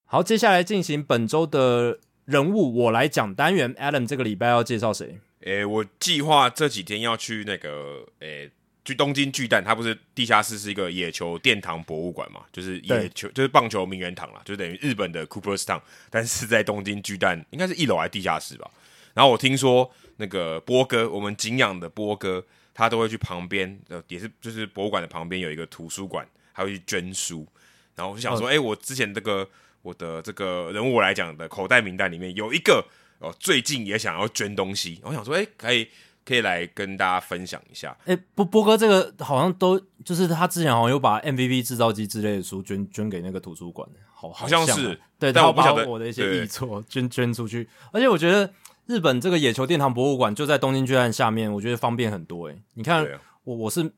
[0.10, 3.76] 好，接下来进行本周的人物，我来讲单元。
[3.76, 5.20] Adam 这个礼拜要介绍谁？
[5.42, 8.50] 诶，我计划这几天要去那个诶，
[8.84, 12.42] 去东京巨蛋，它不是地下室是一个野球殿堂博物馆嘛？
[12.52, 18.70] 就是野球，就是棒球名人堂啦，就等于日本的 Cooperstown，但是在东京巨蛋，应该是一楼还是地下室吧？
[19.14, 22.44] 然后我听说那个波哥，我们敬仰的波哥，
[22.74, 27.48] 他都会去旁边，呃，也是就是博物馆的旁边有一个图书馆，还会去捐书。
[27.96, 29.48] 然后我就想说，哎，我之前这个。
[29.84, 32.86] 我的这个人物来讲的口袋名单里面有一个
[33.20, 35.88] 哦，最近也想要捐东西，我想说，哎，可以
[36.24, 37.98] 可以来跟大家分享一下。
[38.06, 47.68] 哎，波波哥，这个好像都就是他之前好像有把 MVP 制造机之类的书捐捐给那个图书馆，好好像是对，但我不晓得我的一些译错捐捐出去。
[47.92, 48.54] 而且我觉得
[48.86, 52.50] 日本这个野球殿堂博物馆就在东京巨蛋下面，我觉得方便很多。
[52.50, 53.08] 哎，你看
[53.44, 53.92] 我我是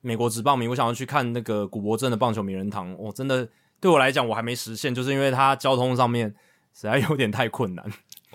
[0.00, 3.48] 美国职棒迷，我想要去看那个古博镇的棒球名人堂，我真的。
[3.78, 6.34] 对我来讲，我还没实现，就是因为它交通上面
[6.72, 7.84] 实在有点太困难。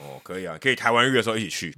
[0.02, 1.76] 哦，可以啊，可以台湾日的时候一起去。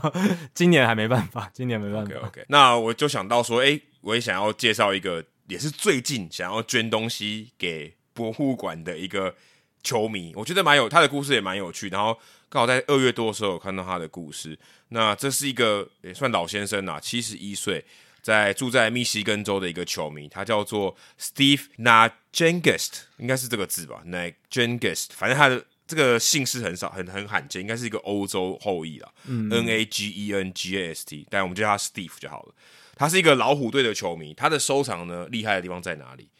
[0.54, 2.26] 今年还没办法， 今年没办法。
[2.26, 9.34] OK，那我就想到说，哎，我也想要介绍一个，也是最近想要捐东西给博物馆的一个
[9.82, 11.88] 球迷，我觉得蛮有他的故事也蛮有趣。
[11.88, 12.18] 然后
[12.48, 14.58] 刚好在二月多的时候看到他的故事，
[14.90, 17.84] 那这是一个也算老先生啊，七十一岁。
[18.22, 29.12] 在住在密西根州的一个球迷，他叫做 Steve Najengest，应该是这个字吧？Najengest，反正他的这个姓氏很少，很很罕见，应该是一个欧洲后裔了。
[29.26, 32.54] N A G E N G A S T，但我们叫他 Steve 就好了。
[32.96, 36.30] 他是一个老虎队的球迷，他的收藏呢厉害的地方在哪里？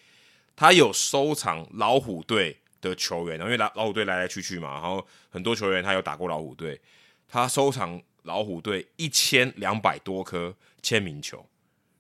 [0.57, 6.81] 他有收藏老虎队的球员，因为老老虎队来来去去嘛，然后很多球员他有打过老虎队，
[7.29, 11.47] 他收藏老虎队一千两百多颗签名球。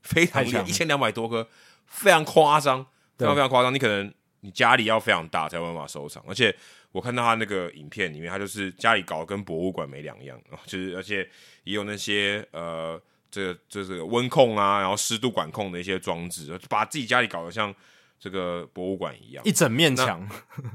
[0.01, 1.47] 非常厉害，一千两百多颗，
[1.87, 2.87] 非常夸张，
[3.19, 3.73] 非常非常夸张。
[3.75, 4.13] 你可能
[4.43, 6.23] 你家里要非常大才有办法收藏。
[6.29, 6.55] 而且
[6.93, 11.29] 我看到他那个影片里面，他就是家里搞得跟博物馆没两样啊，就是而且
[11.65, 17.75] 也有那些呃，这这这个温控啊，然后湿度管控的一些装置，把自己家里搞得像
[18.21, 20.29] 这个博物馆一样，一整面墙，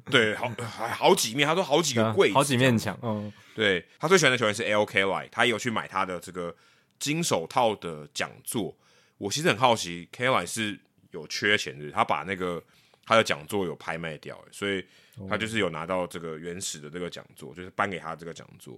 [0.09, 0.51] 对，好
[0.89, 6.55] 好几面，他说好几个柜，好几面墙，嗯，对他最喜欢的球员是 L K Y，他有去买他的这个
[6.97, 8.75] 金手套的讲座。
[9.17, 10.79] 我其实很好奇，Kline 是
[11.11, 12.63] 有缺钱的，他把那个
[13.07, 14.85] 他的讲座有拍卖掉，所以
[15.29, 18.73] 他就是有拿到这个原始的这个讲座，就是颁给他这个讲座，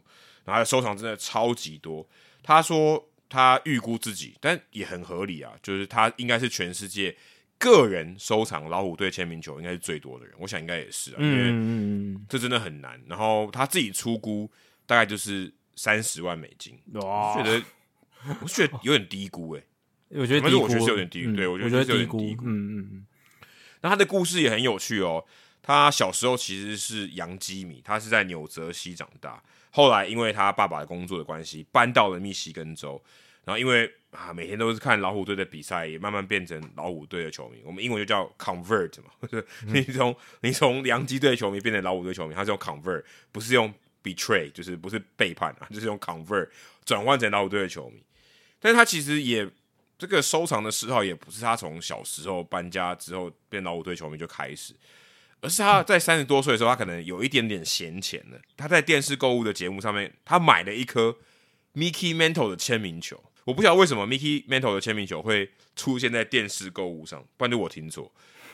[0.45, 2.07] 然后他的收藏真的超级多。
[2.43, 7.15] 他说他预估自己，但也很合理啊，就是他应该是全世界
[7.57, 13.01] 个人收藏老虎队签名球应该是最多的人，我想应该也是啊，因为这真的很难。
[13.07, 14.49] 然后他自己出估
[14.85, 17.63] 大概就是三十万美金，我觉得
[18.41, 19.63] 我觉得有点低估哎。
[20.11, 22.45] 我觉得，我觉得是有点低估，对我觉得是有点低估。
[22.45, 23.05] 嗯嗯嗯。
[23.81, 25.23] 那他的故事也很有趣哦。
[25.61, 32.99] 他小时候其实是洋基迷，他是在纽泽西长大，后来因为他爸爸的工作的关系，搬到了密西根州。
[33.45, 37.61] 然后因为啊，每天都是看老虎队的比赛，也慢慢变成老虎队的球迷。
[37.63, 46.49] 我们英文就叫 convert 嘛， 就是你从你从洋基队球迷变成老虎队球迷，他是用 convert，不是用 betray，就是不是背叛啊，就是用 convert
[46.85, 48.01] 转换成老虎队的球迷。
[48.59, 49.47] 但是他其实也。
[49.99, 54.73] 这个收藏的嗜好也不是他从小时候搬家之后变老虎队球迷就开始，
[55.41, 58.39] 而是他在三十多岁的时候，他可能有一点点闲钱了。
[58.55, 61.17] 他在电视购物的节目上面，他买了一颗
[61.75, 63.21] Mickey Mantle 的签名球。
[63.43, 68.09] 我不晓得为什么 Mickey Mantle 的签名球会出现在电视购物上，不然就我听错。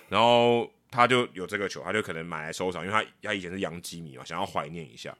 [0.09, 5.15] 然后他就有这个球，他就可能买来收藏，因为他他以前是洋基迷嘛，想要怀念一下。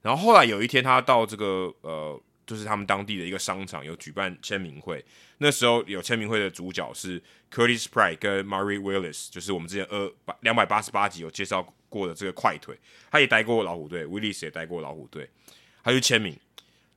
[0.00, 2.18] 然后后来有一天，他到这个呃。
[2.46, 5.04] 就是他们当地的一个商场有举办签名会，
[5.38, 12.76] 那时候有签名会的主角是 Curtis Pride 跟 Mary Willis，就是我们之前二八两百八十八集有介绍过的这个快腿，
[13.10, 15.28] 他也待过老虎队，Willis 也待过老虎队，
[15.82, 16.36] 他就签名。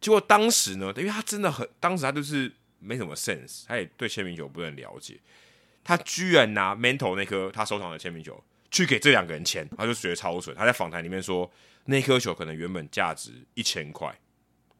[0.01, 5.19] 结果当时呢，因为他真的很，当时他就是没什么 sense，他也对签名球不是很了解，
[5.83, 10.55] 他居然拿 Mental 那颗他收藏的签名球去给这两个人签，他就觉得超蠢。
[10.55, 11.49] 他在访谈里面说，
[11.85, 14.13] 那颗球可能原本价值一千块。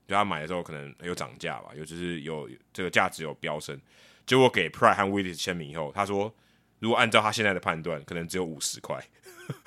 [0.08, 3.80] 就他买的时候可能有涨价吧，有就是有这个价值有飙升。
[4.25, 6.34] 结果给 Pride 和 Willis 签名以后，他说
[6.80, 9.03] 如果按照他现在的判断，可能只有五十块。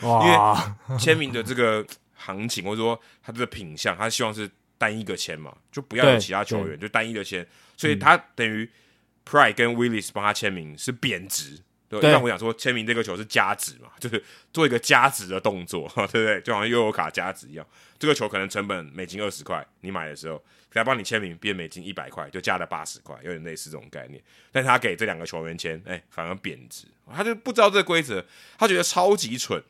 [0.01, 8.69] 因为签名的这个行情，或者说他的品相，他希望是单一个签嘛，就不要有其他球员，就单一的签，所以他等于
[9.25, 11.61] Pride 跟 Willis 帮他签名是贬值。
[11.89, 16.41] 对，像我想说，签名这个球是加值嘛， 就是做一个加值的动作， 对不对？
[16.43, 17.67] 就好像悠游卡加值一样，
[17.99, 24.23] 这个球可能成本美金二十块，你买的时候，他帮你签名变美金一百块，就加了八十块，有点类似这种概念。
[24.53, 26.85] 但是他给这两个球员签，哎，反而贬值，
[27.15, 28.25] 他就不知道这个规则，
[28.59, 29.63] 他觉得超级蠢。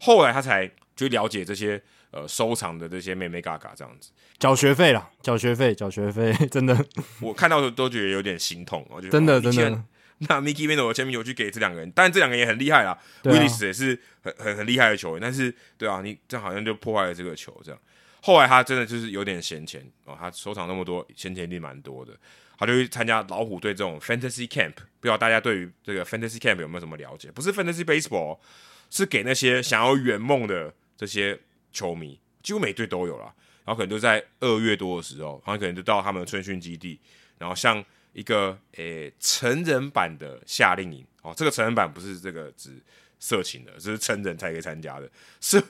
[0.00, 1.80] 后来他才去了解这些
[2.12, 6.86] 呃收藏的这些妹妹嘎嘎这样子，缴学费了，缴学费，缴学费， 真的，
[7.20, 9.82] 我看到的都觉得有点心痛，我觉得真的真的。
[10.28, 12.96] 那 Mickey Mantle 的签名球去给这两个人，但这两个人也很厉害啦。
[13.24, 17.80] Willis 也是很很很厉害的球员，但是对啊，你这好像就破坏了这个球这样。
[18.22, 22.12] 后来他真的就是有点闲钱哦，他收藏那么多，闲钱一定蛮多的。
[22.56, 27.30] 他就去参加老虎队这种 Fantasy Camp，不知道大家对于这个 Fantasy Camp 有没有什么了解？
[27.32, 28.38] 不是 Fantasy Baseball，
[28.88, 31.38] 是给那些想要圆梦的这些
[31.72, 33.34] 球迷，几乎每队都有啦。
[33.64, 37.00] 然后可能就在二月多的时候，好像可能就到他们的春训基地，
[37.38, 37.84] 然后像。
[38.14, 42.70] 一个诶成人版的夏令营哦，这个成人版不是这个指
[43.18, 45.10] 色情的，这是成人才可以参加的。
[45.40, 45.62] 是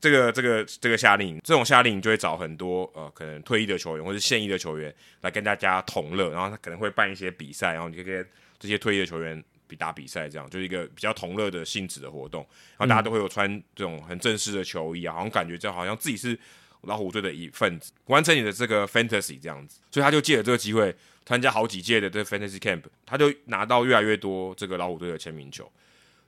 [0.00, 8.26] 这个这个这个夏令营，这种夏令营就会找很多呃可能退役的球员或者现役的球员来跟大家同乐，然后他可能会办一些比赛，然后你可以跟
[8.58, 12.40] 这些退役的球员比打比赛，这样就是一个比较同乐的性质的活动。
[12.76, 16.38] 然后大家都会有穿这种很正式的球衣啊，好像感觉就好像自己是
[16.86, 19.80] 老虎队的一份子，完成你的这个 fantasy 这样子。
[19.90, 20.94] 所以他就借了这个机会。
[21.26, 25.66] 参加好几届的这 Fantasy Camp，他就拿到越来越多这个老虎队的签名球。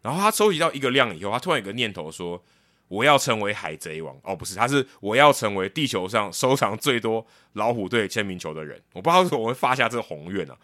[0.01, 2.43] 然后他收集到一个量以后，他突然有个念头说
[2.89, 8.81] ：“我要成为海贼王。”哦，不是，他是我要成为地球上收藏最多老虎队签名球的人。
[8.95, 10.57] 我不知道怎么会发下这个宏愿啊。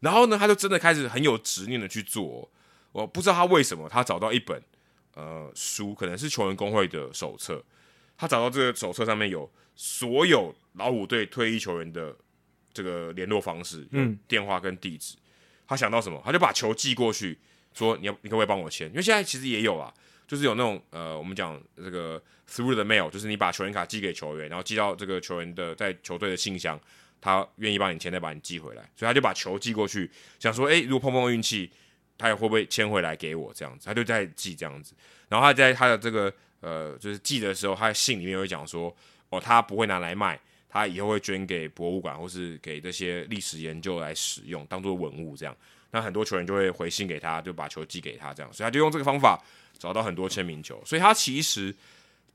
[0.00, 2.50] 然后呢，他就真的开始很有执念的去做。
[2.90, 4.60] 我不知道他为什么，他找到一本
[5.14, 7.62] 呃书，可能是球员工会的手册。
[8.16, 12.16] 他找到这个手册上面有所有老虎队退役球员的。
[12.76, 15.16] 这个联络方式，嗯，电话跟地址，
[15.66, 17.38] 他想到什么，他就把球寄过去，
[17.72, 18.86] 说你要你可不可以帮我签？
[18.88, 19.90] 因为现在其实也有啊，
[20.28, 26.78] 就是有那种呃，我们讲这个 through the mail，就是你把球员卡寄给球员，然后寄到这个球员的在球队的信箱，
[27.18, 31.70] 他愿意帮你签，再把你寄回来，所以他就把球寄过去，想说，哎，如果碰碰运气，
[32.18, 33.86] 他也会不会签回来给我这样子？
[33.86, 34.92] 他就在寄这样子，
[35.30, 36.30] 然后他在他的这个
[36.66, 38.92] 呃，就是寄的时候，他信里面会讲说，
[39.28, 40.36] 哦，他不会拿来卖。
[40.68, 45.56] 他以后会捐给博物馆，或是给这些历史研究来使用，当做文物这样。
[45.92, 49.40] 那很多球员就会回信给他，就把球寄给他这样，所以他就用这个方法
[49.78, 50.82] 找到很多签名球。
[50.84, 51.72] 所以他其实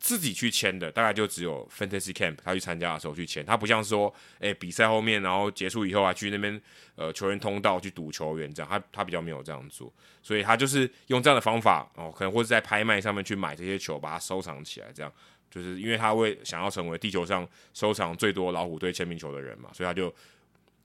[0.02, 3.46] 自己去签的，大概就只有 Fantasy Camp 他去参加的时候去签。
[3.46, 6.60] 他不像说，诶比赛后面然后结束以后啊，去那边
[6.96, 9.94] 呃球员通道去赌球员这样，他他比较没有这样做。
[10.24, 15.14] 所以他就是用这样的方法哦，可能或者在拍卖上面去买这些球，把它收藏起来这样。
[15.52, 20.10] 就是因为他会想要成为地球上收藏最多老虎队签名球的人嘛，所以他就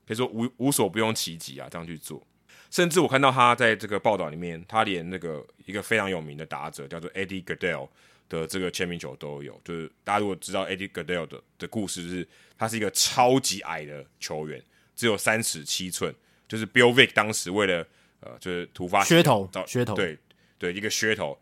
[0.05, 2.21] 可以说无无所不用其极啊，这样去做。
[2.69, 7.87] 甚至我看到他在这个报道里面，他连那个一个非常有名的打者叫做 Eddie Goodell
[8.29, 9.59] 的这个签名球都有。
[9.63, 14.61] 就是大家如果知道 Eddie Goodell 的的故事，就是他是一个超级矮的球员，
[14.95, 16.13] 只有三尺七寸。
[16.47, 17.85] 就是 Bill Vick 当时为了
[18.21, 20.17] 呃，就是突发噱头，找噱头，对
[20.57, 21.37] 对，一个噱头。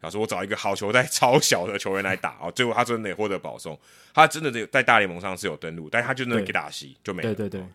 [0.00, 3.78] 他说：“我找一个好球带 超小的球员来打哦，最后他真的也获得保送。
[4.12, 7.32] 他真的在在大联盟上是有登陆，但是他就那给打西就没了。
[7.32, 7.66] 对对对，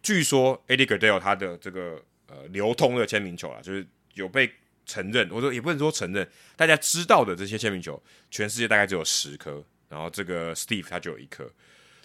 [0.00, 3.84] 据说 Eddie Gardell 他的这个呃流通的签名球啊，就是
[4.14, 4.48] 有被
[4.86, 9.62] 承认，我说也不能说承认，大家知道的这些签名球，全世界大概只有十颗。
[9.88, 11.46] 然后这个 Steve 他就有一颗，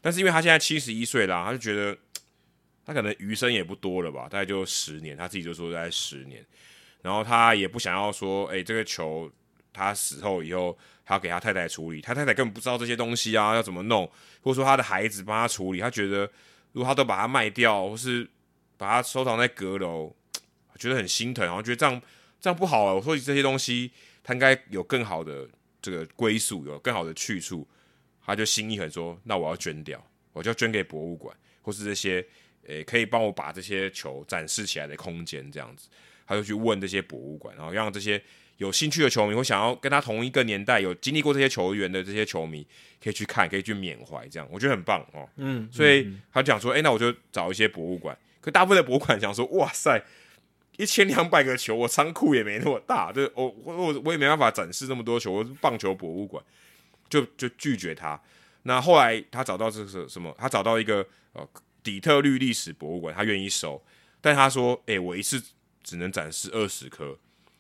[0.02, 1.98] 但是因为他现在七十一岁啦，他就觉得
[2.86, 6.46] 他可能余生也不多了吧，大概就十年，他自己就说大概十年。
[7.02, 9.32] 然后他也不想要说，哎，这个球。”
[9.74, 14.06] 他死后以后，还要给他太太处理，他太太根本不知道这些东西啊，要怎么弄，
[14.42, 16.30] 或者说他的孩子帮他处理，他觉得
[16.74, 18.30] 如果他都把它卖掉，或是
[18.76, 20.14] 把它收藏在阁楼，
[20.78, 22.02] 觉得很心疼，然后觉得这样
[22.42, 22.94] 这样不好啊。
[22.94, 25.48] 我说这些东西，他应该有更好的
[25.82, 27.66] 这个归宿，有更好的去处，
[28.26, 32.26] 他就心一狠说，那我要捐掉，我就捐给博物馆，或是这些
[32.68, 35.88] 诶可以帮我把这些球展示起来的空间，这样子，
[36.26, 38.22] 他就去问这些博物馆，然后让这些。
[38.58, 42.64] 有兴趣的球迷，或想要跟他同一个年代有经历过这些球员的这些球迷，
[43.04, 45.28] 可以去看，可以去缅怀，这样我觉得很棒哦。
[45.38, 48.16] 嗯，所以他讲说，哎，那我就找一些博物馆。
[48.40, 50.00] 可大部分的博物馆想说，哇塞，
[50.82, 55.32] 一千两百个球，我仓库也没那么大，就我我我也没办法展示那么多球。
[55.32, 56.44] 我是棒球博物馆
[57.08, 58.20] 就就拒绝他。
[58.64, 60.36] 那后来他找到这是什么？
[60.40, 61.48] 他找到一个呃
[61.84, 63.80] 底特律历史博物馆，他愿意收，
[64.20, 65.40] 但他说，哎，我一次
[65.84, 67.16] 只能展示二十颗。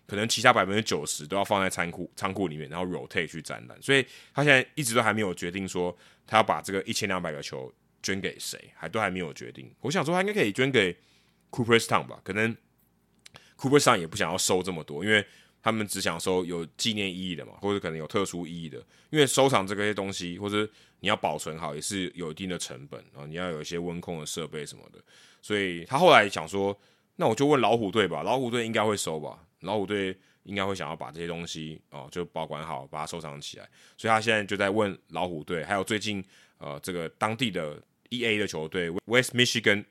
[0.08, 3.82] 可能其他百分之九十都要放在仓库仓库里面，然后 rotate 去展览。
[3.82, 5.95] 所以他现在一直都还没有决定说
[6.27, 7.72] 他要把这个一千两百个球
[8.03, 9.72] 捐给谁，还都还没有决定。
[9.80, 10.93] 我想说他应该可以捐给
[11.50, 12.53] Cooperstown 吧，可能
[13.62, 15.24] Cooper 上也不想要收这么多，因为
[15.62, 18.84] 他们只想收有纪念意义的嘛，或者可能有特殊意义的。
[19.12, 20.68] 因为收藏这些东西，或者
[21.00, 25.00] 你要保存好，也是有一定的成本啊，你要有一些温控的设备什么的。
[25.44, 26.76] 所以他后来想说，
[27.18, 29.38] 那我就问老虎队吧，老虎队应该会收吧。
[29.60, 33.70] 老虎队应该会想要把这些东西哦，就保管好，把它收藏起来。
[33.96, 36.24] 所以他现在就在问老虎队，还有最近
[36.58, 39.86] 呃，这个当地的 E A 的球队 West Michigan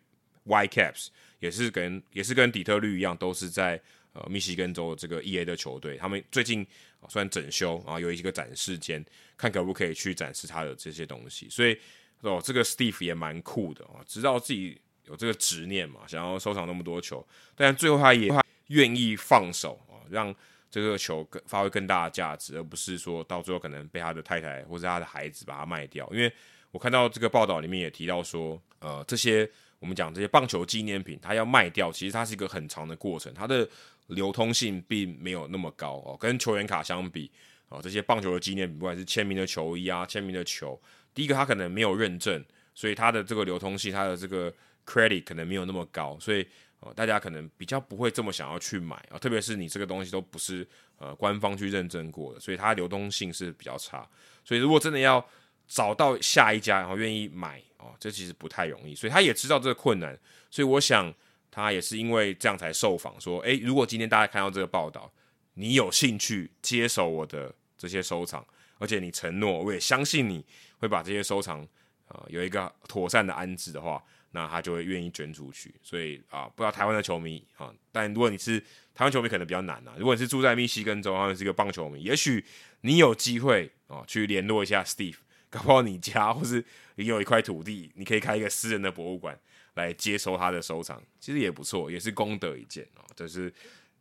[0.46, 1.08] Whitecaps
[1.40, 3.80] 也是跟也是跟底特律一样，都是在
[4.12, 5.96] 呃密西根州这个 E A 的球队。
[5.96, 6.64] 他们最近
[7.08, 9.04] 算整修啊，有一个展示间，
[9.36, 11.48] 看可不可以去展示他的这些东西。
[11.50, 11.76] 所以
[12.20, 18.32] 哦，这个 Steve 也蛮酷的啊，知道自己有这个执念嘛，想要收藏那么多球，但最后他也。
[18.70, 20.32] 愿意放手啊，让
[20.70, 26.08] 这个球更发挥更大的价值，而不是说到最后可能被他的太太或者他的孩子把它卖掉。
[26.12, 26.32] 因为
[26.70, 33.68] 我看到这个报道里面也提到说，呃，这些我们讲这些棒球纪念品，它要卖掉，其实它是一个很长的过程，它的
[34.06, 36.16] 流通性并没有那么高哦。
[36.18, 37.30] 跟球员卡相比
[37.68, 40.80] 哦，这些棒球的纪念品，不管是签名的球衣啊、签名的球，
[41.12, 42.44] 第一个它可能没有认证，
[42.74, 44.54] 所以它的这个流通性、它的这个
[44.86, 46.46] credit 可能没有那么高，所以。
[46.82, 54.08] 哦，大家可能比较不会这么想要去买啊，特别是你这个东西都不是呃官方去认证过的，所以它流动性是比较差。
[54.46, 55.22] 所以如果真的要
[55.68, 58.94] 找到下一家然后愿意买哦，这其实不太容易。
[58.94, 60.18] 所以他也知道这个困难，
[60.50, 61.12] 所以我想
[61.50, 65.10] 他也是因为这样才受访说，诶，如果今天大家看到这个报道，
[65.54, 68.46] 你有兴趣接手我的这些收藏，
[68.78, 70.44] 而且你承诺，我也相信你
[70.78, 71.66] 会把这些收藏
[72.08, 74.02] 呃有一个妥善的安置的话。
[74.32, 78.60] 那他就会愿意捐出去，所以啊，不知道台湾的球迷啊，但如果你是
[78.94, 79.92] 台湾球迷，可能比较难啊。
[79.98, 82.44] 如果你是住在密西根州，然后是一个棒球迷，也许
[82.82, 85.16] 你有机会啊，去联络一下 Steve，
[85.48, 86.64] 搞不好你家或是
[87.00, 89.38] 你有一块土地，你可以开一个私人的博物馆
[89.74, 93.04] 来接收他的收藏，其实也不错，也是功德一件哦。
[93.16, 93.52] 这是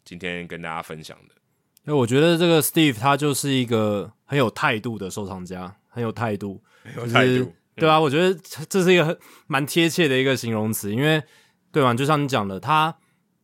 [0.04, 1.36] 今天跟大家分享的。
[1.86, 6.62] 那我觉得这个 Steve 他就是一个很有态度的收藏家，很有态度，
[6.98, 7.54] 有态度。
[7.76, 8.38] 对啊，我觉得
[8.68, 11.24] 这是一个蛮贴切的一个形容词，因为
[11.72, 11.94] 对吧？
[11.94, 12.94] 就像你讲的，他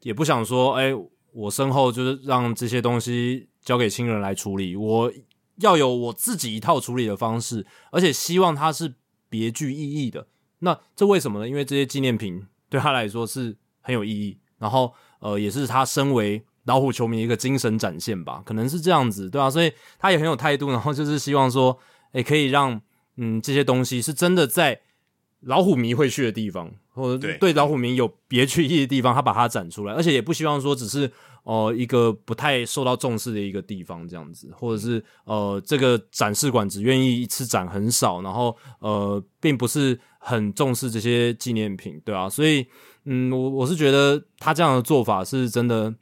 [0.01, 0.91] 也不想说，哎，
[1.31, 5.09] 我身后就是让这些东西交给亲人来处理，我
[5.59, 8.93] 要有我自己一套处理的方式，而且希望他是
[9.37, 10.27] 别具意义的。
[10.59, 11.49] 那这为什么呢？
[11.49, 19.49] 因为这些纪念品对他来说是很有意义，然后呃，也是他身为老虎球迷一个精神展现吧，可能是这样子，对吧？
[19.49, 21.77] 所以他也很有态度，然后就是希望说，
[22.13, 22.81] 哎，可以让。
[23.17, 24.81] 嗯，这些东西是真的在
[25.39, 31.09] 老虎迷会去的地方，或者对老虎迷有别具意义的地方，他把它展出来，而且也不希望说只是
[31.45, 42.67] 哦一个不太受到重视的一个地方这样子，或者是呃这个展示馆只愿意一次展很少，然后呃并不是很重视这些纪念品，对啊，所以
[43.05, 45.95] 嗯，我我是觉得他这样的做法是真的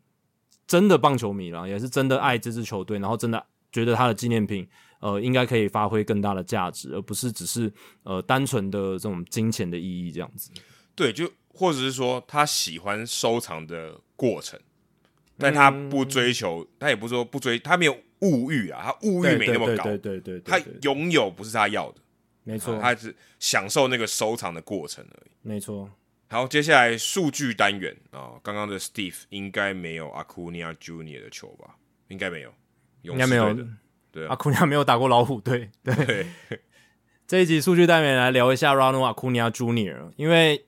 [0.65, 4.67] 真的棒球迷了，也是真的爱这支球队，然后真的觉得他的纪念品。
[4.99, 7.69] 呃，应该可以发挥更大的价值，而不是只是
[8.03, 10.49] 呃单纯的这种金钱的意义这样子。
[10.95, 14.57] 对，就或者是说他喜欢收藏的过程，
[15.43, 21.99] 但他不追求，他也不说不追，他没有物欲啊，他物欲没那么高，对对对，他拥有不是他要的，
[22.43, 25.89] 没错，他是享受那个收藏的过程而已，没错。
[26.29, 31.75] 好，接下来数据单元啊，刚刚的 Steve 应该没有阿库尼亚 Junior 的球吧？
[32.07, 32.51] 应该没有，
[33.03, 33.55] 应该没有。
[34.11, 35.69] 对，阿库尼亚没有打过老虎队。
[35.83, 36.25] 对，
[37.27, 40.65] 这一集数据单元来聊一下 Ronald Acuna Junior，因为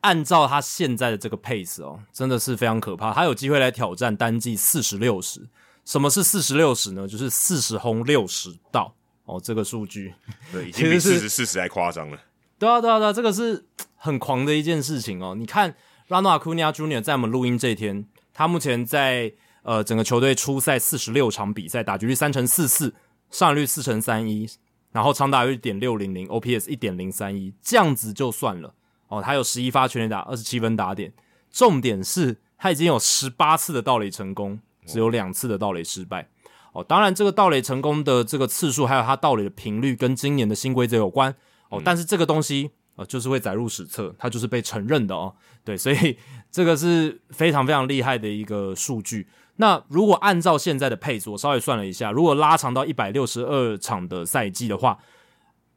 [0.00, 3.12] 按照他现在的这个 pace 哦，真的是非常可怕。
[3.12, 5.48] 他有机会来挑战单季四十六十。
[5.84, 7.06] 什么是四十六十呢？
[7.08, 8.94] 就是四十轰六十道
[9.24, 9.40] 哦。
[9.42, 10.14] 这个数据
[10.52, 12.18] 对，已经比四十四十还夸张了。
[12.58, 13.64] 对啊，对啊，对啊，这个是
[13.96, 15.34] 很狂的一件事情哦。
[15.34, 15.74] 你看
[16.08, 19.34] Ronald Acuna Junior 在我们录音这一天，他目前在。
[19.64, 22.94] 呃，整个球队初赛四十六场比赛，打局率三成四四，
[23.28, 24.48] 上率四成三一，
[24.92, 28.72] 然后长打率点六零零，OPS 一点零三一，这样子就算了
[29.08, 29.20] 哦。
[29.20, 31.12] 他有十一发全垒打，二十七分打点，
[31.50, 36.28] 重点是他已经有十八次的盗垒成功，只有两次的盗垒失败
[36.72, 36.84] 哦。
[36.84, 41.34] 当然，这个盗垒成功的这个次数，还有他盗垒的频率，跟今年的新规则有关
[41.68, 41.82] 哦。
[41.84, 42.70] 但是这个东西。
[42.98, 45.32] 呃，就是会载入史册，它就是被承认的哦。
[45.62, 46.18] 对，所以
[46.50, 49.28] 这个是非常非常厉害的一个数据。
[49.54, 54.98] 那如果按照现在的配置，我稍微算了一下，如果拉长到一百六十二场的赛季的话，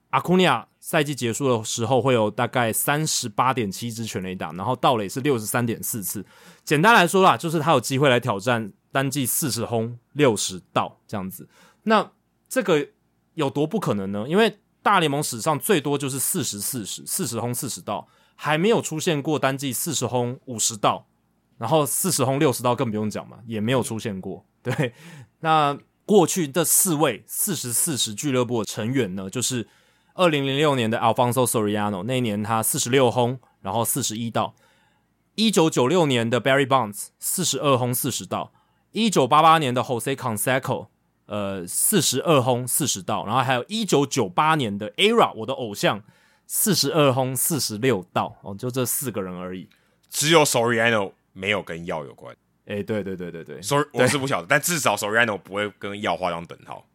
[0.10, 6.26] 阿库尼亚赛季结束的时候会有大概三十八点七支全垒打，然后盗垒是六十三点四次。
[6.66, 11.48] 简单来说啦，就是他有机会来挑战单季四十轰六十盗这样子。
[11.84, 12.11] 那
[12.50, 12.90] 这个
[13.35, 14.26] 有多不可能呢？
[14.27, 21.06] 因为大联盟史上最多就是四十四十，四十轰四十道，还没有出现过单季四十轰五十道，
[21.60, 24.43] 然后四十轰六十道更不用讲嘛，也没有出现过。
[24.64, 24.93] 对，
[25.42, 25.77] 那
[26.08, 29.68] 过去这四位四十四十俱乐部的成员呢，就是
[30.14, 34.53] 二零零六年的 Alfonso Soriano，那一年他四十六轰，然后四十一道；
[35.35, 38.51] 一九九六年的 Barry Bonds 四十二轰四十道；
[38.91, 40.88] 一九八八年的 Jose Canseco。
[41.27, 46.03] 呃，四十二轰四十道，然后还有一九九八年的 ERA，我的偶像，
[46.45, 49.69] 四十二轰四十六道，哦，就这四个人而已。
[50.09, 52.35] 只有 Soriano 没有跟药有关。
[52.65, 56.85] 哎，对对对对对，Sorry，我是不晓得，但至少 Soriano 不会跟药画上等号。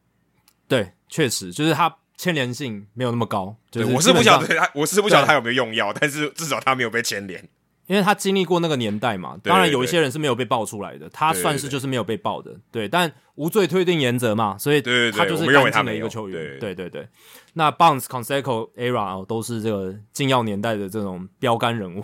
[0.69, 3.57] 对，确实就是他牵连性没有那么高。
[3.71, 7.49] 对，我是不晓得他，我是不晓得他有没有用药，但是至少他没有被牵连。
[7.87, 12.89] 因为他经历过那个年代嘛，当然有一些人是没有被爆出来的，他算是就是没有被爆的，对。
[12.89, 17.07] 但无罪推定原则嘛，所以他就是干净的一个球员，对对对。
[17.53, 22.03] 那 Bounce、Conseco、Era 都是这个禁药年代的这种标杆人物，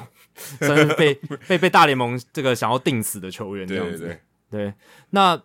[0.60, 1.14] 真是被
[1.48, 4.20] 被被大联盟这个想要定死的球员这样子。
[4.48, 4.72] 对，
[5.10, 5.42] 那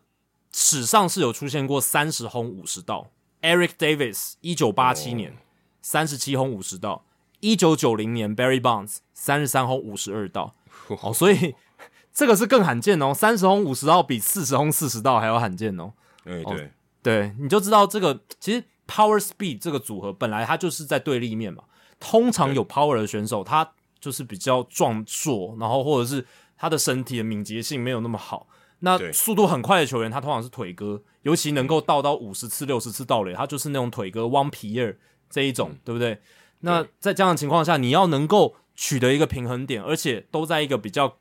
[0.53, 3.09] 史上是有出现过三十轰五十道
[3.41, 5.37] ，Eric Davis 一九八七年
[5.81, 7.03] 三十七轰五十道。
[7.39, 10.55] 一九九零年，Barry Bonds 三十三轰五十二道，
[11.03, 11.55] 哦，所以
[12.11, 15.93] 这个是更罕见哦，三十轰五十道比四十轰四十道还要罕见哦。
[16.23, 16.71] 对对
[17.03, 21.63] 对，你就知道这个其实 Power Speed 这个组合本来它就是在对立面嘛。
[21.99, 26.25] 通常有 Power 的选手，他就是比较壮硕，然后或者是
[26.57, 28.47] 他的身体的敏捷性没有那么好。
[28.79, 34.95] 那速度很快的球员，他通常是腿哥，尤其能够到到五十次、六十次盗垒，他就是那种腿哥汪皮尔
[35.29, 36.19] 这一种，对不对？
[36.59, 41.17] 那在这样的情况下，你要能够取得一个平衡点，而且都在一个比较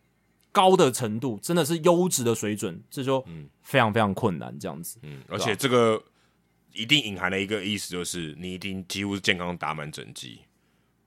[0.52, 3.24] 高的程度，真的是优质的水准，这就
[3.62, 4.58] 非常非常困难。
[4.58, 6.02] 这样子，嗯，而且这个
[6.72, 10.40] 一定隐含了一个意思，就是你一定几乎是健康打满整季。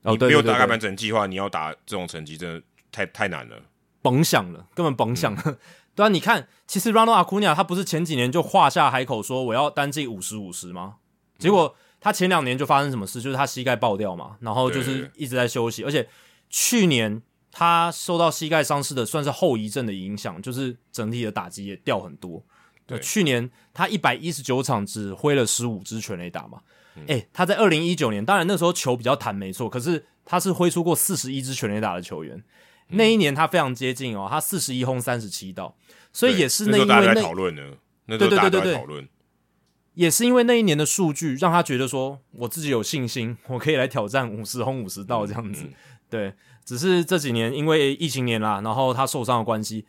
[0.04, 3.62] 哦，没有打满整季的话，你要打这种成绩，真的太太难了，
[4.02, 5.36] 甭想了，根本甭想。
[5.96, 10.96] 对啊，你看，其实 Ronald Acuna 他不是前几年就画下海口说我要单季五十五十吗？
[11.38, 11.76] 结果。
[12.02, 16.08] 他前两年就发生什么事，就是他膝盖爆掉嘛，然后就是一直在休息，而且
[16.50, 22.42] 去年他受到膝盖伤势的算是后遗症的影响，就是整体的打击也掉很多。
[22.86, 26.62] 对，去年他一百一十九场只挥了十五支全垒打嘛，
[27.06, 32.42] 哎，他在二零一九年，当然那时候球比较弹没错，可是他是挥出过四十一支全垒打的球员，
[32.90, 35.76] 那一年他非常接近哦，他四十一轰三十七道，
[36.12, 37.62] 所以也是那因为那讨论呢，
[38.08, 39.08] 对对对对对讨论。
[39.96, 45.66] 也是因为那一年的数据，让他觉得说，我自己有信心， 我可以来挑战五十轰五十道这样子。
[46.10, 49.86] 对，只是这几年因为疫情年啦，然后他受伤的关系，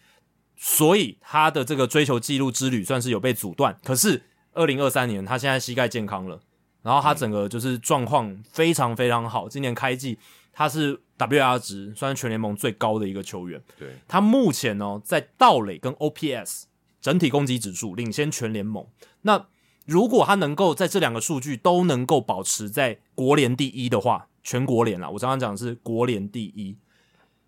[0.57, 3.79] 所以他的这个追求记录之旅算是有被阻断。
[3.85, 4.21] 可是
[4.53, 6.41] 二零二三年，他现在膝盖健康了，
[6.83, 9.49] 然后他整个就是状况非常非常好。
[9.49, 10.19] 今年开季
[10.53, 13.63] 他是 WR 值算是全联盟最高的一个球员。
[13.79, 16.65] 对，他目前呢在盗垒跟 OPS
[17.01, 18.87] 整体攻击指数领先全联盟。
[19.23, 19.47] 那
[19.87, 26.77] 如果他能够在这两个数据都能够保持在国联第一的话，全国联啦，我刚刚讲的是国联第一，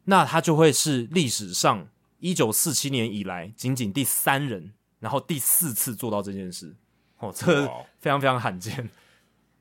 [0.04, 6.74] 那他就会是历史上一九四七年以来仅仅第三人，然后第四次做到这件事，
[7.18, 7.66] 哦，这
[8.00, 8.90] 非常非常罕见。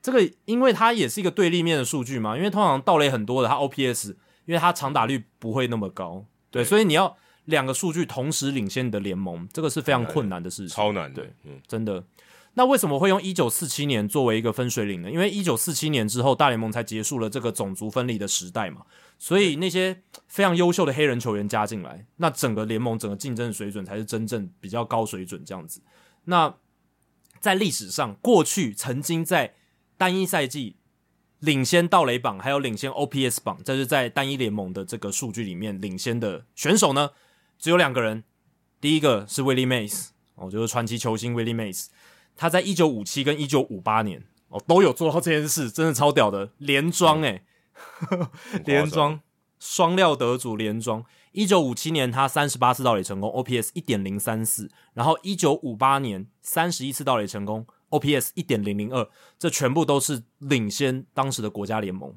[0.02, 4.10] 这个因为它也是一个对立面的数据嘛，因为通常盗垒很多的，它 OPS
[4.44, 12.04] 因为它长打率不会那么高，对，所以你要两个数据同时领先你的联盟，这个是非常困难的事情，超难，对，嗯，真的。
[12.54, 15.10] 那为什么会用一九四七年作为一个分水岭呢？
[15.10, 18.82] 因为一九四七年之后，大联盟才结束了这个种族分离的时代嘛，
[19.18, 25.80] 所以那些非常优秀的黑人球员加进来，那整个联盟整个竞争水准才是真正比较高水准这样子。
[26.24, 26.54] 那
[27.40, 29.54] 在历史上，过去曾经在
[30.02, 30.74] 单一赛季
[31.38, 37.10] 领先盗垒榜，还有领先 OPS 榜，这是在单一联盟的这个数据里面领先的选手呢，
[37.56, 38.24] 只有两个人。
[38.80, 41.86] 第一个是 Willie Mays，哦，就是传奇球星 Willie Mays。
[42.34, 47.44] 他在一九五七跟一九五八年哦都有做到这件事，真的超屌的连庄诶，
[48.64, 49.20] 连庄
[49.60, 51.04] 双料得主连庄。
[51.30, 62.12] 一九五七年他三十八次盗垒成功，OPS 一点零三四，然后一九五八年三十一次盗垒成功，OPS 一点零零二，这全部都是领先当时的国家联盟。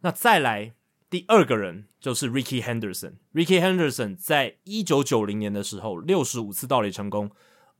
[0.00, 0.74] 那再来
[1.08, 7.30] 第二个人就是 Ricky Henderson，Ricky Henderson 在一九九零年的时候六十五次盗垒成功。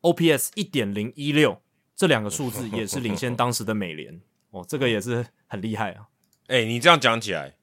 [0.03, 1.63] OPS 一点零一六，
[1.97, 4.21] 这两个数字也是领先当时的美联
[4.53, 6.07] 哦，这个也是很厉害啊！
[6.49, 7.55] 哎，你这样讲起来，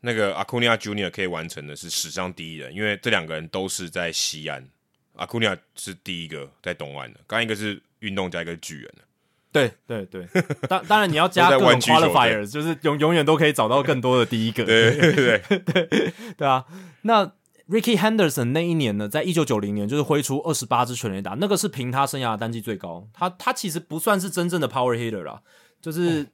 [0.00, 4.68] 那个 Acuna Junior 可以完成的是史上第一人，因为这两个人都是在西安
[5.14, 9.02] 阿库尼亚是第一个在东岸的，刚一个是运动家，一个巨人的。
[9.52, 10.28] 对对对，
[10.68, 14.64] 当当然你要加各种 qualifier，就是永永远都可以找到更多的第一个。
[14.64, 16.64] 对对对 对对啊！
[17.02, 17.32] 那
[17.68, 23.08] Ricky Henderson 那一年呢，在一九九零年就是挥出二十八支全垒打，那个是凭他生涯单季最高。
[23.12, 25.40] 他他其实不算是真正的 power hitter 啦，
[25.82, 26.28] 就是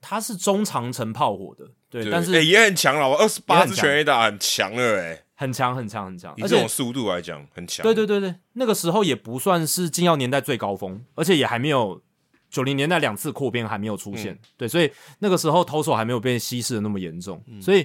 [0.00, 1.66] 他是中长程炮火的。
[1.90, 6.34] 对，但是也很强了，二十八支全垒打很强了，哎，很强很强很强。
[6.36, 7.82] 以这种速度来讲，很强。
[7.82, 12.02] 对对对对，那个时候也不算是禁药年代最高峰，而且也还没有。
[12.50, 14.88] 九零年代两次扩编还没有出现，对，所以
[15.18, 17.84] 那个时候投手还没有被稀释的那么严重，所以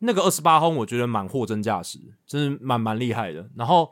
[0.00, 3.48] 那个二十八轰我觉得蛮货真价实，真是蛮蛮厉害的。
[3.54, 3.88] 然后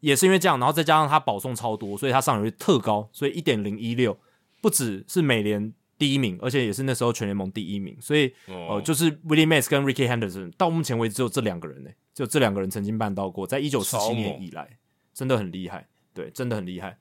[0.00, 4.18] 也是因为这样，然后再加上他保送超多，所以他上垒率特高，所以一点零一六
[4.62, 7.96] 不只是美联第一名，而且也是那时候全联盟第一名。
[8.00, 14.78] 所以呃，就是 Willie Mays 跟 Ricky Henderson 到目前为止只有这两个人呢，就这两个人曾经办到过，在一九四七年以来，
[15.14, 16.98] 真的很厉害，对，真的很厉害。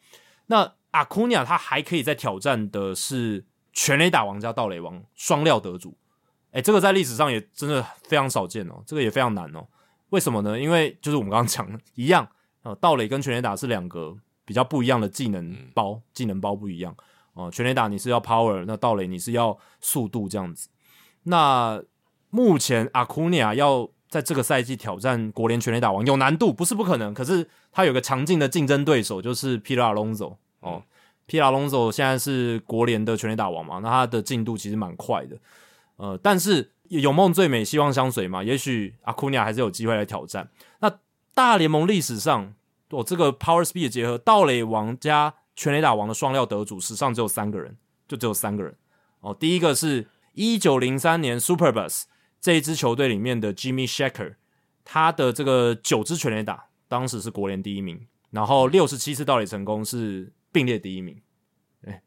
[0.47, 5.97] 那阿库尼亚他还可以再挑战的是全垒打王加盗垒王双料得主，
[6.51, 9.67] 哎，这个在历史上也真的非常少见哦，这个也非常难哦。
[10.09, 10.57] 为什么呢？
[10.57, 12.25] 因为就是我们刚刚讲的一样，
[12.61, 14.15] 呃，盗垒跟全垒打是两个
[14.45, 16.95] 比较不一样的技能包，技能包不一样
[17.35, 17.51] 哦。
[17.51, 20.67] 全垒打你是要 power，那盗垒你是要速度这样子。
[21.23, 21.81] 那
[22.31, 30.37] 目前阿库尼亚要在这个赛季挑战国联全垒打王有难度，不是不可能，可是他有个强劲的竞争对手，就是 Peter Alonso。
[30.59, 30.81] 哦，
[31.27, 33.79] 皮拉隆佐现在是国联的全垒打王嘛？
[33.83, 35.37] 那他的进度其实蛮快的，
[35.97, 38.43] 呃，但是有梦最美，希望相随嘛。
[38.43, 40.49] 也许阿库尼亚还是有机会来挑战。
[40.79, 40.91] 那
[41.33, 42.53] 大联盟历史上，
[42.91, 47.77] 我这个 power speed 结合盗垒王加全垒打王的双料得主，史上只有三个人，
[48.07, 48.75] 就只有三个人。
[49.21, 52.03] 哦，第一个是一九零三年 Superbus
[52.39, 54.35] 这一支球队里面的 Jimmy Shaker，
[54.83, 60.31] 他的这个九支全垒打，当时是国联第一名，然后六十七次盗垒成功是。
[60.55, 61.21] 并列第一名，
[61.83, 61.99] 对，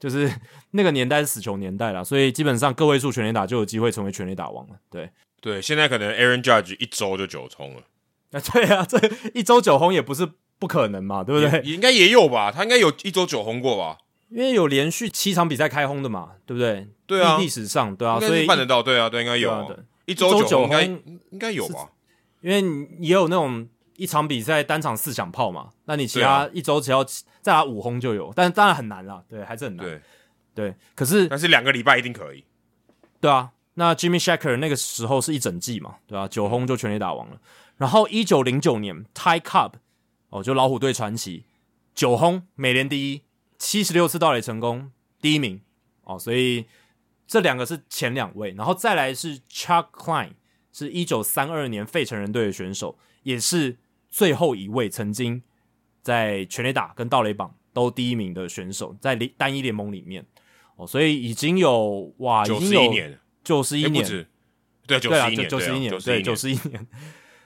[0.00, 0.28] 就是
[0.72, 4.74] 那个年代是死球年代了，所以基本上个位数全垒打就有机会成为全垒打王了。
[4.90, 5.08] 对
[5.40, 7.82] 对，现在可能 Aaron Judge 一周就九冲了，
[8.32, 8.98] 啊，对啊，这
[9.34, 10.28] 一周九轰也不是
[10.62, 11.60] 不可能嘛，对不对？
[11.62, 13.98] 应该也有吧，他应该有一周九轰过吧？
[14.28, 16.86] 因为有连续七场比赛开轰的嘛，对不对？
[17.06, 19.66] 对啊，历史上对啊，所以办得到，对啊，对，应该有，啊
[20.06, 20.80] 一周九轰
[21.30, 21.88] 应该有吧？
[22.40, 23.68] 因为也有那种。
[23.94, 29.86] 一场比赛单场四响炮嘛，那你其他一周只要再打五轰就有，但是当然很难啦，对，还是很难。
[29.86, 30.00] 对，
[30.54, 32.42] 对，可是但是两个礼拜一定可以。
[33.20, 36.26] 对啊，那 Jimmy Shaker 那个时候是一整季嘛，对吧？
[36.26, 37.36] 九轰就全力打王了。
[37.76, 39.72] 然后一九零九年 Ty Cobb
[40.32, 41.44] 哦，就老虎队传奇
[41.94, 43.22] 九轰美联第一，
[43.56, 45.60] 七十六次盗垒成功第一名
[46.02, 46.66] 哦，所以
[47.28, 50.32] 这两个是前两位，然后再来是 Chuck Klein，
[50.72, 53.76] 是一九三二年费城人队的选手，也是。
[54.14, 55.42] 最后一位曾经
[56.02, 60.22] 在全垒打跟盗垒榜都第一名的选手，在联单一联盟里面
[60.76, 62.92] 哦，所以已经有哇，已经有
[63.42, 64.28] 九十一年，
[64.86, 66.86] 对，九十一年，九十一年，对，九十一年。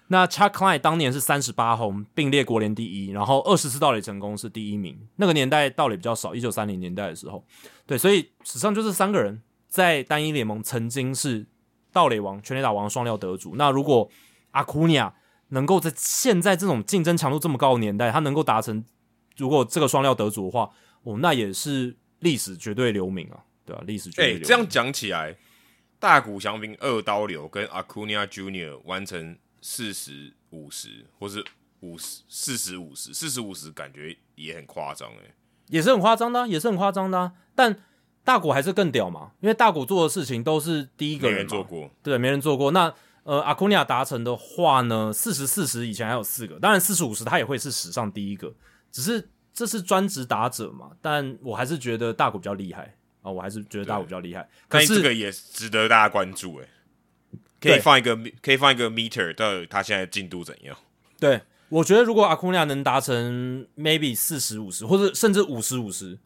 [0.09, 4.97] 那 Chuck Klein 当年是三十八轰，并列国联第一，然后二十次盗垒成功是第一名。
[5.17, 7.45] 那个年代盗垒比较少，一九三零年代的时候，
[7.87, 11.47] 对，所以史上就是三个人在单一联盟曾经是
[11.93, 13.57] 盗垒王、全垒打王双料得主。
[13.57, 14.09] 那如果
[14.53, 15.13] 阿库尼亚
[15.49, 18.85] 能够在现在这种竞争强度这么高的年代，他能够达成，
[19.37, 20.71] 如果这个双料得主的话，
[21.03, 23.83] 哦，那也是历史绝对留名啊，对吧？
[23.87, 24.45] 历史绝对留名。
[24.45, 25.37] 这样讲起来，
[25.99, 29.37] 大谷翔平二刀流跟阿库尼亚 Junior 完成
[29.69, 31.45] 四十五十，或是
[31.81, 35.35] 五十四十五十，四十五十，感觉也很夸张诶，
[35.67, 37.33] 也是很夸张的，也是很夸张的。
[37.53, 37.77] 但
[38.23, 42.71] 大谷还是更屌嘛，因为大谷做的事情都是第一个人做过，对，没人做过。
[42.71, 48.55] 那呃，阿库尼亚达成的话呢，四十四十以前还有四个，当然四十五十他也会是史上第一个，
[48.93, 54.49] 只是这是专职打者嘛，但我还是觉得大谷比较厉害啊，我还是觉得大谷比较厉害。
[54.69, 56.69] 可是这个也值得大家关注诶，
[57.71, 60.77] 可以放一个可以放一个 meter 到他现在进度怎样？
[61.19, 66.19] 对，我觉得如果阿库尼亚能达成 maybe 四十五十或者甚至五十五十，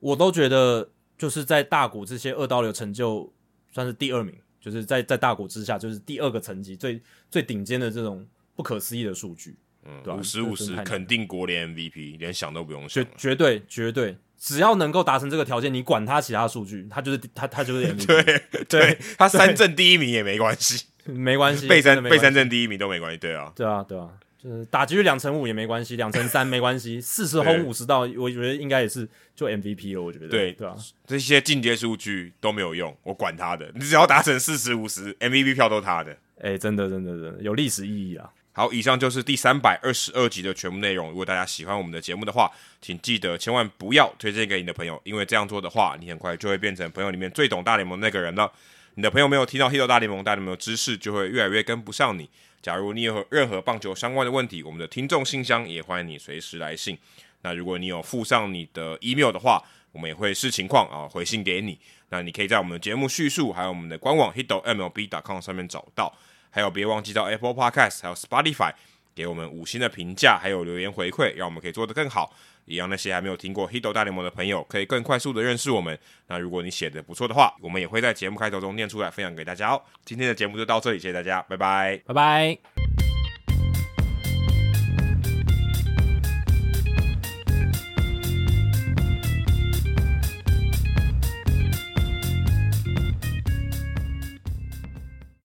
[0.00, 3.32] 我都觉得就是在大谷这些二刀流成就
[3.72, 4.34] 算是第二名。
[4.58, 24.08] 就是在在大股之下，就是第二个层级最最顶尖的这种不可思议的数据，嗯，五十五十肯定国联 MVP，连想都不用想，绝绝对绝对，只要能够达成这个条件，你管他其他数据，他就是他他就是 MVP，对对，他三阵第一名也没关系， 没关系，被三被三阵第一名都没关系，对啊，对啊对啊。
[24.38, 30.02] 就是打击率两成五也没关系，两成三没关系， 四十轰五十道，我觉得应该也是就 MVP 了。
[30.02, 36.16] 我觉得对对啊，这些进阶数据都没有用，我管他的，你只要达成四十五十，MVP 票都他的。
[36.38, 38.28] 哎，真的真的真的有历史意义啊！
[38.56, 41.10] 好，以上就是第三百二十二集的全部内容。
[41.10, 48.50] 如果大家喜欢我们的节目的话，请记得千万不要推荐给你的朋友，因为这样做的话，你很快就会变成朋友里面最懂大联盟那个人了。
[48.94, 52.30] 你的朋友没有听到《h i t 大联盟》大联盟的知识，就会越来越跟不上你。
[52.62, 56.96] 假如你有任何棒球相关的问题，我们的听众信箱也欢迎你随时来信。
[57.42, 59.62] 那如果你有附上你的 email 的话，
[59.92, 61.78] 我们也会视情况啊回信给你。
[62.08, 66.10] 那你可以在我们的节目叙述，还有我们的官网 hitomlb.com 上面找到。
[66.56, 68.72] 还有，别忘记到 Apple Podcast 还有 Spotify
[69.14, 72.32] 给我们五星的评价，还有留言回馈，让我们可以做得更好，
[72.64, 75.98] 也让那些还没有听过 Hito 大联盟的朋友可以更快速的认识我们。
[76.28, 79.82] 那如果你写的不错的话，我们也会在节目开头中念出来，分享给大家哦。
[80.06, 82.75] 今天的节目就到这里，谢谢大家，拜拜，拜拜。